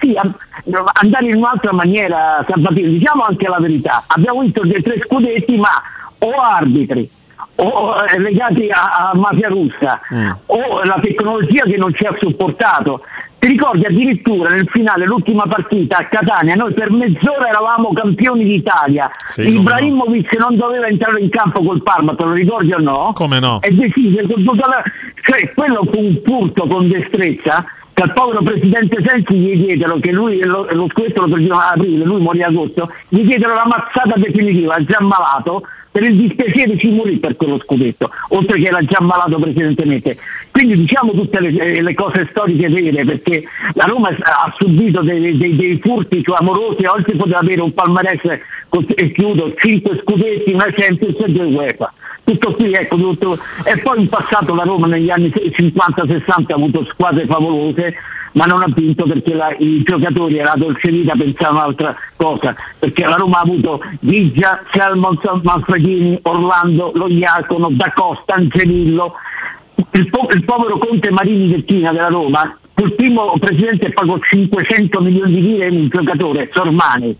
sì, 0.00 0.16
andare 0.94 1.26
in 1.26 1.36
un'altra 1.36 1.74
maniera, 1.74 2.42
Sabatino. 2.48 2.88
Diciamo 2.88 3.24
anche 3.24 3.46
la 3.46 3.58
verità, 3.60 4.04
abbiamo 4.06 4.40
vinto 4.40 4.62
dei 4.64 4.80
tre 4.80 5.02
scudetti 5.04 5.54
ma 5.58 5.82
o 6.20 6.30
arbitri 6.30 7.16
o 7.60 7.94
eh, 8.04 8.18
legati 8.20 8.68
a, 8.68 9.10
a 9.10 9.16
mafia 9.16 9.48
russa 9.48 10.00
o 10.46 10.82
la 10.84 10.98
tecnologia 11.02 11.64
che 11.64 11.76
non 11.76 11.92
ci 11.94 12.04
ha 12.04 12.14
supportato. 12.18 13.02
Ti 13.38 13.46
ricordi 13.46 13.84
addirittura 13.84 14.50
nel 14.50 14.68
finale, 14.68 15.06
l'ultima 15.06 15.44
partita 15.46 15.98
a 15.98 16.04
Catania, 16.04 16.56
noi 16.56 16.72
per 16.72 16.90
mezz'ora 16.90 17.48
eravamo 17.48 17.92
campioni 17.92 18.42
d'Italia. 18.44 19.08
Sì, 19.26 19.42
Ibrahimovic 19.42 20.36
non 20.38 20.56
doveva 20.56 20.86
entrare 20.86 21.20
in 21.20 21.28
campo 21.28 21.62
col 21.62 21.82
Parma, 21.82 22.14
te 22.16 22.24
lo 22.24 22.32
ricordi 22.32 22.72
o 22.72 22.78
no? 22.78 23.12
Come 23.14 23.38
no? 23.38 23.60
E 23.62 23.72
decise 23.72 24.26
con 24.26 24.42
tutta 24.42 24.66
la... 24.66 24.82
Cioè, 25.22 25.52
quello 25.54 25.84
fu 25.84 26.00
un 26.00 26.20
furto 26.24 26.66
con 26.66 26.88
destrezza 26.88 27.64
che 27.92 28.02
al 28.02 28.12
povero 28.12 28.42
presidente 28.42 29.02
Sensi 29.04 29.34
gli 29.34 29.64
diedero 29.64 29.98
che 29.98 30.12
lui 30.12 30.40
lo, 30.40 30.66
lo 30.70 30.86
scudetto 30.88 31.22
lo 31.22 31.28
perdevano 31.28 31.60
ad 31.60 31.78
aprile, 31.78 32.04
lui 32.04 32.20
morì 32.20 32.42
ad 32.42 32.50
agosto, 32.50 32.92
gli 33.08 33.22
diedero 33.22 33.54
la 33.54 33.66
mazzata 33.66 34.14
definitiva, 34.16 34.82
già 34.84 34.98
malato, 35.00 35.62
per 35.90 36.02
il 36.02 36.16
dispiacere 36.16 36.78
ci 36.78 36.90
morì 36.90 37.16
per 37.16 37.36
quello 37.36 37.58
scudetto, 37.58 38.10
oltre 38.28 38.58
che 38.58 38.66
era 38.66 38.82
già 38.82 39.00
malato 39.00 39.38
precedentemente. 39.38 40.16
Quindi 40.50 40.76
diciamo 40.76 41.12
tutte 41.12 41.40
le, 41.40 41.48
eh, 41.48 41.82
le 41.82 41.94
cose 41.94 42.26
storiche 42.30 42.68
vere, 42.68 43.04
perché 43.04 43.44
la 43.74 43.84
Roma 43.84 44.08
ha 44.08 44.54
subito 44.56 45.02
dei, 45.02 45.36
dei- 45.36 45.56
dei 45.56 45.78
furti 45.82 46.22
clamorosi, 46.22 46.84
oggi 46.84 47.16
poteva 47.16 47.38
avere 47.38 47.62
un 47.62 47.72
palmarès, 47.72 48.20
e 48.94 49.12
chiudo, 49.12 49.54
5 49.56 50.00
scudetti, 50.02 50.52
una 50.52 50.68
Champions 50.70 51.16
e 51.20 51.30
due 51.30 51.44
UEFA. 51.46 51.92
Tutto 52.28 52.52
qui, 52.52 52.72
ecco, 52.74 52.96
tutto. 52.96 53.38
E 53.64 53.78
poi 53.78 54.00
in 54.02 54.08
passato 54.08 54.54
la 54.54 54.64
Roma 54.64 54.86
negli 54.86 55.08
anni 55.08 55.32
50-60 55.34 56.52
ha 56.52 56.54
avuto 56.56 56.84
squadre 56.90 57.24
favolose, 57.24 57.94
ma 58.32 58.44
non 58.44 58.60
ha 58.60 58.66
vinto 58.68 59.04
perché 59.04 59.32
la- 59.32 59.54
i 59.58 59.82
giocatori 59.82 60.36
e 60.36 60.42
la 60.42 60.52
dolce 60.54 60.90
vita 60.90 61.14
pensavano 61.16 61.56
un'altra 61.60 61.96
cosa, 62.16 62.54
perché 62.78 63.06
la 63.06 63.16
Roma 63.16 63.38
ha 63.38 63.40
avuto 63.40 63.80
Vigia, 64.00 64.62
Selmons, 64.70 65.20
Manfredini, 65.42 66.18
Orlando, 66.24 66.92
Lo 66.96 67.08
Iacono, 67.08 67.68
Da 67.70 67.90
Costa, 67.94 68.34
Angelillo, 68.34 69.14
il, 69.92 70.10
po- 70.10 70.28
il 70.30 70.44
povero 70.44 70.76
Conte 70.76 71.10
Marini 71.10 71.48
Vettina 71.48 71.92
della 71.92 72.08
Roma, 72.08 72.54
il 72.76 72.92
primo 72.92 73.32
presidente 73.40 73.90
pagò 73.90 74.18
500 74.18 75.00
milioni 75.00 75.32
di 75.32 75.40
lire 75.40 75.68
in 75.68 75.76
un 75.80 75.88
giocatore, 75.88 76.50
Sormani. 76.52 77.16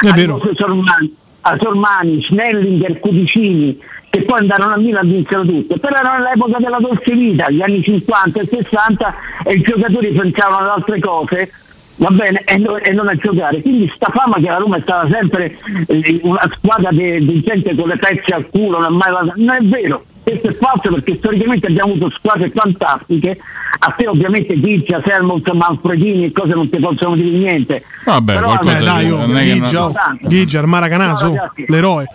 È 0.00 0.10
vero. 0.12 0.36
A 0.36 0.48
Sormani, 0.54 1.14
a 1.42 1.58
Sormani, 1.60 2.22
Snellinger, 2.22 2.98
Cudicini, 3.00 3.78
che 4.18 4.22
poi 4.24 4.38
andarono 4.40 4.74
a 4.74 4.76
Milano 4.78 5.08
e 5.08 5.12
vinsero 5.12 5.44
tutto. 5.44 5.76
Però 5.78 5.96
era 5.96 6.18
l'epoca 6.18 6.58
della 6.58 6.78
dolce 6.80 7.12
vita, 7.12 7.50
gli 7.50 7.60
anni 7.62 7.82
50 7.82 8.40
e 8.40 8.48
60, 8.50 9.14
e 9.44 9.54
i 9.54 9.60
giocatori 9.60 10.08
pensavano 10.12 10.58
ad 10.58 10.68
altre 10.78 10.98
cose. 11.00 11.50
Va 11.98 12.10
bene, 12.10 12.42
e, 12.44 12.56
no- 12.58 12.76
e 12.76 12.92
non 12.92 13.08
a 13.08 13.14
giocare. 13.14 13.60
Quindi 13.62 13.90
sta 13.94 14.10
fama 14.12 14.36
che 14.36 14.48
la 14.48 14.56
Roma 14.58 14.76
è 14.76 14.80
stata 14.82 15.08
sempre 15.10 15.56
eh, 15.86 16.20
una 16.24 16.46
squadra 16.54 16.90
di 16.90 17.24
di 17.24 17.40
gente 17.42 17.74
con 17.74 17.88
le 17.88 17.96
pezze 17.96 18.34
al 18.34 18.46
culo, 18.50 18.78
non, 18.78 18.92
è 18.92 18.96
mai- 18.96 19.32
non 19.36 19.54
è 19.54 19.60
vero. 19.62 20.04
Questo 20.22 20.48
è 20.48 20.52
falso 20.54 20.92
perché 20.92 21.16
storicamente 21.16 21.68
abbiamo 21.68 21.92
avuto 21.92 22.10
squadre 22.10 22.50
fantastiche, 22.50 23.38
a 23.78 23.90
te 23.96 24.08
ovviamente 24.08 24.60
Giccia, 24.60 25.00
Sermons, 25.06 25.42
Manfredini 25.52 26.24
e 26.26 26.32
cose 26.32 26.52
non 26.52 26.68
ti 26.68 26.78
possono 26.80 27.14
dire 27.14 27.30
niente. 27.38 27.82
Vabbè, 28.04 28.34
Però, 28.34 28.46
qualcosa 28.46 28.78
di- 28.78 28.84
dai, 28.84 29.06
che 29.08 29.52
Ghigia, 29.60 29.92
Ghigia, 30.20 30.60
No, 30.66 30.78
ragazzi. 30.80 31.64
l'eroe. 31.68 32.06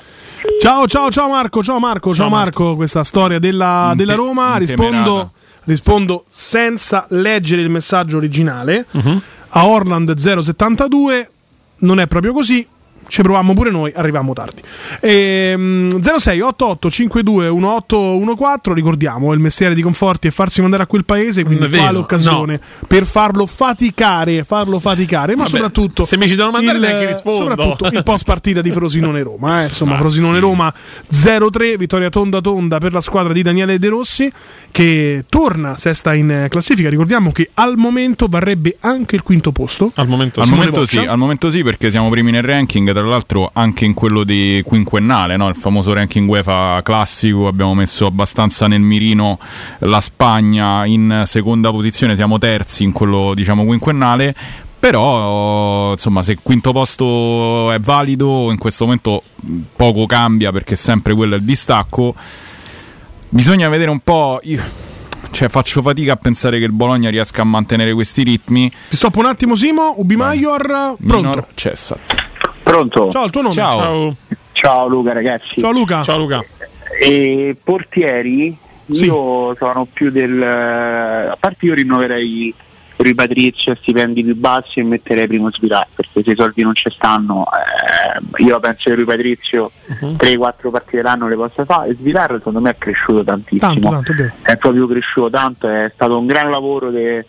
Ciao, 0.60 0.88
ciao, 0.88 1.12
ciao 1.12 1.30
Marco, 1.30 1.64
ciao 1.64 1.80
Marco, 1.80 2.14
ciao, 2.14 2.30
Marco. 2.30 2.76
Questa 2.76 3.04
storia 3.04 3.38
della, 3.38 3.94
della 3.96 4.16
Roma. 4.16 4.58
Rispondo, 4.58 5.32
rispondo 5.66 6.26
senza 6.30 7.06
leggere 7.10 7.62
il 7.62 7.70
messaggio 7.70 8.18
originale. 8.18 8.86
A 9.50 9.68
Orland 9.68 10.16
072 10.16 11.30
non 11.80 12.00
è 12.00 12.08
proprio 12.08 12.34
così. 12.34 12.68
Ci 13.12 13.22
provammo 13.24 13.54
pure 13.54 13.72
noi, 13.72 13.92
arriviamo 13.94 14.32
tardi. 14.32 14.62
Ehm, 15.02 16.00
06 16.00 16.40
88 16.40 16.90
52 16.90 17.50
1814, 17.50 18.74
ricordiamo, 18.74 19.34
il 19.34 19.40
mestiere 19.40 19.76
di 19.76 19.82
Conforti 19.82 20.30
è 20.30 20.32
farsi 20.32 20.62
mandare 20.62 20.84
a 20.84 20.86
quel 20.86 21.04
paese, 21.04 21.44
quindi 21.44 21.66
è 21.66 21.68
vero, 21.68 21.82
quale 21.84 21.98
occasione 21.98 22.60
per 22.88 23.04
farlo 23.06 23.46
faticare, 23.46 24.46
farlo 24.46 24.80
faticare, 24.80 25.36
ma 25.36 25.44
Vabbè, 25.44 25.56
soprattutto 25.56 26.06
se 26.06 26.16
mi 26.18 26.28
ci 26.30 26.36
devono 26.36 26.52
mandare 26.54 26.78
il- 26.78 26.84
neanche 26.86 27.08
rispondo. 27.08 27.50
soprattutto 27.50 27.88
il 27.92 28.02
post 28.04 28.24
partita 28.24 28.62
di 28.62 28.72
Frosinone 28.72 29.22
Roma, 29.24 29.62
eh. 29.62 29.66
insomma, 29.66 29.92
Ma 29.92 29.98
Frosinone 29.98 30.36
sì. 30.36 30.40
Roma 30.42 30.74
0-3, 31.12 31.76
vittoria 31.78 32.10
tonda 32.10 32.40
tonda 32.40 32.78
per 32.78 32.94
la 32.94 33.02
squadra 33.02 33.34
di 33.34 33.42
Daniele 33.42 33.78
De 33.78 33.90
Rossi 33.90 34.32
che 34.72 35.26
torna 35.28 35.76
sesta 35.76 36.14
in 36.14 36.46
classifica. 36.50 36.90
Ricordiamo 36.90 37.34
che 37.34 37.50
al 37.56 37.76
momento 37.76 38.28
varrebbe 38.30 38.78
anche 38.80 39.16
il 39.16 39.22
quinto 39.22 39.52
posto. 39.52 39.92
Al 39.96 40.08
momento 40.08 40.40
Al 40.40 40.48
momento, 40.48 40.86
sì, 40.86 40.98
al 41.00 41.18
momento 41.18 41.50
sì, 41.52 41.62
perché 41.62 41.90
siamo 41.92 42.10
primi 42.10 42.32
nel 42.32 42.44
ranking, 42.44 42.90
tra 43.02 43.10
l'altro 43.10 43.50
anche 43.54 43.86
in 43.86 43.94
quello 43.94 44.24
di 44.24 44.62
quinquennale, 44.66 45.36
no? 45.36 45.50
il 45.50 45.56
famoso 45.56 45.94
ranking 45.94 46.30
UEFA 46.30 46.82
classico, 46.84 47.48
abbiamo 47.48 47.74
messo 47.74 48.06
abbastanza 48.06 48.68
nel 48.68 48.82
mirino 48.82 49.40
la 49.80 50.00
Spagna 50.00 50.86
in 50.86 51.24
seconda 51.26 51.72
posizione, 51.72 52.16
siamo 52.16 52.38
terzi 52.38 52.84
in 52.84 52.92
quello 52.92 53.34
diciamo 53.34 53.66
quinquennale. 53.66 54.36
Però, 54.82 55.92
insomma, 55.92 56.24
se 56.24 56.32
il 56.32 56.40
quinto 56.42 56.72
posto 56.72 57.72
è 57.72 57.80
valido, 57.80 58.50
in 58.50 58.58
questo 58.58 58.86
momento 58.86 59.22
poco 59.76 60.08
cambia 60.08 60.52
perché 60.52 60.76
sempre 60.76 61.14
quello 61.14 61.36
è 61.36 61.38
il 61.38 61.44
distacco. 61.44 62.16
Bisogna 63.30 63.70
vedere 63.70 63.92
un 63.92 64.00
po'. 64.00 64.40
Io, 64.42 64.60
cioè, 65.30 65.50
faccio 65.50 65.84
fatica 65.84 66.14
a 66.14 66.16
pensare 66.16 66.58
che 66.58 66.66
il 66.66 66.72
Bologna 66.72 67.12
riesca 67.12 67.44
a 67.44 67.46
mantenere 67.46 67.94
questi 67.94 68.24
ritmi. 68.24 68.72
Ti 68.90 68.96
stoppo 68.96 69.20
un 69.20 69.26
attimo, 69.26 69.54
Simo. 69.54 69.94
Ubi 69.98 70.16
Maior, 70.16 70.66
pronto. 70.66 71.16
Minor 71.16 71.48
Cessa. 71.54 72.31
Pronto? 72.64 73.10
Ciao, 73.10 73.26
il 73.26 73.32
tuo 73.32 73.42
nome. 73.42 73.54
Ciao. 73.54 74.16
Ciao 74.54 74.88
Luca 74.88 75.14
ragazzi. 75.14 75.60
Ciao 75.60 75.72
Luca. 75.72 76.04
Ciao 76.04 76.18
Luca. 76.18 76.44
E 77.00 77.56
portieri, 77.62 78.56
Sì. 78.92 79.06
io 79.06 79.56
sono 79.58 79.88
più 79.92 80.12
del... 80.12 80.42
A 80.42 81.36
parte 81.40 81.66
io 81.66 81.74
rinnoverei 81.74 82.54
Rui 82.98 83.16
Patrizio 83.16 83.72
a 83.72 83.78
stipendi 83.82 84.24
più 84.24 84.36
bassi 84.36 84.80
e 84.80 84.84
metterei 84.84 85.26
primo 85.26 85.50
Svilar, 85.52 85.88
perché 85.96 86.22
se 86.22 86.32
i 86.32 86.36
soldi 86.36 86.62
non 86.62 86.76
ci 86.76 86.88
stanno, 86.92 87.46
eh, 87.46 88.44
io 88.44 88.60
penso 88.60 88.90
che 88.90 88.96
Rui 88.96 89.06
Patrizio 89.06 89.72
Mhm. 89.88 90.16
3-4 90.18 90.70
partite 90.70 91.02
l'anno 91.02 91.28
le 91.28 91.36
possa 91.36 91.66
fare 91.66 91.90
e 91.90 91.96
Svilar 91.96 92.34
secondo 92.38 92.60
me 92.62 92.70
è 92.72 92.76
cresciuto 92.78 93.24
tantissimo. 93.24 93.90
Tanto, 93.90 93.90
tanto, 94.14 94.14
è 94.44 94.56
proprio 94.58 94.86
cresciuto 94.88 95.30
tanto, 95.32 95.68
è 95.68 95.90
stato 95.94 96.18
un 96.20 96.28
gran 96.28 96.52
lavoro 96.52 96.92
de- 96.92 97.26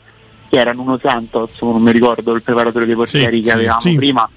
che 0.51 0.59
era 0.59 0.73
Nuno 0.75 0.99
Santos, 1.03 1.53
non 1.63 1.81
mi 1.81 1.93
ricordo 1.93 2.35
il 2.35 2.43
preparatore 2.43 2.85
dei 2.85 2.95
portieri 2.95 3.37
Sì, 3.37 3.43
che 3.43 3.49
sì, 3.49 3.55
avevamo 3.55 3.81
sì. 3.81 3.95
prima, 3.95 4.29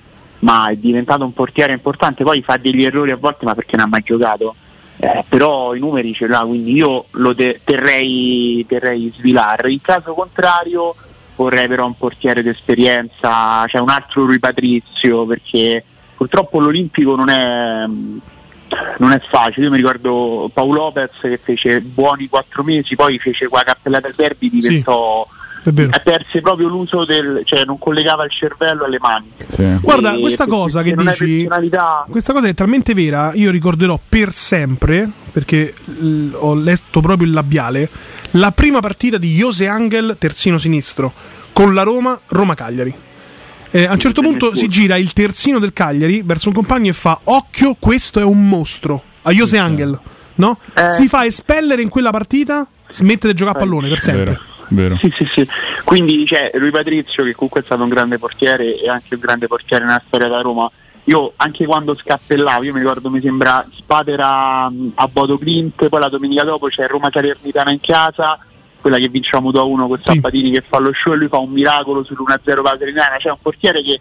ma 0.45 0.69
è 0.69 0.76
diventato 0.76 1.23
un 1.23 1.34
portiere 1.34 1.73
importante, 1.73 2.23
poi 2.23 2.43
fa 2.43 2.57
degli 2.57 2.84
errori 2.84 3.09
a 3.09 3.17
volte 3.17 3.45
ma 3.45 3.55
perché 3.55 3.76
non 3.76 3.88
ha 3.88 3.89
mai 3.89 4.03
giocato. 4.03 4.55
Eh, 4.97 5.26
però 5.27 5.73
i 5.73 5.80
numeri 5.80 6.13
ce 6.13 6.27
l'ha, 6.27 6.45
quindi 6.45 6.73
io 6.73 7.05
lo 7.11 7.35
te- 7.35 7.59
terrei, 7.63 8.63
terrei 8.67 9.11
Svilar. 9.13 9.67
In 9.67 9.81
caso 9.81 10.13
contrario 10.13 10.95
vorrei 11.35 11.67
però 11.67 11.85
un 11.85 11.97
portiere 11.97 12.43
d'esperienza, 12.43 13.65
cioè 13.67 13.81
un 13.81 13.89
altro 13.89 14.26
Rui 14.26 14.39
Patrizio, 14.39 15.26
perché 15.26 15.84
purtroppo 16.15 16.59
l'Olimpico 16.59 17.15
non 17.15 17.30
è, 17.30 17.85
non 18.99 19.11
è 19.11 19.19
facile. 19.19 19.65
Io 19.65 19.72
mi 19.72 19.77
ricordo 19.77 20.49
Paolo 20.53 20.73
Lopez 20.73 21.11
che 21.19 21.38
fece 21.38 21.81
buoni 21.81 22.30
quattro 22.30 22.63
mesi, 22.63 22.95
poi 22.95 23.17
fece 23.17 23.47
qua 23.47 23.63
cappellata 23.63 24.07
al 24.07 24.13
derby, 24.15 24.49
diventò. 24.49 25.26
Vero. 25.27 25.43
Perse 26.03 26.41
proprio 26.41 26.67
l'uso 26.67 27.05
del. 27.05 27.41
cioè 27.45 27.63
non 27.65 27.77
collegava 27.77 28.23
il 28.25 28.31
cervello 28.31 28.85
alle 28.85 28.97
mani. 28.99 29.31
Guarda, 29.81 30.13
E 30.15 30.19
questa 30.19 30.45
cosa 30.45 30.81
che 30.83 30.93
dici, 30.93 31.47
questa 32.09 32.33
cosa 32.33 32.47
è 32.47 32.53
talmente 32.53 32.93
vera, 32.93 33.33
io 33.33 33.51
ricorderò 33.51 33.99
per 34.07 34.31
sempre, 34.31 35.09
perché 35.31 35.73
l- 35.99 36.29
ho 36.33 36.53
letto 36.55 36.99
proprio 37.01 37.27
il 37.27 37.33
labiale, 37.33 37.89
la 38.31 38.51
prima 38.51 38.79
partita 38.79 39.17
di 39.17 39.33
Jose 39.35 39.67
Angel, 39.67 40.15
terzino 40.19 40.57
sinistro, 40.57 41.13
con 41.53 41.73
la 41.73 41.83
Roma, 41.83 42.19
Roma-Cagliari. 42.27 42.93
Eh, 43.71 43.85
a 43.85 43.91
un 43.93 43.99
certo 43.99 44.21
punto 44.21 44.55
si 44.55 44.67
gira 44.69 44.95
il 44.95 45.11
terzino 45.11 45.59
del 45.59 45.73
Cagliari 45.73 46.21
verso 46.23 46.47
un 46.49 46.55
compagno 46.55 46.89
e 46.91 46.93
fa 46.93 47.19
occhio, 47.25 47.75
questo 47.77 48.19
è 48.19 48.23
un 48.23 48.47
mostro, 48.47 49.01
a 49.23 49.31
Jose 49.31 49.57
Angel, 49.57 49.99
no? 50.35 50.57
Eh. 50.73 50.89
Si 50.91 51.07
fa 51.09 51.25
espellere 51.25 51.81
in 51.81 51.89
quella 51.89 52.11
partita, 52.11 52.65
smette 52.89 53.27
di 53.27 53.33
giocare 53.33 53.57
a 53.57 53.59
pallone 53.59 53.89
per 53.89 53.99
sempre. 53.99 54.39
Vero. 54.69 54.97
Sì, 54.97 55.11
sì, 55.15 55.25
sì. 55.25 55.47
Quindi 55.83 56.23
c'è 56.25 56.51
Rui 56.53 56.71
Patrizio 56.71 57.23
che 57.23 57.33
comunque 57.33 57.61
è 57.61 57.63
stato 57.63 57.83
un 57.83 57.89
grande 57.89 58.17
portiere 58.17 58.79
e 58.79 58.89
anche 58.89 59.15
un 59.15 59.19
grande 59.19 59.47
portiere 59.47 59.85
nella 59.85 60.01
storia 60.05 60.27
della 60.27 60.41
Roma. 60.41 60.69
Io 61.05 61.33
anche 61.35 61.65
quando 61.65 61.95
scappellavo, 61.95 62.63
io 62.63 62.73
mi 62.73 62.79
ricordo 62.79 63.11
mi 63.11 63.21
sembra 63.21 63.63
Spadera 63.71 64.67
mh, 64.69 64.93
a 64.95 65.07
Bodo 65.07 65.37
Clint, 65.37 65.87
poi 65.87 65.99
la 65.99 66.09
domenica 66.09 66.43
dopo 66.43 66.67
c'è 66.67 66.87
Roma 66.87 67.09
Salernitana 67.11 67.69
in 67.69 67.79
casa, 67.79 68.39
quella 68.81 68.97
che 68.97 69.09
vinciamo 69.09 69.51
2-1 69.51 69.87
con 69.87 70.01
Sabatini 70.03 70.49
che 70.49 70.63
fa 70.67 70.79
lo 70.79 70.91
show 70.93 71.13
e 71.13 71.17
lui 71.17 71.27
fa 71.27 71.37
un 71.37 71.51
miracolo 71.51 72.01
sull'1-0 72.01 72.39
per 72.43 72.61
la 72.61 72.75
Salernitana, 72.79 73.17
c'è 73.17 73.29
un 73.29 73.37
portiere 73.39 73.83
che 73.83 73.99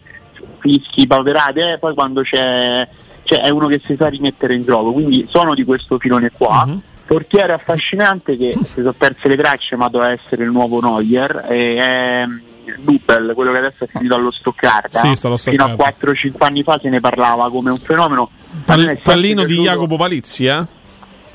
fischi, 0.61 1.07
paperate, 1.07 1.73
eh, 1.75 1.79
poi 1.79 1.93
quando 1.93 2.23
c'è, 2.23 2.89
c'è 3.23 3.41
è 3.43 3.51
uno 3.51 3.67
che 3.67 3.83
si 3.85 3.97
sa 3.99 4.09
rimettere 4.09 4.55
in 4.55 4.63
gioco, 4.63 4.93
quindi 4.93 5.27
sono 5.29 5.55
di 5.55 5.65
questo 5.65 5.99
filone 5.99 6.31
qua. 6.31 6.65
Portiere 7.07 7.53
affascinante 7.53 8.37
che 8.37 8.55
si 8.65 8.75
sono 8.77 8.93
perse 8.93 9.29
le 9.29 9.37
tracce 9.37 9.77
ma 9.77 9.89
doveva 9.89 10.13
essere 10.13 10.45
il 10.45 10.51
nuovo 10.51 10.81
Neuer 10.81 11.47
e 11.49 11.77
è 11.77 12.27
mm, 12.27 12.39
Nubel, 12.85 13.33
quello 13.35 13.53
che 13.53 13.59
adesso 13.59 13.85
è 13.85 13.87
finito 13.87 14.15
allo 14.15 14.31
Stoccarda 14.31 14.99
Sì, 14.99 15.15
fino 15.15 15.35
a 15.35 15.37
Stoccarda. 15.37 15.95
4-5 16.01 16.33
anni 16.39 16.63
fa 16.63 16.79
se 16.81 16.89
ne 16.89 17.01
parlava 17.01 17.51
come 17.51 17.71
un 17.71 17.79
fenomeno 17.79 18.31
Pal- 18.65 18.99
pallino 19.03 19.45
di 19.45 19.57
Jacopo 19.61 19.97
Palizzi, 19.97 20.47
eh? 20.47 20.65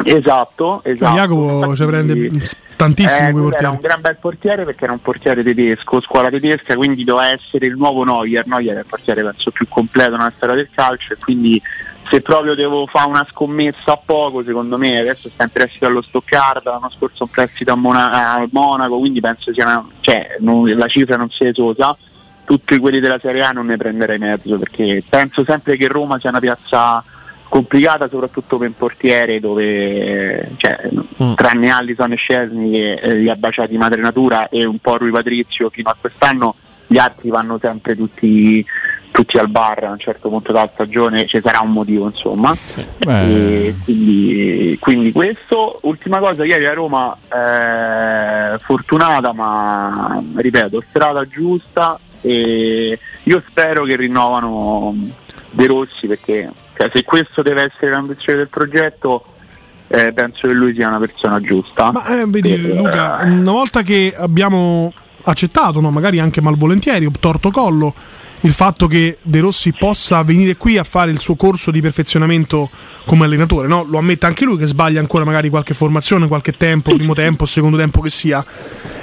esatto, 0.04 0.82
esatto. 0.84 1.16
Jacopo 1.16 1.76
ci 1.76 1.86
prende 1.86 2.32
tantissimo 2.80 3.50
Eh, 3.50 3.58
era 3.58 3.70
un 3.72 3.80
gran 3.82 4.00
bel 4.00 4.16
portiere 4.16 4.64
perché 4.64 4.86
era 4.86 4.94
un 4.94 5.02
portiere 5.02 5.44
tedesco, 5.44 6.00
scuola 6.00 6.30
tedesca, 6.30 6.76
quindi 6.76 7.04
doveva 7.04 7.32
essere 7.32 7.66
il 7.66 7.76
nuovo 7.76 8.06
Neuer. 8.06 8.48
Neuer 8.48 8.78
è 8.78 8.80
il 8.80 8.86
portiere 8.88 9.22
penso 9.22 9.52
più 9.52 9.68
completo 9.68 10.12
nella 10.16 10.32
storia 10.34 10.56
del 10.56 10.70
calcio 10.74 11.12
e 11.14 11.18
quindi 11.18 11.62
se 12.10 12.22
proprio 12.22 12.56
devo 12.56 12.88
fare 12.88 13.08
una 13.10 13.28
scommessa 13.30 13.92
a 13.92 14.00
poco, 14.04 14.44
secondo 14.44 14.78
me 14.78 14.98
adesso 14.98 15.30
sta 15.30 15.44
in 15.44 15.50
prestito 15.50 15.88
allo 15.88 16.02
Stoccarda, 16.02 16.72
l'anno 16.72 16.90
scorso 16.90 17.24
un 17.26 17.30
prestito 17.30 17.74
a 17.74 17.76
Mona- 17.76 18.34
al 18.34 18.48
Monaco, 18.52 18.98
quindi 18.98 19.20
penso 19.20 19.54
sia 19.54 19.66
una, 19.66 19.86
cioè, 20.00 20.38
non- 20.40 20.74
la 20.76 20.88
cifra 20.88 21.18
non 21.18 21.30
sia 21.30 21.50
esosa. 21.50 21.96
Tutti 22.46 22.78
quelli 22.80 23.00
della 23.00 23.20
Serie 23.22 23.44
A 23.44 23.52
non 23.52 23.68
ne 23.68 23.78
prenderei 23.78 24.18
mezzo 24.18 24.58
perché 24.58 25.04
penso 25.08 25.44
sempre 25.44 25.76
che 25.78 25.88
Roma 25.88 26.18
sia 26.18 26.30
una 26.30 26.40
piazza 26.40 27.04
complicata 27.50 28.08
soprattutto 28.08 28.58
per 28.58 28.68
un 28.68 28.78
portiere 28.78 29.40
dove 29.40 30.52
cioè, 30.58 30.90
tranne 31.36 31.72
Allison 31.72 32.12
e 32.12 32.16
Scesni 32.16 32.72
che 32.72 32.94
eh, 32.94 33.16
li 33.16 33.30
ha 33.30 33.36
baciati 33.36 33.76
madre 33.78 34.02
natura 34.02 34.48
e 34.50 34.64
un 34.64 34.78
po' 34.78 34.98
Rui 34.98 35.12
Patrizio 35.12 35.70
fino 35.70 35.90
a 35.90 35.98
quest'anno 36.00 36.56
gli 36.92 36.98
altri 36.98 37.30
vanno 37.30 37.60
sempre 37.62 37.96
tutti, 37.96 38.66
tutti 39.12 39.38
al 39.38 39.48
bar 39.48 39.84
a 39.84 39.92
un 39.92 40.00
certo 40.00 40.30
punto 40.30 40.52
della 40.52 40.70
stagione 40.74 41.28
ci 41.28 41.40
sarà 41.44 41.60
un 41.60 41.72
motivo 41.72 42.08
insomma. 42.08 42.56
E 43.06 43.76
quindi, 43.84 44.78
quindi 44.80 45.12
questo. 45.12 45.80
Ultima 45.84 46.18
cosa 46.18 46.44
ieri 46.44 46.66
a 46.66 46.74
Roma 46.74 47.16
eh, 47.32 48.58
fortunata 48.58 49.34
ma 49.34 50.20
ripeto 50.36 50.84
strada 50.90 51.28
giusta 51.28 52.00
e 52.22 53.00
io 53.24 53.44
spero 53.48 53.84
che 53.84 53.96
rinnovano 53.96 54.96
De 55.52 55.68
Rossi 55.68 56.08
perché 56.08 56.50
cioè, 56.80 56.90
se 56.94 57.04
questo 57.04 57.42
deve 57.42 57.64
essere 57.64 57.92
l'ambizione 57.92 58.38
del 58.38 58.48
progetto 58.48 59.26
eh, 59.90 60.14
penso 60.14 60.48
che 60.48 60.54
lui 60.54 60.74
sia 60.74 60.88
una 60.88 61.00
persona 61.00 61.42
giusta 61.42 61.92
Ma 61.92 62.22
eh, 62.22 62.26
vedi 62.26 62.74
Luca, 62.74 63.20
una 63.26 63.52
volta 63.52 63.82
che 63.82 64.16
abbiamo 64.18 64.94
accettato, 65.24 65.82
no, 65.82 65.90
magari 65.92 66.20
anche 66.20 66.40
malvolentieri, 66.40 67.06
o 67.06 67.12
torto 67.20 67.52
collo, 67.52 67.94
il 68.42 68.54
fatto 68.54 68.88
che 68.88 69.18
De 69.22 69.42
Rossi 69.42 69.74
possa 69.74 70.24
venire 70.24 70.56
qui 70.56 70.78
a 70.78 70.86
fare 70.86 71.12
il 71.12 71.20
suo 71.20 71.36
corso 71.36 71.70
di 71.70 71.82
perfezionamento 71.82 72.70
come 73.06 73.26
allenatore, 73.26 73.68
no? 73.68 73.84
lo 73.84 73.98
ammette 73.98 74.26
anche 74.26 74.46
lui 74.46 74.56
che 74.56 74.66
sbaglia 74.66 75.02
ancora 75.02 75.26
magari 75.26 75.50
qualche 75.50 75.74
formazione, 75.74 76.30
qualche 76.30 76.56
tempo, 76.56 76.96
primo 76.96 77.14
tempo, 77.14 77.46
secondo 77.46 77.76
tempo 77.76 78.00
che 78.00 78.10
sia. 78.10 78.46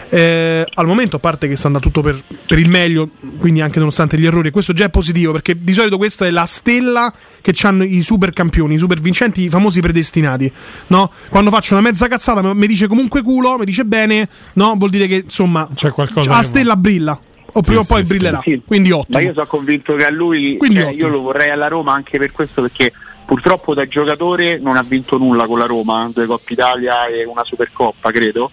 Eh, 0.08 0.64
al 0.74 0.86
momento, 0.86 1.16
a 1.16 1.18
parte 1.18 1.48
che 1.48 1.56
sta 1.56 1.66
andando 1.66 1.88
tutto 1.88 2.00
per, 2.00 2.22
per 2.46 2.58
il 2.58 2.68
meglio, 2.68 3.08
quindi 3.38 3.60
anche 3.60 3.78
nonostante 3.78 4.18
gli 4.18 4.26
errori, 4.26 4.48
e 4.48 4.50
questo 4.50 4.72
già 4.72 4.84
è 4.84 4.90
positivo 4.90 5.32
perché 5.32 5.62
di 5.62 5.72
solito 5.72 5.96
questa 5.96 6.26
è 6.26 6.30
la 6.30 6.46
stella 6.46 7.12
che 7.40 7.54
hanno 7.62 7.84
i 7.84 8.02
super 8.02 8.32
campioni, 8.32 8.74
i 8.74 8.78
super 8.78 9.00
vincenti, 9.00 9.42
i 9.42 9.48
famosi 9.48 9.80
predestinati. 9.80 10.50
No? 10.88 11.10
Quando 11.28 11.50
faccio 11.50 11.74
una 11.74 11.82
mezza 11.82 12.06
cazzata, 12.08 12.42
ma 12.42 12.54
mi 12.54 12.66
dice 12.66 12.86
comunque 12.86 13.22
culo, 13.22 13.58
mi 13.58 13.64
dice 13.64 13.84
bene, 13.84 14.28
no? 14.54 14.74
vuol 14.76 14.90
dire 14.90 15.06
che 15.06 15.22
insomma 15.24 15.68
c'è 15.74 15.90
qualcosa 15.90 16.30
la 16.30 16.42
stella 16.42 16.76
brilla. 16.76 17.18
O 17.52 17.62
prima 17.62 17.80
o 17.80 17.82
Sì, 17.84 17.88
poi 17.88 18.04
sì, 18.04 18.08
brillerà. 18.12 18.40
sì. 18.42 18.60
Quindi 18.66 18.90
Ma 18.90 18.96
ottimo. 18.96 19.18
io 19.20 19.32
sono 19.32 19.46
convinto 19.46 19.94
che 19.94 20.04
a 20.04 20.10
lui 20.10 20.58
cioè, 20.60 20.90
io 20.90 21.08
lo 21.08 21.20
vorrei 21.22 21.50
alla 21.50 21.68
Roma 21.68 21.94
anche 21.94 22.18
per 22.18 22.30
questo 22.30 22.60
perché 22.60 22.92
purtroppo 23.24 23.72
da 23.72 23.86
giocatore 23.88 24.58
non 24.58 24.76
ha 24.76 24.82
vinto 24.82 25.16
nulla 25.16 25.46
con 25.46 25.58
la 25.58 25.64
Roma, 25.64 26.10
due 26.12 26.26
Coppa 26.26 26.52
Italia 26.52 27.06
e 27.06 27.24
una 27.24 27.44
Supercoppa 27.44 28.10
credo. 28.10 28.50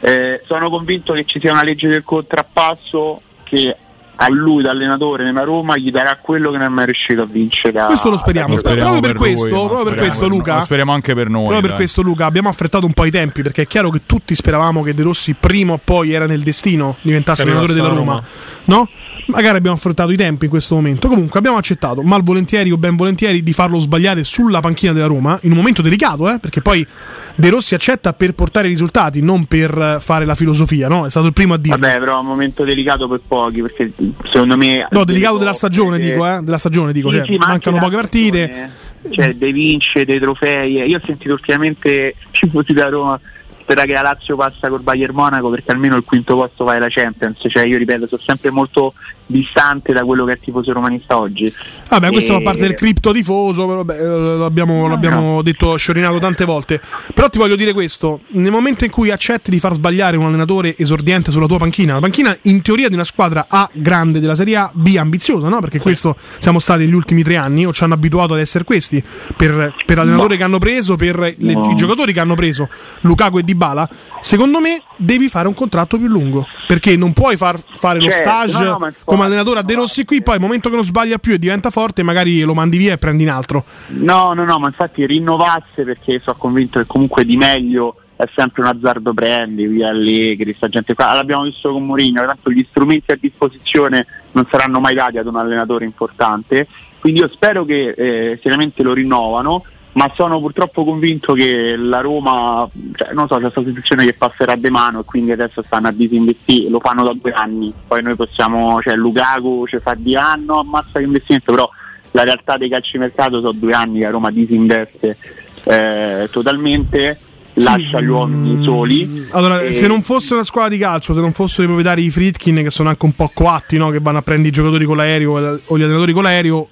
Eh, 0.00 0.42
sono 0.44 0.68
convinto 0.68 1.12
che 1.14 1.24
ci 1.24 1.40
sia 1.40 1.52
una 1.52 1.62
legge 1.62 1.88
del 1.88 2.04
contrappasso 2.04 3.22
che 3.44 3.76
a 4.16 4.28
lui 4.30 4.62
da 4.62 4.70
allenatore 4.70 5.24
nella 5.24 5.42
Roma 5.42 5.76
gli 5.76 5.90
darà 5.90 6.16
quello 6.20 6.50
che 6.50 6.58
non 6.58 6.66
è 6.66 6.70
mai 6.70 6.86
riuscito 6.86 7.22
a 7.22 7.26
vincere. 7.26 7.84
Questo 7.86 8.10
lo 8.10 8.16
speriamo. 8.16 8.54
da 8.54 8.56
giocatore. 8.56 8.80
proprio 8.80 9.00
per 9.00 9.14
lui, 9.14 9.34
questo, 9.34 9.54
ma 9.54 9.66
proprio 9.68 9.68
per 9.68 9.76
speriamo 9.76 10.06
questo 10.06 10.24
per. 10.24 10.36
Luca. 10.36 10.54
Ma 10.54 10.62
speriamo 10.62 10.92
anche 10.92 11.14
per 11.14 11.28
noi. 11.28 11.42
Proprio 11.42 11.60
per 11.60 11.70
dai. 11.70 11.78
questo, 11.78 12.02
Luca, 12.02 12.24
abbiamo 12.24 12.48
affrettato 12.48 12.86
un 12.86 12.92
po' 12.92 13.04
i 13.04 13.10
tempi 13.10 13.42
perché 13.42 13.62
è 13.62 13.66
chiaro 13.66 13.90
che 13.90 14.02
tutti 14.06 14.34
speravamo 14.34 14.82
che 14.82 14.94
De 14.94 15.02
Rossi 15.02 15.34
prima 15.34 15.74
o 15.74 15.80
poi 15.82 16.12
era 16.12 16.26
nel 16.26 16.42
destino 16.42 16.96
diventasse 17.02 17.42
allenatore 17.42 17.74
della 17.74 17.88
Roma. 17.88 18.12
alla 18.12 18.24
No? 18.64 18.88
Magari 19.26 19.56
abbiamo 19.56 19.76
affrettato 19.76 20.12
i 20.12 20.16
tempi 20.16 20.44
in 20.44 20.50
questo 20.50 20.76
momento. 20.76 21.08
Comunque 21.08 21.38
abbiamo 21.38 21.56
accettato, 21.56 22.02
malvolentieri 22.02 22.70
o 22.70 22.76
ben 22.76 22.94
volentieri, 22.94 23.42
di 23.42 23.52
farlo 23.52 23.78
sbagliare 23.78 24.22
sulla 24.22 24.60
panchina 24.60 24.92
della 24.92 25.06
Roma 25.06 25.38
in 25.42 25.50
un 25.50 25.56
momento 25.56 25.82
delicato, 25.82 26.30
eh? 26.30 26.38
perché 26.38 26.62
poi 26.62 26.86
De 27.34 27.50
Rossi 27.50 27.74
accetta 27.74 28.12
per 28.12 28.34
portare 28.34 28.68
risultati, 28.68 29.20
non 29.20 29.46
per 29.46 29.98
fare 30.00 30.24
la 30.24 30.34
filosofia, 30.34 30.88
no? 30.88 31.06
È 31.06 31.10
stato 31.10 31.26
il 31.26 31.32
primo 31.32 31.54
a 31.54 31.58
dirlo. 31.58 31.76
Vabbè, 31.76 31.98
però 31.98 32.16
è 32.16 32.20
un 32.20 32.26
momento 32.26 32.64
delicato 32.64 33.08
per 33.08 33.20
pochi, 33.26 33.62
perché 33.62 33.92
secondo 34.30 34.56
me. 34.56 34.86
No, 34.90 35.04
delicato 35.04 35.38
della 35.38 35.52
stagione, 35.52 35.98
dico, 35.98 36.26
eh? 36.26 36.40
Della 36.42 36.58
stagione, 36.58 36.92
dico. 36.92 37.10
Sì, 37.10 37.16
cioè, 37.16 37.26
sì, 37.26 37.36
mancano 37.36 37.78
poche 37.78 37.96
partite. 37.96 38.44
stagione, 38.44 39.14
Cioè, 39.14 39.34
dei 39.34 39.52
vince, 39.52 40.04
dei 40.04 40.18
trofei. 40.18 40.72
Io 40.72 40.96
ho 40.96 41.02
sentito 41.04 41.32
ultimamente 41.32 42.14
tifosi 42.30 42.72
da 42.72 42.88
Roma. 42.88 43.20
Spera 43.60 43.84
che 43.84 43.94
la 43.94 44.02
Lazio 44.02 44.36
passa 44.36 44.68
col 44.68 44.82
Bayern 44.82 45.12
Monaco 45.12 45.50
perché 45.50 45.72
almeno 45.72 45.96
il 45.96 46.04
quinto 46.04 46.36
posto 46.36 46.64
va 46.64 46.74
alla 46.74 46.86
Champions. 46.88 47.44
Cioè, 47.48 47.64
io 47.64 47.78
ripeto, 47.78 48.06
sono 48.06 48.22
sempre 48.24 48.50
molto 48.50 48.94
distante 49.26 49.92
da 49.92 50.04
quello 50.04 50.24
che 50.24 50.32
è 50.32 50.34
il 50.34 50.40
tifoso 50.40 50.72
romanista 50.72 51.18
oggi. 51.18 51.52
Vabbè, 51.88 52.10
questo 52.10 52.32
E- 52.32 52.36
fa 52.36 52.42
parte 52.42 52.60
del 52.62 52.74
cripto 52.74 53.12
tifoso, 53.12 53.84
eh, 53.88 54.36
l'abbiamo, 54.38 54.86
l'abbiamo 54.88 55.42
detto 55.42 55.76
sciorinato 55.76 56.18
tante 56.18 56.44
volte. 56.44 56.80
Però 57.14 57.28
ti 57.28 57.38
voglio 57.38 57.56
dire 57.56 57.72
questo: 57.72 58.20
nel 58.28 58.50
momento 58.50 58.84
in 58.84 58.90
cui 58.90 59.10
accetti 59.10 59.50
di 59.50 59.58
far 59.58 59.72
sbagliare 59.72 60.16
un 60.16 60.26
allenatore 60.26 60.76
esordiente 60.76 61.30
sulla 61.30 61.46
tua 61.46 61.58
panchina, 61.58 61.94
la 61.94 62.00
panchina 62.00 62.36
in 62.42 62.62
teoria 62.62 62.88
di 62.88 62.94
una 62.94 63.04
squadra 63.04 63.46
A 63.48 63.68
grande 63.72 64.20
della 64.20 64.34
Serie 64.34 64.56
A, 64.56 64.70
B 64.74 64.96
ambiziosa, 64.98 65.48
no? 65.48 65.60
Perché 65.60 65.78
questo 65.80 66.16
siamo 66.38 66.58
stati 66.58 66.84
negli 66.84 66.94
ultimi 66.94 67.22
tre 67.22 67.36
anni, 67.36 67.66
o 67.66 67.72
ci 67.72 67.82
hanno 67.84 67.94
abituato 67.94 68.34
ad 68.34 68.40
essere 68.40 68.64
questi, 68.64 69.02
per, 69.36 69.74
per 69.84 69.96
l'allenatore 69.96 70.36
che 70.36 70.42
hanno 70.42 70.58
preso, 70.58 70.96
per 70.96 71.18
le- 71.18 71.54
No. 71.56 71.70
i 71.70 71.74
giocatori 71.74 72.12
che 72.12 72.20
hanno 72.20 72.34
preso, 72.34 72.68
Lukaku 73.00 73.38
e 73.38 73.42
Dybala. 73.42 73.88
Secondo 74.20 74.60
me 74.60 74.82
devi 74.96 75.28
fare 75.28 75.46
un 75.48 75.54
contratto 75.54 75.96
più 75.98 76.06
lungo, 76.06 76.46
perché 76.66 76.96
non 76.96 77.12
puoi 77.12 77.36
far 77.36 77.58
fare 77.78 77.98
lo 77.98 78.04
Certo, 78.04 78.28
stage 78.28 78.64
no, 78.64 78.78
no, 78.78 78.92
come 79.16 79.28
allenatore 79.28 79.60
a 79.60 79.62
De 79.62 79.74
Rossi 79.74 80.04
qui, 80.04 80.22
poi 80.22 80.34
al 80.34 80.40
momento 80.40 80.68
che 80.68 80.76
non 80.76 80.84
sbaglia 80.84 81.16
più 81.16 81.32
e 81.32 81.38
diventa 81.38 81.70
forte, 81.70 82.02
magari 82.02 82.42
lo 82.42 82.52
mandi 82.52 82.76
via 82.76 82.92
e 82.92 82.98
prendi 82.98 83.22
in 83.22 83.30
altro. 83.30 83.64
No, 83.88 84.34
no, 84.34 84.44
no, 84.44 84.58
ma 84.58 84.66
infatti 84.66 85.06
rinnovasse 85.06 85.84
perché 85.84 86.20
sono 86.22 86.36
convinto 86.36 86.78
che 86.78 86.86
comunque 86.86 87.24
di 87.24 87.36
meglio 87.36 87.96
è 88.14 88.28
sempre 88.34 88.62
un 88.62 88.68
azzardo 88.68 89.14
prendi, 89.14 89.66
via 89.66 89.88
Allegri, 89.88 90.54
sta 90.54 90.68
gente 90.68 90.94
qua. 90.94 91.14
L'abbiamo 91.14 91.44
visto 91.44 91.72
con 91.72 91.84
Mourinho, 91.84 92.24
tanto 92.26 92.50
gli 92.50 92.64
strumenti 92.68 93.10
a 93.12 93.18
disposizione 93.18 94.06
non 94.32 94.46
saranno 94.50 94.80
mai 94.80 94.94
dati 94.94 95.16
ad 95.16 95.26
un 95.26 95.36
allenatore 95.36 95.86
importante, 95.86 96.66
quindi 96.98 97.20
io 97.20 97.28
spero 97.28 97.64
che 97.64 97.94
eh, 97.96 98.38
seriamente 98.42 98.82
lo 98.82 98.92
rinnovano, 98.92 99.64
ma 99.96 100.12
sono 100.14 100.40
purtroppo 100.40 100.84
convinto 100.84 101.32
che 101.32 101.74
la 101.74 102.00
Roma, 102.00 102.68
cioè, 102.94 103.14
non 103.14 103.26
so, 103.28 103.36
c'è 103.36 103.50
questa 103.50 103.64
situazione 103.64 104.04
che 104.04 104.12
passerà 104.12 104.54
di 104.54 104.68
mano 104.68 105.00
e 105.00 105.04
quindi 105.04 105.32
adesso 105.32 105.62
stanno 105.64 105.88
a 105.88 105.92
disinvestire, 105.92 106.68
lo 106.68 106.80
fanno 106.80 107.02
da 107.02 107.14
due 107.14 107.32
anni, 107.32 107.72
poi 107.86 108.02
noi 108.02 108.14
possiamo, 108.14 108.80
cioè 108.82 108.94
Lukaku 108.94 109.64
ci 109.66 109.78
fa 109.80 109.94
di 109.94 110.14
anno, 110.14 110.58
ammazza 110.58 110.98
l'investimento, 110.98 111.50
però 111.50 111.70
la 112.10 112.24
realtà 112.24 112.58
dei 112.58 112.68
calcimercato 112.68 113.36
sono 113.36 113.52
due 113.52 113.72
anni 113.72 114.00
che 114.00 114.06
a 114.06 114.10
Roma 114.10 114.30
disinveste 114.30 115.16
eh, 115.64 116.28
totalmente, 116.30 117.18
lascia 117.54 117.98
gli 117.98 118.08
uomini 118.08 118.62
soli. 118.62 119.26
Allora, 119.30 119.62
e- 119.62 119.72
se 119.72 119.86
non 119.86 120.02
fosse 120.02 120.34
una 120.34 120.44
squadra 120.44 120.68
di 120.68 120.78
calcio, 120.78 121.14
se 121.14 121.20
non 121.20 121.32
fossero 121.32 121.62
i 121.62 121.66
proprietari 121.66 122.02
di 122.02 122.10
Fritkin, 122.10 122.56
che 122.56 122.70
sono 122.70 122.90
anche 122.90 123.06
un 123.06 123.14
po' 123.14 123.30
coatti, 123.32 123.78
no? 123.78 123.88
che 123.88 124.00
vanno 124.00 124.18
a 124.18 124.22
prendere 124.22 124.48
i 124.50 124.52
giocatori 124.52 124.84
con 124.84 124.98
l'aereo 124.98 125.60
o 125.64 125.78
gli 125.78 125.82
allenatori 125.82 126.12
con 126.12 126.24
l'aereo, 126.24 126.68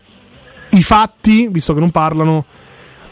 i 0.72 0.82
fatti, 0.82 1.48
visto 1.48 1.72
che 1.72 1.80
non 1.80 1.90
parlano, 1.90 2.44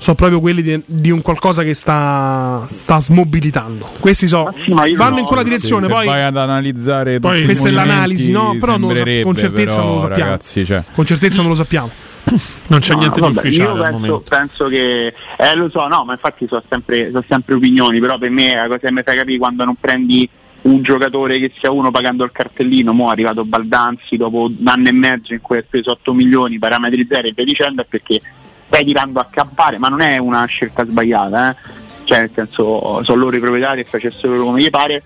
sono 0.03 0.17
proprio 0.17 0.41
quelli 0.41 0.63
di, 0.63 0.83
di 0.85 1.11
un 1.11 1.23
qualcosa 1.23 1.63
che 1.63 1.75
sta, 1.75 2.67
sta 2.69 3.01
smobilitando. 3.01 3.89
Questi 4.01 4.27
so, 4.27 4.53
vanno 4.97 5.15
no, 5.15 5.19
in 5.21 5.25
quella 5.27 5.43
Sì, 5.43 5.49
direzione. 5.49 5.83
se 5.87 5.93
poi 5.93 6.07
vai 6.07 6.23
ad 6.23 6.37
analizzare 6.37 7.21
poi 7.21 7.31
tutti 7.31 7.43
i 7.43 7.47
questa 7.47 7.69
è 7.69 7.71
l'analisi, 7.71 8.33
no? 8.33 8.57
Però 8.59 8.73
non 8.77 8.81
lo 8.81 8.89
sa- 8.89 8.95
sembrerebbe, 8.97 9.23
con 9.23 9.37
certezza 9.37 9.77
però, 9.77 9.87
non 9.87 9.95
lo 9.95 10.01
sappiamo. 10.01 10.31
Ragazzi, 10.31 10.65
cioè, 10.65 10.83
con 10.93 11.07
certezza 11.07 11.41
non 11.43 11.51
lo 11.51 11.57
sappiamo. 11.57 11.91
Non 12.67 12.81
c'è 12.81 12.95
No, 12.95 12.99
niente 12.99 13.21
vabbè, 13.21 13.33
di 13.33 13.39
ufficiale 13.39 13.79
Io 13.79 13.83
penso, 13.83 14.25
penso 14.29 14.67
che, 14.67 15.07
eh, 15.37 15.55
lo 15.55 15.71
so, 15.71 15.87
no, 15.87 16.05
ma 16.05 16.13
infatti 16.15 16.47
sono 16.49 16.63
sempre, 16.69 17.11
sono 17.11 17.25
sempre 17.29 17.55
opinioni, 17.55 18.01
però 18.01 18.19
per 18.19 18.31
me 18.31 18.55
la 18.57 18.67
cosa 18.67 18.79
che 18.79 18.93
mi 18.93 19.03
fa 19.05 19.15
capire 19.15 19.39
quando 19.39 19.65
non 19.65 19.77
prendi 19.79 20.29
un 20.63 20.83
giocatore 20.83 21.39
che 21.39 21.53
sia 21.57 21.71
uno 21.71 21.93
pagando 21.93 22.25
il 22.25 22.33
cartellino, 22.33 22.93
mo 22.93 23.09
è 23.09 23.13
arrivato 23.13 23.45
Baldanzi 23.45 24.17
dopo 24.17 24.47
un 24.47 24.67
anno 24.67 24.89
e 24.89 24.93
mezzo 24.93 25.33
in 25.33 25.41
cui 25.41 25.59
ha 25.59 25.65
preso 25.69 25.93
8 25.93 26.13
milioni, 26.13 26.59
parametri 26.59 27.07
zero 27.09 27.29
e 27.29 27.33
via 27.35 27.45
dicendo, 27.45 27.83
è 27.83 27.87
perché 27.89 28.21
stai 28.73 28.87
tirando 28.87 29.21
a 29.21 29.27
campare, 29.29 29.77
ma 29.77 29.89
non 29.89 30.01
è 30.01 30.17
una 30.17 30.47
scelta 30.47 30.87
sbagliata, 30.87 31.51
eh? 31.51 31.57
cioè 32.05 32.21
nel 32.21 32.31
senso 32.35 33.03
sono 33.05 33.21
loro 33.21 33.37
i 33.37 33.41
proprietari 33.41 33.81
e 33.81 33.85
facessero 33.85 34.43
come 34.43 34.63
gli 34.63 34.71
pare, 34.71 35.03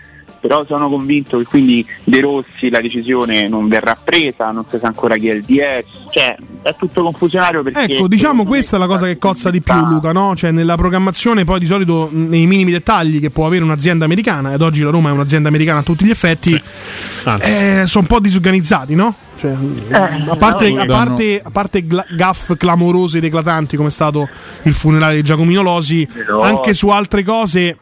però 0.46 0.64
sono 0.66 0.88
convinto 0.88 1.38
che 1.38 1.44
quindi 1.44 1.84
De 2.04 2.20
Rossi 2.20 2.70
la 2.70 2.80
decisione 2.80 3.48
non 3.48 3.66
verrà 3.66 3.96
presa, 4.02 4.50
non 4.50 4.64
si 4.70 4.78
sa 4.80 4.86
ancora 4.86 5.16
chi 5.16 5.28
è 5.28 5.34
il 5.34 5.42
DS, 5.42 5.84
cioè 6.10 6.36
è 6.62 6.74
tutto 6.76 7.02
confusionario 7.02 7.62
perché 7.62 7.94
Ecco, 7.96 8.08
diciamo 8.08 8.44
questa 8.44 8.76
è 8.76 8.78
la 8.78 8.86
cosa 8.86 9.06
che 9.06 9.18
cozza 9.18 9.50
di 9.50 9.60
più, 9.60 9.74
Luca, 9.74 10.12
no? 10.12 10.34
Cioè, 10.36 10.52
nella 10.52 10.76
programmazione, 10.76 11.44
poi 11.44 11.58
di 11.58 11.66
solito 11.66 12.08
nei 12.12 12.46
minimi 12.46 12.70
dettagli 12.70 13.20
che 13.20 13.30
può 13.30 13.46
avere 13.46 13.64
un'azienda 13.64 14.04
americana, 14.04 14.52
ed 14.52 14.62
oggi 14.62 14.82
la 14.82 14.90
Roma 14.90 15.10
è 15.10 15.12
un'azienda 15.12 15.48
americana 15.48 15.80
a 15.80 15.82
tutti 15.82 16.04
gli 16.04 16.10
effetti, 16.10 16.54
eh, 16.54 17.82
sono 17.86 18.02
un 18.02 18.06
po' 18.06 18.20
disorganizzati, 18.20 18.94
no? 18.94 19.14
Cioè, 19.38 19.54
a 19.90 20.36
parte, 20.36 20.70
no, 20.70 20.80
a 20.80 20.84
parte, 20.86 21.42
a 21.44 21.50
parte 21.50 21.86
gla- 21.86 22.06
gaff 22.16 22.54
clamorosi 22.56 23.18
ed 23.18 23.24
eclatanti 23.24 23.76
come 23.76 23.88
è 23.88 23.92
stato 23.92 24.26
il 24.62 24.72
funerale 24.72 25.16
di 25.16 25.22
Giacomino 25.22 25.60
Losi, 25.60 26.08
Però- 26.10 26.40
anche 26.40 26.72
su 26.72 26.88
altre 26.88 27.22
cose 27.22 27.78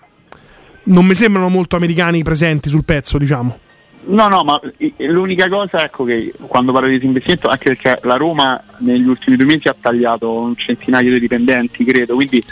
non 0.85 1.05
mi 1.06 1.15
sembrano 1.15 1.48
molto 1.48 1.77
americani 1.77 2.23
presenti 2.23 2.69
sul 2.69 2.85
pezzo, 2.85 3.19
diciamo. 3.19 3.59
No, 4.06 4.28
no, 4.28 4.44
ma 4.44 4.61
l'unica 4.98 5.48
cosa, 5.48 5.82
ecco 5.82 6.05
che 6.05 6.35
quando 6.47 6.73
parlo 6.73 6.89
di 6.89 6.98
disinvestimento, 6.98 7.48
anche 7.48 7.74
perché 7.74 8.01
la 8.02 8.16
Roma 8.16 8.62
negli 8.78 9.06
ultimi 9.09 9.36
due 9.36 9.47
mesi 9.47 9.66
ha 9.69 9.74
tagliato 9.78 10.31
un 10.31 10.55
centinaio 10.56 11.11
di 11.11 11.20
dipendenti, 11.20 11.85
credo, 11.85 12.15
quindi 12.15 12.44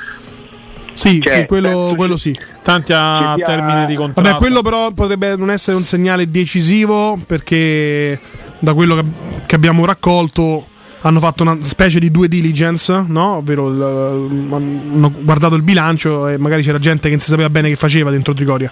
Sì, 0.94 1.20
Cioè, 1.20 1.40
sì, 1.40 1.46
quello, 1.46 1.68
penso 1.68 1.94
quello 1.94 2.16
sì. 2.16 2.38
Tanti 2.62 2.92
a 2.94 3.34
sia- 3.36 3.44
termine 3.44 3.84
di 3.86 3.94
contratto. 3.94 4.28
Vabbè, 4.28 4.38
quello 4.40 4.62
però 4.62 4.92
potrebbe 4.92 5.36
non 5.36 5.50
essere 5.50 5.76
un 5.76 5.84
segnale 5.84 6.30
decisivo 6.30 7.18
perché 7.26 8.18
da 8.58 8.72
quello 8.72 8.94
che, 8.94 9.04
che 9.44 9.54
abbiamo 9.54 9.84
raccolto 9.84 10.68
hanno 11.02 11.20
fatto 11.20 11.42
una 11.42 11.58
specie 11.60 11.98
di 12.00 12.10
due 12.10 12.28
diligence, 12.28 13.04
no? 13.08 13.36
Ovvero 13.36 13.68
il- 13.68 13.82
hanno 13.82 15.12
guardato 15.20 15.54
il 15.56 15.62
bilancio 15.62 16.28
e 16.28 16.38
magari 16.38 16.62
c'era 16.62 16.78
gente 16.78 17.02
che 17.04 17.10
non 17.10 17.18
si 17.20 17.28
sapeva 17.30 17.50
bene 17.50 17.68
che 17.68 17.76
faceva 17.76 18.10
dentro 18.10 18.32
Trigoria. 18.34 18.70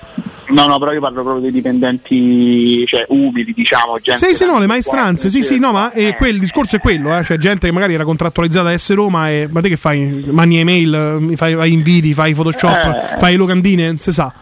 no, 0.50 0.66
no, 0.66 0.78
però 0.80 0.92
io 0.92 1.00
parlo 1.00 1.22
proprio 1.22 1.42
dei 1.42 1.52
dipendenti, 1.52 2.84
cioè 2.86 3.04
umili, 3.08 3.52
diciamo, 3.54 3.98
gente 4.00 4.24
Sì, 4.26 4.34
sì, 4.34 4.44
no, 4.44 4.58
le 4.58 4.66
maestranze, 4.66 5.28
sì, 5.30 5.42
sì, 5.42 5.58
no, 5.58 5.70
ma 5.72 5.92
eh, 5.92 6.14
quel 6.16 6.34
il 6.34 6.40
discorso 6.40 6.76
è 6.76 6.78
quello, 6.80 7.16
eh, 7.16 7.22
cioè 7.24 7.36
gente 7.36 7.66
che 7.66 7.72
magari 7.72 7.94
era 7.94 8.04
contrattualizzata 8.04 8.68
a 8.70 8.76
S 8.78 8.92
Roma 8.94 9.30
e 9.30 9.48
ma 9.50 9.60
te 9.60 9.68
che 9.68 9.76
fai? 9.76 10.24
Mani 10.30 10.58
email, 10.58 11.28
eh, 11.30 11.36
fai, 11.36 11.54
fai 11.54 11.72
inviti, 11.72 12.14
fai 12.14 12.34
Photoshop, 12.34 12.74
Eh. 13.14 13.18
fai 13.18 13.36
locandine, 13.36 13.86
non 13.86 13.98
si 13.98 14.12
sa. 14.12 14.32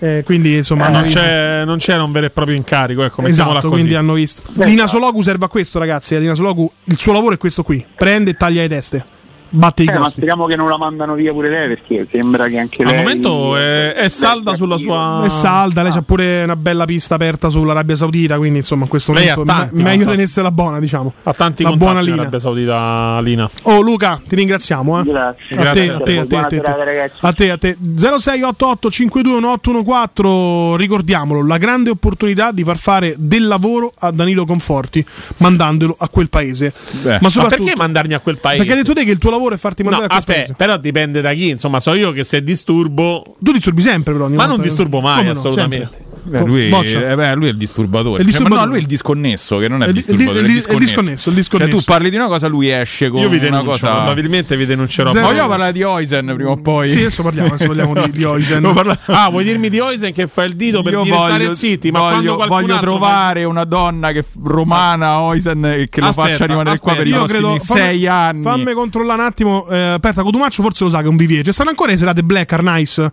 Eh, 0.00 0.22
quindi 0.24 0.56
insomma 0.56 0.88
Eh, 0.88 0.90
non, 0.92 1.02
c'è, 1.04 1.64
non 1.64 1.78
c'era 1.78 2.02
un 2.04 2.12
vero 2.12 2.26
e 2.26 2.30
proprio 2.30 2.54
incarico, 2.56 3.02
ecco, 3.02 3.22
Esatto, 3.26 3.54
così. 3.54 3.68
quindi 3.68 3.94
hanno 3.94 4.14
visto. 4.14 4.42
Lina 4.54 4.86
Sologu 4.86 5.22
serve 5.22 5.46
a 5.46 5.48
questo, 5.48 5.78
ragazzi. 5.78 6.14
eh, 6.14 6.20
Lina 6.20 6.34
Sologu, 6.34 6.70
il 6.84 6.98
suo 6.98 7.12
lavoro 7.12 7.34
è 7.34 7.38
questo 7.38 7.62
qui: 7.62 7.84
prende 7.96 8.30
e 8.30 8.34
taglia 8.34 8.60
le 8.62 8.68
teste, 8.68 9.04
batte 9.48 9.82
i 9.82 9.86
Eh, 9.88 9.92
ma 9.92 9.98
costi. 9.98 10.16
speriamo 10.16 10.46
che 10.46 10.56
non 10.56 10.68
la 10.68 10.76
mandano 10.78 11.14
via 11.14 11.32
pure 11.32 11.48
lei 11.48 11.68
perché 11.68 12.06
sembra 12.10 12.48
che 12.48 12.58
anche 12.58 12.82
Al 12.82 12.88
lei 12.90 12.98
momento 12.98 13.56
è, 13.56 13.92
è 13.94 14.08
salda 14.08 14.54
sulla 14.54 14.76
sua. 14.76 15.22
È 15.24 15.28
salda, 15.28 15.82
lei 15.82 15.92
c'ha 15.92 16.02
pure 16.02 16.42
una 16.44 16.56
bella 16.56 16.84
pista 16.84 17.14
aperta 17.16 17.48
sull'Arabia 17.48 17.96
Saudita, 17.96 18.36
quindi 18.36 18.58
insomma 18.58 18.84
in 18.84 18.88
questo 18.88 19.12
Lei 19.12 19.28
momento 19.28 19.44
tanti 19.44 19.74
me- 19.82 19.82
meglio 19.90 20.06
tenersela 20.06 20.50
buona, 20.50 20.78
diciamo. 20.78 21.12
Ha 21.22 21.32
tanti 21.32 21.62
La 21.62 21.72
buona 21.72 22.00
in 22.00 22.04
Lina. 22.06 22.20
Arabia 22.22 22.38
Saudita, 22.38 23.20
Lina. 23.20 23.50
Oh 23.62 23.80
Luca, 23.80 24.20
ti 24.26 24.34
ringraziamo, 24.36 25.00
eh. 25.00 25.02
Grazie. 25.04 25.56
A 25.56 25.70
te, 25.72 25.86
Grazie. 25.86 25.90
a 25.92 25.98
te, 25.98 26.18
a 26.18 26.24
te, 26.26 26.36
a 26.36 26.44
te, 26.44 26.56
a 26.56 26.62
serata, 26.64 26.84
ragazzi. 26.84 27.16
A 27.20 27.32
te, 27.32 27.50
a 27.50 27.56
te. 27.58 27.76
0688 27.80 28.90
521 28.90 30.76
ricordiamolo, 30.76 31.46
la 31.46 31.56
grande 31.58 31.90
opportunità 31.90 32.52
di 32.52 32.64
far 32.64 32.76
fare 32.78 33.14
del 33.18 33.46
lavoro 33.46 33.92
a 33.98 34.10
Danilo 34.10 34.44
Conforti 34.44 35.04
mandandolo 35.38 35.96
a 35.98 36.08
quel 36.08 36.28
paese. 36.28 36.72
Beh. 37.02 37.18
Ma 37.20 37.28
soprattutto- 37.28 37.64
perché 37.64 37.76
mandarmi 37.78 38.14
a 38.14 38.18
quel 38.20 38.38
paese? 38.38 38.58
Perché 38.58 38.72
hai 38.72 38.82
detto 38.82 38.94
te 38.94 39.04
che 39.04 39.10
il 39.10 39.18
tuo 39.18 39.30
lavoro 39.30 39.36
è 39.54 39.58
farti 39.58 39.82
No, 39.82 39.90
mandare 39.90 40.12
a 40.12 40.22
quel 40.22 40.36
aspetta, 40.36 40.54
però 40.54 40.76
dipende 40.76 41.20
da 41.20 41.32
chi. 41.32 41.50
Insomma, 41.50 41.80
so 41.80 41.94
io 41.94 42.12
che 42.12 42.24
se 42.24 42.42
disturbo. 42.42 43.36
Tu 43.40 43.52
disturbi 43.52 43.82
sempre, 43.82 44.12
però. 44.12 44.28
Ma 44.28 44.34
volta. 44.34 44.52
non 44.52 44.60
disturbo 44.60 45.00
mai, 45.00 45.24
no? 45.24 45.30
assolutamente. 45.32 45.88
Sempre. 45.90 46.07
Beh, 46.28 46.40
lui, 46.44 46.68
eh, 46.68 47.14
beh, 47.14 47.34
lui 47.34 47.46
è 47.46 47.50
il 47.50 47.56
disturbatore. 47.56 48.22
È 48.22 48.24
il 48.24 48.30
Cioè, 48.32 48.40
ma 48.40 48.48
disturbatore. 48.48 48.60
no, 48.60 48.66
lui 48.66 48.76
è 48.78 48.80
il 48.80 48.86
disconnesso, 48.86 49.58
che 49.58 49.68
non 49.68 49.82
è 49.82 49.84
È 49.84 49.88
il 49.88 49.92
di- 49.94 49.98
disturbatore, 49.98 50.38
è 50.38 50.42
è 50.42 50.44
di- 50.46 50.48
il 50.48 50.54
è 50.54 50.58
disconnesso. 50.58 50.88
disconnesso, 50.94 51.28
il 51.30 51.34
disconnesso. 51.34 51.70
Cioè, 51.70 51.78
tu 51.80 51.84
parli 51.86 52.10
di 52.10 52.16
una 52.16 52.26
cosa, 52.26 52.46
lui 52.48 52.70
esce 52.70 53.08
con 53.08 53.20
Io 53.20 53.28
vi 53.28 53.38
una 53.46 53.62
cosa. 53.62 53.92
probabilmente 53.96 54.56
vi 54.56 54.66
denuncerò. 54.66 55.10
Zero- 55.10 55.26
Vogliamo 55.26 55.48
parlare 55.48 55.72
di 55.72 55.82
Oisen 55.82 56.32
prima 56.34 56.50
o 56.50 56.56
poi? 56.60 56.88
Sì, 56.88 56.98
adesso 56.98 57.22
parliamo, 57.22 57.48
adesso 57.54 57.66
parliamo 57.66 57.94
di, 57.94 58.10
di 58.12 58.24
Oisen. 58.24 58.64
Ah, 59.06 59.28
vuoi 59.30 59.44
dirmi 59.44 59.68
di 59.70 59.78
Oisen 59.80 60.12
che 60.12 60.26
fa 60.26 60.44
il 60.44 60.54
dito 60.54 60.82
per 60.82 60.92
Io 60.92 61.02
dire 61.02 61.16
stare 61.16 61.44
voglio, 61.44 61.54
zitti? 61.56 61.90
Ma 61.90 61.98
quando 62.00 62.34
voglio, 62.36 62.46
voglio 62.46 62.74
altro 62.74 62.92
fa- 62.92 62.98
trovare 62.98 63.44
una 63.44 63.64
donna 63.64 64.12
che 64.12 64.24
romana 64.42 65.20
Oisen 65.20 65.86
che 65.90 66.00
lo 66.00 66.06
Aspetta, 66.08 66.28
faccia 66.28 66.46
rimanere 66.46 66.78
qua 66.78 66.94
per 66.94 67.06
i 67.06 67.12
aspetta, 67.12 67.34
Io 67.38 67.40
prossimi 67.42 67.58
credo. 67.58 67.64
fammi- 67.64 67.80
sei 67.90 68.06
anni. 68.06 68.42
Fammi 68.42 68.72
controllare 68.72 69.20
un 69.20 69.26
attimo. 69.26 69.68
Eh, 69.68 69.78
aspetta, 69.78 70.22
Cotumaccio 70.22 70.62
forse 70.62 70.84
lo 70.84 70.90
sa 70.90 70.98
che 70.98 71.04
è 71.04 71.08
un 71.08 71.16
vivier. 71.16 71.44
Ci 71.44 71.52
stanno 71.52 71.70
ancora 71.70 71.90
le 71.92 71.96
serate 71.98 72.22
Black 72.22 72.52
are 72.52 72.62
Nice, 72.62 73.10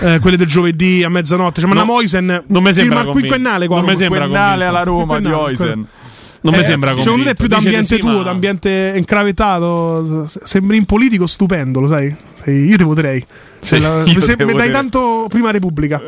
eh, 0.00 0.18
quelle 0.20 0.36
del 0.36 0.46
giovedì 0.46 1.02
a 1.04 1.08
mezzanotte. 1.08 1.60
Cioè, 1.60 1.68
ma 1.68 1.74
No, 1.76 1.82
una 1.82 1.92
Moisen 1.92 2.44
non 2.60 2.62
mi 2.68 2.72
sembra 2.74 2.96
firma 2.98 3.10
il 3.12 3.18
quinquennale 3.18 3.66
qua. 3.66 3.76
Non 3.76 3.84
mi 3.86 3.96
sembra 3.96 4.18
Quinquennale 4.20 4.64
alla 4.64 4.82
Roma 4.82 5.20
di 5.20 5.30
Oisen. 5.30 5.86
Non 6.42 6.54
mi 6.54 6.60
Eh, 6.60 6.64
sembra 6.64 6.94
Secondo 6.96 7.24
te 7.24 7.30
è 7.30 7.34
più 7.34 7.48
d'ambiente 7.48 7.94
sì, 7.96 7.98
tuo, 7.98 8.18
ma- 8.18 8.22
d'ambiente 8.22 8.92
incravetato. 8.96 10.28
Sembri 10.44 10.78
un 10.78 10.84
politico 10.84 11.26
stupendo, 11.26 11.80
lo 11.80 11.88
sai? 11.88 12.14
Sei- 12.42 12.66
io 12.66 12.76
ti 12.76 12.84
voterei. 12.84 13.24
Se 13.60 13.78
la- 13.80 14.04
io 14.04 14.20
se- 14.20 14.36
te 14.36 14.44
mi 14.44 14.52
dai 14.52 14.70
tanto 14.70 15.26
prima 15.28 15.50
Repubblica. 15.50 16.00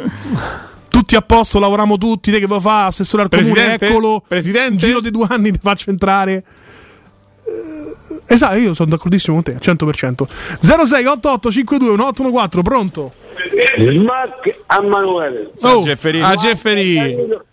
Tutti 0.88 1.16
a 1.16 1.22
posto, 1.22 1.58
lavoriamo 1.58 1.96
tutti. 1.98 2.30
Te 2.30 2.38
che 2.38 2.46
vuoi 2.46 2.60
fare? 2.60 2.88
Assessore 2.88 3.22
al 3.24 3.28
comune, 3.28 3.50
Presidente? 3.52 3.86
eccolo. 3.88 4.22
Presidente? 4.26 4.72
In 4.72 4.78
giro 4.78 5.00
di 5.00 5.10
due 5.10 5.26
anni 5.28 5.50
ti 5.50 5.58
faccio 5.62 5.90
entrare. 5.90 6.44
Eh, 7.44 7.96
Esatto, 8.30 8.56
io 8.56 8.74
sono 8.74 8.90
d'accordissimo 8.90 9.34
con 9.36 9.42
te, 9.42 9.52
al 9.54 9.60
100%. 9.62 10.28
0688 10.60 11.50
52 11.50 11.88
1814, 11.96 12.62
pronto? 12.62 13.12
Smack 13.77 14.62
a 14.66 14.81
Manuele. 14.81 15.51
Oh, 15.62 15.81
Gefferini. 15.82 16.24
A 16.24 16.35
Gefferì. 16.35 17.47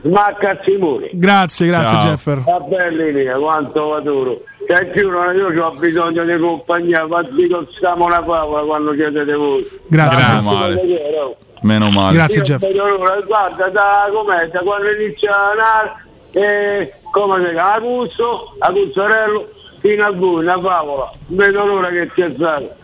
Smack 0.00 0.44
a 0.44 0.58
Simone. 0.64 1.10
Grazie, 1.12 1.66
grazie 1.66 1.96
Ciao. 1.96 2.08
Jeffer. 2.08 2.40
Va 2.40 2.60
bene 2.60 3.12
mia, 3.12 3.36
quanto 3.36 3.88
va 3.88 4.00
duro. 4.00 4.42
Ti 4.66 4.92
giuro, 5.00 5.30
io 5.32 5.66
ho 5.66 5.70
bisogno 5.72 6.24
di 6.24 6.38
compagnia, 6.38 7.06
ma 7.06 7.22
dico 7.22 7.66
stiamo 7.76 8.06
una 8.06 8.22
favola 8.24 8.62
quando 8.62 8.92
chiedete 8.92 9.34
voi. 9.34 9.68
Grazie. 9.88 10.22
Meno 10.22 10.40
male. 10.42 11.36
Meno 11.60 11.90
male. 11.90 12.14
Grazie 12.14 12.38
Io 12.38 12.42
Jeff. 12.42 13.24
guarda, 13.26 13.68
da 13.68 14.08
com'è, 14.12 14.48
da 14.48 14.60
quando 14.60 14.90
inizia 14.90 15.36
a 15.36 15.54
nare, 15.54 15.92
eh, 16.32 16.94
come 17.10 17.44
si 17.44 17.50
chiama, 17.50 17.74
Aguzzo, 17.74 18.54
Aguzzarello, 18.58 19.48
fino 19.80 20.04
a 20.06 20.10
voi, 20.10 20.42
una 20.42 20.58
favola. 20.60 21.12
Vedo 21.26 21.66
l'ora 21.66 21.88
che 21.90 22.10
ti 22.14 22.22
alzate. 22.22 22.76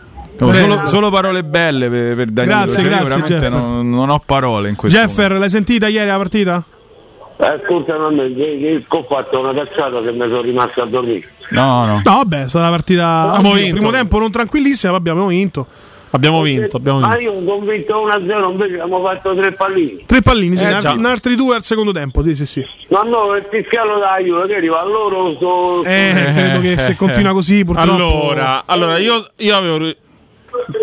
No, 0.45 0.51
solo, 0.53 0.85
solo 0.87 1.09
parole 1.09 1.43
belle 1.43 1.89
per, 1.89 2.15
per 2.15 2.27
Danilo. 2.27 2.55
Grazie, 2.55 2.73
Cioè, 2.75 2.83
io 2.83 2.89
grazie, 2.89 3.07
veramente 3.21 3.49
non, 3.49 3.89
non 3.89 4.09
ho 4.09 4.21
parole 4.25 4.69
in 4.69 4.75
questo 4.75 4.97
Jeffer, 4.97 5.33
l'hai 5.33 5.49
sentita 5.49 5.87
ieri 5.87 6.07
la 6.07 6.17
partita? 6.17 6.63
Ascoltami 7.37 8.03
a 8.05 8.09
me, 8.09 8.33
che, 8.33 8.57
che 8.59 8.85
ho 8.87 9.05
fatto 9.09 9.39
una 9.39 9.53
cazzata 9.53 10.01
che 10.01 10.11
mi 10.11 10.19
sono 10.19 10.41
rimasto 10.41 10.81
a 10.81 10.85
dormire. 10.85 11.27
No, 11.51 11.85
no. 11.85 12.01
No, 12.03 12.15
vabbè, 12.17 12.43
è 12.43 12.47
stata 12.49 12.67
una 12.67 12.75
partita. 12.75 13.31
Abbiamo 13.33 13.55
il 13.55 13.61
vinto. 13.63 13.75
primo 13.75 13.91
tempo 13.91 14.19
non 14.19 14.29
tranquillissima, 14.31 14.91
vabbè, 14.91 15.09
abbiamo 15.09 15.29
vinto. 15.29 15.65
Abbiamo 16.11 16.41
vinto, 16.41 16.77
abbiamo 16.77 16.99
Ma 16.99 17.15
vinto. 17.15 17.31
io 17.31 17.39
ho 17.39 17.43
convinto 17.43 18.05
1-0, 18.07 18.51
invece 18.51 18.71
abbiamo 18.81 19.01
fatto 19.03 19.35
tre 19.35 19.51
pallini. 19.51 20.03
Tre 20.07 20.21
pallini, 20.21 20.55
sì, 20.55 20.63
Eh, 20.63 20.95
ne- 20.95 21.07
altri 21.07 21.35
due 21.35 21.55
al 21.55 21.63
secondo 21.63 21.91
tempo, 21.91 22.23
sì, 22.23 22.35
sì, 22.35 22.45
sì. 22.47 22.65
Ma 22.87 23.03
no, 23.03 23.35
il 23.35 23.45
fiscale 23.49 23.99
da 23.99 24.13
aiuto, 24.13 24.47
che 24.47 24.55
arriva 24.55 24.81
a 24.81 24.85
loro 24.85 25.35
sto... 25.35 25.83
Eh, 25.83 26.31
credo 26.33 26.61
che 26.61 26.77
se 26.79 26.95
continua 26.95 27.31
così, 27.31 27.63
purtroppo. 27.63 27.91
Allora, 27.91 28.63
allora 28.65 28.97
io, 28.97 29.23
io 29.37 29.55
avevo. 29.55 29.93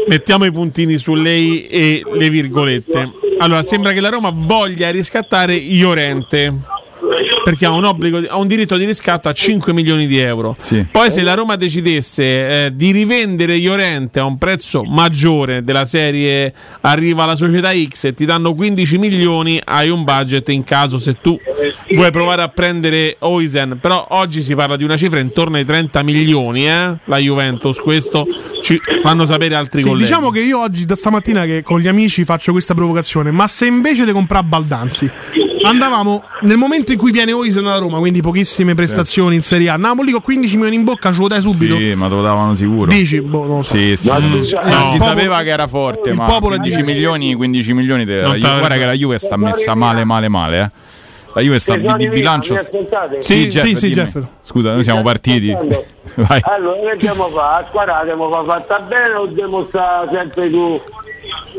Mettiamo 0.08 0.44
i 0.44 0.52
puntini 0.52 0.98
su 0.98 1.14
lei 1.14 1.66
e 1.66 2.02
le 2.04 2.30
virgolette. 2.30 3.10
Allora, 3.38 3.62
sembra 3.62 3.92
che 3.92 4.00
la 4.00 4.08
Roma 4.08 4.30
voglia 4.32 4.90
riscattare 4.90 5.54
Iorente. 5.54 6.54
Perché 7.44 7.66
ha 7.66 7.70
un, 7.70 7.84
obbligo, 7.84 8.22
ha 8.28 8.36
un 8.36 8.46
diritto 8.48 8.76
di 8.76 8.84
riscatto 8.84 9.28
a 9.28 9.32
5 9.32 9.72
milioni 9.72 10.06
di 10.06 10.18
euro. 10.18 10.54
Sì. 10.58 10.84
Poi, 10.90 11.10
se 11.10 11.22
la 11.22 11.34
Roma 11.34 11.56
decidesse 11.56 12.22
eh, 12.66 12.70
di 12.74 12.90
rivendere 12.90 13.54
Iorente 13.56 14.18
a 14.18 14.24
un 14.24 14.38
prezzo 14.38 14.82
maggiore 14.82 15.62
della 15.62 15.84
serie 15.84 16.52
arriva 16.80 17.24
la 17.24 17.34
società 17.34 17.70
X 17.72 18.04
e 18.04 18.14
ti 18.14 18.24
danno 18.24 18.54
15 18.54 18.98
milioni, 18.98 19.60
hai 19.64 19.88
un 19.90 20.04
budget 20.04 20.48
in 20.48 20.64
caso 20.64 20.98
se 20.98 21.14
tu 21.20 21.38
vuoi 21.92 22.10
provare 22.10 22.42
a 22.42 22.48
prendere 22.48 23.16
Oisen. 23.20 23.78
Però 23.80 24.06
oggi 24.10 24.42
si 24.42 24.54
parla 24.54 24.76
di 24.76 24.84
una 24.84 24.96
cifra 24.96 25.18
intorno 25.20 25.56
ai 25.56 25.64
30 25.64 26.02
milioni. 26.02 26.66
Eh? 26.68 26.94
La 27.04 27.18
Juventus, 27.18 27.78
questo 27.78 28.26
ci 28.62 28.80
fanno 29.02 29.24
sapere 29.26 29.54
altri 29.54 29.80
Sì, 29.82 29.88
colleghi. 29.88 30.08
diciamo 30.08 30.30
che 30.30 30.40
io 30.40 30.60
oggi, 30.60 30.84
da 30.86 30.96
stamattina, 30.96 31.44
che 31.44 31.62
con 31.62 31.78
gli 31.80 31.86
amici 31.88 32.24
faccio 32.24 32.52
questa 32.52 32.74
provocazione. 32.74 33.30
Ma 33.30 33.46
se 33.46 33.66
invece 33.66 34.04
di 34.04 34.12
comprare 34.12 34.44
Baldanzi 34.44 35.10
andavamo 35.62 36.22
nel 36.42 36.56
momento 36.56 36.85
in 36.92 36.98
cui 36.98 37.10
viene 37.10 37.32
Oisen 37.32 37.66
alla 37.66 37.78
Roma, 37.78 37.98
quindi 37.98 38.20
pochissime 38.20 38.74
prestazioni 38.74 39.34
in 39.36 39.42
Serie 39.42 39.68
A, 39.70 39.76
lì 39.76 40.12
con 40.12 40.20
15 40.22 40.56
milioni 40.56 40.76
in 40.76 40.84
bocca, 40.84 41.12
ce 41.12 41.20
lo 41.20 41.28
dai 41.28 41.40
subito. 41.40 41.76
Sì, 41.76 41.94
ma 41.94 42.08
te 42.08 42.14
lo 42.14 42.22
davano 42.22 42.54
sicuro. 42.54 42.90
Dici, 42.90 43.20
boh, 43.20 43.46
non 43.46 43.56
lo 43.58 43.62
so. 43.62 43.76
Sì, 43.76 43.96
sì. 43.96 44.08
No. 44.08 44.18
si 44.18 44.54
Il 44.54 44.60
popolo- 44.98 44.98
sapeva 44.98 45.42
che 45.42 45.48
era 45.50 45.66
forte, 45.66 46.10
il 46.10 46.16
ma 46.16 46.24
popolo 46.24 46.54
è 46.54 46.58
15 46.58 46.76
diverso. 46.82 46.92
milioni, 46.92 47.34
15 47.34 47.72
milioni 47.74 48.04
Non 48.04 48.38
la 48.38 48.58
guarda 48.58 48.76
che 48.76 48.84
la 48.86 48.92
Juve 48.92 49.18
sta 49.18 49.36
messa 49.36 49.74
male 49.74 50.04
male 50.04 50.28
male, 50.28 50.60
eh. 50.60 50.70
La 51.34 51.42
Juve 51.42 51.58
sta 51.58 51.76
di 51.76 51.86
miei, 51.86 52.08
bilancio 52.08 52.54
mi 52.54 52.58
ascoltate? 52.60 53.22
Sì, 53.22 53.46
Jeff, 53.48 53.64
sì, 53.64 53.76
sì. 53.76 53.92
Jeff. 53.92 54.18
Scusa, 54.40 54.72
noi 54.72 54.82
siamo 54.82 55.02
partiti. 55.02 55.54
Vai. 56.16 56.40
Allora, 56.44 56.80
che 56.80 56.88
dobbiamo 56.92 57.28
fare? 57.28 57.64
A 57.64 57.66
squadra 57.68 57.98
dobbiamo 57.98 58.30
fare 58.30 58.46
fatta 58.46 58.78
bene 58.80 59.14
o 59.14 59.26
dobbiamo 59.26 59.66
stare 59.68 60.08
sempre 60.12 60.48
tu 60.50 60.80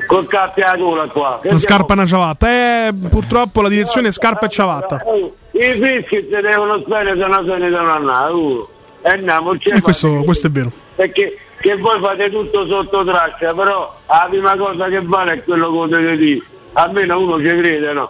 col 0.08 0.28
cappiatura 0.28 1.06
qua? 1.06 1.40
Che 1.42 1.50
Una 1.50 1.60
scarpa 1.60 1.94
e 1.94 1.98
una 1.98 2.06
ciabatta. 2.08 2.48
Eh, 2.50 2.94
purtroppo 3.10 3.62
la 3.62 3.70
direzione 3.70 4.08
è 4.08 4.12
scarpa 4.12 4.48
e 4.48 4.50
ciabatta. 4.50 5.02
Oh, 5.06 5.36
I 5.52 5.62
fischi 5.74 6.22
si 6.32 6.42
devono 6.42 6.80
spendere 6.80 7.20
se 7.20 7.28
no 7.28 7.44
se 7.46 7.58
ne 7.58 7.70
devono 7.70 7.92
andare. 7.92 8.32
Uh. 8.34 8.68
E 9.04 9.10
andiamo, 9.10 9.52
c'è 9.58 9.76
E 9.76 9.82
questo, 9.82 10.24
questo 10.24 10.48
è 10.48 10.50
vero. 10.50 10.72
perché 10.96 11.38
che 11.60 11.76
voi 11.78 12.00
fate 12.00 12.30
tutto 12.32 12.66
sotto 12.68 13.04
traccia, 13.06 13.54
però 13.54 13.96
la 14.08 14.26
prima 14.30 14.56
cosa 14.56 14.88
che 14.88 15.02
vale 15.02 15.34
è 15.34 15.44
quello 15.44 15.70
che 15.72 15.78
potete 15.78 16.18
dire. 16.18 16.42
Almeno 16.74 17.20
uno 17.20 17.38
ci 17.38 17.44
crede, 17.58 17.94
no? 17.94 18.10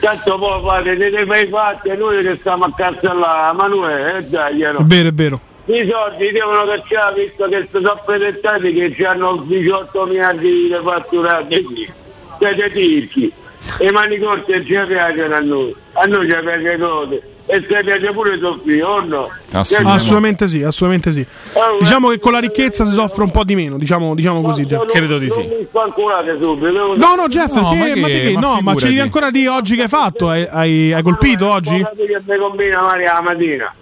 Tanto 0.00 0.38
poi 0.38 0.62
fate 0.62 0.96
dei 0.96 1.24
bei 1.24 1.48
fatti 1.48 1.88
e 1.88 1.96
noi 1.96 2.22
che 2.22 2.36
stiamo 2.38 2.64
a 2.64 2.72
cazzellare, 2.76 3.56
ma 3.56 3.66
noi, 3.66 3.92
eh 3.92 4.22
dai, 4.24 4.60
È 4.62 4.72
no. 4.72 4.80
vero, 4.84 5.08
è 5.08 5.12
vero. 5.12 5.40
I 5.70 5.86
soldi 5.90 6.30
devono 6.32 6.64
cacciare 6.64 7.24
visto 7.26 7.46
che 7.46 7.68
sono 7.70 8.00
presentati 8.04 8.72
che 8.72 8.90
ci 8.94 9.04
hanno 9.04 9.44
18 9.46 10.06
miliardi 10.06 10.50
di 10.50 10.76
fatturati. 10.82 11.92
Siete 12.38 12.70
tirchi. 12.72 13.30
E 13.78 13.86
i 13.86 13.90
mani 13.90 14.18
corti 14.18 14.52
non 14.52 14.64
ci 14.64 14.78
piacciono 14.86 15.34
a 15.34 15.40
noi. 15.40 15.74
A 15.92 16.04
noi 16.06 16.26
ci 16.30 16.36
piace 16.40 16.78
cose. 16.78 17.22
E 17.50 17.64
se 17.68 17.82
piace 17.82 18.10
pure 18.12 18.38
soffrire, 18.38 18.82
o 18.82 19.00
no? 19.02 19.28
Assolutamente 19.52 20.48
sì, 20.48 20.62
assolutamente 20.62 21.12
sì. 21.12 21.26
Oh, 21.52 21.78
Diciamo 21.80 22.08
che 22.08 22.18
con 22.18 22.32
la 22.32 22.38
ricchezza 22.38 22.86
si 22.86 22.92
soffre 22.92 23.24
un 23.24 23.30
po' 23.30 23.44
di 23.44 23.54
meno, 23.54 23.76
diciamo, 23.76 24.14
diciamo 24.14 24.40
così. 24.40 24.64
Jeff. 24.64 24.86
Credo 24.86 25.18
di 25.18 25.28
sì. 25.28 25.36
Non 25.38 25.66
subito. 26.40 26.94
No, 26.96 27.14
no, 27.14 27.26
Jeff, 27.28 27.52
No, 27.54 27.70
che- 27.70 28.00
ma 28.00 28.06
che- 28.06 28.20
di 28.20 28.26
che? 28.28 28.32
ma 28.34 28.40
No, 28.40 28.60
ma 28.62 28.74
ci 28.74 28.86
devi 28.86 29.00
ancora 29.00 29.30
dire 29.30 29.48
oggi 29.48 29.76
che 29.76 29.82
hai 29.82 29.88
fatto? 29.88 30.30
Hai, 30.30 30.46
hai- 30.50 30.92
hai 30.94 31.02
colpito 31.02 31.46
oggi? 31.50 31.76
Che 31.76 32.20
mi 32.26 32.36
combina 32.38 32.80
Maria 32.82 33.12
la 33.14 33.20
mattina. 33.22 33.74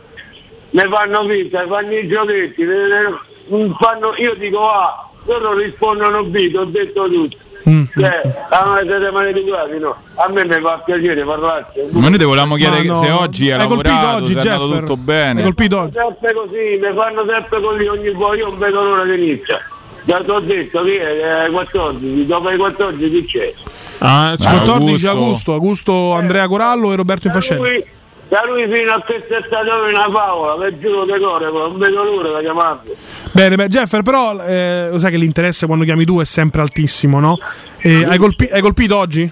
Ne 0.71 0.89
fanno 0.89 1.27
finta, 1.27 1.67
fanno 1.67 1.93
i 1.93 2.09
giochetti, 2.09 2.65
ne- 2.65 2.87
ne- 2.87 3.75
fanno, 3.79 4.15
io 4.17 4.35
dico 4.35 4.69
A, 4.69 5.09
loro 5.27 5.55
rispondono 5.55 6.25
B, 6.25 6.53
ho 6.57 6.65
detto 6.65 7.09
tutto. 7.09 7.37
Mm. 7.69 7.85
Cioè, 7.99 8.47
ah, 8.51 8.79
siete 8.83 9.11
maleducati, 9.11 9.79
no? 9.79 9.97
A 10.15 10.29
me 10.29 10.45
mi 10.45 10.61
fa 10.61 10.81
piacere 10.85 11.25
parlarci. 11.25 11.81
Ma 11.91 12.09
noi 12.09 12.19
ti 12.19 12.25
volevamo 12.25 12.55
chiedere 12.55 12.85
no. 12.85 12.95
se 12.95 13.11
oggi 13.11 13.51
hai 13.51 13.59
lavorato, 13.59 14.17
oggi, 14.23 14.33
se 14.35 14.49
è 14.49 14.53
andato 14.53 14.79
tutto 14.79 14.97
bene. 14.97 15.43
Colpito 15.43 15.81
oggi? 15.81 15.97
Sempre 15.99 16.33
così, 16.33 16.79
mi 16.81 16.95
fanno 16.95 17.25
sempre 17.27 17.61
così 17.61 17.87
ogni 17.87 18.11
volta, 18.11 18.37
io 18.37 18.49
non 18.51 18.59
vedo 18.59 18.83
l'ora 18.85 19.03
che 19.03 19.15
inizia. 19.15 19.59
Già 20.05 20.23
ti 20.23 20.31
ho 20.31 20.39
detto 20.39 20.85
che 20.85 21.45
è 21.45 21.51
14, 21.51 22.27
dopo 22.27 22.51
i 22.51 22.57
14 22.57 23.11
chi 23.11 23.25
c'è? 23.25 23.53
Ah, 23.99 24.35
c'è 24.37 24.49
14 24.49 25.07
Augusto. 25.07 25.11
agosto, 25.11 25.53
Augusto 25.55 26.13
Andrea 26.13 26.47
Corallo 26.47 26.93
e 26.93 26.97
Roberto 26.97 27.27
Infascelli. 27.27 27.85
Da 28.29 28.43
lui 28.45 28.67
fino 28.71 28.93
a 28.93 29.03
che 29.07 29.17
è 29.17 29.43
stata 29.47 29.77
una 29.89 30.09
favola, 30.11 30.55
per 30.57 30.79
giuro 30.79 31.05
di 31.05 31.19
cuore, 31.19 31.51
non 31.51 31.79
vedo 31.79 32.03
l'ora 32.03 32.39
di 32.39 32.45
chiamarlo. 32.45 32.95
Bene, 33.33 33.57
beh, 33.57 33.67
Jeffer, 33.69 34.03
però 34.03 34.37
eh, 34.41 34.89
lo 34.91 34.99
sai 34.99 35.11
che 35.13 35.17
l'interesse 35.17 35.67
quando 35.67 35.85
chiami 35.85 36.05
tu 36.05 36.19
è 36.21 36.25
sempre 36.25 36.61
altissimo, 36.63 37.21
no? 37.21 37.39
Eh, 37.79 38.05
hai, 38.05 38.19
colpi- 38.19 38.49
hai 38.51 38.61
colpito 38.61 38.97
oggi? 38.97 39.31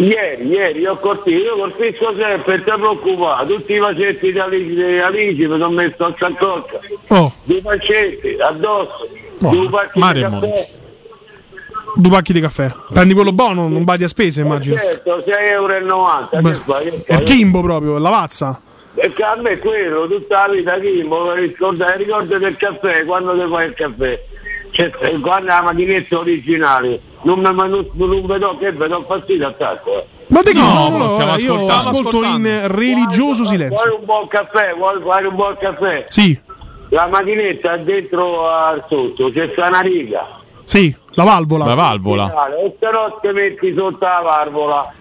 Ieri, 0.00 0.46
ieri 0.46 0.86
ho 0.86 0.96
colpito, 0.96 1.38
io 1.38 1.56
colpisco 1.56 2.14
sempre, 2.16 2.62
ti 2.62 2.70
preoccupare, 2.70 3.46
tutti 3.46 3.72
i 3.72 3.78
facetti 3.78 4.30
di 4.32 4.38
Alice, 4.38 5.46
mi 5.46 5.58
sono 5.58 5.70
messo 5.70 6.04
a 6.04 6.14
saccoccia, 6.16 6.78
Oh, 7.08 7.32
due 7.44 7.60
facetti 7.60 8.36
addosso, 8.40 9.08
Oh, 9.40 9.50
due 9.50 9.68
pacchi 9.68 10.00
di 10.00 10.20
caffè, 10.20 10.68
due 11.96 12.10
pacchi 12.10 12.32
di 12.32 12.40
caffè. 12.40 12.72
Prendi 12.92 13.14
quello 13.14 13.32
buono, 13.32 13.68
non 13.68 13.84
badi 13.84 14.04
a 14.04 14.08
spese, 14.08 14.40
immagino. 14.42 14.76
certo, 14.76 15.22
6,90 15.26 15.32
euro, 15.50 15.74
è 15.74 17.12
il? 17.14 17.22
Kimbo 17.22 17.60
proprio, 17.62 17.98
la 17.98 18.10
vazza. 18.10 18.60
Perché 18.94 19.22
a 19.22 19.36
me 19.36 19.50
è 19.50 19.58
quello, 19.58 20.08
tutta 20.08 20.46
la 20.46 20.52
vita 20.52 20.78
Kimbo, 20.80 21.32
ricorda, 21.34 21.92
ricorda 21.94 22.38
del 22.38 22.56
caffè, 22.56 23.04
quando 23.04 23.32
ti 23.32 23.48
fai 23.48 23.66
il 23.68 23.74
caffè. 23.74 24.22
c'è, 24.70 24.90
guarda 25.18 25.54
la 25.54 25.62
macchinetta 25.62 26.18
originale, 26.18 27.00
non, 27.22 27.38
mi- 27.38 27.52
non, 27.68 27.86
non 27.92 28.26
vedo 28.26 28.56
che 28.58 28.72
vedo 28.72 29.04
fastidio 29.06 29.46
attacco. 29.48 29.98
Eh. 29.98 30.04
Ma 30.28 30.42
di 30.42 30.52
che? 30.52 30.58
No, 30.60 30.88
No, 30.90 31.12
stiamo 31.14 31.36
io 31.38 31.54
ascoltando. 31.54 31.88
ascolto 31.88 32.22
in 32.24 32.66
religioso 32.66 33.44
silenzio. 33.44 33.76
Vuoi 33.86 33.98
un 34.00 34.04
buon 34.04 34.28
caffè? 34.28 34.74
Vuoi, 34.76 35.00
vuoi 35.00 35.24
un 35.24 35.34
buon 35.34 35.56
caffè? 35.58 36.04
Sì, 36.08 36.38
La 36.90 37.06
macchinetta 37.06 37.76
dentro 37.78 38.50
al 38.50 38.84
sotto, 38.88 39.30
c'è 39.32 39.48
sta 39.52 39.68
una 39.68 39.80
riga. 39.80 40.26
sì, 40.64 40.94
la 41.18 41.24
valvola. 41.24 41.64
La 41.66 41.74
valvola. 41.74 42.32
E 42.62 42.76
se 42.78 42.90
no 42.90 43.18
ti 43.20 43.28
metti 43.32 43.74
sotto 43.76 44.04
la 44.04 44.20
valvola. 44.22 44.92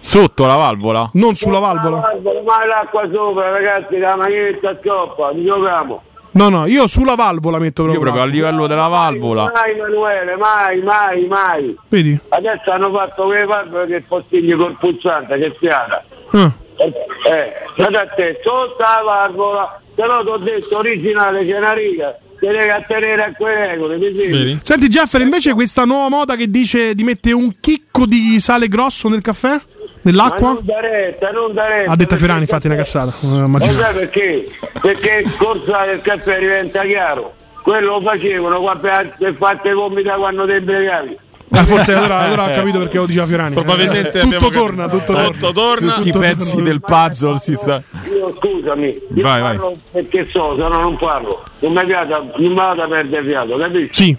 Sotto 0.00 0.46
la 0.46 0.56
valvola? 0.56 1.10
Non 1.14 1.34
sulla 1.34 1.58
La 1.60 1.66
valvola. 1.66 2.00
valvola, 2.00 2.40
ma 2.42 2.66
l'acqua 2.66 3.08
sopra, 3.12 3.50
ragazzi, 3.50 3.98
la 3.98 4.16
macchinetta 4.16 4.78
scioppa, 4.80 5.30
giochiamo. 5.34 6.02
No, 6.30 6.48
no, 6.50 6.66
io 6.66 6.86
sulla 6.86 7.14
valvola 7.14 7.58
metto 7.58 7.82
Io 7.82 7.92
proprio. 7.92 8.12
proprio 8.12 8.22
a 8.22 8.26
livello 8.34 8.66
della 8.66 8.86
valvola. 8.88 9.50
Mai 9.52 9.72
Emanuele, 9.72 10.36
mai, 10.36 10.80
mai, 10.82 11.26
mai. 11.26 11.76
Vedi? 11.88 12.18
Adesso 12.28 12.70
hanno 12.70 12.92
fatto 12.92 13.24
quelle 13.24 13.44
valvole 13.44 13.86
che 13.86 14.00
postigni 14.02 14.52
col 14.52 14.76
pulsante, 14.78 15.36
che 15.38 15.54
fiata. 15.58 16.02
Ah. 16.32 16.52
Eh, 16.76 17.52
state 17.72 17.96
a 17.96 18.06
te, 18.08 18.40
sotto 18.44 18.76
la 18.78 19.02
valvola, 19.04 19.80
se 19.94 20.04
no 20.06 20.20
ti 20.22 20.28
ho 20.28 20.36
detto 20.36 20.78
originale 20.78 21.44
c'è 21.44 21.58
una 21.58 21.72
riga, 21.72 22.16
ti 22.38 22.46
devi 22.46 22.68
attenere 22.68 23.22
a 23.24 23.32
quelle 23.32 23.66
regole, 23.66 23.96
mi 23.96 24.14
senti? 24.16 24.58
Senti 24.62 24.88
Jeffer, 24.88 25.20
invece 25.20 25.52
questa 25.54 25.84
nuova 25.84 26.08
moda 26.08 26.36
che 26.36 26.48
dice 26.48 26.94
di 26.94 27.04
mettere 27.04 27.34
un 27.34 27.52
chicco 27.60 28.06
di 28.06 28.38
sale 28.40 28.68
grosso 28.68 29.08
nel 29.08 29.22
caffè? 29.22 29.50
Ma 29.50 29.62
Nell'acqua? 30.02 30.52
non 30.52 30.60
da 30.62 30.80
retta, 30.80 31.30
non 31.30 31.52
da 31.52 31.66
retta. 31.66 31.90
Ha 31.90 31.96
detto 31.96 32.16
Ferrani, 32.16 32.40
infatti, 32.40 32.66
una 32.66 32.76
cazzata. 32.76 33.14
Lo 33.20 33.44
immaginavo. 33.44 33.80
sai 33.80 33.94
perché? 33.94 34.48
Perché 34.80 35.22
il 35.24 35.36
corsa 35.36 35.84
del 35.86 36.00
caffè 36.00 36.38
diventa 36.38 36.82
chiaro. 36.84 37.34
Quello 37.62 37.98
lo 37.98 38.00
facevano 38.00 38.60
quando 38.60 39.12
per 39.18 39.34
fatte 39.34 39.72
gomita 39.72 40.14
quando 40.14 40.46
te 40.46 40.60
bregavi. 40.62 41.18
Ah, 41.50 41.64
forse 41.64 41.92
allora, 41.94 42.18
allora 42.18 42.44
ho 42.44 42.50
capito 42.50 42.78
perché 42.78 42.98
lo 42.98 43.06
diceva 43.06 43.26
Fiorani. 43.26 43.54
Probabilmente 43.54 44.20
tutto 44.20 44.48
torna, 44.50 44.88
capito. 44.88 44.98
tutto 44.98 45.12
torna. 45.14 45.30
Tutto 45.30 45.52
torna. 45.52 45.92
Tutti 45.94 46.08
i 46.08 46.12
Tutto 46.12 46.24
pezzi 46.24 46.50
torna. 46.50 46.68
del 46.68 46.80
puzzle 46.80 47.38
si 47.38 47.54
sta. 47.54 47.82
Io 48.12 48.34
scusami, 48.36 48.86
io 49.14 49.22
Vai, 49.22 49.40
vai. 49.40 49.56
parlo 49.56 49.76
perché 49.92 50.28
so, 50.30 50.54
se 50.56 50.60
no 50.62 50.68
non 50.68 50.96
parlo. 50.96 51.42
Non 51.60 51.72
mi 51.72 51.84
piace, 51.86 52.08
non 52.08 52.32
mi 52.36 52.54
vado 52.54 52.82
a 52.82 52.86
perdere 52.86 53.24
fiato, 53.26 53.56
capisci? 53.56 54.02
Sì. 54.04 54.16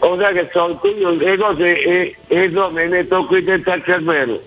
Lo 0.00 0.16
sai 0.18 0.32
che 0.34 0.50
so, 0.52 0.80
io 0.98 1.10
le 1.10 1.36
cose 1.36 1.78
e, 1.78 2.16
e 2.26 2.50
so, 2.54 2.70
mi 2.72 2.88
metto 2.88 3.24
qui 3.26 3.42
dentro 3.44 3.72
al 3.72 3.82
cervello. 3.84 4.40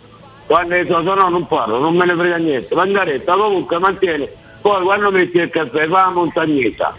Quando 0.48 0.76
ne 0.76 0.86
so, 0.88 0.98
se 0.98 1.04
no 1.04 1.30
non 1.30 1.48
parlo, 1.48 1.80
non 1.80 1.96
me 1.96 2.06
ne 2.06 2.16
frega 2.16 2.38
niente. 2.38 2.74
Mandaretta 2.76 3.36
comunque 3.36 3.78
mantiene. 3.78 4.28
Poi 4.62 4.82
quando 4.84 5.12
metti 5.12 5.38
il 5.38 5.50
caffè 5.50 5.88
fa 5.88 6.06
la 6.06 6.12
montagnetta. 6.12 6.96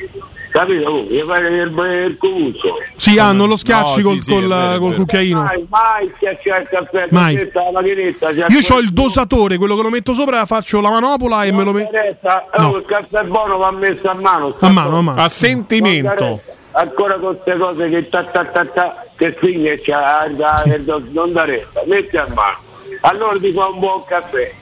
Capito? 0.55 0.89
Oh, 0.89 1.03
gli 1.03 1.21
fai 1.27 1.45
il, 1.53 2.07
il 2.07 2.17
cuvuzzo. 2.17 2.77
Sì, 2.95 3.19
ah, 3.19 3.33
non 3.33 3.49
lo 3.49 3.57
schiacci 3.57 4.03
No, 4.03 4.09
col, 4.11 4.19
sì, 4.21 4.23
sì, 4.23 4.33
col- 4.35 4.53
è 4.53 4.79
col 4.79 4.95
cucchiaino. 4.95 5.43
Mai, 5.43 5.67
mai 5.69 6.13
schiacciare 6.15 6.63
il 6.63 6.69
caffè, 6.69 7.07
Mai. 7.11 7.35
macchinetta, 7.35 7.63
la 7.65 7.71
macchinetta. 7.73 8.31
Io 8.31 8.61
ho 8.69 8.79
il 8.79 8.91
dosatore, 8.93 9.57
quello 9.57 9.75
che 9.75 9.83
lo 9.83 9.91
metto 9.91 10.13
sopra, 10.13 10.47
faccio 10.47 10.81
la 10.81 10.91
manopola 10.91 11.43
e 11.43 11.51
me 11.51 11.65
lo 11.65 11.73
metto. 11.73 11.91
Mandaretta, 11.91 12.47
No. 12.59 12.69
oh, 12.69 12.77
il 12.77 12.85
caffè 12.85 13.25
buono 13.25 13.57
va 13.57 13.73
messo 13.73 14.09
a 14.09 14.15
mano. 14.15 14.55
A 14.61 14.69
mano, 14.69 14.97
a 14.99 15.03
mano. 15.03 15.21
A 15.21 15.29
sentimento. 15.29 16.41
Ancora 16.71 17.15
con 17.19 17.37
queste 17.43 17.59
cose 17.59 17.89
che 17.89 18.09
ta 18.09 18.23
ta 18.23 18.45
ta 18.45 18.65
ta 18.65 19.05
che 19.17 19.81
c'ha 19.85 20.29
da- 20.31 20.63
non 21.11 21.33
da 21.33 21.45
retta, 21.45 21.83
metti 21.87 22.17
a 22.17 22.29
mano. 22.33 22.59
Allora 23.01 23.37
ti 23.41 23.53
fa 23.53 23.67
un 23.71 23.79
buon 23.81 24.05
caffè. 24.07 24.53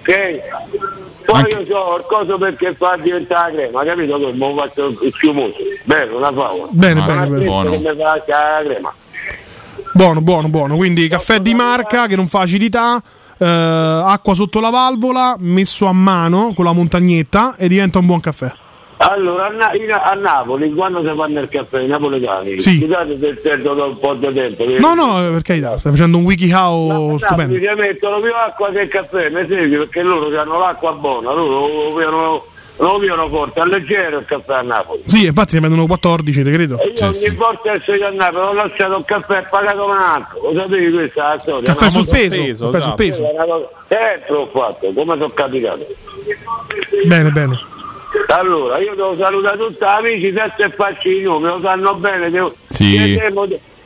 Ok? 0.00 0.40
Poi 1.24 1.40
io 1.42 1.64
so 1.66 1.96
il 1.98 2.04
coso 2.06 2.38
perché 2.38 2.74
fa 2.74 2.96
diventare 3.00 3.52
la 3.52 3.56
crema, 3.56 3.84
capito? 3.84 4.18
Che 4.18 4.32
mo 4.34 4.54
faccio 4.56 4.86
il 4.88 5.12
schiumoso. 5.14 5.54
Bello, 5.84 6.16
una 6.18 6.32
favola. 6.32 6.66
Bene, 6.70 7.00
Ah, 7.00 7.06
bene, 7.06 7.26
bene. 7.28 7.44
buono. 7.44 7.70
Che 7.70 7.76
mi 7.78 7.84
fa 7.84 7.92
la 7.92 8.62
crema. 8.66 8.92
Buono, 9.92 10.20
buono, 10.20 10.48
buono. 10.48 10.76
Quindi 10.76 11.08
caffè 11.08 11.38
di 11.40 11.54
marca 11.54 12.06
che 12.06 12.16
non 12.16 12.26
fa 12.26 12.40
acidità, 12.40 13.00
eh, 13.38 13.44
acqua 13.46 14.34
sotto 14.34 14.60
la 14.60 14.70
valvola, 14.70 15.36
messo 15.38 15.86
a 15.86 15.92
mano 15.92 16.52
con 16.54 16.64
la 16.64 16.72
montagnetta 16.72 17.54
e 17.56 17.68
diventa 17.68 17.98
un 17.98 18.06
buon 18.06 18.20
caffè. 18.20 18.52
Allora, 19.06 19.46
a, 19.46 19.50
Na- 19.50 20.02
a 20.02 20.14
Napoli, 20.14 20.72
quando 20.72 21.00
si 21.06 21.14
fanno 21.14 21.40
il 21.40 21.48
caffè, 21.48 21.80
i 21.80 21.86
napoletani, 21.86 22.60
Sì. 22.60 22.78
ci 22.78 22.86
date 22.86 23.18
del 23.18 23.38
certo 23.42 23.74
da 23.74 23.84
un 23.84 23.98
po' 23.98 24.14
di 24.14 24.32
tempo. 24.32 24.64
che- 24.64 24.78
No, 24.78 24.94
no, 24.94 25.30
per 25.32 25.42
carità, 25.42 25.76
stai 25.76 25.92
facendo 25.92 26.16
un 26.18 26.24
WikiHow 26.24 26.88
Napoli 26.88 27.18
stupendo. 27.18 27.54
ci 27.58 27.68
mettono 27.76 28.20
più 28.20 28.32
acqua 28.34 28.70
che 28.70 28.88
caffè, 28.88 29.28
mi 29.30 29.46
segui, 29.46 29.76
perché 29.76 30.02
loro 30.02 30.26
hanno 30.40 30.58
l'acqua 30.58 30.92
buona, 30.92 31.32
loro 31.32 31.88
lo 31.90 31.94
piano, 31.96 32.44
lo 32.78 32.98
piano 32.98 33.28
forte, 33.28 33.64
leggero 33.66 34.18
il 34.20 34.24
caffè 34.24 34.54
a 34.54 34.62
Napoli. 34.62 35.02
Sì, 35.04 35.26
infatti 35.26 35.54
ne 35.54 35.60
vendono 35.60 35.86
14, 35.86 36.42
te 36.42 36.50
credo. 36.52 36.78
E 36.80 36.92
io 36.96 37.06
ogni 37.06 37.36
volta 37.36 37.72
che 37.72 37.80
sono 37.84 38.06
a 38.06 38.10
Napoli 38.10 38.46
ho 38.46 38.52
lasciato 38.54 38.96
il 38.96 39.04
caffè 39.04 39.36
e 39.38 39.46
pagato 39.50 39.84
un 39.84 39.90
altro, 39.96 40.50
lo 40.52 40.60
sapevi 40.60 40.90
questa 40.92 41.32
è 41.32 41.34
la 41.34 41.40
storia? 41.40 41.74
Caffè 41.74 41.84
no? 41.84 41.90
sul 41.90 42.08
peso, 42.08 42.34
sospeso, 42.36 42.68
caffè 42.70 42.80
sul 42.80 42.94
esatto. 42.94 42.94
peso. 42.94 43.22
Cosa- 43.22 43.68
Eh, 43.88 44.22
l'ho 44.32 44.50
fatto, 44.52 44.92
come 44.94 45.12
sono 45.18 45.28
capitato. 45.28 45.86
Bene, 47.04 47.30
bene. 47.30 47.72
Allora, 48.28 48.78
io 48.78 48.94
devo 48.94 49.16
salutare 49.16 49.56
tutti 49.56 49.78
gli 49.80 49.84
amici, 49.84 50.26
adesso 50.28 50.62
e 50.62 50.70
faccio 50.70 51.08
i 51.08 51.20
nomi, 51.22 51.46
lo 51.46 51.60
sanno 51.60 51.94
bene, 51.94 52.30
devo... 52.30 52.54
Sì. 52.68 53.20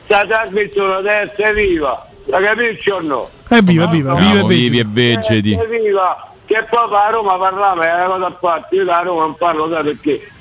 Sta 0.05 0.25
trasmissione 0.25 0.95
deve 0.97 1.31
essere 1.31 1.53
viva, 1.53 2.07
la 2.25 2.41
capisci 2.41 2.89
o 2.89 2.99
no? 2.99 3.29
Evviva, 3.47 3.83
evviva, 3.83 4.15
viva 4.15 4.47
vivi 4.47 4.69
vegeti. 4.69 4.79
e 4.79 4.85
vegeti. 4.87 5.51
Essere 5.53 5.79
viva, 5.79 6.33
che 6.45 6.65
poi 6.67 6.89
a 6.91 7.09
Roma 7.11 7.37
parlava, 7.37 7.85
è 7.85 8.05
una 8.05 8.07
cosa 8.07 8.25
a 8.25 8.31
parte, 8.31 8.75
io 8.75 8.85
da 8.85 8.99
Roma 9.01 9.21
non 9.21 9.35
parlo, 9.35 9.69
sai 9.69 9.83
perché? 9.83 10.31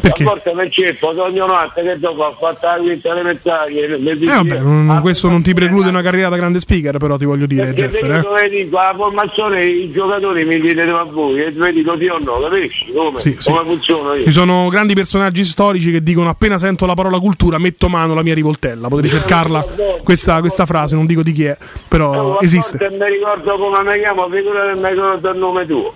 Perché? 0.00 0.22
A 0.22 0.26
volte 0.26 0.52
mi 0.54 0.70
ceppo, 0.70 1.12
sogno 1.12 1.46
notte, 1.46 1.82
che 1.82 1.98
dopo 1.98 2.22
ho 2.22 2.36
fatto 2.38 2.66
la 2.66 2.74
quinta 2.74 3.10
elementare, 3.10 3.98
le 3.98 4.10
Eh 4.12 4.26
vabbè, 4.26 4.60
non- 4.60 4.98
questo 5.00 5.28
non 5.28 5.42
ti 5.42 5.52
preclude 5.54 5.88
una 5.88 6.02
carriera 6.02 6.28
da 6.28 6.36
grande 6.36 6.60
speaker, 6.60 6.98
però 6.98 7.16
ti 7.16 7.24
voglio 7.24 7.46
dire, 7.46 7.72
Perché 7.72 7.88
Jeffer. 7.88 8.22
io 8.22 8.36
Eh? 8.36 8.48
dico 8.48 8.76
la 8.76 8.94
formazione 8.96 9.64
i 9.64 9.90
giocatori 9.90 10.44
mi 10.44 10.60
chiedete 10.60 10.88
a 10.90 11.02
voi 11.02 11.42
e 11.42 11.50
vi 11.50 11.72
dico 11.72 11.96
sì 11.98 12.06
o 12.06 12.18
no, 12.18 12.38
capisci? 12.40 12.92
Come, 12.94 13.18
Sì, 13.18 13.32
sì. 13.32 13.50
come 13.50 13.64
funziona 13.64 14.14
io? 14.14 14.22
Ci 14.22 14.30
sono 14.30 14.68
grandi 14.68 14.94
personaggi 14.94 15.42
storici 15.44 15.90
che 15.90 16.00
dicono 16.02 16.28
appena 16.28 16.58
sento 16.58 16.86
la 16.86 16.94
parola 16.94 17.18
cultura 17.18 17.58
metto 17.58 17.88
mano 17.88 18.12
alla 18.12 18.22
mia 18.22 18.34
rivoltella. 18.34 18.86
Potete 18.86 19.08
cercarla 19.08 19.64
questa, 20.04 20.38
questa 20.40 20.64
frase, 20.64 20.94
non 20.94 21.06
dico 21.06 21.22
di 21.24 21.32
chi 21.32 21.44
è, 21.44 21.56
però 21.88 22.36
A 22.38 22.44
esiste. 22.44 22.78
mi 22.90 23.04
ricordo 23.10 23.56
come 23.58 23.82
mi 23.82 23.98
chiamo, 23.98 24.28
figura 24.30 24.72
che 24.72 24.80
mi 24.80 24.88
ricordo 24.90 25.30
il 25.30 25.38
nome 25.38 25.66
tuo. 25.66 25.92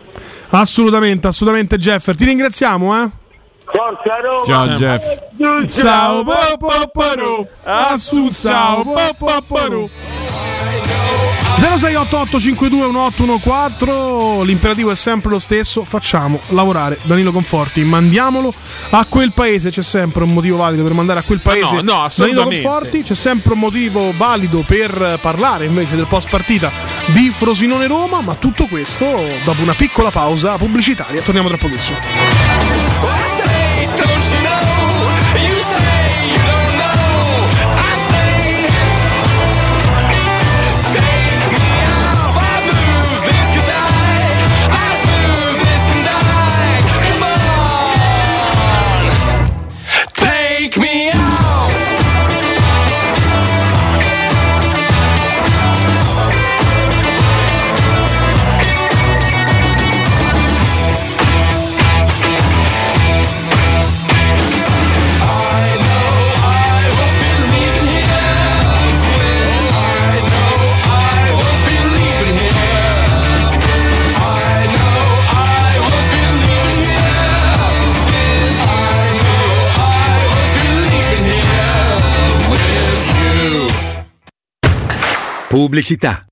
Assolutamente, 0.50 1.28
assolutamente 1.28 1.78
Jeffer. 1.78 2.16
Ti 2.16 2.24
ringraziamo, 2.24 3.02
eh? 3.02 3.08
Forza 3.72 4.20
Roma! 4.20 4.44
Ciao 4.44 4.66
Jeff. 4.76 5.02
Ciao 5.80 6.22
popoporo, 6.22 7.48
assu 7.64 8.30
ciao 8.30 8.84
popoporo. 8.84 9.88
0688 11.62 12.40
521814 12.40 14.46
l'imperativo 14.46 14.90
è 14.90 14.96
sempre 14.96 15.30
lo 15.30 15.38
stesso 15.38 15.84
facciamo 15.84 16.40
lavorare 16.48 16.98
Danilo 17.02 17.30
Conforti 17.30 17.84
mandiamolo 17.84 18.52
a 18.90 19.06
quel 19.08 19.30
paese 19.32 19.70
c'è 19.70 19.82
sempre 19.82 20.24
un 20.24 20.32
motivo 20.32 20.56
valido 20.56 20.82
per 20.82 20.92
mandare 20.92 21.20
a 21.20 21.22
quel 21.22 21.38
paese 21.38 21.82
no, 21.82 22.02
no, 22.02 22.10
Danilo. 22.14 22.42
Conforti 22.44 23.04
c'è 23.04 23.14
sempre 23.14 23.52
un 23.52 23.60
motivo 23.60 24.12
valido 24.16 24.64
per 24.66 25.18
parlare 25.20 25.66
invece 25.66 25.94
del 25.94 26.06
post 26.06 26.30
partita 26.30 26.68
di 27.06 27.30
Frosinone 27.30 27.86
Roma 27.86 28.20
ma 28.22 28.34
tutto 28.34 28.66
questo 28.66 29.06
dopo 29.44 29.62
una 29.62 29.74
piccola 29.74 30.10
pausa 30.10 30.56
pubblicitaria 30.56 31.22
torniamo 31.22 31.46
tra 31.46 31.58
pochissimo 31.58 31.98
Pubblicità. 85.52 86.31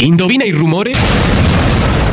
Indovina 0.00 0.44
il 0.44 0.54
rumore? 0.54 1.57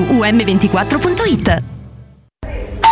um24.it. 0.00 1.62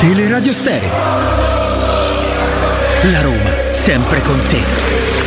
Teleradio 0.00 0.54
Stereo. 0.54 0.88
La 3.12 3.20
Roma, 3.20 3.54
sempre 3.70 4.22
con 4.22 4.40
te. 4.48 5.19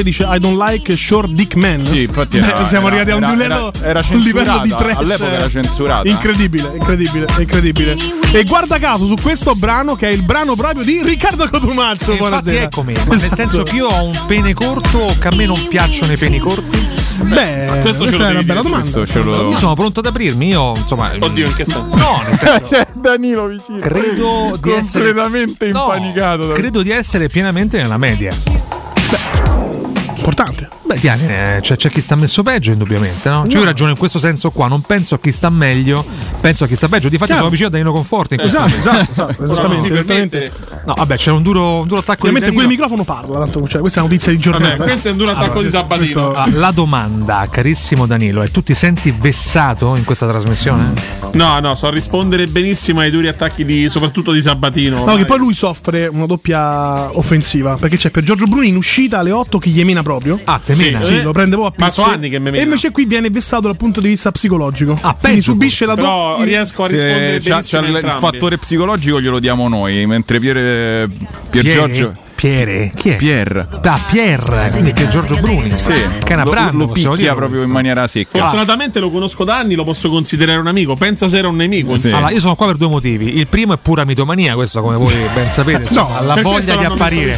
Canzone 0.00 0.02
dice 0.02 0.24
I 0.24 0.38
don't 0.38 0.58
like 0.58 0.96
short 0.96 1.30
dick 1.30 1.54
man. 1.54 1.80
Sì, 1.80 2.02
infatti 2.04 2.38
Beh, 2.38 2.46
era- 2.46 2.66
siamo 2.66 2.86
era- 2.88 2.96
arrivati 3.00 3.10
a 3.10 3.16
un 3.16 3.22
era- 3.22 3.32
livello, 3.32 3.72
era- 3.80 3.88
era 4.00 4.04
un 4.10 4.20
livello 4.20 4.58
di 4.62 4.68
trash. 4.70 4.96
All'epoca 4.96 5.32
era 5.32 5.48
censurata. 5.48 6.08
Incredibile, 6.08 6.70
incredibile, 6.74 7.26
incredibile. 7.38 7.96
E 8.32 8.44
guarda 8.44 8.78
caso 8.78 9.06
su 9.06 9.14
questo 9.20 9.54
brano 9.54 9.94
che 9.96 10.08
è 10.08 10.10
il 10.10 10.22
brano 10.22 10.54
proprio 10.54 10.82
di 10.84 11.02
Riccardo 11.02 11.48
Cotumaccio. 11.48 12.12
Infatti 12.12 12.18
Buonasera. 12.18 12.62
eccomi, 12.62 12.92
ma 12.94 13.04
nel 13.04 13.14
Esatto. 13.14 13.34
senso 13.36 13.62
che 13.62 13.76
io 13.76 13.86
ho 13.88 14.04
un 14.04 14.18
pene 14.26 14.54
corto 14.54 15.06
che 15.18 15.28
a 15.28 15.34
me 15.34 15.46
non 15.46 15.66
piacciono 15.68 16.12
i 16.12 16.16
peni 16.16 16.38
corti? 16.38 16.88
Beh, 17.22 17.80
questo 17.82 18.04
questa 18.04 18.28
è 18.28 18.30
una 18.30 18.42
bella 18.42 18.62
domanda. 18.62 18.98
Io 19.00 19.56
sono 19.56 19.74
pronto 19.74 20.00
ad 20.00 20.06
aprirmi, 20.06 20.48
io 20.48 20.72
insomma. 20.74 21.12
Oddio, 21.20 21.46
in 21.46 21.52
che 21.54 21.64
senso? 21.64 21.86
No, 21.96 22.22
nel 22.26 22.38
senso, 22.38 22.60
C'è 22.70 22.86
Danilo 22.94 23.46
vicino. 23.46 23.78
credo 23.80 24.56
di 24.62 24.70
essere 24.72 25.04
completamente 25.12 25.70
No, 25.70 25.92
impanicato. 25.92 26.48
credo 26.52 26.82
di 26.82 26.90
essere 26.90 27.28
pienamente 27.28 27.76
nella 27.76 27.98
media. 27.98 28.30
Beh, 30.90 30.98
Diane, 30.98 31.56
eh, 31.56 31.60
c'è, 31.60 31.76
c'è 31.76 31.88
chi 31.88 32.00
sta 32.00 32.16
messo 32.16 32.42
peggio, 32.42 32.72
indubbiamente, 32.72 33.28
no? 33.28 33.46
Cioè, 33.46 33.58
io 33.60 33.64
ragiono 33.64 33.90
in 33.90 33.96
questo 33.96 34.18
senso 34.18 34.50
qua, 34.50 34.66
non 34.66 34.80
penso 34.80 35.14
a 35.14 35.18
chi 35.20 35.30
sta 35.30 35.48
meglio, 35.48 36.04
penso 36.40 36.64
a 36.64 36.66
chi 36.66 36.74
sta 36.74 36.88
peggio. 36.88 37.08
Difatti 37.08 37.26
Chiaro. 37.30 37.42
sono 37.42 37.50
vicino 37.50 37.68
a 37.68 37.70
Danilo 37.70 37.92
Conforti. 37.92 38.34
in 38.34 38.40
questo 38.40 38.58
Esatto, 38.58 38.76
momento. 38.76 38.90
esatto, 39.12 39.30
esatto, 39.30 39.44
esattamente, 39.44 39.88
No, 39.88 39.94
esattamente. 39.94 40.52
No, 40.84 40.94
vabbè, 40.94 41.16
c'è 41.16 41.30
un 41.30 41.42
duro, 41.42 41.80
un 41.80 41.86
duro 41.86 42.00
attacco 42.00 42.20
Ovviamente 42.20 42.48
di 42.50 42.54
quel 42.54 42.66
microfono 42.66 43.04
parla, 43.04 43.38
tanto, 43.38 43.66
cioè, 43.68 43.80
questa 43.80 44.00
è 44.00 44.02
una 44.02 44.10
notizia 44.12 44.32
di 44.32 44.38
giornata. 44.38 44.76
Vabbè, 44.76 44.90
questo 44.90 45.08
è 45.08 45.10
un 45.10 45.16
duro 45.18 45.30
attacco 45.30 45.58
Allora, 45.58 45.60
di 45.62 45.70
questo- 45.70 45.78
Sabatino. 45.80 46.30
questo- 46.32 46.58
Ah, 46.58 46.60
la 46.60 46.70
domanda, 46.70 47.48
carissimo 47.50 48.06
Danilo, 48.06 48.42
è 48.42 48.48
tu 48.50 48.62
ti 48.62 48.74
senti 48.74 49.14
vessato 49.18 49.94
in 49.96 50.04
questa 50.04 50.26
trasmissione? 50.26 50.92
No, 51.32 51.60
no, 51.60 51.74
so 51.74 51.90
rispondere 51.90 52.46
benissimo 52.46 53.00
ai 53.00 53.10
duri 53.10 53.28
attacchi 53.28 53.64
di, 53.64 53.88
soprattutto 53.88 54.32
di 54.32 54.40
Sabatino. 54.42 54.96
No, 54.96 55.02
ormai. 55.02 55.18
che 55.18 55.24
poi 55.26 55.38
lui 55.38 55.54
soffre 55.54 56.06
una 56.06 56.26
doppia 56.26 57.16
offensiva 57.16 57.76
perché 57.76 57.96
c'è 57.96 58.10
per 58.10 58.22
Giorgio 58.24 58.46
Bruni 58.46 58.68
in 58.68 58.76
uscita 58.76 59.18
alle 59.18 59.30
8 59.32 59.58
chi 59.58 59.70
gli 59.70 59.84
mena 59.84 60.02
proprio. 60.02 60.38
Ah, 60.44 60.60
te 60.64 60.74
Sì, 60.74 60.82
mena? 60.84 61.02
Sì, 61.02 61.14
Eh, 61.18 61.22
lo 61.22 61.32
prende 61.32 61.56
proprio 61.56 61.68
a 61.68 61.72
ma 61.78 61.86
pezzi. 61.86 62.00
so 62.00 62.06
anni 62.08 62.28
che 62.30 62.38
mena. 62.38 62.56
E 62.56 62.62
invece 62.62 62.90
qui 62.90 63.04
viene 63.04 63.28
vessato 63.30 63.62
dal 63.62 63.76
punto 63.76 64.00
di 64.00 64.08
vista 64.08 64.30
psicologico. 64.30 64.92
Ah, 65.00 65.14
Quindi 65.14 65.38
peggio 65.38 65.52
subisce 65.52 65.86
la 65.86 65.94
Però 65.94 66.30
doppia. 66.30 66.44
riesco 66.44 66.84
a 66.84 66.88
Se 66.88 66.94
rispondere 66.94 67.38
c'ha- 67.40 67.50
benissimo 67.54 67.82
c'ha 67.82 67.88
il, 67.88 68.16
fattore 68.20 68.58
psicologico 68.58 69.20
glielo 69.20 69.38
diamo 69.38 69.68
noi, 69.68 70.06
mentre 70.06 70.38
Pier, 70.40 70.56
Pier 71.50 71.62
Piere? 71.62 71.74
Giorgio. 71.74 72.16
Piere? 72.40 72.90
Chi 72.96 73.10
è? 73.10 73.16
Pier. 73.16 73.66
Da 73.82 74.00
Pier, 74.10 74.68
quindi 74.70 74.94
che 74.94 75.04
è 75.04 75.08
Giorgio 75.08 75.36
Bruni. 75.42 75.68
Sì, 75.68 75.92
Che 76.24 76.24
è 76.24 76.32
una 76.32 76.44
brand, 76.44 76.72
lo 76.72 76.88
picchia 76.88 77.34
proprio 77.34 77.62
in 77.64 77.68
maniera 77.68 78.06
secca. 78.06 78.38
Fortunatamente 78.38 78.98
lo 78.98 79.10
conosco 79.10 79.44
da 79.44 79.58
anni, 79.58 79.74
lo 79.74 79.84
posso 79.84 80.08
considerare 80.08 80.58
un 80.58 80.66
amico. 80.66 80.96
Pensa 80.96 81.28
se 81.28 81.36
era 81.36 81.48
un 81.48 81.56
nemico. 81.56 81.92
insomma. 81.92 82.16
Allora, 82.16 82.32
io 82.32 82.40
sono 82.40 82.54
qua 82.54 82.64
per 82.68 82.76
due 82.76 82.88
motivi. 82.88 83.36
Il 83.36 83.46
primo 83.46 83.74
è 83.74 83.76
pura 83.76 84.06
mitomania, 84.06 84.54
questo 84.54 84.80
come 84.80 84.96
voi 84.96 85.14
ben 85.34 85.50
sapete, 85.50 85.88
No, 85.92 86.08
la 86.24 86.40
voglia 86.40 86.76
di 86.76 86.84
apparire. 86.86 87.36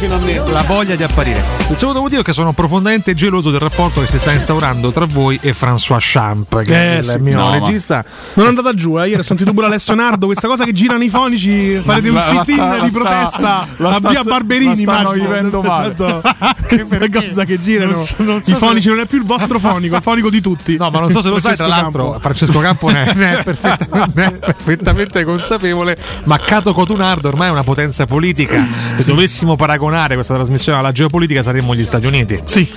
La 0.49 0.61
voglia 0.61 0.95
di 0.95 1.03
apparire. 1.03 1.39
Il 1.69 1.75
secondo 1.77 1.99
motivo 1.99 2.21
è 2.21 2.23
che 2.23 2.31
sono 2.31 2.53
profondamente 2.53 3.13
geloso 3.13 3.51
del 3.51 3.59
rapporto 3.59 3.99
che 3.99 4.07
si 4.07 4.17
sta 4.17 4.31
instaurando 4.31 4.89
tra 4.93 5.03
voi 5.03 5.37
e 5.41 5.53
François 5.53 5.97
Champ, 5.99 6.61
che 6.63 6.73
è 6.73 6.95
Eh, 6.95 6.97
il 6.99 7.03
sì. 7.03 7.17
mio 7.19 7.35
No, 7.35 7.49
ma- 7.49 7.59
regista. 7.59 8.05
Non 8.35 8.45
è 8.45 8.49
andata 8.49 8.73
giù, 8.73 8.97
eh. 9.01 9.09
Ieri 9.09 9.19
ho 9.19 9.23
sentito 9.23 9.51
pure 9.51 9.65
Alessio 9.65 9.93
Nardo, 9.95 10.27
questa 10.27 10.47
cosa 10.47 10.63
che 10.63 10.71
girano 10.71 11.03
i 11.03 11.09
fonici, 11.09 11.75
farete 11.83 12.07
un 12.07 12.21
sit-in 12.21 12.79
di 12.83 12.89
protesta 12.89 13.67
a 13.77 13.99
via 13.99 14.23
Barberini, 14.23 14.91
stanno 14.93 15.11
vivendo 15.11 15.61
male. 15.61 15.93
Esatto. 15.93 16.21
Queste 16.67 17.09
cose 17.09 17.45
che 17.45 17.59
girano. 17.59 17.91
Non 17.93 18.03
so- 18.03 18.15
non 18.19 18.43
so 18.43 18.49
I 18.49 18.53
se- 18.53 18.59
fonici 18.59 18.87
non 18.89 18.99
è 18.99 19.05
più 19.05 19.17
il 19.17 19.25
vostro 19.25 19.59
fonico, 19.59 19.93
è 19.95 19.97
il 19.97 20.03
fonico 20.03 20.29
di 20.29 20.41
tutti. 20.41 20.77
No, 20.77 20.89
ma 20.89 20.99
non 20.99 21.09
so 21.11 21.21
se 21.21 21.29
lo 21.29 21.39
sai, 21.39 21.55
tra 21.55 21.65
Francesco 21.67 21.81
l'altro, 21.83 22.03
Campo. 22.03 22.19
Francesco 22.19 22.59
Campo 22.59 22.89
ne 22.89 23.05
è, 23.05 23.13
ne 23.15 23.39
è 23.39 23.43
perfettamente, 23.43 24.11
ne 24.15 24.25
è 24.25 24.39
perfettamente 24.39 25.23
consapevole. 25.23 25.97
Ma 26.25 26.37
Cato 26.37 26.73
Cotunardo 26.73 27.27
ormai 27.27 27.47
è 27.47 27.51
una 27.51 27.63
potenza 27.63 28.05
politica. 28.05 28.65
Se 28.95 29.03
dovessimo 29.05 29.55
paragonare 29.55 30.15
questa 30.15 30.33
trasmissione 30.35 30.77
alla 30.79 30.91
geopolitica, 30.91 31.43
saremmo 31.43 31.75
gli 31.75 31.85
Stati 31.85 32.05
Uniti. 32.05 32.41
Sì. 32.45 32.69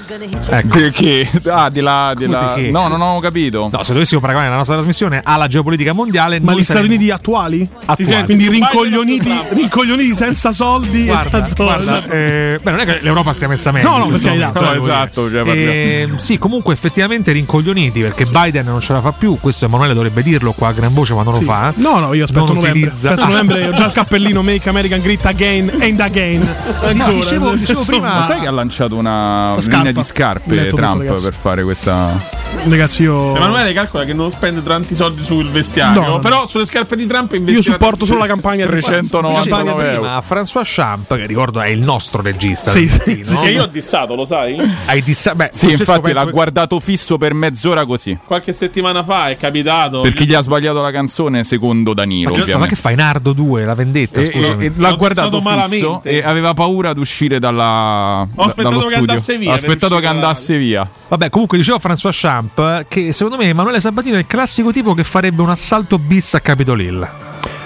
Ecco. 0.48 0.78
Che? 0.93 1.28
Ah, 1.48 1.68
di 1.70 1.80
là, 1.80 2.12
di 2.16 2.26
là. 2.26 2.52
Che? 2.55 2.70
No, 2.70 2.88
non 2.88 3.01
ho 3.01 3.20
capito. 3.20 3.68
No, 3.72 3.82
se 3.82 3.93
dovessimo 3.93 4.20
paragonare 4.20 4.51
la 4.51 4.56
nostra 4.56 4.74
trasmissione 4.76 5.20
alla 5.24 5.47
geopolitica 5.47 5.93
mondiale, 5.93 6.40
Ma 6.40 6.55
gli 6.55 6.62
Stati 6.64 6.86
Uniti 6.86 7.10
attuali? 7.10 7.68
Attuali. 7.84 8.24
Quindi 8.24 8.48
rincoglioniti, 8.48 9.30
rincoglioniti 9.51 10.14
senza 10.14 10.51
soldi. 10.52 11.05
Guarda, 11.06 11.48
guarda, 11.56 12.02
eh, 12.11 12.59
beh, 12.62 12.70
non 12.70 12.81
è 12.81 12.85
che 12.85 12.99
l'Europa 13.03 13.33
stia 13.33 13.49
messa 13.49 13.70
meglio. 13.73 13.89
No, 13.91 13.99
no, 13.99 14.07
per 14.09 14.20
carità. 14.20 14.53
No, 14.55 14.61
eh, 14.61 14.65
voglio 14.65 14.78
esatto, 14.83 15.28
dire. 15.28 15.45
cioè. 15.45 15.57
Ehm, 15.57 16.16
sì, 16.16 16.39
comunque 16.39 16.74
effettivamente 16.74 17.33
rincoglioniti 17.33 18.01
perché 18.01 18.24
Biden 18.24 18.65
non 18.66 18.81
ce 18.81 18.93
la 18.93 19.01
fa 19.01 19.12
più. 19.12 19.39
Questo 19.41 19.65
Emanuele 19.66 19.95
dovrebbe 19.95 20.23
dirlo 20.23 20.53
qua 20.53 20.69
a 20.69 20.73
gran 20.73 20.93
voce, 20.93 21.15
ma 21.15 21.23
non 21.23 21.33
Sì. 21.35 21.41
lo 21.41 21.47
fa. 21.47 21.73
No, 21.77 21.99
no, 21.99 22.12
io 22.15 22.24
aspetto 22.24 22.47
Non 22.47 22.55
novembre. 22.57 22.81
utilizza- 22.89 23.11
Aspetto 23.11 23.28
novembre, 23.28 23.66
ho 23.69 23.73
già 23.73 23.87
il 23.87 23.93
cappellino 23.93 24.43
Make 24.43 24.69
American 24.69 25.01
Great 25.01 25.27
Again 25.27 25.70
and 25.81 26.01
Again. 26.01 26.49
Ancora. 26.83 27.12
dicevo- 27.12 27.55
dicevo 27.55 27.78
Insomma, 27.81 27.85
prima- 27.85 28.15
Ma 28.19 28.24
sai 28.24 28.41
che 28.41 28.47
ha 28.47 28.51
lanciato 28.51 28.95
una 28.97 29.57
linea 29.59 29.93
di 29.93 30.03
scarpe 30.05 30.65
tutto, 30.69 30.77
Trump 30.77 30.99
ragazzi. 31.01 31.24
per 31.24 31.35
fare 31.35 31.62
questa. 31.62 32.45
Ragazzi, 32.69 33.03
io. 33.03 33.35
Emanuele 33.37 33.73
calcola 33.73 34.05
che 34.05 34.12
non 34.15 34.31
spende 34.31 34.62
tanti 34.62 34.95
soldi 34.95 35.23
sul 35.23 35.47
vestiario, 35.51 36.01
No, 36.01 36.07
no, 36.07 36.12
no. 36.15 36.19
però 36.20 36.47
sulle 36.47 36.65
scarpe 36.65 36.97
di 36.97 37.07
Trump 37.07 37.33
Io 37.33 37.39
investirà 37.39 37.74
supporto 37.74 38.05
solo 38.05 38.20
la 38.20 38.27
campagna 38.27 38.65
di 38.65 38.70
399 38.70 39.49
campagna 39.49 39.83
di- 39.91 39.95
euro. 39.97 40.09
Ma 40.09 40.23
François 40.27 40.62
Champ, 40.65 41.15
che 41.16 41.27
ricordo 41.27 41.61
è 41.61 41.69
il 41.69 41.81
nostro 41.86 42.20
regista, 42.20 42.70
Sì, 42.70 42.86
sì, 42.88 43.24
Sì, 43.24 43.36
che 43.38 43.50
io 43.50 43.62
ho 43.62 43.66
dissato, 43.66 44.14
lo 44.14 44.24
sai? 44.26 44.56
hai 44.86 45.02
dissa- 45.02 45.34
beh, 45.34 45.48
Sì, 45.52 45.66
Francesco 45.68 45.92
infatti 45.92 46.12
l'ha 46.12 46.24
che- 46.26 46.30
guardato 46.32 46.78
fisso 46.80 47.16
per 47.16 47.32
mezz'ora 47.32 47.86
così. 47.86 48.18
Qualche 48.24 48.52
settimana 48.52 49.02
fa 49.02 49.30
è 49.30 49.36
capitato. 49.36 50.00
Perché 50.02 50.24
gli 50.26 50.34
ha 50.34 50.40
sbagliato 50.40 50.80
la 50.82 50.90
canzone 50.90 51.44
secondo 51.44 51.94
Danilo, 51.94 52.28
Ma 52.28 52.34
che, 52.34 52.36
ma 52.38 52.42
ovviamente. 52.44 52.74
che 52.74 52.80
fai 52.80 52.94
Nardo 52.96 53.32
2, 53.32 53.64
la 53.64 53.74
vendetta, 53.74 54.20
E- 54.20 54.24
scusami. 54.24 54.64
e- 54.64 54.66
e 54.66 54.72
l'ha 54.76 54.92
guardato 54.92 55.38
fisso 55.38 55.42
malamente. 55.50 56.10
e 56.10 56.22
aveva 56.22 56.52
paura 56.54 56.92
di 56.92 57.00
uscire 57.00 57.38
dalla, 57.38 58.26
da- 58.34 58.42
aspettato 58.44 58.68
dallo 58.74 58.86
che 58.88 58.94
studio. 58.94 59.10
andasse 59.12 59.38
via 59.38 59.52
Ha 59.52 59.54
per 59.56 59.64
aspettato 59.64 59.94
che 59.96 60.00
dalla 60.02 60.14
andasse 60.14 60.58
via. 60.58 60.88
Vabbè, 61.08 61.30
comunque 61.30 61.56
dicevo 61.58 61.78
François 61.78 62.10
Champ 62.12 62.84
che 62.88 63.12
secondo 63.12 63.36
me 63.38 63.48
Emanuele 63.48 63.80
Sabatino 63.80 64.16
è 64.16 64.18
il 64.18 64.26
classico 64.26 64.72
tipo 64.72 64.92
che 64.94 65.04
farebbe 65.04 65.40
un 65.42 65.50
assalto 65.50 65.98
bis 65.98 66.34
a 66.34 66.40
Capitol 66.40 66.80
Hill. 66.80 67.08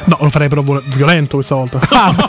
No, 0.04 0.18
lo 0.20 0.28
farei 0.30 0.48
però 0.48 0.62
violento 0.62 1.36
questa 1.36 1.54
volta. 1.54 1.80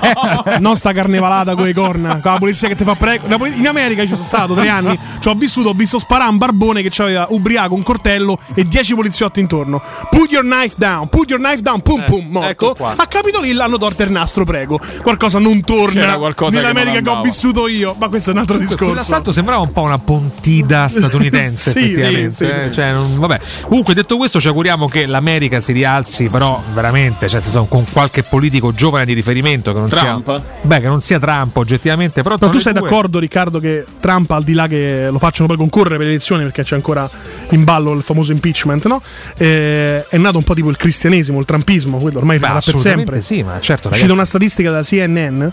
non 0.59 0.75
sta 0.75 0.91
carnevalata 0.93 1.55
con 1.55 1.65
le 1.65 1.73
corna. 1.73 2.19
Con 2.19 2.31
la 2.33 2.37
polizia 2.37 2.67
che 2.67 2.75
ti 2.75 2.83
fa 2.83 2.95
prego. 2.95 3.27
In 3.55 3.67
America 3.67 4.01
ci 4.03 4.09
sono 4.09 4.23
stato 4.23 4.53
tre 4.53 4.69
anni. 4.69 4.97
Ci 5.19 5.27
ho 5.27 5.33
vissuto, 5.33 5.69
ho 5.69 5.73
visto 5.73 5.99
sparare 5.99 6.29
un 6.29 6.37
barbone 6.37 6.81
che 6.81 7.01
aveva 7.01 7.27
ubriaco 7.29 7.73
un 7.73 7.83
coltello 7.83 8.37
e 8.53 8.67
dieci 8.67 8.93
poliziotti 8.95 9.39
intorno. 9.39 9.81
Put 10.09 10.31
your 10.31 10.43
knife 10.43 10.75
down, 10.77 11.07
put 11.09 11.29
your 11.29 11.41
knife 11.41 11.61
down, 11.61 11.81
pum 11.81 12.03
pum, 12.05 12.27
morto. 12.29 12.49
ecco 12.49 12.75
qua. 12.75 12.93
A 12.97 13.05
Capitol 13.07 13.45
Hill 13.45 13.59
hanno 13.59 13.77
torto 13.77 14.03
il 14.03 14.11
nastro, 14.11 14.43
prego. 14.45 14.79
Qualcosa 15.01 15.39
non 15.39 15.61
torna 15.61 16.17
qualcosa 16.17 16.51
che 16.51 16.57
nell'America 16.57 16.99
non 17.01 17.13
che, 17.13 17.19
ho 17.19 17.21
vissuto 17.21 17.67
io. 17.67 17.95
Ma 17.97 18.09
questo 18.09 18.29
è 18.31 18.33
un 18.33 18.39
altro 18.39 18.57
discorso. 18.57 18.85
Quell'assalto 18.85 19.31
sembrava 19.31 19.61
un 19.61 19.71
po' 19.71 19.81
una 19.81 19.97
pontida 19.97 20.87
statunitense, 20.89 21.71
Sì, 21.71 21.79
effettivamente. 21.79 22.31
sì, 22.31 22.45
sì, 22.45 22.49
eh, 22.51 22.67
sì. 22.69 22.73
cioè, 22.73 22.91
non- 22.93 23.19
vabbè. 23.19 23.39
Comunque, 23.67 23.93
detto 23.93 24.17
questo, 24.17 24.39
ci 24.39 24.47
auguriamo 24.47 24.87
che 24.87 25.05
l'America 25.05 25.61
si 25.61 25.71
rialzi, 25.71 26.29
però 26.29 26.61
veramente, 26.73 27.27
cioè, 27.27 27.41
sono 27.41 27.65
con 27.71 27.85
qualche 27.89 28.21
politico 28.23 28.73
giovane 28.73 29.05
di 29.05 29.13
riferimento 29.13 29.71
che 29.71 29.79
non 29.79 29.87
Trump? 29.87 30.25
sia 30.25 30.43
beh 30.61 30.79
che 30.81 30.87
non 30.87 30.99
sia 30.99 31.19
Trump 31.19 31.55
oggettivamente 31.55 32.21
però, 32.21 32.37
tra 32.37 32.49
tu 32.49 32.59
sei 32.59 32.73
due- 32.73 32.81
d'accordo, 32.81 33.17
Riccardo, 33.17 33.59
che 33.59 33.85
Trump, 34.01 34.29
al 34.31 34.43
di 34.43 34.51
là 34.51 34.67
che 34.67 35.07
lo 35.09 35.17
facciano 35.17 35.47
poi 35.47 35.55
concorrere 35.55 35.95
per 35.95 36.05
le 36.07 36.11
elezioni, 36.11 36.43
perché 36.43 36.63
c'è 36.63 36.75
ancora 36.75 37.09
in 37.51 37.63
ballo 37.63 37.93
il 37.93 38.03
famoso 38.03 38.33
impeachment, 38.33 38.87
no? 38.87 39.01
Eh, 39.37 40.05
è 40.05 40.17
nato 40.17 40.37
un 40.37 40.43
po' 40.43 40.53
tipo 40.53 40.69
il 40.69 40.75
cristianesimo, 40.75 41.39
il 41.39 41.45
trumpismo, 41.45 41.97
quello 41.99 42.17
ormai 42.17 42.39
Beh, 42.39 42.47
farà 42.47 42.59
per 42.59 42.77
sempre. 42.77 43.21
sì 43.21 43.41
ma 43.41 43.57
certo 43.61 43.87
ragazzi 43.87 44.11
una 44.11 44.25
statistica 44.25 44.69
della 44.69 44.83
CNN, 44.83 45.47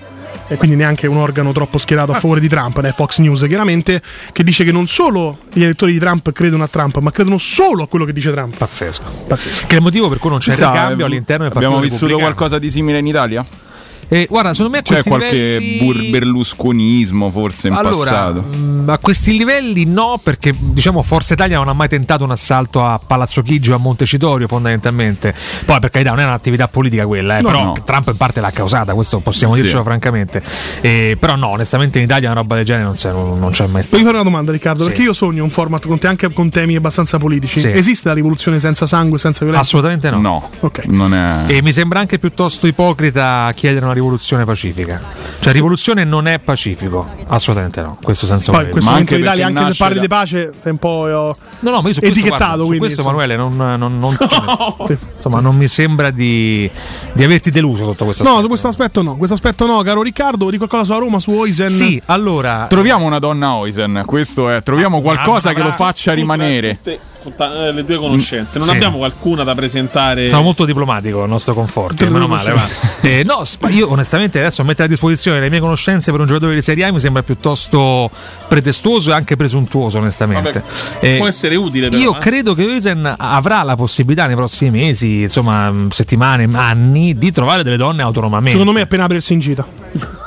e 0.49 0.57
quindi 0.57 0.77
neanche 0.77 1.07
un 1.07 1.17
organo 1.17 1.53
troppo 1.53 1.79
schierato 1.79 2.13
a 2.13 2.15
favore 2.19 2.41
di 2.41 2.49
Trump, 2.49 2.79
né 2.81 2.93
Fox 2.93 3.19
News 3.19 3.45
chiaramente, 3.47 4.03
che 4.33 4.43
dice 4.43 4.65
che 4.65 4.73
non 4.73 4.87
solo 4.87 5.39
gli 5.53 5.63
elettori 5.63 5.93
di 5.93 5.99
Trump 5.99 6.33
credono 6.33 6.65
a 6.65 6.69
Trump, 6.69 6.99
ma 6.99 7.11
credono 7.11 7.39
solo 7.39 7.85
a 7.85 7.89
quello 7.89 8.05
che 8.05 8.13
dice 8.13 8.31
Trump. 8.31 8.57
Pazzesco. 8.57 9.25
Pazzesco. 9.27 9.67
che 9.67 9.75
è 9.75 9.77
il 9.79 9.83
motivo 9.83 10.09
per 10.09 10.19
cui 10.19 10.31
non 10.31 10.39
c'è 10.39 10.51
Chissà, 10.51 10.71
ricambio 10.71 11.07
all'interno 11.07 11.45
del 11.45 11.53
partito 11.53 11.75
Abbiamo 11.75 11.91
vissuto 11.91 12.19
qualcosa 12.19 12.59
di 12.59 12.71
simile 12.71 12.99
in 12.99 13.07
Italia? 13.07 13.45
E 14.11 14.27
guarda, 14.29 14.53
secondo 14.55 14.73
me 14.73 14.79
a 14.79 14.83
C'è 14.83 15.03
qualche 15.03 15.59
livelli- 15.59 16.09
berlusconismo 16.11 17.31
forse 17.31 17.69
in 17.69 17.75
allora, 17.75 18.11
passato? 18.11 18.41
mh, 18.43 18.85
a 18.89 18.99
questi 18.99 19.37
livelli 19.37 19.85
no, 19.85 20.19
perché 20.23 20.55
diciamo 20.57 21.03
Forza 21.03 21.35
Italia 21.35 21.59
non 21.59 21.69
ha 21.69 21.73
mai 21.75 21.89
tentato 21.89 22.25
un 22.25 22.31
assalto 22.31 22.85
a 22.85 22.99
Palazzo 23.05 23.43
Chigi 23.43 23.71
o 23.71 23.75
a 23.75 23.79
Montecitorio 23.79 24.47
fondamentalmente. 24.49 25.35
Poi 25.65 25.79
per 25.81 25.91
carità 25.91 26.11
non 26.11 26.21
è 26.21 26.25
un'attività 26.25 26.69
politica 26.69 27.07
quella, 27.07 27.39
eh, 27.39 27.43
No, 27.43 27.49
però 27.49 27.65
no. 27.65 27.77
Trump 27.85 28.09
in 28.09 28.17
parte 28.17 28.41
l'ha 28.41 28.51
causata, 28.51 28.95
questo 28.95 29.19
possiamo 29.21 29.55
Sì. 29.55 29.61
dircelo 29.61 29.83
francamente. 29.83 30.43
Eh, 30.81 31.17
però 31.19 31.37
no, 31.37 31.49
onestamente 31.49 31.99
in 31.99 32.05
Italia 32.05 32.31
una 32.31 32.41
roba 32.41 32.57
del 32.57 32.65
genere 32.65 32.85
non 32.85 32.95
c'è, 32.95 33.13
non, 33.13 33.39
non 33.39 33.51
c'è 33.51 33.67
mai 33.67 33.83
stata. 33.83 33.97
Voglio 33.97 34.05
fare 34.11 34.23
una 34.23 34.25
domanda, 34.31 34.53
Riccardo, 34.53 34.83
Sì. 34.85 34.89
perché 34.89 35.03
io 35.05 35.13
sogno 35.13 35.45
un 35.45 35.51
format 35.51 35.87
con 35.87 35.99
te 35.99 36.07
anche 36.07 36.33
con 36.33 36.49
temi 36.51 36.77
abbastanza 36.77 37.19
politici. 37.19 37.61
Sì. 37.61 37.69
Esiste 37.69 38.09
la 38.09 38.15
rivoluzione 38.15 38.59
senza 38.59 38.87
sangue, 38.87 39.19
senza 39.19 39.41
violenza? 39.45 39.67
Assolutamente 39.67 40.09
no. 40.11 40.21
No, 40.21 40.51
Ok. 40.61 40.85
non 40.87 41.13
è. 41.15 41.45
E 41.49 41.63
mi 41.63 41.73
sembra 41.73 42.01
anche 42.01 42.19
piuttosto 42.19 42.67
ipocrita 42.67 43.51
chiedere 43.55 43.85
una 43.85 43.95
rivoluzione 43.99 44.45
pacifica. 44.45 45.01
Cioè, 45.41 45.53
rivoluzione 45.53 46.05
non 46.05 46.27
è 46.27 46.39
pacifico, 46.39 47.09
assolutamente 47.27 47.83
no. 47.83 47.99
Questo 48.03 48.27
senza 48.27 48.53
Poi 48.53 48.65
in 48.65 48.71
questo 48.71 48.89
Ma 48.89 48.97
momento 48.97 49.15
anche 49.15 49.25
l'Italia, 49.25 49.47
anche 49.47 49.73
se 49.73 49.79
parli 49.79 49.95
nasce 49.95 50.01
di 50.01 50.09
pace, 50.09 50.53
sei 50.59 50.73
un 50.73 50.79
po' 50.79 51.09
eh, 51.09 51.37
No, 51.61 51.71
no, 51.71 51.81
ma 51.81 51.89
io 51.89 51.95
su 51.95 52.01
questo, 52.01 52.19
etichettato. 52.19 52.37
guarda, 52.45 52.57
su 52.63 52.67
quindi, 52.67 52.79
questo. 52.79 53.01
Emanuele, 53.03 53.37
non, 53.37 53.57
non- 53.57 53.99
non- 53.99 54.17
insomma, 55.17 55.41
non 55.41 55.57
mi 55.57 55.69
sembra 55.69 56.11
di, 56.11 56.71
di 57.13 57.25
averti 57.25 57.51
deluso 57.51 57.85
sotto 57.85 58.05
questo 58.05 58.23
No, 58.23 58.29
aspetto. 58.31 58.43
su 58.43 58.49
questo 58.49 58.69
aspetto 58.69 59.03
no. 59.03 59.17
Questo 59.17 59.35
aspetto 59.35 59.67
no, 59.67 59.83
caro 59.83 60.03
Riccardo. 60.03 60.51
Di 60.51 60.57
qualcosa 60.57 60.85
sulla 60.85 60.99
Roma, 60.99 61.19
su 61.19 61.33
Oisen? 61.33 61.69
Sì, 61.71 62.01
allora. 62.07 62.67
Troviamo 62.69 63.05
una 63.07 63.19
donna 63.19 63.55
Oisen, 63.55 64.03
questo 64.07 64.51
è. 64.51 64.63
Troviamo 64.63 65.01
qualcosa 65.01 65.53
che 65.53 65.63
lo 65.63 65.73
faccia 65.73 66.13
rimanere. 66.13 66.77
Tutte- 66.77 67.01
tutta- 67.23 67.67
eh, 67.67 67.73
le 67.73 67.85
due 67.85 67.97
conoscenze. 67.99 68.59
Non 68.59 68.69
Sì. 68.69 68.75
abbiamo 68.75 68.99
qualcuna 68.99 69.43
da 69.43 69.55
presentare. 69.55 70.29
Stavo 70.29 70.45
molto 70.45 70.65
diplomatico 70.65 71.25
il 71.25 71.29
nostro 71.29 71.53
conforto, 71.55 72.09
meno 72.09 72.29
male. 72.29 72.53
Va. 72.53 72.67
Eh, 73.01 73.25
no, 73.25 73.43
io 73.71 73.91
onestamente 73.91 74.39
adesso 74.39 74.63
mettere 74.65 74.85
a 74.85 74.89
disposizione 74.89 75.41
le 75.41 75.51
mie 75.51 75.59
conoscenze 75.61 76.11
per 76.13 76.21
un 76.21 76.27
giocatore 76.27 76.55
di 76.55 76.63
Serie 76.63 76.85
A 76.85 76.93
mi 76.93 77.01
sembra 77.01 77.23
piuttosto 77.23 78.11
pretestuoso 78.47 79.11
e 79.11 79.15
anche 79.15 79.37
presuntuoso, 79.37 79.99
onestamente. 79.99 80.63
Eh, 81.01 81.17
Può 81.19 81.27
essere 81.27 81.48
utile, 81.57 81.89
però. 81.89 82.01
Io 82.03 82.15
eh. 82.17 82.19
credo 82.19 82.55
che 82.55 82.65
Oisen 82.65 83.15
avrà 83.17 83.63
la 83.63 83.77
possibilità 83.77 84.27
nei 84.27 84.37
prossimi 84.37 84.71
mesi, 84.71 85.23
insomma, 85.23 85.73
settimane, 85.91 86.49
anni, 86.53 87.17
di 87.17 87.33
trovare 87.33 87.63
delle 87.63 87.77
donne 87.77 88.03
autonomamente. 88.03 88.51
Secondo 88.51 88.73
me 88.73 88.81
è 88.81 88.83
appena 88.83 89.05
aprirsi 89.05 89.33
in 89.33 89.41
gita. 89.41 89.67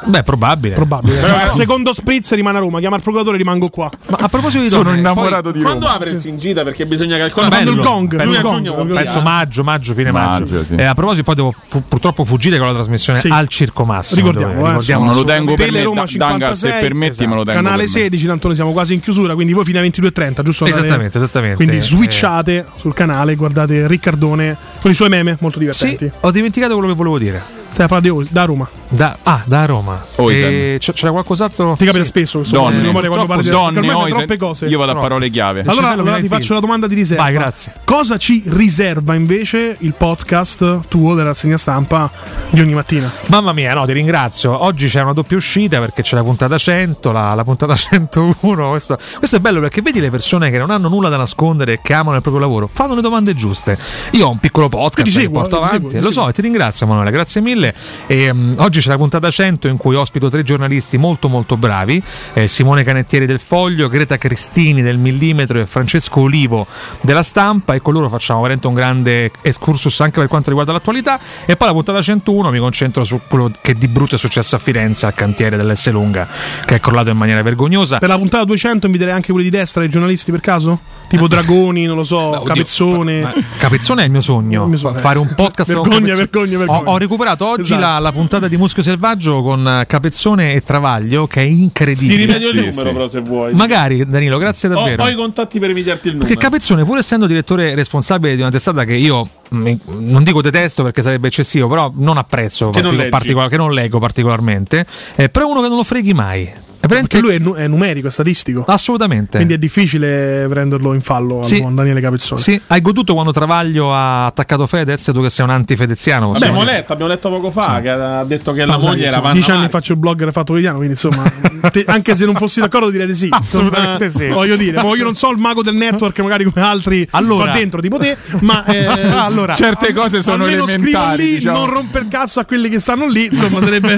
Beh, 0.04 0.24
probabile. 0.24 0.74
Probabile. 0.74 1.20
Però- 1.20 1.54
Secondo 1.54 1.94
spritz 1.94 2.34
rimane 2.34 2.58
a 2.58 2.62
Roma. 2.62 2.80
Chiama 2.80 2.96
il 2.96 3.04
procuratore 3.04 3.36
e 3.36 3.40
rimango 3.40 3.70
qua. 3.70 3.90
Ma 4.08 4.18
a 4.22 4.28
proposito 4.30 4.64
di 4.64 4.70
Sono 4.70 4.84
donne, 4.84 4.98
innamorato 4.98 5.52
di 5.52 5.62
Quando 5.62 5.86
Roma. 5.86 5.98
apre 5.98 6.10
il 6.10 6.18
Singita? 6.18 6.64
Perché 6.64 6.88
bisogna 6.88 7.18
calcolare 7.18 7.52
Quando 7.52 7.70
il 7.72 7.78
Bello. 7.78 7.90
gong, 7.90 8.12
il 8.14 8.42
gong, 8.42 8.66
il 8.66 8.74
poi, 8.74 8.86
dire, 8.88 9.04
penso 9.04 9.20
eh. 9.20 9.22
maggio, 9.22 9.64
maggio, 9.64 9.94
fine 9.94 10.12
maggio. 10.12 10.40
Maggio, 10.46 10.64
sì. 10.66 10.76
Eh, 10.76 10.84
a 10.84 10.94
proposito, 10.96 11.24
poi 11.24 11.36
devo 11.36 11.54
pu- 11.70 11.84
purtroppo 11.88 12.26
fuggire 12.26 12.58
con 12.58 12.66
la 12.68 12.74
trasmissione 12.74 13.20
Sì. 13.20 13.28
al 13.28 13.48
Circo 13.48 13.86
Massimo. 13.86 14.22
Ricordiamo, 14.26 14.54
dove- 14.54 14.64
eh, 14.66 14.68
ricordiamo 14.70 15.06
Non 15.06 15.14
lo 15.16 15.24
tengo 15.24 15.54
per 15.54 15.72
me. 15.72 15.84
Roma 15.84 16.06
Da- 16.06 16.18
Dangar, 16.18 16.58
se 16.58 16.68
56, 16.68 16.82
permetti, 16.82 17.28
me 17.28 17.36
lo 17.36 17.44
tengo. 17.44 17.62
Canale 17.62 17.84
per 17.84 17.94
me. 17.94 18.00
16, 18.02 18.26
tanto 18.26 18.48
noi 18.48 18.56
siamo 18.56 18.72
quasi 18.72 18.94
in 18.96 19.02
chiusura, 19.02 19.36
quindi 19.36 19.54
voi 19.54 19.64
fino 19.66 19.78
alle 19.78 19.88
22.30, 19.88 20.42
giusto? 20.42 20.66
Andate- 20.66 20.88
Esattamente, 21.18 21.18
esattamente. 21.18 21.56
Quindi 21.56 21.78
Eh. 21.78 21.82
switchate 21.82 22.66
sul 22.78 22.94
canale, 22.94 23.36
guardate 23.36 23.88
Riccardone 23.88 24.58
con 24.82 24.92
i 24.92 24.94
suoi 24.94 25.10
meme 25.10 25.38
molto 25.40 25.60
Sì, 25.60 25.66
divertenti. 25.66 26.12
ho 26.20 26.32
dimenticato 26.32 26.74
quello 26.74 26.90
che 26.90 26.96
volevo 26.96 27.18
dire. 27.20 27.60
Stai 27.72 27.86
a 27.86 27.88
parlare 27.88 28.24
di- 28.24 28.28
da 28.30 28.44
Roma. 28.46 28.68
Da, 28.90 29.18
ah, 29.24 29.42
da 29.46 29.66
Roma. 29.66 30.06
E 30.18 30.76
c- 30.80 30.92
c'era 30.92 31.12
qualcos'altro? 31.12 31.76
Ti 31.78 31.86
capita 31.86 32.04
Sì. 32.04 32.10
spesso 32.10 32.40
questo 32.40 32.56
Donne. 32.58 32.76
in 32.78 32.82
memoria 32.84 33.08
quando 33.08 33.26
parli 33.28 33.44
di 33.44 33.50
Donne, 33.50 33.80
fai 33.82 33.96
Oisen. 33.96 34.18
troppe 34.18 34.38
cose. 34.38 34.66
Io 34.66 34.78
vado 34.78 34.92
a 34.92 34.96
parole 35.00 35.30
chiave. 35.30 35.64
Allora, 35.66 35.90
allora 35.92 36.20
ti 36.20 36.28
faccio 36.28 36.54
la 36.54 36.60
domanda 36.60 36.88
di 36.88 36.96
riserva. 36.96 37.24
Vai, 37.24 37.32
grazie. 37.34 37.74
Cosa 37.86 38.18
ci 38.18 38.44
riserva 38.48 39.16
invece 39.16 39.78
il 39.80 39.94
podcast 39.94 40.82
tuo 40.90 41.16
della 41.16 41.30
rassegna 41.30 41.58
stampa 41.58 42.12
di 42.50 42.60
ogni 42.60 42.74
mattina? 42.74 43.10
Mamma 43.28 43.54
mia, 43.54 43.74
no, 43.74 43.86
ti 43.86 43.94
ringrazio. 43.94 44.62
Oggi 44.66 44.88
c'è 44.90 45.02
una 45.02 45.14
doppia 45.14 45.38
uscita 45.38 45.80
perché 45.80 46.02
c'è 46.02 46.16
la 46.16 46.24
puntata 46.24 46.58
100, 46.58 47.12
la, 47.14 47.34
la 47.34 47.44
puntata 47.46 47.74
101. 47.80 48.70
Questo, 48.72 48.98
questo 49.18 49.38
è 49.38 49.40
bello 49.40 49.62
perché 49.62 49.82
vedi 49.82 50.02
le 50.02 50.10
persone 50.12 50.52
che 50.52 50.58
non 50.58 50.70
hanno 50.70 50.90
nulla 50.90 51.08
da 51.08 51.16
nascondere 51.16 51.74
e 51.74 51.80
che 51.82 51.94
amano 51.94 52.18
il 52.18 52.22
proprio 52.22 52.44
lavoro, 52.44 52.70
fanno 52.72 52.96
le 52.96 53.02
domande 53.02 53.34
giuste. 53.34 53.78
Io 54.12 54.28
ho 54.28 54.30
un 54.30 54.40
piccolo 54.40 54.68
podcast 54.68 55.06
che 55.06 55.12
seguo, 55.12 55.40
porto 55.40 55.56
ti 55.58 55.64
avanti, 55.64 55.76
seguo, 55.84 56.00
lo 56.00 56.06
so, 56.08 56.12
seguo. 56.12 56.30
e 56.30 56.34
ti 56.34 56.42
ringrazio 56.42 56.86
Emanuele, 56.86 57.12
grazie 57.12 57.40
mille. 57.40 57.61
E, 58.08 58.34
mm, 58.34 58.54
oggi 58.58 58.80
c'è 58.80 58.90
la 58.90 58.98
puntata 58.98 59.30
100 59.30 59.68
in 59.68 59.78
cui 59.78 59.96
ospito 59.96 60.30
tre 60.30 60.44
giornalisti 60.44 60.98
molto 60.98 61.28
molto 61.28 61.58
bravi, 61.58 62.02
eh, 62.34 62.48
Simone 62.48 62.84
Canettieri 62.84 63.26
del 63.26 63.40
Foglio, 63.40 63.88
Greta 63.88 64.18
Cristini 64.18 64.82
del 64.82 64.98
Millimetro 64.98 65.60
e 65.60 65.66
Francesco 65.66 66.22
Olivo 66.22 66.66
della 67.02 67.24
Stampa 67.24 67.74
e 67.74 67.82
con 67.82 67.94
loro 67.94 68.10
facciamo 68.10 68.40
veramente 68.42 68.68
un 68.68 68.74
grande 68.74 69.32
excursus 69.42 70.00
anche 70.02 70.20
per 70.20 70.28
quanto 70.28 70.48
riguarda 70.50 70.72
l'attualità 70.72 71.20
e 71.46 71.56
poi 71.56 71.68
la 71.68 71.74
puntata 71.74 72.02
101 72.02 72.50
mi 72.52 72.60
concentro 72.60 73.04
su 73.04 73.20
quello 73.28 73.52
che 73.62 73.74
di 73.76 73.88
brutto 73.88 74.16
è 74.16 74.18
successo 74.18 74.56
a 74.56 74.60
Firenze 74.60 75.06
al 75.06 75.14
cantiere 75.14 75.58
dell'S 75.58 75.90
Lunga 75.92 76.28
che 76.66 76.76
è 76.76 76.80
crollato 76.80 77.10
in 77.10 77.18
maniera 77.18 77.42
vergognosa. 77.42 77.98
Per 78.00 78.10
la 78.10 78.18
puntata 78.18 78.44
200 78.46 78.86
inviterei 78.86 79.14
anche 79.14 79.32
quelli 79.32 79.50
di 79.50 79.56
destra, 79.56 79.84
i 79.84 79.90
giornalisti 79.90 80.32
per 80.32 80.40
caso? 80.40 80.80
Tipo 81.08 81.28
Dragoni, 81.28 81.86
non 81.86 81.98
lo 81.98 82.06
so, 82.06 82.18
Oddio, 82.20 82.44
Capezzone. 82.44 83.34
Capezzone 83.58 84.02
è 84.04 84.06
il 84.06 84.12
mio 84.12 84.22
sogno, 84.22 84.64
Il 84.64 84.70
mio 84.70 84.78
sogno. 84.78 84.98
fare 84.98 85.20
un 85.20 85.34
podcast 85.36 85.74
con 85.74 85.84
Vergogna, 85.90 86.14
Capezzone. 86.14 86.16
vergogna, 86.16 86.58
vergogna. 86.58 86.90
Ho, 86.90 86.94
ho 86.94 86.98
recuperato 86.98 87.46
oggi 87.52 87.62
Esatto. 87.74 87.82
la, 87.82 88.00
la 88.00 88.12
puntata 88.12 88.48
di 88.48 88.58
Muschio 88.58 88.82
Selvaggio 88.84 89.42
con 89.42 89.66
eh, 89.68 89.86
Capezzone 89.88 90.54
e 90.54 90.64
Travaglio 90.64 91.28
che 91.28 91.42
è 91.44 91.46
Ti 91.46 91.62
incredibile. 91.62 92.26
rimedio 92.26 92.50
il 92.50 92.58
Sì, 92.58 92.66
numero, 92.70 92.88
sì. 92.88 92.94
però, 92.94 93.08
se 93.08 93.20
vuoi. 93.22 93.54
Magari 93.54 94.06
Danilo, 94.10 94.38
grazie 94.38 94.70
Ho, 94.70 94.74
davvero. 94.74 95.04
ho 95.04 95.10
i 95.10 95.16
contatti 95.16 95.60
per 95.60 95.70
invitarti 95.70 96.08
il 96.08 96.14
numero. 96.14 96.30
Perché 96.30 96.44
Capezzone, 96.44 96.84
pur 96.86 96.98
essendo 96.98 97.28
direttore 97.28 97.76
responsabile 97.76 98.36
di 98.36 98.42
una 98.42 98.52
testata 98.52 98.84
che 98.84 98.94
io 98.96 99.28
mm, 99.54 99.72
non 100.00 100.24
dico 100.24 100.42
detesto 100.42 100.84
perché 100.84 101.02
sarebbe 101.02 101.28
eccessivo, 101.28 101.68
però 101.68 101.92
non 101.96 102.18
apprezzo, 102.18 102.70
Che 102.70 102.82
non 102.82 102.96
leggi. 102.96 103.10
particolar- 103.10 103.50
che 103.50 103.58
non 103.58 103.72
leggo 103.74 104.00
particolarmente, 104.00 104.86
eh, 105.16 105.30
però 105.30 105.48
è 105.48 105.52
uno 105.52 105.62
che 105.62 105.68
non 105.68 105.78
lo 105.78 105.84
freghi 105.84 106.14
mai. 106.14 106.52
Perché 106.88 107.20
lui 107.20 107.36
è, 107.36 107.40
nu- 107.40 107.54
è 107.56 107.68
numerico, 107.68 108.08
è 108.08 108.12
statistico. 108.12 108.64
Assolutamente. 108.68 109.38
Quindi 109.38 109.54
è 109.54 109.58
difficile 109.58 110.46
prenderlo 110.50 110.94
in 110.94 111.02
fallo 111.02 111.40
al 111.40 111.46
Sì. 111.46 111.60
buon 111.60 111.76
Daniele 111.76 112.02
Capezzone. 112.02 112.42
Sì, 112.42 112.60
hai 112.68 112.82
goduto 112.82 113.14
quando 113.14 113.32
Travaglio 113.32 113.94
ha 113.94 114.26
attaccato 114.26 114.66
Fedez, 114.68 115.04
tu 115.14 115.22
che 115.22 115.30
sei 115.30 115.46
un 115.46 115.52
antifedeziano. 115.52 116.32
Vabbè, 116.32 116.46
abbiamo 116.46 116.64
letto, 116.64 116.94
abbiamo 116.94 117.12
letto 117.12 117.30
poco 117.30 117.52
fa 117.52 117.80
che 117.82 117.90
ha 117.90 118.24
detto 118.24 118.52
che 118.54 118.66
No, 118.66 118.72
la 118.74 118.78
moglie 118.78 119.06
era 119.06 119.20
Vanna 119.20 119.34
dieci 119.34 119.52
anni 119.52 119.70
faccio 119.70 119.94
il 119.94 120.00
blogger 120.00 120.32
fatto 120.32 120.46
quotidiano, 120.48 120.78
quindi 120.78 120.94
insomma, 120.96 121.24
te- 121.72 121.86
anche 121.88 122.16
se 122.16 122.26
non 122.26 122.36
fossi 122.36 122.60
d'accordo 122.60 122.90
direi 122.90 123.08
di 123.08 123.16
sì. 123.16 123.28
Assolutamente 123.32 124.06
Insomma, 124.06 124.26
sì. 124.28 124.34
Voglio 124.34 124.56
dire, 124.56 124.82
io 124.82 125.04
non 125.04 125.16
so 125.16 125.30
il 125.32 125.38
mago 125.38 125.62
del 125.64 125.76
network, 125.76 126.20
magari 126.20 126.44
come 126.46 126.66
altri 126.66 127.08
Allora. 127.12 127.46
qua 127.52 127.54
dentro, 127.54 127.80
tipo 127.82 127.98
te, 127.98 128.18
ma 128.42 128.66
eh, 128.66 128.86
Allora, 129.22 129.54
Certe 129.54 129.94
cose 129.94 130.22
sono 130.22 130.44
almeno 130.44 130.66
scrivo 130.68 130.82
elementari. 130.88 131.24
lì, 131.24 131.34
diciamo. 131.36 131.58
non 131.60 131.70
romper 131.70 132.08
cazzo 132.08 132.40
a 132.40 132.46
quelli 132.46 132.70
che 132.70 132.80
stanno 132.80 133.08
lì, 133.08 133.26
insomma, 133.26 133.62
sarebbe 133.62 133.94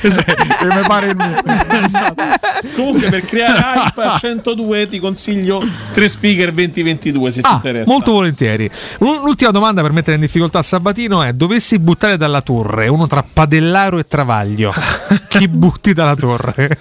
esatto. 0.00 0.44
Mi 0.62 0.86
pare 0.86 1.08
il 1.08 1.16
mio. 1.16 2.11
Comunque, 2.74 3.08
per 3.08 3.24
creare 3.24 3.80
hype 3.86 4.02
a 4.02 4.16
102 4.18 4.88
ti 4.88 4.98
consiglio 4.98 5.64
tre 5.92 6.08
speaker 6.08 6.52
2022 6.52 7.30
se 7.30 7.40
ti 7.42 7.48
Ah, 7.48 7.54
interessa. 7.56 7.90
molto 7.90 8.12
volentieri. 8.12 8.70
L'ultima 8.98 9.50
domanda 9.50 9.82
per 9.82 9.92
mettere 9.92 10.14
in 10.14 10.20
difficoltà 10.20 10.62
Sabatino 10.62 11.22
è: 11.22 11.32
dovessi 11.32 11.78
buttare 11.78 12.16
dalla 12.16 12.40
torre 12.40 12.88
uno 12.88 13.06
tra 13.06 13.24
Padellaro 13.30 13.98
e 13.98 14.06
Travaglio, 14.06 14.72
chi 15.28 15.48
butti 15.48 15.92
dalla 15.92 16.14
torre? 16.14 16.78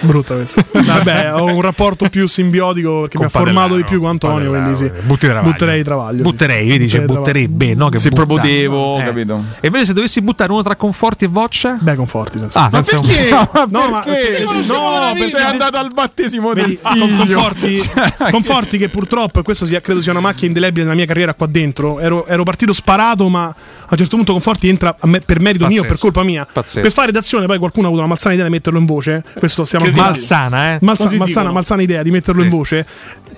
brutta 0.00 0.34
questa. 0.34 0.64
Vabbè, 0.72 1.34
ho 1.34 1.44
un 1.54 1.60
rapporto 1.60 2.08
più 2.08 2.26
simbiotico 2.26 3.00
perché 3.00 3.16
Con 3.16 3.26
mi 3.26 3.32
ha 3.32 3.38
formato 3.38 3.54
Padellaro, 3.68 3.76
di 3.76 3.84
più 3.84 4.00
con 4.00 4.08
Antonio, 4.10 4.50
quindi 4.50 4.76
sì. 4.76 4.90
butti 5.02 5.26
Travaglio. 5.26 5.50
Butterei 5.50 5.84
Travaglio. 5.84 6.22
Butterei, 6.22 6.66
vedi, 6.68 6.78
dice 6.84 7.00
Butterei 7.02 7.46
butterebbe, 7.46 7.74
no? 7.74 7.88
Che 7.88 7.98
Se 7.98 8.08
butta. 8.10 8.24
proprio 8.24 8.50
devo, 8.52 8.98
Eh. 8.98 9.04
capito? 9.04 9.44
E 9.60 9.66
invece 9.66 9.86
se 9.86 9.92
dovessi 9.92 10.20
buttare 10.22 10.52
uno 10.52 10.62
tra 10.62 10.74
Conforti 10.76 11.24
e 11.24 11.28
Voccia? 11.28 11.78
Beh, 11.80 11.94
conforti 11.94 12.38
senza. 12.38 12.64
Ah, 12.64 12.70
senza 12.82 12.98
un- 12.98 13.68
No, 13.70 13.88
ma 13.90 14.00
Perché? 14.00 14.44
Eh, 14.74 14.78
No, 14.78 15.12
perché 15.12 15.30
sei 15.30 15.42
andato 15.44 15.76
al 15.76 15.90
battesimo 15.92 16.52
del 16.54 16.64
Vedi, 16.64 16.78
con- 16.82 16.92
figlio. 17.08 17.16
conforti, 17.34 17.90
conforti 18.30 18.78
che 18.78 18.88
purtroppo, 18.88 19.40
e 19.40 19.42
questo 19.42 19.64
sia- 19.66 19.80
credo 19.80 20.00
sia 20.00 20.12
una 20.12 20.20
macchia 20.20 20.46
indelebile 20.46 20.82
nella 20.84 20.94
mia 20.96 21.06
carriera 21.06 21.34
qua 21.34 21.46
dentro, 21.46 21.98
ero, 22.00 22.26
ero 22.26 22.42
partito 22.42 22.72
sparato, 22.72 23.28
ma 23.28 23.44
a 23.46 23.54
un 23.90 23.96
certo 23.96 24.16
punto 24.16 24.32
Conforti 24.32 24.68
entra 24.68 24.94
me- 25.02 25.20
per 25.20 25.40
merito 25.40 25.66
mio, 25.66 25.82
Pazzesco. 25.82 25.86
per 25.88 25.98
colpa 25.98 26.22
mia. 26.22 26.46
Pazzesco. 26.50 26.80
Per 26.80 26.92
fare 26.92 27.06
redazione, 27.08 27.46
poi 27.46 27.58
qualcuno 27.58 27.84
ha 27.86 27.88
avuto 27.88 28.02
la 28.02 28.08
malsana 28.08 28.34
idea 28.34 28.44
di 28.46 28.50
metterlo 28.52 28.78
in 28.78 28.86
voce. 28.86 29.22
Questo 29.38 29.64
stiamo 29.64 29.84
Che 29.84 29.90
malsana, 29.92 30.74
eh? 30.74 30.78
Malsa- 30.80 31.04
malsana, 31.04 31.24
dicono. 31.26 31.52
malsana 31.52 31.82
idea 31.82 32.02
di 32.02 32.10
metterlo 32.10 32.42
in 32.42 32.48
voce. 32.48 32.86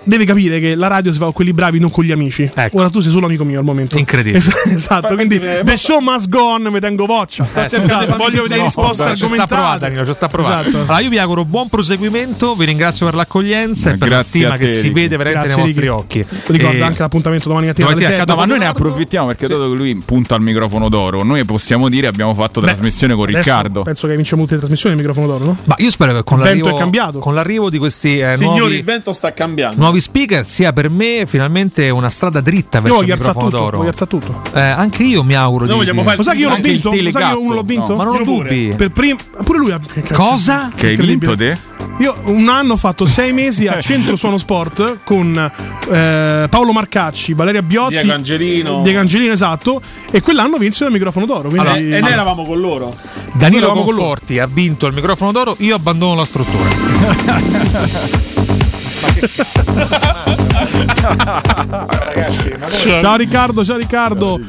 Deve 0.04 0.24
capire 0.24 0.58
che 0.58 0.74
la 0.74 0.88
radio 0.88 1.12
si 1.12 1.18
fa 1.18 1.24
con 1.24 1.32
quelli 1.34 1.52
bravi, 1.52 1.78
non 1.78 1.90
con 1.90 2.02
gli 2.04 2.10
amici. 2.10 2.50
Ora 2.72 2.90
tu 2.90 3.00
sei 3.00 3.12
solo 3.12 3.26
amico 3.26 3.44
mio 3.44 3.58
al 3.58 3.64
momento. 3.64 3.96
Incredibile. 3.98 4.38
Es- 4.38 4.50
esatto, 4.74 5.14
quindi 5.14 5.38
the 5.38 5.76
show 5.76 6.00
must 6.00 6.28
go 6.28 6.42
on, 6.54 6.62
mi 6.62 6.80
tengo 6.80 7.06
voccia. 7.06 7.46
Eh, 7.54 7.64
Esatto, 7.70 8.16
voglio 8.16 8.42
vedere 8.42 8.60
no, 8.60 8.66
risposte 8.66 9.02
vabbè, 9.04 9.16
ci 9.16 9.26
sta 9.26 9.46
provando, 9.46 9.54
argomentate. 9.54 9.78
Danilo, 9.80 10.06
ci 10.06 10.12
sta 10.14 10.28
provando. 10.28 10.68
Esatto. 10.68 10.82
Allora, 10.84 11.00
io 11.00 11.08
vi 11.08 11.18
auguro 11.22 11.44
buon 11.44 11.68
proseguimento, 11.68 12.54
vi 12.54 12.64
ringrazio 12.66 13.06
per 13.06 13.14
l'accoglienza 13.14 13.90
e 13.90 13.96
per 13.96 14.08
la 14.08 14.14
Grazie 14.16 14.40
stima 14.40 14.56
che 14.56 14.68
si 14.68 14.90
vede 14.90 15.16
veramente 15.16 15.54
Grazie, 15.54 15.56
nei 15.56 15.64
vostri 15.64 15.88
Ricky. 15.88 16.22
occhi. 16.22 16.52
Ricordo 16.52 16.76
E- 16.78 16.82
anche 16.82 16.98
l'appuntamento 17.00 17.48
domani 17.48 17.66
mattina 17.68 17.86
6. 17.88 18.04
accadono 18.04 18.30
No, 18.32 18.36
ma 18.40 18.46
noi 18.46 18.58
ne 18.58 18.66
approfittiamo 18.66 19.26
perché 19.28 19.46
dato 19.46 19.68
che 19.70 19.76
lui 19.76 19.94
punta 20.04 20.34
al 20.34 20.40
microfono 20.42 20.88
d'oro, 20.88 21.22
noi 21.22 21.44
possiamo 21.44 21.88
dire 21.88 22.06
abbiamo 22.06 22.34
fatto 22.34 22.60
trasmissione 22.60 23.14
con 23.14 23.24
Riccardo. 23.26 23.82
Penso 23.82 24.06
che 24.06 24.16
vince 24.16 24.36
molte 24.36 24.56
trasmissioni 24.58 24.94
il 24.94 25.00
microfono 25.00 25.26
d'oro, 25.26 25.44
no? 25.44 25.56
Ma 25.64 25.74
io 25.78 25.90
spero 25.90 26.12
che 26.12 26.22
con 26.24 26.38
Il 26.38 26.44
l'arrivo, 26.44 26.68
è 26.68 26.78
cambiato. 26.78 27.18
con 27.18 27.34
l'arrivo 27.34 27.70
di 27.70 27.78
questi 27.78 28.18
eh, 28.18 28.34
Signori, 28.36 28.58
nuovi, 28.58 28.74
il 28.76 28.84
vento 28.84 29.12
sta 29.12 29.32
cambiando. 29.32 29.76
nuovi 29.80 30.00
speaker 30.00 30.46
sia 30.46 30.72
per 30.72 30.90
me 30.90 31.24
finalmente 31.26 31.88
una 31.90 32.10
strada 32.10 32.40
dritta 32.40 32.78
Io 32.78 32.82
verso 32.84 32.98
il 32.98 33.00
voglio 33.02 33.12
alzare 33.14 33.32
microfono 33.36 33.50
tutto, 33.50 33.62
d'oro. 33.62 33.76
voglio 33.76 33.90
alzare 33.90 34.10
tutto. 34.10 34.40
Eh, 34.54 34.60
anche 34.60 35.02
io 35.02 35.22
mi 35.22 35.34
auguro 35.34 35.64
Noi 35.66 35.72
di 35.74 35.80
vogliamo 35.80 36.02
fare- 36.02 36.16
Lo 36.16 36.22
sai 36.22 36.34
che 36.36 36.40
io 36.42 36.48
l'ho 36.48 36.56
vinto? 36.56 36.88
Lo 36.90 37.10
sai 37.10 37.22
che 37.22 37.30
io 37.32 37.40
uno 37.40 37.54
l'ho 37.54 37.62
vinto? 37.62 37.96
Ma 37.96 38.04
non 38.04 38.22
pure. 38.22 38.48
dubbi. 38.48 38.74
Per 38.76 38.90
prim- 38.90 39.18
pure 39.44 39.58
lui 39.58 39.70
ha 39.72 39.80
che 40.74 40.96
hai 41.12 41.18
vinto 41.18 41.36
te? 41.36 41.70
Io 41.98 42.16
un 42.24 42.48
anno 42.48 42.72
ho 42.72 42.76
fatto 42.76 43.04
sei 43.06 43.32
mesi 43.32 43.66
a 43.66 43.80
Centro 43.80 44.16
Suono 44.16 44.38
Sport 44.38 45.00
con 45.04 45.36
eh, 45.90 46.46
Paolo 46.48 46.72
Marcacci, 46.72 47.34
Valeria 47.34 47.62
Biotti, 47.62 47.96
Diego 47.96 48.12
Angelino. 48.12 48.82
Diego 48.82 48.98
Angelino, 48.98 49.32
esatto. 49.32 49.80
E 50.10 50.20
quell'anno 50.22 50.56
vinse 50.56 50.84
il 50.84 50.90
microfono 50.90 51.26
d'oro. 51.26 51.48
Quindi 51.48 51.68
Allora, 51.68 51.76
E 51.96 52.00
noi 52.00 52.10
eravamo 52.10 52.44
con 52.44 52.60
loro. 52.60 52.94
Danilo 53.32 53.64
Eravamo 53.66 53.84
con 53.84 53.94
loro. 53.94 54.06
Conforti 54.06 54.38
ha 54.38 54.46
vinto 54.46 54.86
il 54.86 54.94
microfono 54.94 55.32
d'oro, 55.32 55.54
io 55.58 55.74
abbandono 55.74 56.14
la 56.14 56.24
struttura. 56.24 56.68
Ciao 63.00 63.16
Riccardo, 63.16 63.64
ciao 63.64 63.76
Riccardo. 63.76 64.40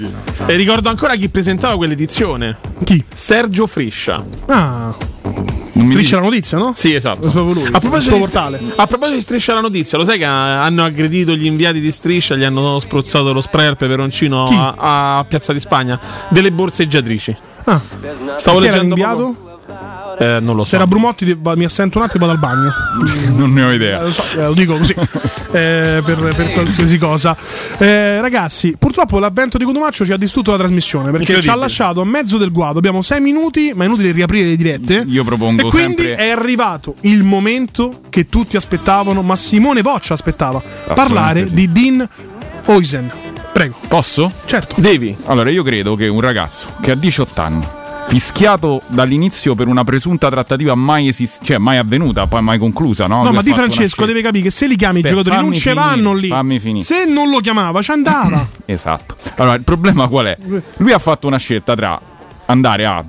E 0.46 0.56
ricordo 0.56 0.90
ancora 0.90 1.16
chi 1.16 1.30
presentava 1.30 1.76
quell'edizione. 1.76 2.58
Chi? 2.84 3.04
Sergio 3.14 3.68
Friscia. 3.68 4.24
Ah, 4.48 4.96
Striscia 5.90 6.18
la 6.18 6.24
notizia, 6.24 6.58
no? 6.58 6.74
Sì, 6.76 6.94
esatto. 6.94 7.32
Lui, 7.34 7.68
A 7.72 7.80
proposito, 7.80 8.16
di, 8.16 8.24
a 8.76 8.88
proposito 8.88 9.16
di 9.16 9.22
Striscia 9.22 9.54
la 9.54 9.62
notizia, 9.62 9.98
lo 9.98 10.04
sai 10.04 10.18
che 10.18 10.26
hanno 10.26 10.84
aggredito 10.84 11.34
gli 11.36 11.46
inviati 11.46 11.80
di 11.80 11.92
Striscia, 11.92 12.36
gli 12.36 12.44
hanno 12.44 12.80
spruzzato 12.80 13.34
lo 13.34 13.42
spray 13.42 13.68
al 13.68 13.78
peperoncino 13.78 14.44
a, 14.44 15.18
a 15.18 15.26
Piazza 15.26 15.52
di 15.54 15.60
Spagna? 15.60 16.00
Delle 16.30 16.52
borseggiatrici. 16.52 17.36
Ah, 17.66 17.82
Stavo 18.38 18.60
Chi 18.60 18.66
era 18.66 18.76
leggendo 18.76 18.96
l'inviato? 18.96 19.53
Eh, 20.20 20.40
non 20.40 20.56
lo 20.56 20.64
so. 20.64 20.70
Se 20.70 20.76
era 20.76 20.86
Brumotti, 20.88 21.38
mi 21.56 21.66
assento 21.66 21.98
un 21.98 22.04
attimo 22.04 22.26
e 22.26 22.28
vado 22.28 22.32
al 22.32 22.40
bagno. 22.40 22.72
Non 23.34 23.52
ne 23.52 23.64
ho 23.64 23.72
Eh, 23.72 23.76
idea. 23.76 24.02
lo, 24.04 24.12
so, 24.12 24.24
eh, 24.40 24.46
lo 24.46 24.54
dico 24.54 24.78
così 24.78 24.94
eh, 25.52 26.02
per, 26.06 26.34
per 26.36 26.52
qualsiasi 26.52 26.98
cosa. 27.00 27.36
Eh, 27.80 28.22
ragazzi, 28.22 28.76
purtroppo 28.78 29.18
l'avvento 29.18 29.58
di 29.58 29.64
Cotumaccio 29.66 30.06
ci 30.06 30.12
ha 30.14 30.18
distrutto 30.18 30.52
la 30.52 30.58
trasmissione 30.58 31.10
perché 31.12 31.42
ci 31.42 31.50
ha 31.50 31.56
lasciato 31.56 32.00
a 32.02 32.06
mezzo 32.06 32.38
del 32.38 32.52
guado. 32.52 32.78
Abbiamo 32.78 33.02
sei 33.02 33.22
minuti, 33.22 33.72
ma 33.76 33.84
è 33.84 33.88
inutile 33.88 34.12
riaprire 34.12 34.50
le 34.50 34.56
dirette. 34.56 35.04
Io 35.08 35.24
propongo 35.24 35.68
E 35.68 35.70
quindi 35.70 36.04
sempre- 36.04 36.16
è 36.24 36.30
arrivato 36.30 36.96
il 37.02 37.24
momento 37.24 38.02
che 38.10 38.28
tutti 38.28 38.56
aspettavano, 38.56 39.22
ma 39.24 39.36
Simone 39.36 39.82
Voccia 39.82 40.14
aspettava. 40.14 40.62
Parlare 40.94 41.48
sì. 41.48 41.54
di 41.56 41.72
Dean 41.72 42.08
Oisen. 42.66 43.12
Prego. 43.52 43.76
Posso? 43.88 44.32
Certo. 44.46 44.76
Devi. 44.78 45.16
Allora, 45.26 45.50
io 45.50 45.64
credo 45.64 45.96
che 45.96 46.08
un 46.08 46.22
ragazzo 46.22 46.68
che 46.82 46.92
ha 46.92 46.96
18 46.96 47.42
anni, 47.42 47.66
fischiato 48.08 48.82
dall'inizio 48.88 49.56
per 49.56 49.68
una 49.68 49.84
presunta 49.84 50.30
trattativa 50.30 50.76
mai 50.76 51.08
esist- 51.08 51.44
cioè 51.44 51.58
mai 51.58 51.78
avvenuta, 51.78 52.28
poi 52.28 52.42
mai 52.42 52.58
conclusa, 52.60 53.08
no? 53.08 53.24
No, 53.24 53.32
ma 53.32 53.42
di 53.42 53.52
Francesco 53.54 54.06
deve 54.06 54.22
capire 54.22 54.44
che 54.44 54.52
se 54.52 54.68
li 54.68 54.76
chiami 54.76 55.00
i 55.00 55.04
Aspetta, 55.04 55.22
giocatori 55.24 55.42
non 55.50 55.54
ce 55.54 55.74
vanno 55.74 56.14
lì. 56.14 56.28
fammi 56.28 56.60
finire. 56.60 56.86
Se 56.86 57.06
non 57.06 57.30
lo 57.30 57.40
chiamava, 57.40 57.82
ci 57.82 57.92
andava. 57.92 58.46
Esatto. 58.66 59.16
Allora, 59.38 59.56
il 59.56 59.64
problema 59.64 60.08
qual 60.08 60.28
è? 60.28 60.38
Lui 60.78 60.92
ha 60.92 61.00
fatto 61.00 61.28
una 61.28 61.38
scelta 61.38 61.76
tra 61.76 62.00
andare 62.46 62.86
a, 62.86 63.04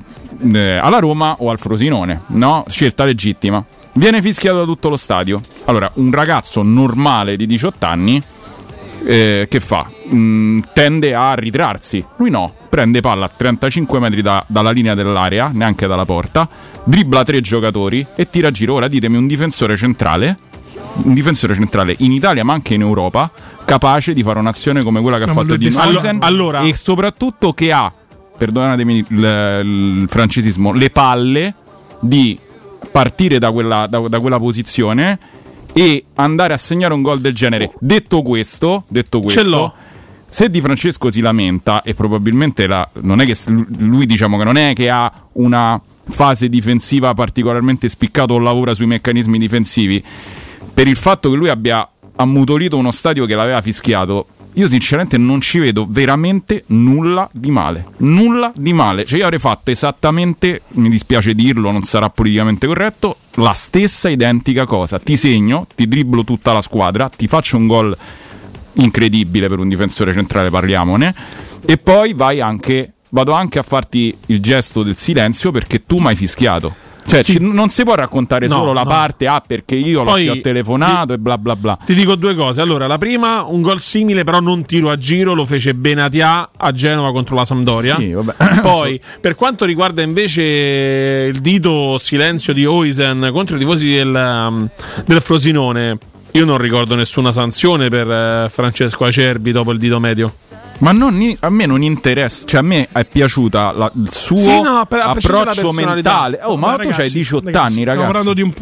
eh, 0.52 0.76
alla 0.76 0.98
Roma 0.98 1.36
o 1.38 1.50
al 1.50 1.58
Frosinone, 1.58 2.22
no? 2.28 2.64
Scelta 2.68 3.04
legittima. 3.04 3.64
Viene 3.94 4.20
fischiato 4.20 4.58
da 4.58 4.64
tutto 4.64 4.88
lo 4.88 4.96
stadio. 4.96 5.40
Allora, 5.66 5.90
un 5.94 6.10
ragazzo 6.10 6.62
normale 6.62 7.36
di 7.36 7.46
18 7.46 7.86
anni 7.86 8.22
eh, 9.06 9.46
che 9.48 9.60
fa? 9.60 9.88
Mm, 10.12 10.60
tende 10.72 11.14
a 11.14 11.34
ritrarsi. 11.34 12.04
Lui 12.16 12.30
no, 12.30 12.54
prende 12.74 13.00
palla 13.00 13.26
a 13.26 13.28
35 13.28 14.00
metri 14.00 14.20
da- 14.20 14.44
dalla 14.48 14.72
linea 14.72 14.94
dell'area, 14.94 15.48
neanche 15.54 15.86
dalla 15.86 16.04
porta, 16.04 16.48
dribbla 16.82 17.22
tre 17.22 17.40
giocatori 17.40 18.04
e 18.16 18.28
tira 18.28 18.48
a 18.48 18.50
giro. 18.50 18.74
Ora 18.74 18.88
ditemi 18.88 19.16
un 19.16 19.28
difensore 19.28 19.76
centrale, 19.76 20.36
un 21.04 21.14
difensore 21.14 21.54
centrale 21.54 21.94
in 21.98 22.10
Italia 22.10 22.42
ma 22.42 22.52
anche 22.52 22.74
in 22.74 22.80
Europa, 22.80 23.30
capace 23.64 24.12
di 24.12 24.24
fare 24.24 24.40
un'azione 24.40 24.82
come 24.82 25.00
quella 25.00 25.18
che 25.18 25.26
No, 25.26 25.30
ha 25.30 25.34
fatto 25.34 25.56
Di 25.56 25.70
Moisen 25.70 26.18
allora- 26.22 26.62
e 26.62 26.74
soprattutto 26.74 27.52
che 27.52 27.70
ha, 27.70 27.92
perdonatemi 28.36 29.04
il, 29.08 30.00
il 30.02 30.06
francesismo, 30.08 30.72
le 30.72 30.90
palle 30.90 31.54
di 32.00 32.36
partire 32.90 33.38
da 33.38 33.52
quella, 33.52 33.86
da- 33.86 34.00
da 34.08 34.18
quella 34.18 34.40
posizione 34.40 35.16
e 35.72 36.06
andare 36.14 36.52
a 36.52 36.56
segnare 36.56 36.92
un 36.92 37.02
gol 37.02 37.20
del 37.20 37.34
genere. 37.34 37.70
Detto 37.78 38.22
questo, 38.22 38.82
detto 38.88 39.20
questo 39.20 39.40
Ce 39.42 39.48
l'ho. 39.48 39.72
Se 40.26 40.50
Di 40.50 40.60
Francesco 40.60 41.10
si 41.10 41.20
lamenta 41.20 41.82
e 41.82 41.94
probabilmente 41.94 42.66
la- 42.66 42.88
non 43.00 43.20
è 43.20 43.26
che 43.26 43.36
lui 43.78 44.06
diciamo 44.06 44.36
che 44.38 44.44
non 44.44 44.56
è 44.56 44.72
che 44.74 44.90
ha 44.90 45.10
una 45.32 45.80
fase 46.08 46.48
difensiva 46.48 47.14
particolarmente 47.14 47.88
spiccata 47.88 48.34
o 48.34 48.38
lavora 48.38 48.74
sui 48.74 48.86
meccanismi 48.86 49.38
difensivi 49.38 50.02
per 50.72 50.86
il 50.88 50.96
fatto 50.96 51.30
che 51.30 51.36
lui 51.36 51.48
abbia 51.48 51.88
ammutolito 52.16 52.76
uno 52.76 52.90
stadio 52.90 53.26
che 53.26 53.34
l'aveva 53.34 53.60
fischiato 53.62 54.26
io 54.56 54.68
sinceramente 54.68 55.16
non 55.18 55.40
ci 55.40 55.58
vedo 55.58 55.86
veramente 55.88 56.64
nulla 56.68 57.28
di 57.32 57.50
male 57.50 57.86
nulla 57.98 58.52
di 58.54 58.72
male. 58.72 59.04
Cioè 59.04 59.18
io 59.18 59.24
avrei 59.24 59.40
fatto 59.40 59.70
esattamente 59.70 60.62
mi 60.74 60.88
dispiace 60.88 61.34
dirlo 61.34 61.70
non 61.72 61.82
sarà 61.82 62.08
politicamente 62.08 62.66
corretto 62.66 63.16
la 63.36 63.52
stessa 63.52 64.08
identica 64.08 64.64
cosa. 64.64 64.98
Ti 65.00 65.16
segno 65.16 65.66
ti 65.74 65.88
dribblo 65.88 66.22
tutta 66.22 66.52
la 66.52 66.60
squadra 66.60 67.08
ti 67.08 67.26
faccio 67.26 67.56
un 67.56 67.66
gol 67.66 67.96
incredibile 68.74 69.48
per 69.48 69.58
un 69.58 69.68
difensore 69.68 70.12
centrale, 70.12 70.50
parliamone. 70.50 71.14
E 71.66 71.76
poi 71.76 72.12
vai 72.14 72.40
anche, 72.40 72.94
vado 73.10 73.32
anche 73.32 73.58
a 73.58 73.62
farti 73.62 74.14
il 74.26 74.40
gesto 74.40 74.82
del 74.82 74.96
silenzio 74.96 75.50
perché 75.50 75.84
tu 75.84 75.98
mi 75.98 76.08
hai 76.08 76.16
fischiato. 76.16 76.74
Cioè, 77.06 77.22
ci- 77.22 77.36
non 77.38 77.68
si 77.68 77.82
può 77.84 77.94
raccontare 77.94 78.46
No, 78.46 78.54
solo 78.56 78.72
la 78.72 78.80
no. 78.82 78.88
parte, 78.88 79.26
ah, 79.26 79.42
perché 79.46 79.74
io 79.74 80.02
l'ho- 80.04 80.12
Poi- 80.12 80.22
ti 80.22 80.28
ho 80.30 80.40
telefonato 80.40 81.12
e 81.12 81.18
bla 81.18 81.36
bla 81.36 81.54
bla. 81.54 81.78
Ti 81.84 81.92
dico 81.94 82.14
due 82.14 82.34
cose. 82.34 82.62
Allora, 82.62 82.86
la 82.86 82.96
prima, 82.96 83.42
un 83.42 83.60
gol 83.60 83.78
simile, 83.78 84.24
però 84.24 84.40
non 84.40 84.64
tiro 84.64 84.90
a 84.90 84.96
giro, 84.96 85.34
lo 85.34 85.44
fece 85.44 85.74
Benatia 85.74 86.48
a 86.56 86.72
Genova 86.72 87.12
contro 87.12 87.34
la 87.36 87.44
Sampdoria. 87.44 87.96
Sì. 87.98 88.16
Poi, 88.62 88.98
per 89.20 89.34
quanto 89.34 89.66
riguarda 89.66 90.00
invece 90.00 90.42
il 91.30 91.40
dito 91.42 91.98
silenzio 91.98 92.54
di 92.54 92.64
Oisen 92.64 93.28
contro 93.32 93.56
i 93.56 93.58
tifosi 93.58 93.86
del, 93.86 94.70
del 95.04 95.20
Frosinone, 95.20 95.98
io 96.36 96.44
non 96.44 96.58
ricordo 96.58 96.96
nessuna 96.96 97.30
sanzione 97.30 97.88
per 97.88 98.10
eh, 98.10 98.48
Francesco 98.50 99.04
Acerbi 99.04 99.52
dopo 99.52 99.70
il 99.70 99.78
dito 99.78 100.00
medio. 100.00 100.34
Ma 100.78 100.92
non 100.92 101.20
i- 101.20 101.36
a 101.40 101.50
me 101.50 101.66
non 101.66 101.82
interessa, 101.82 102.44
cioè 102.44 102.60
a 102.60 102.62
me 102.62 102.88
è 102.90 103.04
piaciuta 103.04 103.72
la- 103.72 103.90
il 103.94 104.10
suo 104.10 104.36
Sì, 104.36 104.60
no, 104.60 104.84
per- 104.88 105.00
approccio 105.00 105.72
mentale. 105.72 106.40
Oh, 106.42 106.56
ma, 106.56 106.68
Ma 106.68 106.76
tu 106.76 106.88
hai 106.96 107.10
18 107.10 107.44
ragazzi, 107.46 107.64
anni, 107.64 107.72
Stiamo 107.82 107.90
ragazzi. 108.02 108.06
parlando 108.06 108.34
di 108.34 108.42
un. 108.42 108.52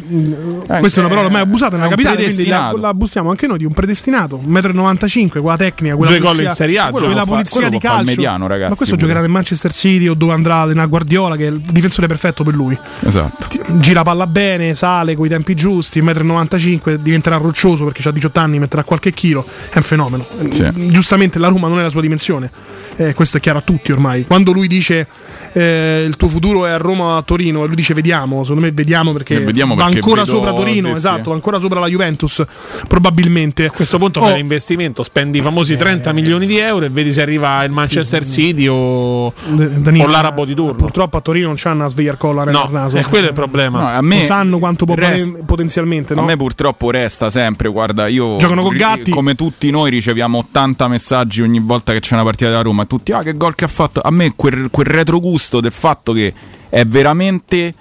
Eh, 0.68 0.78
questa 0.78 1.00
è 1.00 1.04
una 1.04 1.08
parola 1.08 1.20
eh, 1.22 1.26
ormai 1.26 1.40
abusata 1.42 1.76
nella 1.76 1.88
capitale, 1.88 2.22
quindi 2.22 2.46
la, 2.46 2.72
la 2.78 2.88
abusiamo 2.88 3.30
anche 3.30 3.46
noi 3.46 3.58
di 3.58 3.64
un 3.64 3.72
predestinato. 3.72 4.40
1,95 4.46 5.38
m, 5.38 5.42
quella 5.42 5.56
tecnica, 5.56 5.94
quella 5.96 6.10
Due 6.10 6.20
gol 6.20 6.30
pulizia, 6.30 6.50
in 6.50 6.56
Serie 6.56 6.78
A, 6.78 6.90
quella, 6.90 7.24
quello 7.24 7.68
di 7.68 7.78
calcio. 7.78 8.04
mediano, 8.04 8.46
ragazzi, 8.46 8.70
Ma 8.70 8.76
questo 8.76 8.94
pure. 8.94 9.06
giocherà 9.06 9.20
nel 9.20 9.30
Manchester 9.30 9.72
City 9.72 10.06
o 10.08 10.14
dove 10.14 10.32
andrà 10.32 10.56
allenare 10.56 10.88
Guardiola, 10.88 11.36
che 11.36 11.46
è 11.46 11.50
il 11.50 11.60
difensore 11.60 12.06
perfetto 12.06 12.44
per 12.44 12.54
lui. 12.54 12.78
Esatto. 13.00 13.46
Gira 13.78 14.02
palla 14.02 14.26
bene, 14.26 14.74
sale 14.74 15.14
coi 15.16 15.28
tempi 15.28 15.54
giusti, 15.54 16.00
1,95 16.02 16.94
m, 16.98 17.02
diventerà 17.02 17.36
roccioso 17.36 17.84
perché 17.84 18.06
ha 18.06 18.12
18 18.12 18.38
anni, 18.38 18.58
metterà 18.58 18.84
qualche 18.84 19.12
chilo. 19.12 19.44
È 19.70 19.76
un 19.78 19.82
fenomeno. 19.82 20.24
Sì. 20.50 20.70
Giustamente 20.90 21.38
la 21.38 21.48
Roma 21.48 21.68
non 21.68 21.78
è 21.78 21.82
la 21.82 21.88
sua 21.90 22.00
dimensione. 22.02 22.50
Eh, 22.96 23.14
questo 23.14 23.38
è 23.38 23.40
chiaro 23.40 23.58
a 23.58 23.62
tutti 23.62 23.90
ormai. 23.90 24.26
Quando 24.26 24.52
lui 24.52 24.66
dice 24.66 25.06
eh, 25.52 26.04
il 26.06 26.16
tuo 26.16 26.28
futuro 26.28 26.66
è 26.66 26.70
a 26.70 26.76
Roma 26.76 27.04
o 27.04 27.16
a 27.16 27.22
Torino 27.22 27.62
e 27.64 27.66
lui 27.66 27.76
dice 27.76 27.94
vediamo, 27.94 28.42
secondo 28.42 28.62
me 28.62 28.70
vediamo 28.72 29.12
perché, 29.12 29.36
Eh, 29.36 29.40
vediamo 29.40 29.74
va 29.74 29.84
perché 29.84 29.98
ancora 29.98 30.22
vedo- 30.22 30.36
sopra 30.36 30.52
Torino, 30.52 30.88
sì, 30.88 30.94
esatto, 30.94 31.22
sì. 31.22 31.28
va 31.28 31.34
ancora 31.34 31.58
sopra 31.58 31.80
la 31.80 31.86
Juventus 31.88 32.42
probabilmente. 32.88 33.64
A 33.66 33.70
questo 33.70 33.98
punto 33.98 34.20
Oh, 34.20 34.24
fai 34.26 34.36
l'investimento, 34.36 35.02
spendi 35.02 35.38
i 35.38 35.42
famosi 35.42 35.76
30 35.76 36.12
milioni 36.12 36.46
di 36.46 36.58
euro 36.58 36.84
e 36.84 36.88
vedi 36.88 37.12
se 37.12 37.22
arriva 37.22 37.62
il 37.64 37.70
Manchester 37.70 38.24
City 38.26 38.66
o, 38.68 39.32
Danilo, 39.46 40.04
o 40.04 40.06
l'arabo 40.08 40.44
di 40.44 40.54
turno. 40.54 40.74
Purtroppo 40.74 41.16
a 41.16 41.20
Torino 41.20 41.46
non 41.48 41.56
c'hanno 41.56 41.80
una 41.80 41.88
svegliarcolla 41.88 42.44
nel 42.44 42.52
No, 42.54 42.68
naso. 42.70 42.96
e 42.96 43.02
quello 43.04 43.26
è 43.26 43.28
il 43.28 43.34
problema. 43.34 43.80
No, 43.80 43.88
a 43.88 44.00
me 44.02 44.20
Lo 44.20 44.24
sanno 44.24 44.58
quanto 44.58 44.84
può 44.84 44.94
vale- 44.94 45.42
potenzialmente, 45.44 46.14
no? 46.14 46.20
A 46.22 46.24
me 46.24 46.36
purtroppo 46.36 46.90
resta 46.90 47.30
sempre, 47.30 47.68
guarda, 47.68 48.06
io 48.06 48.36
Giocano 48.36 48.62
con 48.62 48.76
Gatti. 48.76 49.10
come 49.10 49.34
tutti 49.34 49.70
noi 49.70 49.90
riceviamo 49.90 50.38
80 50.38 50.88
messaggi 50.88 51.42
ogni 51.42 51.60
volta 51.60 51.92
che 51.92 52.00
c'è 52.00 52.14
una 52.14 52.24
partita 52.24 52.50
della 52.50 52.62
Roma, 52.62 52.84
tutti 52.84 53.12
ah 53.12 53.22
che 53.22 53.36
gol 53.36 53.54
che 53.54 53.64
ha 53.64 53.68
fatto. 53.68 54.00
A 54.02 54.10
me 54.10 54.32
quel, 54.36 54.68
quel 54.70 54.86
retrogusto 54.86 55.40
del 55.60 55.72
fatto 55.72 56.12
che 56.12 56.32
è 56.68 56.84
veramente 56.84 57.74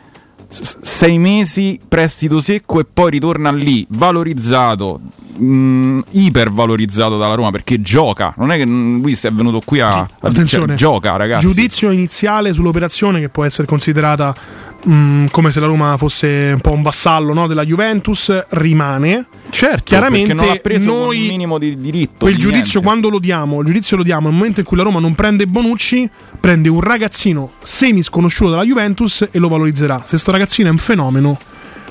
sei 0.48 1.18
mesi 1.18 1.80
prestito 1.88 2.40
secco 2.40 2.80
e 2.82 2.86
poi 2.92 3.10
ritorna 3.12 3.52
lì 3.52 3.86
valorizzato 3.90 5.00
mh, 5.38 6.00
ipervalorizzato 6.12 7.18
dalla 7.18 7.36
Roma 7.36 7.52
perché 7.52 7.82
gioca. 7.82 8.34
Non 8.38 8.52
è 8.52 8.58
che 8.58 8.66
mh, 8.66 9.02
lui 9.02 9.18
è 9.22 9.32
venuto 9.32 9.62
qui 9.64 9.80
a, 9.80 9.90
a- 9.90 10.08
Attenzione, 10.22 10.68
cioè, 10.68 10.76
gioca 10.76 11.16
ragazzi. 11.16 11.48
Giudizio 11.48 11.90
iniziale 11.92 12.54
sull'operazione 12.54 13.20
che 13.20 13.30
può 13.30 13.46
essere 13.46 13.68
considerata 13.68 14.36
mh, 14.84 15.28
come 15.28 15.52
se 15.52 15.60
la 15.60 15.68
Roma 15.68 15.96
fosse 15.98 16.52
un 16.54 16.62
po' 16.62 16.72
un 16.72 16.82
vassallo 16.82 17.34
no, 17.34 17.48
della 17.48 17.64
Juventus, 17.64 18.46
rimane. 18.50 19.28
certo 19.50 19.84
Chiaramente 19.84 20.34
non 20.34 20.50
ha 20.50 20.56
preso 20.56 20.92
noi 20.92 21.22
un 21.22 21.28
minimo 21.28 21.58
di 21.58 21.80
diritto 21.80 22.20
quel 22.20 22.36
di 22.36 22.40
giudizio 22.40 22.80
niente. 22.80 22.82
quando 22.82 23.10
lo 23.10 23.20
diamo, 23.20 23.60
il 23.60 23.66
giudizio 23.66 23.98
lo 23.98 24.04
diamo 24.04 24.30
nel 24.30 24.38
momento 24.38 24.60
in 24.60 24.66
cui 24.66 24.78
la 24.78 24.84
Roma 24.84 25.00
non 25.00 25.16
prende 25.16 25.46
Bonucci, 25.46 26.10
prende 26.40 26.70
un 26.70 26.82
ragazzino 26.82 27.54
semi 27.62 28.04
sconosciuto 28.04 28.52
dalla 28.52 28.64
Juventus 28.64 29.28
e 29.32 29.40
lo 29.40 29.48
valorizzerà. 29.48 30.02
Se 30.06 30.18
sto 30.18 30.32
ragazzino 30.32 30.68
è 30.68 30.72
un 30.72 30.78
fenomeno, 30.78 31.40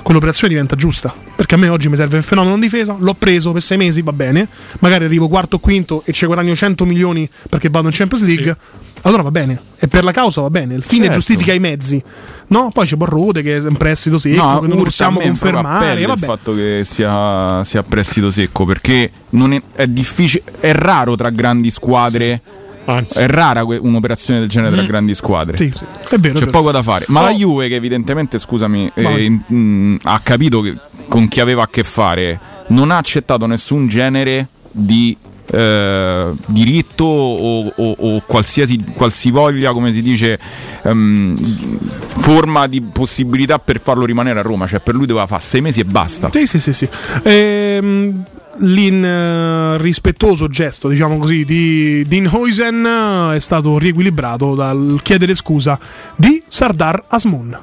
quell'operazione 0.03 0.53
diventa 0.53 0.77
giusta. 0.77 1.15
Perché 1.37 1.55
a 1.55 1.59
me 1.59 1.69
oggi 1.69 1.89
mi 1.89 1.97
serve 1.97 2.17
un 2.17 2.23
fenomeno 2.23 2.55
in 2.55 2.61
difesa, 2.61 2.97
l'ho 2.99 3.15
preso 3.15 3.53
per 3.53 3.63
sei 3.63 3.79
mesi, 3.79 4.03
va 4.03 4.13
bene. 4.13 4.47
Magari 4.81 5.05
arrivo 5.05 5.29
quarto 5.29 5.57
o 5.57 5.59
quinto 5.59 6.03
e 6.05 6.13
ci 6.13 6.27
guadagno 6.27 6.55
100 6.55 6.85
milioni 6.85 7.29
perché 7.49 7.71
vado 7.71 7.87
in 7.89 7.95
Champions 7.95 8.25
League. 8.25 8.57
Allora 9.03 9.23
va 9.23 9.31
bene, 9.31 9.61
e 9.79 9.89
per 9.89 10.05
la 10.05 10.13
causa 10.13 10.43
va 10.43 10.51
bene, 10.51 10.75
il 10.75 10.83
fine 10.83 11.05
Certo. 11.05 11.19
giustifica 11.19 11.53
i 11.53 11.59
mezzi. 11.59 12.03
No? 12.49 12.69
Poi 12.73 12.85
c'è 12.87 12.97
Borrode 12.97 13.43
che 13.43 13.57
è 13.57 13.65
un 13.65 13.77
prestito 13.77 14.19
secco, 14.19 14.43
No, 14.45 14.61
che 14.61 14.67
non 14.67 14.83
possiamo 14.83 15.21
confermare. 15.21 16.01
il 16.01 16.15
fatto 16.19 16.55
che 16.55 16.83
sia, 16.85 17.63
sia 17.65 17.83
prestito 17.83 18.31
secco 18.31 18.65
perché 18.67 19.11
non 19.31 19.53
è, 19.53 19.63
è 19.75 19.87
difficile, 19.87 20.43
è 20.61 20.73
raro 20.73 21.17
tra 21.17 21.31
grandi 21.31 21.71
squadre. 21.71 22.41
È 22.85 23.27
rara 23.27 23.65
que- 23.65 23.77
un'operazione 23.77 24.41
del 24.41 24.49
genere 24.49 24.75
tra 24.75 24.85
grandi 24.85 25.15
squadre. 25.15 25.57
Sì, 25.57 25.73
sì, 25.75 25.85
è 25.85 26.19
vero. 26.19 26.35
è 26.35 26.39
C'è 26.39 26.47
vero. 26.47 26.51
poco 26.51 26.73
da 26.73 26.83
fare. 26.83 27.05
Ma 27.09 27.21
Oh. 27.21 27.25
la 27.27 27.31
Juve, 27.33 27.69
che 27.69 27.77
evidentemente, 27.77 28.39
scusami, 28.41 28.91
eh, 28.95 29.29
mh, 29.31 29.99
ha 30.03 30.19
capito 30.21 30.61
che- 30.61 30.75
con 31.07 31.29
chi 31.29 31.39
aveva 31.41 31.63
a 31.63 31.69
che 31.71 31.85
fare, 31.85 32.41
non 32.69 32.91
ha 32.91 32.97
accettato 32.97 33.47
nessun 33.47 33.87
genere 33.87 34.49
di 34.73 35.17
eh, 35.53 36.31
diritto 36.47 37.05
o, 37.05 37.67
o- 37.75 37.97
o 37.99 38.23
qualsiasi 38.27 38.83
qualsivoglia, 38.95 39.73
come 39.73 39.93
si 39.93 40.03
dice, 40.03 40.39
ehm, 40.83 41.79
forma 42.19 42.67
di 42.67 42.81
possibilità 42.83 43.59
per 43.59 43.81
farlo 43.81 44.05
rimanere 44.05 44.39
a 44.39 44.43
Roma. 44.43 44.67
Cioè, 44.67 44.81
per 44.81 44.95
lui 44.95 45.07
doveva 45.07 45.27
fare 45.27 45.43
sei 45.43 45.61
mesi 45.61 45.81
e 45.81 45.85
basta. 45.85 46.31
Sì, 46.33 46.47
sì, 46.47 46.59
sì, 46.61 46.73
sì. 46.73 46.89
Ehm, 47.23 48.23
l'irrispettoso 48.63 50.49
gesto, 50.49 50.89
diciamo 50.89 51.19
così, 51.19 51.45
di 51.45 52.05
Dinhuisen 52.07 52.85
eh, 53.33 53.37
è 53.37 53.41
stato 53.41 53.79
riequilibrato 53.79 54.55
dal 54.55 55.01
chiedere 55.03 55.35
scusa 55.35 55.79
di 56.17 56.43
Sardar 56.47 57.05
Asmun. 57.09 57.59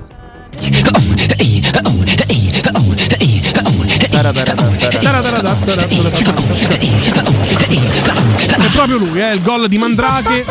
È 8.57 8.69
proprio 8.71 8.97
lui, 8.97 9.19
è 9.19 9.31
il 9.33 9.41
gol 9.41 9.67
di 9.67 9.77
Mandrake. 9.77 10.45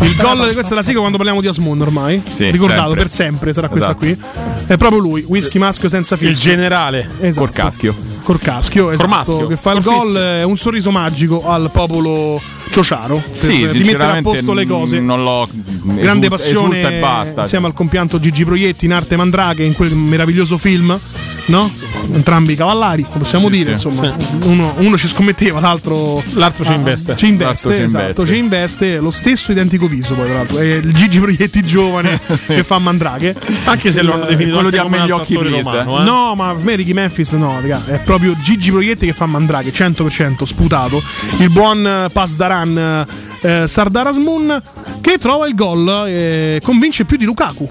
Il 0.00 0.16
gol 0.16 0.48
di 0.48 0.54
questa 0.54 0.72
è 0.72 0.74
la 0.74 0.82
sigla 0.82 1.00
quando 1.00 1.16
parliamo 1.16 1.40
di 1.40 1.46
Asmun 1.46 1.80
ormai. 1.80 2.22
Sì, 2.30 2.50
Ricordato 2.50 2.82
sempre. 2.82 3.02
per 3.02 3.10
sempre, 3.10 3.52
sarà 3.52 3.68
questa 3.68 3.96
Esatto. 3.96 4.04
qui. 4.04 4.18
È 4.66 4.76
proprio 4.76 5.00
lui, 5.00 5.24
whisky 5.28 5.58
maschio 5.58 5.88
senza 5.88 6.16
fischio. 6.16 6.34
Il 6.34 6.56
generale. 6.56 7.08
Esatto. 7.20 7.46
Col 7.46 7.54
caschio. 7.54 7.94
Col 8.22 8.38
caschio, 8.38 8.90
esatto, 8.90 9.08
maschio, 9.08 9.46
che 9.46 9.56
fa 9.56 9.72
il 9.72 9.82
gol, 9.82 10.42
un 10.46 10.56
sorriso 10.56 10.90
magico 10.90 11.46
al 11.48 11.70
popolo 11.70 12.40
ciociaro. 12.70 13.16
Per 13.26 13.36
Sì, 13.36 13.46
rimettere 13.52 13.68
a 13.68 13.72
sinceramente 13.84 14.22
posto 14.30 14.52
le 14.52 14.66
cose. 14.66 15.00
non 15.00 15.22
l'ho 15.22 15.48
Grande 15.82 16.26
esulta- 16.26 16.28
passione 16.28 16.78
esulta 16.80 16.96
e 16.96 17.00
basta. 17.00 17.40
insieme 17.42 17.66
al 17.66 17.72
compianto 17.74 18.18
Gigi 18.20 18.44
Proietti 18.44 18.84
in 18.86 18.92
arte 18.92 19.16
Mandrake 19.16 19.62
in 19.62 19.74
quel 19.74 19.94
meraviglioso 19.94 20.58
film. 20.58 20.98
No? 21.46 21.70
Entrambi 22.14 22.54
cavallari, 22.54 23.02
lo 23.02 23.18
possiamo 23.18 23.48
Sì, 23.50 23.52
dire. 23.52 23.76
sì. 23.76 23.86
Insomma, 23.86 24.16
uno, 24.44 24.72
uno 24.78 24.96
ci 24.96 25.06
scommetteva, 25.08 25.60
l'altro, 25.60 26.22
L'altro 26.32 26.64
ci 26.64 26.70
Ah, 26.70 26.74
investe. 26.74 27.16
Ci 27.16 27.26
investe, 27.26 27.68
L'altro 27.68 27.72
ci 27.74 27.82
esatto, 27.86 28.02
investe. 28.06 28.26
ci 28.26 28.38
investe 28.38 28.96
lo 28.96 29.10
stesso 29.10 29.52
identico 29.52 29.86
viso, 29.86 30.14
poi, 30.14 30.24
tra 30.24 30.36
l'altro. 30.38 30.56
È 30.56 30.64
il 30.76 30.90
Gigi 30.94 31.18
Proietti 31.20 31.62
giovane 31.66 32.18
che 32.46 32.64
fa 32.64 32.78
Mandrake. 32.78 33.34
Anche 33.64 33.92
se 33.92 34.00
lo 34.02 34.14
hanno 34.14 34.24
definito 34.24 34.54
quello 34.54 34.70
di 34.70 34.78
come 34.78 34.98
altro 35.00 35.16
occhi 35.16 35.34
romano, 35.34 36.00
eh. 36.00 36.04
No, 36.04 36.34
ma 36.34 36.48
a 36.48 36.54
me 36.54 36.76
Ricky 36.76 36.94
Memphis 36.94 37.32
no, 37.32 37.58
raga, 37.60 37.82
è 37.88 38.00
proprio 38.02 38.34
Gigi 38.42 38.70
Proietti 38.70 39.04
che 39.04 39.12
fa 39.12 39.26
Mandrake, 39.26 39.70
100% 39.70 40.44
sputato. 40.44 41.02
Il 41.40 41.50
buon 41.50 41.86
eh, 41.86 42.08
Pasdaran 42.54 43.06
eh, 43.40 43.66
Sardarasmun 43.66 44.62
che 45.00 45.18
trova 45.18 45.46
il 45.48 45.54
gol 45.54 46.06
e 46.06 46.60
convince 46.62 47.04
più 47.04 47.16
di 47.16 47.24
Lukaku. 47.24 47.68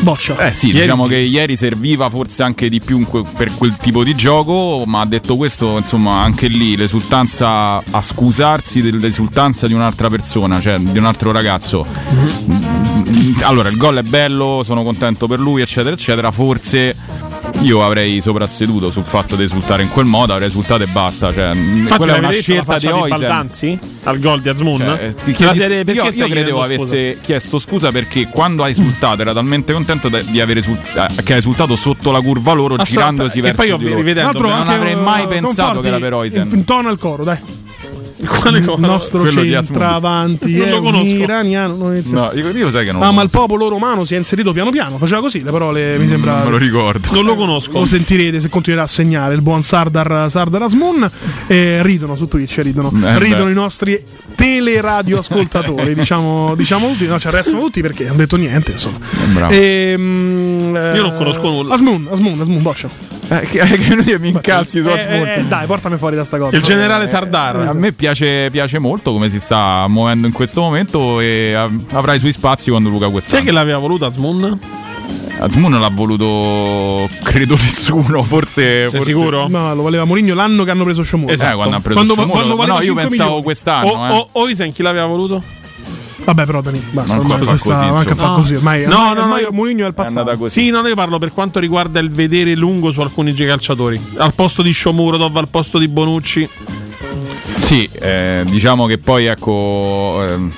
Boccia. 0.00 0.36
Eh 0.48 0.52
sì, 0.52 0.66
Ieri 0.68 0.80
diciamo 0.82 1.04
sì. 1.04 1.08
che 1.10 1.16
ieri 1.16 1.56
serviva 1.56 2.08
forse 2.10 2.42
anche 2.42 2.68
di 2.68 2.80
più 2.80 3.04
que- 3.06 3.24
per 3.36 3.54
quel 3.54 3.76
tipo 3.76 4.02
di 4.04 4.14
gioco, 4.14 4.84
ma 4.86 5.04
detto 5.06 5.36
questo, 5.36 5.76
insomma, 5.76 6.22
anche 6.22 6.48
lì 6.48 6.76
l'esultanza 6.76 7.76
a 7.78 8.00
scusarsi 8.00 8.82
dell'esultanza 8.82 9.66
di 9.66 9.72
un'altra 9.72 10.08
persona, 10.08 10.60
cioè 10.60 10.78
di 10.78 10.98
un 10.98 11.04
altro 11.06 11.32
ragazzo. 11.32 11.86
Mm, 12.12 13.34
Allora, 13.42 13.68
il 13.68 13.76
gol 13.76 13.98
è 13.98 14.02
bello, 14.02 14.60
sono 14.64 14.82
contento 14.82 15.26
per 15.26 15.40
lui, 15.40 15.60
eccetera, 15.62 15.94
eccetera. 15.94 16.30
Forse 16.30 16.94
io 17.60 17.84
avrei 17.84 18.20
soprasseduto 18.20 18.90
sul 18.90 19.04
fatto 19.04 19.36
di 19.36 19.44
esultare 19.44 19.82
in 19.82 19.90
quel 19.90 20.06
modo, 20.06 20.32
avrei 20.32 20.48
esultato 20.48 20.82
e 20.82 20.86
basta. 20.86 21.32
Cioè, 21.32 21.54
mm, 21.54 21.76
Infatti, 21.78 21.96
quella 21.96 22.14
è 22.14 22.18
una 22.18 22.30
scelta 22.30 22.78
di 22.78 22.86
Oisen. 22.86 23.78
Al 24.04 24.18
gol 24.18 24.40
di 24.40 24.48
Azmoun? 24.48 24.78
Cioè, 24.78 25.14
eh, 25.26 25.32
chiedi- 25.32 25.58
io, 25.58 25.74
io 25.74 25.82
credevo 25.82 26.26
chiedendo 26.26 26.56
scusa? 26.64 26.94
avesse 26.94 27.18
chiesto 27.20 27.58
scusa 27.58 27.92
perché 27.92 28.28
quando 28.28 28.62
ha 28.64 28.68
esultato 28.68 29.20
era 29.20 29.32
talmente 29.32 29.72
contento 29.72 30.08
di 30.08 30.40
aver 30.40 30.56
esult- 30.56 30.90
eh, 30.96 31.22
che 31.22 31.34
ha 31.34 31.36
esultato 31.36 31.76
sotto 31.76 32.10
la 32.10 32.20
curva 32.20 32.52
loro 32.52 32.74
Aspetta, 32.76 32.90
girandosi 32.90 33.40
verso 33.40 33.56
poi 33.56 33.68
io 33.68 33.76
di 33.76 33.84
loro. 33.84 33.96
rivedendo- 33.96 34.30
Tra 34.38 34.48
l'altro 34.48 34.64
non 34.64 34.74
avrei 34.74 34.96
mai 34.96 35.26
pensato 35.26 35.80
che 35.80 35.88
era 35.88 35.98
per 35.98 36.14
Oisen. 36.14 36.48
Intona 36.52 36.90
il 36.90 36.98
coro, 36.98 37.24
dai. 37.24 37.38
Quale 38.26 38.58
Il 38.58 38.66
cosa? 38.66 38.86
nostro 38.86 39.20
Quello 39.22 39.42
centravanti 39.42 40.58
è 40.60 40.70
lo 40.70 40.78
un 40.78 40.84
conosco. 40.84 41.06
iraniano. 41.06 41.76
non 41.76 42.02
No, 42.06 42.30
io, 42.34 42.50
io 42.50 42.70
sai 42.70 42.84
che 42.84 42.92
non 42.92 43.02
Ah, 43.02 43.10
ma 43.10 43.22
il 43.22 43.30
popolo 43.30 43.68
romano 43.68 44.04
si 44.04 44.14
è 44.14 44.18
inserito 44.18 44.52
piano 44.52 44.70
piano, 44.70 44.98
faceva 44.98 45.20
così, 45.20 45.42
le 45.42 45.50
parole 45.50 45.96
mi 45.98 46.06
sembra. 46.06 46.34
non 46.36 46.44
me 46.44 46.50
lo 46.50 46.56
ricordo. 46.58 47.08
Non 47.12 47.24
lo 47.24 47.34
conosco. 47.36 47.78
Lo 47.78 47.84
sentirete 47.86 48.40
se 48.40 48.48
continuerà 48.48 48.84
a 48.84 48.88
segnare 48.88 49.34
il 49.34 49.42
buon 49.42 49.62
Sardar, 49.62 50.30
Sardar 50.30 50.62
Asmun. 50.62 51.08
E 51.46 51.82
ridono 51.82 52.14
su 52.16 52.26
Twitch, 52.28 52.58
ridono. 52.62 52.88
Eh, 53.04 53.18
ridono 53.18 53.44
beh. 53.44 53.50
i 53.50 53.54
nostri 53.54 54.02
teleradioascoltatori, 54.34 55.94
diciamo, 55.96 56.54
diciamo 56.54 56.88
tutti. 56.92 57.06
No, 57.06 57.18
ci 57.18 57.26
arrestano 57.28 57.60
tutti 57.60 57.80
perché 57.80 58.06
hanno 58.08 58.16
detto 58.18 58.36
niente, 58.36 58.72
insomma. 58.72 58.98
bravo. 59.32 59.52
Ehm, 59.52 60.76
eh, 60.76 60.96
Io 60.96 61.02
non 61.02 61.14
conosco 61.16 61.48
nulla. 61.48 61.74
Asmun, 61.74 62.08
Asmun, 62.10 62.40
Asmun, 62.40 62.62
boccia. 62.62 63.18
Eh, 63.32 63.40
che, 63.46 63.60
che 63.60 63.94
non 63.94 64.04
mi 64.18 64.28
incalzi 64.30 64.80
su 64.80 64.88
Eh, 64.88 64.98
Azmoun. 64.98 65.26
eh, 65.28 65.44
dai, 65.46 65.64
portami 65.66 65.96
fuori 65.98 66.16
da 66.16 66.24
sta 66.24 66.36
cosa. 66.36 66.56
Il 66.56 66.62
generale 66.62 67.04
Eh, 67.04 67.06
Sardar. 67.06 67.56
a 67.56 67.72
me 67.74 67.92
piace, 67.92 68.48
piace 68.50 68.80
molto 68.80 69.12
come 69.12 69.30
si 69.30 69.38
sta 69.38 69.86
muovendo 69.86 70.26
in 70.26 70.32
questo 70.32 70.60
momento 70.62 71.20
e 71.20 71.52
eh, 71.54 71.68
avrà 71.92 72.14
i 72.14 72.18
suoi 72.18 72.32
spazi 72.32 72.70
quando 72.70 72.88
Luca 72.88 73.04
Chi 73.04 73.10
è 73.10 73.12
quest'anno. 73.12 73.44
che 73.44 73.52
l'aveva 73.52 73.78
voluto 73.78 74.04
Azmoun? 74.04 74.58
Azmoun 75.38 75.78
l'ha 75.78 75.88
voluto 75.90 77.08
credo 77.22 77.54
nessuno, 77.62 78.22
forse, 78.24 78.88
Sei 78.88 78.98
forse- 78.98 79.12
sicuro? 79.12 79.46
No, 79.48 79.74
lo 79.74 79.82
voleva 79.82 80.04
Mourinho 80.04 80.34
l'anno 80.34 80.64
che 80.64 80.70
hanno 80.72 80.84
preso 80.84 81.02
Sciomuro. 81.02 81.32
Eh, 81.32 81.36
quando 81.36 81.76
ha 81.76 81.80
preso 81.80 81.94
Quando, 82.04 82.14
quando 82.26 82.56
valeva 82.56 82.74
no, 82.78 82.82
io 82.82 82.86
5 82.86 83.02
pensavo 83.02 83.22
milioni. 83.36 83.42
quest'anno, 83.44 83.88
O, 83.90 84.06
eh. 84.06 84.10
o, 84.10 84.28
Oisen 84.32 84.72
chi 84.72 84.82
l'aveva 84.82 85.06
voluto? 85.06 85.42
Vabbè, 86.32 86.44
però 86.46 86.60
Dani, 86.60 86.80
basta. 86.90 87.14
Non 87.16 87.24
ormai 87.24 87.38
fa 87.44 87.50
questa- 87.50 87.74
così, 87.74 87.90
manca 87.90 88.14
fa 88.14 88.28
così. 88.34 88.54
Ormai, 88.54 88.86
No, 88.86 88.96
ormai, 88.96 89.14
no, 89.14 89.20
ormai 89.22 89.42
no, 89.42 89.48
Mourinho 89.50 89.84
è 89.84 89.88
il 89.88 89.94
È 89.94 90.00
andata 90.00 90.22
passato. 90.24 90.38
così. 90.38 90.60
Sì, 90.60 90.70
no, 90.70 90.86
io 90.86 90.94
parlo 90.94 91.18
per 91.18 91.32
quanto 91.32 91.58
riguarda 91.58 91.98
il 91.98 92.10
vedere 92.10 92.54
lungo 92.54 92.90
su 92.92 93.00
alcuni 93.00 93.32
calciatori. 93.34 94.00
Al 94.18 94.32
posto 94.34 94.62
di 94.62 94.72
Shomurodov, 94.72 95.36
al 95.36 95.48
posto 95.48 95.78
di 95.78 95.88
Bonucci. 95.88 96.48
Sì, 97.62 97.88
eh, 97.92 98.42
diciamo 98.46 98.86
che 98.86 98.98
poi 98.98 99.26
ecco. 99.26 100.24
ehm, 100.28 100.52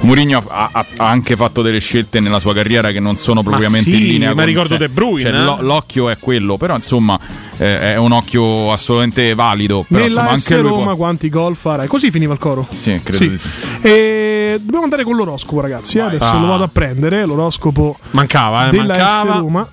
Mourinho 0.00 0.42
ha, 0.48 0.68
ha- 0.72 0.86
ha 0.96 1.08
anche 1.08 1.36
fatto 1.36 1.62
delle 1.62 1.78
scelte 1.78 2.18
nella 2.18 2.40
sua 2.40 2.52
carriera 2.54 2.90
che 2.90 2.98
non 2.98 3.14
sono 3.16 3.44
propriamente 3.44 3.90
sì, 3.92 3.96
in 4.00 4.06
linea 4.06 4.34
ma 4.34 4.42
ricordo 4.42 4.76
De 4.76 4.88
Bruyne, 4.88 5.20
cioè, 5.30 5.30
eh? 5.32 5.42
l'o- 5.44 5.58
l'occhio 5.60 6.08
è 6.08 6.18
quello, 6.18 6.56
però 6.56 6.74
insomma 6.74 7.16
eh, 7.56 7.92
è 7.94 7.96
un 7.96 8.10
occhio 8.10 8.72
assolutamente 8.72 9.32
valido. 9.34 9.84
Però, 9.86 10.00
Nella 10.00 10.06
insomma, 10.22 10.30
anche 10.30 10.58
lui 10.58 10.70
Roma 10.70 10.84
può- 10.86 10.96
quanti 10.96 11.28
gol 11.28 11.54
farai? 11.54 11.86
Così 11.86 12.10
finiva 12.10 12.32
il 12.32 12.40
coro. 12.40 12.66
Sì, 12.72 13.00
credo 13.02 13.16
Sì. 13.16 13.30
di 13.30 13.38
sì. 13.38 13.48
E 13.82 14.31
dobbiamo 14.60 14.84
andare 14.84 15.04
con 15.04 15.16
l'oroscopo, 15.16 15.60
ragazzi. 15.60 15.98
eh. 15.98 16.02
Adesso 16.02 16.24
Ah. 16.24 16.38
lo 16.40 16.46
vado 16.46 16.64
a 16.64 16.68
prendere. 16.68 17.24
L'oroscopo 17.24 17.96
Mancava, 18.12 18.68
eh, 18.68 18.70
della 18.70 18.84
mancava. 18.96 19.34
Roma. 19.38 19.68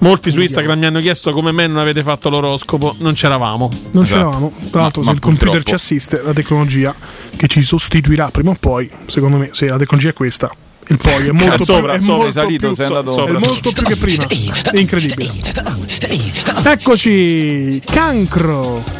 Molti 0.00 0.30
su 0.30 0.40
Instagram 0.40 0.78
mi 0.78 0.86
hanno 0.86 1.00
chiesto 1.00 1.32
come 1.32 1.50
me 1.50 1.66
non 1.66 1.78
avete 1.78 2.04
fatto 2.04 2.28
l'oroscopo. 2.30 2.94
Non 2.98 3.14
c'eravamo. 3.14 3.68
Non 3.90 4.04
c'eravamo. 4.04 4.52
Tra 4.70 4.82
l'altro, 4.82 5.02
se 5.02 5.10
il 5.10 5.18
computer 5.18 5.62
ci 5.64 5.74
assiste, 5.74 6.22
la 6.24 6.32
tecnologia 6.32 6.94
che 7.36 7.48
ci 7.48 7.62
sostituirà 7.64 8.30
prima 8.30 8.50
o 8.50 8.56
poi, 8.58 8.88
secondo 9.06 9.36
me, 9.38 9.48
se 9.52 9.66
la 9.66 9.76
tecnologia 9.76 10.10
è 10.10 10.12
questa. 10.12 10.50
Il 10.90 10.96
poi 10.96 11.26
è 11.26 11.32
molto 11.32 11.64
sopra, 11.64 11.92
più, 11.94 12.00
è 12.00 12.04
sopra, 12.04 12.14
molto 12.16 12.30
salito, 12.30 12.66
più, 12.68 12.76
sei 12.76 12.86
andato 12.86 13.10
è 13.10 13.14
sopra. 13.14 13.38
molto 13.40 13.72
più 13.72 13.82
che 13.82 13.96
prima. 13.96 14.26
È 14.26 14.78
incredibile. 14.78 15.32
Eccoci, 16.64 17.82
cancro. 17.84 18.97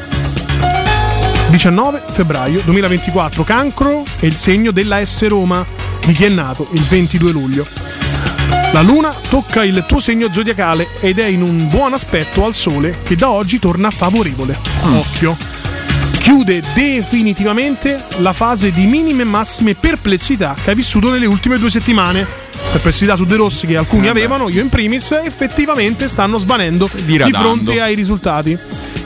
19 1.48 2.02
febbraio 2.08 2.60
2024. 2.64 3.42
Cancro 3.42 4.04
è 4.20 4.26
il 4.26 4.34
segno 4.34 4.70
della 4.70 5.04
S 5.04 5.26
Roma 5.26 5.64
di 6.04 6.12
chi 6.12 6.24
è 6.24 6.28
nato 6.28 6.68
il 6.72 6.82
22 6.82 7.32
luglio. 7.32 7.66
La 8.72 8.82
luna 8.82 9.14
tocca 9.28 9.64
il 9.64 9.84
tuo 9.86 9.98
segno 9.98 10.28
zodiacale 10.30 10.88
ed 11.00 11.18
è 11.18 11.26
in 11.26 11.42
un 11.42 11.68
buon 11.68 11.94
aspetto 11.94 12.44
al 12.44 12.54
sole 12.54 12.98
che 13.02 13.16
da 13.16 13.30
oggi 13.30 13.58
torna 13.58 13.90
favorevole. 13.90 14.58
Occhio. 14.82 15.36
Chiude 16.18 16.62
definitivamente 16.74 17.98
la 18.18 18.34
fase 18.34 18.70
di 18.70 18.86
minime 18.86 19.22
e 19.22 19.24
massime 19.24 19.74
perplessità 19.74 20.54
che 20.62 20.70
hai 20.70 20.76
vissuto 20.76 21.10
nelle 21.10 21.26
ultime 21.26 21.58
due 21.58 21.70
settimane. 21.70 22.26
Perplessità 22.70 23.16
su 23.16 23.24
De 23.24 23.36
Rossi 23.36 23.66
che 23.66 23.78
alcuni 23.78 24.08
avevano, 24.08 24.50
io 24.50 24.60
in 24.60 24.68
primis, 24.68 25.12
effettivamente 25.12 26.08
stanno 26.08 26.36
svanendo 26.36 26.90
di 27.04 27.18
fronte 27.32 27.80
ai 27.80 27.94
risultati. 27.94 28.58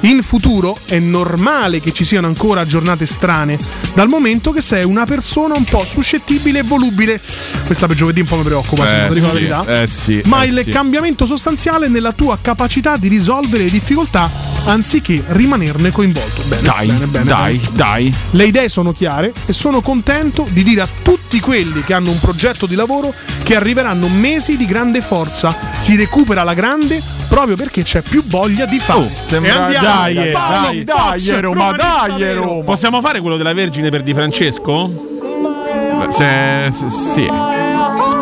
In 0.05 0.21
futuro 0.23 0.77
è 0.87 0.99
normale 0.99 1.81
che 1.81 1.93
ci 1.93 2.05
siano 2.05 2.27
ancora 2.27 2.67
giornate 2.67 3.07
strane, 3.07 3.57
dal 3.95 4.09
momento 4.09 4.51
che 4.51 4.61
sei 4.61 4.85
una 4.85 5.05
persona 5.05 5.55
un 5.55 5.63
po' 5.65 5.85
suscettibile 5.89 6.59
e 6.61 6.63
volubile. 6.63 7.21
Questa 7.67 7.87
per 7.87 7.95
giovedì 7.95 8.21
un 8.21 8.27
po' 8.27 8.37
mi 8.37 8.43
preoccupa, 8.43 8.85
se 8.87 8.97
Eh, 8.97 9.09
devo 9.09 9.15
dire 9.15 9.21
la 9.21 9.29
sì, 9.29 9.35
verità. 9.35 9.83
eh 9.83 9.87
sì, 9.87 10.21
Ma 10.25 10.43
eh 10.43 10.47
il 10.49 10.61
sì. 10.65 10.71
cambiamento 10.71 11.25
sostanziale 11.25 11.87
è 11.87 11.89
nella 11.89 12.11
tua 12.13 12.37
capacità 12.43 12.97
di 12.97 13.07
risolvere 13.07 13.63
le 13.65 13.71
difficoltà 13.71 14.29
anziché 14.65 15.23
rimanerne 15.29 15.93
coinvolto. 15.93 16.43
Bene, 16.49 16.63
Dai, 16.63 16.87
bene, 16.89 17.07
bene, 17.07 17.25
dai, 17.25 17.57
bene. 17.59 17.77
dai. 17.77 18.15
Le 18.31 18.45
idee 18.45 18.69
sono 18.69 18.93
chiare 18.93 19.33
e 19.47 19.53
sono 19.53 19.81
contento 19.83 20.45
di 20.51 20.65
dire 20.65 20.81
a 20.81 20.89
tutti 21.03 21.39
quelli 21.39 21.83
che 21.85 21.95
hanno 21.95 22.11
un 22.11 22.19
progetto 22.19 22.67
di 22.67 22.75
lavoro 22.75 23.15
che 23.45 23.55
arriveranno 23.55 24.09
mesi 24.09 24.57
di 24.57 24.67
grande 24.67 25.01
forza. 25.01 25.57
Si 25.77 25.95
recupera 25.97 26.43
la 26.43 26.55
grande 26.55 27.01
proprio 27.29 27.55
perché 27.57 27.83
c'è 27.83 28.03
più 28.03 28.23
voglia 28.27 28.67
di 28.67 28.79
fare. 28.81 28.99
Oh, 29.01 29.11
e 29.31 29.49
andiamo, 29.49 29.71
Dai, 29.95 30.17
eh, 30.17 30.33
dai, 30.33 30.85
Fox, 30.87 31.31
dai, 31.31 31.41
Roma, 31.41 31.73
dai. 31.73 32.35
Roma. 32.35 32.65
Possiamo 32.65 33.01
fare 33.01 33.21
quello 33.21 33.37
della 33.37 33.53
Vergine 33.53 33.91
per 33.91 34.03
Di 34.03 34.15
Francesco? 34.15 34.91
Se, 36.09 36.71
se- 36.73 36.91
sì. 36.91 37.25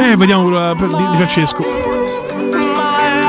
Eh, 0.01 0.17
vediamo 0.17 0.43
quello 0.43 0.75
per- 0.79 0.89
di, 0.95 1.11
di 1.11 1.17
Francesco. 1.17 1.80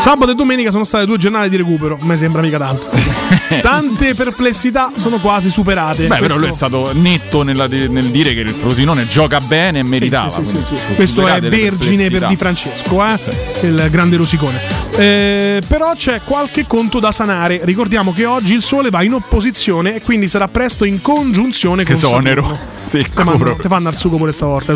Sabato 0.01 0.31
e 0.31 0.33
domenica 0.33 0.71
sono 0.71 0.83
state 0.83 1.05
due 1.05 1.19
giornate 1.19 1.47
di 1.47 1.57
recupero, 1.57 1.95
mi 2.01 2.17
sembra 2.17 2.41
mica 2.41 2.57
tanto. 2.57 2.89
Tante 3.61 4.15
perplessità 4.15 4.93
sono 4.95 5.19
quasi 5.19 5.51
superate. 5.51 6.07
Beh, 6.07 6.15
però 6.17 6.19
Questo- 6.19 6.39
lui 6.39 6.49
è 6.49 6.51
stato 6.53 6.91
netto 6.91 7.43
nella- 7.43 7.67
nel 7.67 8.05
dire 8.05 8.33
che 8.33 8.39
il 8.39 8.49
Frosinone 8.49 9.05
gioca 9.05 9.39
bene 9.39 9.79
e 9.79 9.83
meritava. 9.83 10.31
Sì, 10.31 10.43
sì, 10.43 10.63
sì, 10.63 10.75
sì. 10.75 10.95
Questo 10.95 11.27
è 11.27 11.39
vergine 11.39 12.09
per. 12.09 12.25
Di 12.25 12.35
Francesco, 12.35 13.05
eh? 13.05 13.19
il 13.61 13.87
grande 13.91 14.17
rosicone. 14.17 14.59
Eh, 14.97 15.61
però 15.67 15.93
c'è 15.93 16.21
qualche 16.23 16.65
conto 16.65 16.97
da 16.99 17.11
sanare. 17.11 17.61
Ricordiamo 17.63 18.11
che 18.11 18.25
oggi 18.25 18.53
il 18.53 18.63
Sole 18.63 18.89
va 18.89 19.03
in 19.03 19.13
opposizione 19.13 19.97
e 19.97 20.01
quindi 20.01 20.27
sarà 20.27 20.47
presto 20.47 20.83
in 20.83 20.99
congiunzione 20.99 21.83
Che 21.83 21.93
con 21.93 22.01
sonero. 22.01 22.59
Secco 22.83 23.55
Te 23.61 23.67
fanno, 23.67 23.89
al 23.89 23.95
sugo 23.95 24.17
pure 24.17 24.33
stavolta. 24.33 24.75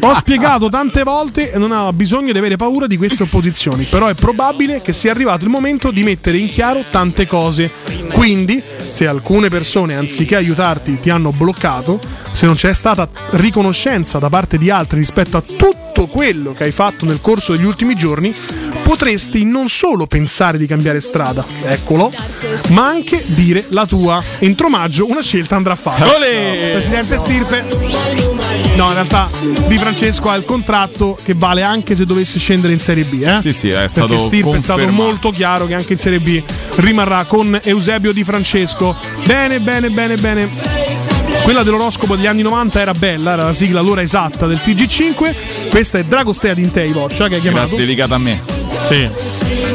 Ho 0.00 0.14
spiegato 0.14 0.68
tante 0.70 1.02
volte 1.02 1.52
e 1.52 1.58
non 1.58 1.70
ho 1.70 1.92
bisogno 1.92 2.32
di 2.32 2.38
avere 2.38 2.56
paura 2.56 2.86
di 2.86 2.96
queste 2.96 3.24
opposizioni. 3.24 3.84
Però 3.84 4.06
è 4.06 4.14
probabile 4.14 4.61
che 4.80 4.92
sia 4.92 5.10
arrivato 5.10 5.44
il 5.44 5.50
momento 5.50 5.90
di 5.90 6.04
mettere 6.04 6.38
in 6.38 6.46
chiaro 6.46 6.84
tante 6.90 7.26
cose. 7.26 7.70
Quindi, 8.12 8.62
se 8.76 9.06
alcune 9.06 9.48
persone 9.48 9.96
anziché 9.96 10.36
aiutarti 10.36 11.00
ti 11.00 11.10
hanno 11.10 11.32
bloccato, 11.32 12.00
se 12.32 12.46
non 12.46 12.54
c'è 12.54 12.72
stata 12.72 13.08
riconoscenza 13.30 14.18
da 14.18 14.28
parte 14.28 14.58
di 14.58 14.70
altri 14.70 14.98
rispetto 14.98 15.36
a 15.36 15.42
tutto 15.42 16.06
quello 16.06 16.52
che 16.52 16.64
hai 16.64 16.72
fatto 16.72 17.04
nel 17.04 17.20
corso 17.20 17.56
degli 17.56 17.64
ultimi 17.64 17.96
giorni, 17.96 18.32
potresti 18.82 19.44
non 19.44 19.68
solo 19.68 20.06
pensare 20.06 20.58
di 20.58 20.66
cambiare 20.66 21.00
strada, 21.00 21.44
eccolo, 21.64 22.10
ma 22.70 22.86
anche 22.86 23.22
dire 23.26 23.64
la 23.70 23.86
tua. 23.86 24.22
Entro 24.38 24.68
maggio 24.68 25.08
una 25.08 25.22
scelta 25.22 25.56
andrà 25.56 25.74
fatta. 25.74 26.14
Olè! 26.14 26.70
Presidente 26.72 27.18
Stirpe. 27.18 27.64
No, 28.74 28.86
in 28.88 28.94
realtà 28.94 29.28
Di 29.66 29.78
Francesco 29.78 30.30
ha 30.30 30.34
il 30.34 30.44
contratto 30.44 31.18
che 31.22 31.34
vale 31.36 31.62
anche 31.62 31.94
se 31.94 32.06
dovesse 32.06 32.38
scendere 32.38 32.72
in 32.72 32.80
Serie 32.80 33.04
B. 33.04 33.22
Eh? 33.22 33.38
Sì, 33.40 33.52
sì, 33.52 33.68
è 33.68 33.72
Perché 33.72 33.88
stato 33.88 34.18
Stirpe 34.18 34.56
è 34.56 34.60
stato 34.60 34.78
confermato. 34.80 35.02
molto 35.08 35.30
chiaro 35.30 35.66
che 35.66 35.74
anche 35.74 35.92
in 35.92 35.98
Serie 35.98 36.20
B 36.20 36.42
rimarrà 36.76 37.24
con 37.24 37.58
Eusebio 37.62 38.12
Di 38.12 38.24
Francesco. 38.24 38.96
Bene, 39.24 39.60
bene, 39.60 39.90
bene, 39.90 40.16
bene. 40.16 40.48
Quella 41.42 41.62
dell'oroscopo 41.62 42.14
degli 42.16 42.26
anni 42.26 42.42
90 42.42 42.80
era 42.80 42.92
bella, 42.92 43.32
era 43.32 43.44
la 43.44 43.52
sigla 43.52 43.80
l'ora 43.80 44.00
esatta 44.02 44.46
del 44.46 44.60
TG5. 44.64 45.68
Questa 45.68 45.98
è 45.98 46.04
Dragostea 46.04 46.54
Dintei 46.54 46.90
Boccia 46.92 47.26
che 47.28 47.34
Era 47.34 47.42
chiamato. 47.42 47.76
dedicata 47.76 48.14
a 48.14 48.18
me. 48.18 48.61
Sì. 48.82 49.08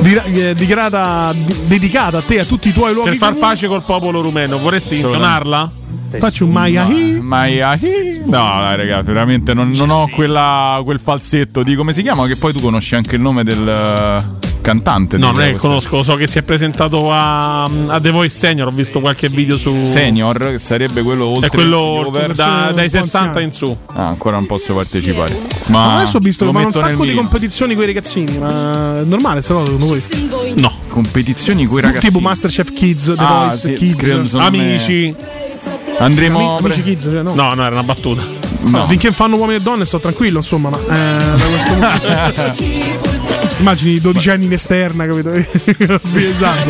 Di- 0.01 0.19
eh, 0.41 0.53
dichiarata- 0.55 1.33
di- 1.33 1.55
dedicata 1.67 2.17
a 2.17 2.21
te 2.21 2.35
e 2.35 2.39
a 2.39 2.45
tutti 2.45 2.69
i 2.69 2.73
tuoi 2.73 2.93
luoghi 2.93 3.09
Per 3.11 3.17
far 3.17 3.29
comuni. 3.33 3.47
pace 3.49 3.67
col 3.67 3.83
popolo 3.83 4.21
rumeno, 4.21 4.57
vorresti 4.59 4.95
intonarla? 4.97 5.71
Faccio 6.19 6.45
un 6.45 6.51
Maya 6.51 6.85
Hi. 6.87 7.19
Ma 7.21 7.45
no, 7.45 8.59
dai, 8.61 8.77
ragazzi, 8.77 9.05
veramente 9.07 9.53
non, 9.53 9.69
non 9.71 9.89
ho 9.89 10.07
quella- 10.09 10.79
quel 10.83 10.99
falsetto 11.03 11.63
di 11.63 11.75
come 11.75 11.93
si 11.93 12.01
chiama, 12.01 12.25
che 12.27 12.37
poi 12.37 12.53
tu 12.53 12.59
conosci 12.61 12.95
anche 12.95 13.15
il 13.15 13.21
nome 13.21 13.43
del 13.43 13.67
eh, 13.67 14.46
cantante. 14.67 15.17
No, 15.17 15.31
non 15.31 15.41
è 15.41 15.55
conosco, 15.55 16.03
so 16.03 16.15
che 16.15 16.27
si 16.27 16.39
è 16.39 16.43
presentato 16.43 17.09
a, 17.11 17.63
a 17.63 17.99
The 18.01 18.11
Voice 18.11 18.37
Senior, 18.37 18.67
ho 18.67 18.71
visto 18.71 18.99
qualche 18.99 19.29
video 19.29 19.55
su... 19.57 19.73
Senior, 19.91 20.37
che 20.51 20.59
sarebbe 20.59 21.01
quello 21.03 21.25
oltre 21.27 21.47
È 21.47 21.49
quello 21.49 22.11
da- 22.35 22.71
dai 22.71 22.71
un 22.71 22.73
po' 22.73 22.79
60 22.89 22.95
anziano. 23.19 23.39
in 23.39 23.51
su. 23.53 23.77
Ah, 23.93 24.07
ancora 24.07 24.35
non 24.35 24.45
posso 24.45 24.73
partecipare. 24.73 25.39
Ma 25.67 25.85
Ma 25.85 25.95
adesso 25.97 26.17
ho 26.17 26.19
visto 26.19 26.51
fanno 26.51 26.65
un 26.67 26.73
sacco 26.73 27.05
di 27.05 27.13
competizioni 27.13 27.73
con 27.75 27.83
i 27.83 27.87
ragazzini, 27.87 28.37
ma 28.39 28.97
è 28.99 29.03
normale 29.03 29.41
sta 29.41 29.53
cosa 29.53 29.65
secondo 29.71 29.85
voi? 29.85 30.03
No. 30.55 30.71
Competizioni 30.89 31.65
con 31.65 31.77
i 31.77 31.81
ragazzi. 31.81 32.07
Tipo 32.07 32.19
Masterchef 32.19 32.73
Kids, 32.73 33.05
The 33.05 33.13
Ah, 33.17 33.43
Voice 33.45 33.57
sì, 33.57 33.73
Kids, 33.73 34.03
credo, 34.03 34.27
secondo 34.27 34.57
me- 34.57 34.63
Amici. 34.67 35.15
Andremo. 35.99 36.57
Ami- 36.57 36.65
Amici 36.65 36.81
Kids, 36.81 37.03
cioè, 37.05 37.21
no. 37.21 37.33
No, 37.33 37.53
no, 37.53 37.61
era 37.63 37.71
una 37.75 37.83
battuta. 37.83 38.23
No, 38.63 38.85
Finché 38.87 39.11
fanno 39.13 39.37
uomini 39.37 39.59
e 39.59 39.61
donne 39.61 39.85
sto 39.85 39.99
tranquillo, 39.99 40.37
insomma, 40.37 40.69
ma 40.69 40.77
eh, 40.77 41.17
da 41.37 41.45
questo 41.45 41.73
punto- 41.73 43.16
Immagini 43.59 43.99
12 43.99 44.29
anni 44.29 44.45
in 44.45 44.53
esterna, 44.53 45.05
capito? 45.07 45.33
esatto. 46.15 46.69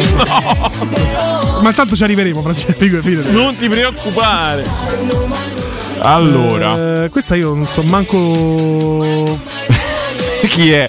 Ma 1.62 1.74
tanto 1.74 1.96
ci 1.96 2.04
arriveremo, 2.04 2.42
Francesco. 2.42 3.32
Non 3.32 3.56
ti 3.56 3.68
preoccupare. 3.68 4.64
Allora, 6.00 7.04
Eh, 7.06 7.10
questa 7.10 7.36
io 7.36 7.54
non 7.54 7.66
so 7.66 7.82
manco 7.82 9.36
chi 10.48 10.72
è? 10.72 10.88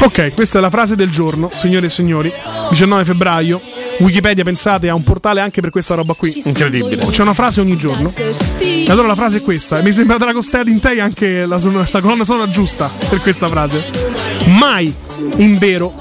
Ok, 0.00 0.32
questa 0.34 0.58
è 0.58 0.60
la 0.60 0.70
frase 0.70 0.94
del 0.96 1.10
giorno, 1.10 1.50
signore 1.54 1.86
e 1.86 1.90
signori. 1.90 2.32
19 2.70 3.04
febbraio. 3.04 3.60
Wikipedia, 3.98 4.44
pensate, 4.44 4.88
ha 4.88 4.94
un 4.94 5.02
portale 5.02 5.40
anche 5.40 5.60
per 5.60 5.70
questa 5.70 5.94
roba 5.94 6.14
qui. 6.14 6.42
Incredibile. 6.44 6.96
C'è 7.06 7.22
una 7.22 7.34
frase 7.34 7.60
ogni 7.60 7.76
giorno. 7.76 8.12
E 8.58 8.84
allora 8.88 9.08
la 9.08 9.14
frase 9.14 9.38
è 9.38 9.42
questa. 9.42 9.78
E 9.78 9.82
mi 9.82 9.92
sembra 9.92 10.16
della 10.16 10.32
Costea 10.32 10.62
Dintei 10.62 11.00
anche 11.00 11.46
la, 11.46 11.58
son- 11.58 11.86
la 11.90 12.00
colonna 12.00 12.24
sonora 12.24 12.50
giusta 12.50 12.90
per 13.08 13.20
questa 13.20 13.48
frase. 13.48 13.84
Mai, 14.46 14.92
in 15.36 15.56
vero, 15.56 15.94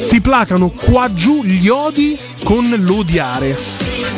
si 0.00 0.20
placano 0.20 0.70
qua 0.70 1.12
giù 1.12 1.42
gli 1.44 1.68
odi 1.68 2.16
con 2.42 2.68
l'odiare. 2.78 3.56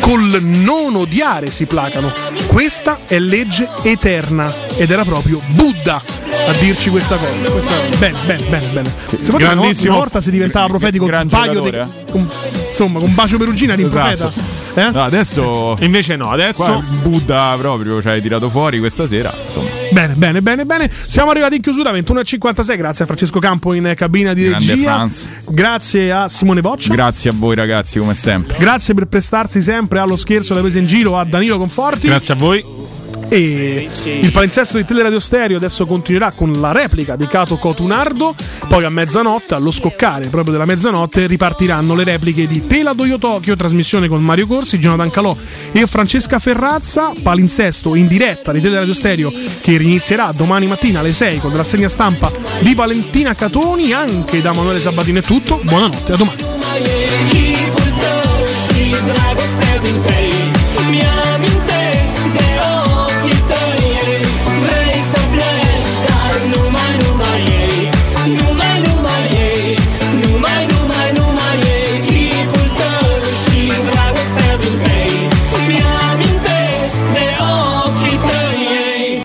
Col 0.00 0.40
non 0.42 0.94
odiare 0.94 1.50
si 1.50 1.66
placano. 1.66 2.12
Questa 2.46 2.98
è 3.06 3.18
legge 3.18 3.68
eterna. 3.82 4.67
Ed 4.78 4.90
era 4.90 5.04
proprio 5.04 5.40
Buddha 5.48 6.00
a 6.46 6.52
dirci 6.52 6.88
questa 6.90 7.16
cosa. 7.16 7.50
Questa... 7.50 7.74
Bene, 7.98 8.18
bene, 8.26 8.44
bene, 8.48 8.66
bene. 8.72 8.94
Secondo 9.20 9.36
me 9.38 9.44
una 9.44 9.54
Grandissimo. 9.54 9.90
una 9.92 10.00
volta 10.00 10.20
si 10.20 10.30
diventava 10.30 10.66
profetico 10.68 11.04
con 11.06 11.14
un 11.14 11.28
paio 11.28 11.60
di. 11.60 11.70
con- 12.10 12.28
insomma, 12.66 12.98
con 13.00 13.14
Bacio 13.14 13.38
Perugina 13.38 13.74
di 13.74 13.82
un 13.82 13.88
Esatto. 13.88 14.16
profeta. 14.16 14.56
Eh? 14.74 14.90
No, 14.92 15.02
adesso 15.02 15.76
invece 15.80 16.14
no, 16.14 16.30
adesso 16.30 16.62
qua 16.62 16.84
Buddha 17.02 17.56
proprio 17.58 18.00
ci 18.00 18.08
hai 18.08 18.20
tirato 18.22 18.48
fuori 18.48 18.78
questa 18.78 19.06
sera, 19.08 19.34
insomma. 19.44 19.68
Bene, 19.90 20.14
bene, 20.14 20.42
bene, 20.42 20.64
bene. 20.64 20.88
Siamo 20.92 21.30
arrivati 21.30 21.56
in 21.56 21.62
chiusura 21.62 21.90
21.56. 21.92 22.76
Grazie 22.76 23.02
a 23.04 23.06
Francesco 23.06 23.40
Campo 23.40 23.72
in 23.72 23.92
cabina 23.96 24.32
di 24.34 24.44
Grande 24.44 24.66
regia. 24.74 24.94
Franz. 24.94 25.28
Grazie 25.48 26.12
a 26.12 26.28
Simone 26.28 26.60
Boccia. 26.60 26.92
Grazie 26.92 27.30
a 27.30 27.32
voi 27.36 27.56
ragazzi 27.56 27.98
come 27.98 28.14
sempre. 28.14 28.56
Grazie 28.58 28.94
per 28.94 29.06
prestarsi 29.06 29.60
sempre 29.62 29.98
allo 29.98 30.16
scherzo 30.16 30.52
alla 30.52 30.62
presa 30.62 30.78
in 30.78 30.86
giro 30.86 31.18
a 31.18 31.24
Danilo 31.24 31.58
Conforti. 31.58 32.06
Grazie 32.06 32.34
a 32.34 32.36
voi. 32.36 32.87
E 33.30 33.88
il 34.20 34.32
palinsesto 34.32 34.78
di 34.78 34.84
Teleradio 34.84 35.20
Stereo 35.20 35.58
adesso 35.58 35.84
continuerà 35.84 36.32
con 36.32 36.52
la 36.52 36.72
replica 36.72 37.14
di 37.14 37.26
Cato 37.26 37.56
Cotunardo. 37.56 38.34
Poi 38.68 38.84
a 38.84 38.90
mezzanotte, 38.90 39.54
allo 39.54 39.70
scoccare 39.70 40.28
proprio 40.28 40.52
della 40.52 40.64
mezzanotte, 40.64 41.26
ripartiranno 41.26 41.94
le 41.94 42.04
repliche 42.04 42.46
di 42.46 42.66
Tela 42.66 42.94
Doyo 42.94 43.18
Tokyo, 43.18 43.54
trasmissione 43.54 44.08
con 44.08 44.22
Mario 44.22 44.46
Corsi, 44.46 44.78
Jonathan 44.78 45.10
Calò 45.10 45.36
e 45.72 45.86
Francesca 45.86 46.38
Ferrazza. 46.38 47.12
Palinsesto 47.22 47.94
in 47.94 48.06
diretta 48.06 48.52
di 48.52 48.60
Teleradio 48.60 48.94
Stereo 48.94 49.30
che 49.60 49.76
rinizierà 49.76 50.32
domani 50.34 50.66
mattina 50.66 51.00
alle 51.00 51.12
6 51.12 51.40
con 51.40 51.50
la 51.50 51.58
rassegna 51.58 51.88
stampa 51.88 52.30
di 52.60 52.74
Valentina 52.74 53.34
Catoni. 53.34 53.92
Anche 53.92 54.40
da 54.40 54.52
Manuele 54.54 54.78
Sabatino 54.78 55.18
è 55.18 55.22
tutto. 55.22 55.60
Buonanotte, 55.62 56.12
a 56.12 56.16
domani. 56.16 57.67